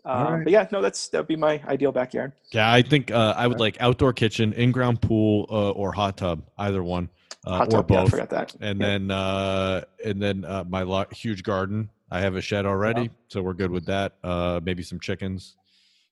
All 0.04 0.26
Um, 0.26 0.32
right. 0.34 0.44
But 0.44 0.52
yeah, 0.52 0.68
no, 0.70 0.82
that's 0.82 1.08
that'd 1.08 1.26
be 1.26 1.36
my 1.36 1.62
ideal 1.66 1.92
backyard. 1.92 2.32
Yeah, 2.52 2.70
I 2.70 2.82
think 2.82 3.10
uh, 3.10 3.34
I 3.36 3.46
would 3.46 3.60
like 3.60 3.76
outdoor 3.80 4.12
kitchen, 4.12 4.52
in-ground 4.52 5.00
pool, 5.00 5.46
uh, 5.50 5.70
or 5.70 5.92
hot 5.92 6.16
tub, 6.18 6.42
either 6.58 6.82
one, 6.82 7.08
uh, 7.46 7.58
Hot 7.58 7.68
or 7.68 7.70
tub, 7.70 7.90
yeah, 7.90 7.96
I 7.98 8.02
both. 8.02 8.10
forgot 8.10 8.30
that. 8.30 8.54
and 8.60 8.80
Yeah. 8.80 8.86
then 8.86 9.10
uh, 9.10 9.80
and 10.04 10.22
then 10.22 10.44
uh, 10.44 10.64
my 10.68 10.82
lo- 10.82 11.06
huge 11.12 11.42
garden. 11.42 11.90
I 12.10 12.20
have 12.20 12.36
a 12.36 12.40
shed 12.40 12.64
already, 12.66 13.02
Yeah. 13.02 13.08
so 13.28 13.42
we're 13.42 13.54
good 13.54 13.70
with 13.70 13.86
that. 13.86 14.12
Uh, 14.22 14.60
maybe 14.62 14.82
some 14.82 15.00
chickens, 15.00 15.56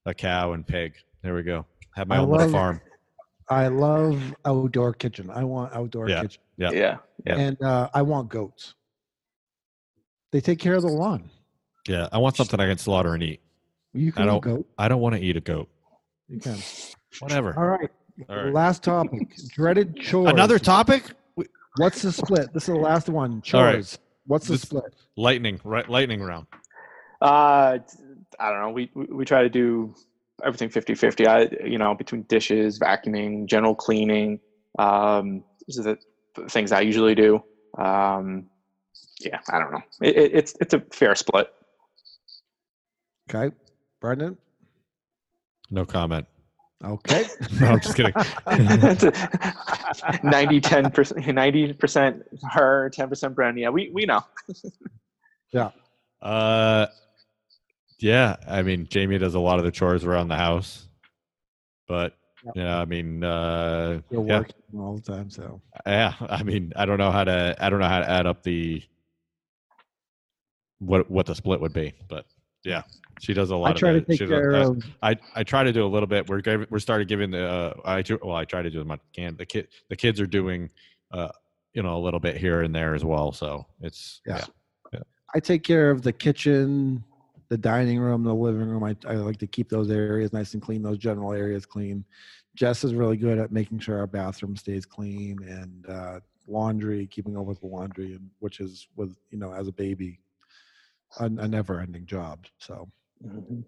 a 0.06 0.14
cow, 0.14 0.52
and 0.52 0.66
pig. 0.66 0.94
There 1.22 1.34
we 1.34 1.42
go. 1.42 1.66
Have 1.94 2.08
my 2.08 2.16
I 2.16 2.18
own 2.20 2.30
little 2.30 2.48
farm. 2.50 2.80
I 3.48 3.68
love 3.68 4.34
outdoor 4.46 4.94
kitchen. 4.94 5.30
I 5.30 5.44
want 5.44 5.72
outdoor 5.74 6.08
Yeah. 6.08 6.22
kitchen. 6.22 6.42
Yeah. 6.56 6.70
yeah. 6.72 6.96
Yeah. 7.26 7.36
And 7.36 7.62
uh, 7.62 7.88
I 7.92 8.02
want 8.02 8.30
goats. 8.30 8.74
They 10.32 10.40
take 10.40 10.58
care 10.58 10.74
of 10.74 10.82
the 10.82 10.88
lawn. 10.88 11.28
Yeah, 11.86 12.08
I 12.10 12.18
want 12.18 12.36
something 12.36 12.58
I 12.58 12.66
can 12.66 12.78
slaughter 12.78 13.12
and 13.14 13.22
eat. 13.22 13.40
You 13.94 14.08
I 14.08 14.10
can 14.18 14.26
don't- 14.26 14.42
goat. 14.42 14.66
I 14.78 14.88
don't 14.88 15.00
want 15.00 15.14
to 15.16 15.20
eat 15.22 15.36
a 15.36 15.40
goat. 15.40 15.68
You 16.28 16.40
can. 16.40 16.58
Whatever. 17.20 17.54
All 17.56 17.66
right. 17.66 17.90
All 18.28 18.36
right. 18.36 18.52
Last 18.54 18.82
topic. 18.82 19.36
Dreaded 19.54 19.96
chores. 19.96 20.30
Another 20.30 20.58
topic? 20.58 21.04
What's 21.76 22.02
the 22.02 22.12
split? 22.12 22.52
This 22.52 22.64
is 22.64 22.74
the 22.74 22.80
last 22.80 23.08
one. 23.08 23.42
All 23.54 23.62
right. 23.62 23.72
Chores. 23.74 23.98
What's 24.26 24.46
the 24.46 24.52
This- 24.54 24.62
split? 24.62 24.94
Lightning, 25.16 25.60
right? 25.64 25.88
Lightning 25.88 26.22
round. 26.22 26.46
Uh, 27.20 27.78
I 28.40 28.50
don't 28.50 28.60
know. 28.60 28.70
We, 28.70 28.90
we 28.94 29.04
we 29.06 29.24
try 29.24 29.42
to 29.42 29.48
do 29.48 29.94
everything 30.42 30.70
50-50. 30.70 31.26
I 31.26 31.66
you 31.66 31.78
know 31.78 31.94
between 31.94 32.22
dishes, 32.22 32.78
vacuuming, 32.78 33.46
general 33.46 33.74
cleaning. 33.74 34.40
Um, 34.78 35.44
these 35.66 35.78
are 35.78 35.82
the 35.82 36.48
things 36.48 36.72
I 36.72 36.80
usually 36.80 37.14
do. 37.14 37.42
Um, 37.78 38.46
yeah, 39.20 39.38
I 39.50 39.58
don't 39.58 39.70
know. 39.72 39.82
It, 40.00 40.16
it, 40.16 40.30
it's 40.34 40.54
it's 40.60 40.74
a 40.74 40.80
fair 40.92 41.14
split. 41.14 41.52
Okay. 43.32 43.54
Brendan? 44.02 44.36
No 45.70 45.86
comment. 45.86 46.26
Okay. 46.84 47.24
No, 47.60 47.68
I'm 47.68 47.80
just 47.80 47.94
kidding. 47.94 48.12
90 50.24 50.60
10 50.60 50.90
percent 50.90 51.26
90 51.34 51.72
percent 51.74 52.22
her 52.50 52.90
10 52.90 53.08
percent 53.08 53.34
brand 53.36 53.56
yeah 53.58 53.68
we 53.70 53.90
we 53.94 54.04
know 54.04 54.20
Uh, 56.22 56.86
yeah. 57.98 58.36
I 58.48 58.62
mean, 58.62 58.86
Jamie 58.88 59.18
does 59.18 59.34
a 59.34 59.40
lot 59.40 59.58
of 59.58 59.64
the 59.64 59.72
chores 59.72 60.04
around 60.04 60.28
the 60.28 60.36
house, 60.36 60.86
but 61.88 62.16
Yep. 62.44 62.54
yeah, 62.56 62.78
I 62.78 62.84
mean, 62.84 63.22
uh, 63.24 64.00
You're 64.10 64.26
yeah, 64.26 64.42
all 64.76 64.96
the 64.96 65.02
time, 65.02 65.30
so. 65.30 65.60
yeah. 65.86 66.14
I 66.20 66.42
mean, 66.44 66.72
I 66.76 66.86
don't 66.86 66.98
know 66.98 67.10
how 67.10 67.24
to. 67.24 67.56
I 67.58 67.70
don't 67.70 67.80
know 67.80 67.88
how 67.88 68.00
to 68.00 68.08
add 68.08 68.26
up 68.26 68.42
the 68.44 68.82
what 70.78 71.08
what 71.10 71.26
the 71.26 71.34
split 71.34 71.60
would 71.60 71.72
be, 71.72 71.92
but 72.08 72.26
yeah, 72.64 72.82
she 73.20 73.34
does 73.34 73.50
a 73.50 73.56
lot. 73.56 73.70
I 73.70 73.78
try 73.78 73.92
to 73.92 73.98
of 73.98 74.08
it. 74.08 74.18
take 74.18 74.28
care 74.28 74.52
of. 74.52 74.82
I 75.02 75.16
I 75.34 75.42
try 75.42 75.64
to 75.64 75.72
do 75.72 75.84
a 75.84 75.88
little 75.88 76.06
bit. 76.06 76.28
We're 76.28 76.66
we're 76.70 76.78
started 76.78 77.08
giving 77.08 77.30
the 77.30 77.48
uh, 77.48 77.74
I 77.84 78.02
do 78.02 78.18
well. 78.22 78.36
I 78.36 78.44
try 78.44 78.62
to 78.62 78.70
do 78.70 78.80
as 78.80 78.86
much 78.86 79.00
can. 79.14 79.36
The 79.36 79.46
kid 79.46 79.68
the 79.88 79.96
kids 79.96 80.20
are 80.20 80.26
doing 80.26 80.70
uh 81.12 81.28
you 81.74 81.82
know 81.82 81.96
a 81.96 82.00
little 82.00 82.20
bit 82.20 82.36
here 82.36 82.62
and 82.62 82.74
there 82.74 82.94
as 82.94 83.04
well. 83.04 83.32
So 83.32 83.66
it's 83.80 84.20
Yeah. 84.26 84.44
yeah 84.92 85.00
I 85.34 85.40
take 85.40 85.62
care 85.62 85.90
of 85.90 86.02
the 86.02 86.12
kitchen, 86.12 87.02
the 87.48 87.58
dining 87.58 87.98
room, 87.98 88.22
the 88.22 88.34
living 88.34 88.68
room. 88.68 88.84
I, 88.84 88.96
I 89.06 89.14
like 89.14 89.38
to 89.38 89.46
keep 89.46 89.68
those 89.68 89.90
areas 89.90 90.32
nice 90.32 90.54
and 90.54 90.62
clean, 90.62 90.82
those 90.82 90.98
general 90.98 91.32
areas 91.32 91.66
clean. 91.66 92.04
Jess 92.54 92.84
is 92.84 92.94
really 92.94 93.16
good 93.16 93.38
at 93.38 93.50
making 93.50 93.78
sure 93.78 93.98
our 93.98 94.06
bathroom 94.06 94.56
stays 94.56 94.84
clean 94.84 95.38
and 95.48 95.86
uh, 95.88 96.20
laundry, 96.46 97.06
keeping 97.06 97.36
up 97.36 97.46
with 97.46 97.60
the 97.60 97.66
laundry, 97.66 98.12
and 98.12 98.28
which 98.40 98.60
is 98.60 98.88
with 98.96 99.16
you 99.30 99.38
know 99.38 99.52
as 99.52 99.68
a 99.68 99.72
baby, 99.72 100.18
a, 101.18 101.24
a 101.24 101.48
never-ending 101.48 102.06
job. 102.06 102.46
So, 102.58 102.88
Mhm. 103.24 103.64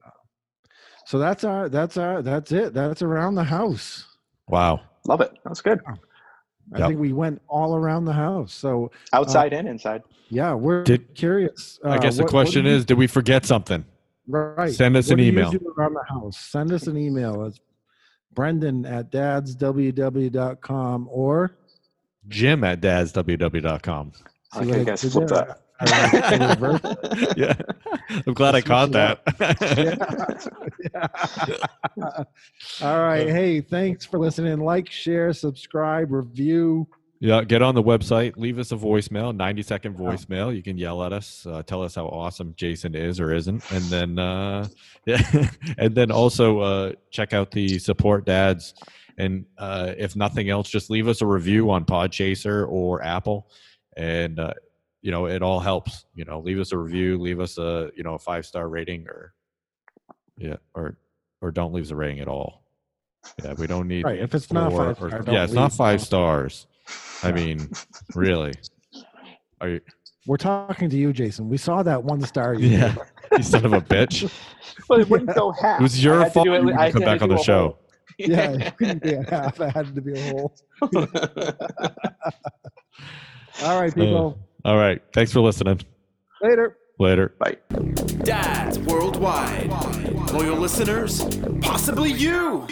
so 1.07 1.19
that's 1.19 1.45
our 1.45 1.69
that's 1.69 1.97
our 1.97 2.23
that's 2.23 2.51
it. 2.53 2.75
That's 2.75 3.03
around 3.03 3.35
the 3.37 3.45
house. 3.45 4.07
Wow. 4.49 4.81
Love 5.07 5.21
it. 5.21 5.33
That's 5.45 5.61
good. 5.61 5.81
I 5.87 6.79
Yep. 6.79 6.89
think 6.89 7.01
we 7.01 7.13
went 7.13 7.43
all 7.49 7.77
around 7.77 8.07
the 8.07 8.13
house. 8.15 8.53
So 8.55 8.91
Outside 9.13 9.53
and 9.53 9.69
inside. 9.69 10.03
yeah, 10.31 10.55
we're 10.55 10.83
Did- 10.83 11.15
curious. 11.15 11.79
I 11.85 11.97
uh, 11.97 11.99
guess 11.99 12.17
the 12.17 12.23
what- 12.23 12.33
what 12.33 12.41
do 12.47 12.51
question 12.51 12.65
you- 12.65 12.73
is, 12.73 12.85
did 12.87 12.97
we 12.99 13.07
forget 13.07 13.45
something? 13.45 13.85
Right. 14.27 14.73
Send 14.73 14.97
us 14.97 15.09
What 15.09 15.13
an 15.13 15.19
do 15.19 15.25
you 15.25 15.33
email. 15.33 15.51
do 15.51 15.75
around 15.77 15.93
the 15.93 16.05
house. 16.09 16.39
Send 16.39 16.73
us 16.73 16.87
an 16.87 16.97
email. 16.97 17.45
It's 17.45 17.61
Brendan 18.33 18.87
at 18.87 19.11
dadsww.com 19.13 21.09
or 21.13 21.57
Jim 22.29 22.65
at 22.65 22.81
dadsww.com. 22.81 24.13
I 24.53 24.59
like 24.61 24.69
how 24.71 24.77
you 24.77 24.85
guys 24.85 25.03
did 25.03 25.13
flip 25.13 25.29
that. 25.29 25.61
That. 25.81 26.15
I 26.15 26.37
like 26.37 26.61
to 26.61 26.67
reverse 26.67 26.81
it. 26.85 27.37
yeah. 27.37 27.55
I'm 28.27 28.35
glad 28.35 28.55
I 28.55 28.61
caught 28.61 28.93
that. 28.93 29.23
Yeah. 30.93 31.07
All 32.87 33.01
right. 33.01 33.29
Hey, 33.29 33.61
thanks 33.61 34.05
for 34.05 34.19
listening. 34.19 34.61
Like, 34.61 34.91
share, 34.91 35.33
subscribe, 35.33 36.13
review. 36.13 36.87
Yeah, 37.21 37.43
get 37.43 37.63
on 37.63 37.75
the 37.75 37.83
website, 37.83 38.37
leave 38.37 38.59
us 38.59 38.71
a 38.71 38.77
voicemail, 38.77 39.35
90 39.35 39.63
second 39.63 39.97
voicemail. 39.97 40.55
You 40.55 40.63
can 40.63 40.77
yell 40.77 41.03
at 41.05 41.13
us, 41.15 41.47
uh, 41.47 41.63
tell 41.63 41.83
us 41.83 41.95
how 41.95 42.07
awesome 42.07 42.53
Jason 42.55 42.95
is 42.95 43.19
or 43.19 43.33
isn't. 43.33 43.63
And 43.73 43.85
then, 43.85 44.19
uh, 44.19 44.69
yeah, 45.07 45.49
and 45.79 45.95
then 45.95 46.11
also 46.11 46.59
uh, 46.59 46.93
check 47.11 47.33
out 47.33 47.51
the 47.51 47.79
support 47.79 48.27
dads. 48.27 48.75
And 49.17 49.47
uh, 49.57 49.95
if 49.97 50.17
nothing 50.17 50.51
else, 50.51 50.69
just 50.69 50.91
leave 50.91 51.09
us 51.09 51.23
a 51.23 51.27
review 51.27 51.71
on 51.71 51.87
Podchaser 51.87 52.69
or 52.69 53.03
Apple. 53.03 53.49
And, 53.97 54.39
uh, 54.39 54.53
you 55.05 55.11
know, 55.11 55.27
it 55.27 55.43
all 55.43 55.61
helps. 55.61 56.07
You 56.15 56.25
know, 56.25 56.41
leave 56.41 56.59
us 56.59 56.73
a 56.73 56.79
review, 56.79 57.19
leave 57.19 57.39
us 57.39 57.59
a, 57.59 57.91
you 57.95 58.03
know, 58.03 58.15
a 58.15 58.19
five 58.19 58.47
star 58.47 58.67
rating 58.71 59.07
or, 59.07 59.35
yeah, 60.39 60.57
or, 60.75 60.97
or 61.43 61.51
don't 61.51 61.75
leave 61.75 61.85
us 61.85 61.91
a 61.91 61.97
rating 61.97 62.21
at 62.21 62.27
all. 62.29 62.63
Yeah, 63.45 63.53
we 63.59 63.67
don't 63.67 63.87
need 63.87 64.05
Right. 64.05 64.19
If 64.19 64.35
it's 64.35 64.51
not 64.51 64.71
four 64.73 64.95
five 64.95 65.03
or- 65.03 65.11
star, 65.23 65.35
yeah, 65.35 65.45
it's 65.45 65.53
not 65.53 65.73
leave. 65.73 65.77
five 65.77 66.01
stars. 66.01 66.67
I 67.23 67.33
mean, 67.33 67.71
really? 68.15 68.55
Are 69.61 69.69
you? 69.69 69.81
We're 70.27 70.39
talking 70.39 70.89
to 70.89 70.97
you, 70.97 71.13
Jason. 71.13 71.51
We 71.51 71.59
saw 71.59 71.83
that 71.83 72.03
one 72.03 72.23
star. 72.23 72.55
You 72.55 72.69
Yeah, 72.69 72.95
you 73.33 73.43
son 73.43 73.67
of 73.67 73.75
a 73.75 73.81
bitch! 73.83 74.31
Well, 74.89 74.99
it 75.01 75.09
wouldn't 75.09 75.35
go 75.37 75.53
half. 75.53 75.81
It 75.81 75.83
was 75.85 76.03
your 76.03 76.19
had 76.25 76.33
fault. 76.33 76.47
do 76.47 76.55
it- 76.55 76.65
You 76.65 76.75
I 76.75 76.91
come 76.91 77.03
back 77.03 77.21
on 77.23 77.29
the 77.29 77.37
show. 77.39 77.61
whole- 77.61 77.79
Yeah, 78.19 78.51
it 78.53 78.77
couldn't 78.79 79.03
be 79.03 79.13
a 79.13 79.23
half. 79.31 79.61
It 79.61 79.71
had 79.71 79.95
to 79.95 80.01
be 80.01 80.19
a 80.19 80.31
whole. 80.31 80.55
All 83.63 83.81
right, 83.81 83.95
people. 83.95 84.39
Uh, 84.39 84.54
All 84.65 84.77
right. 84.77 85.01
Thanks 85.13 85.33
for 85.33 85.41
listening. 85.41 85.81
Later. 86.43 86.77
Later. 86.99 87.35
Bye. 87.39 87.57
Dads 88.23 88.79
worldwide. 88.81 89.69
Loyal 90.33 90.57
listeners, 90.57 91.25
possibly 91.61 92.13
you. 92.13 92.67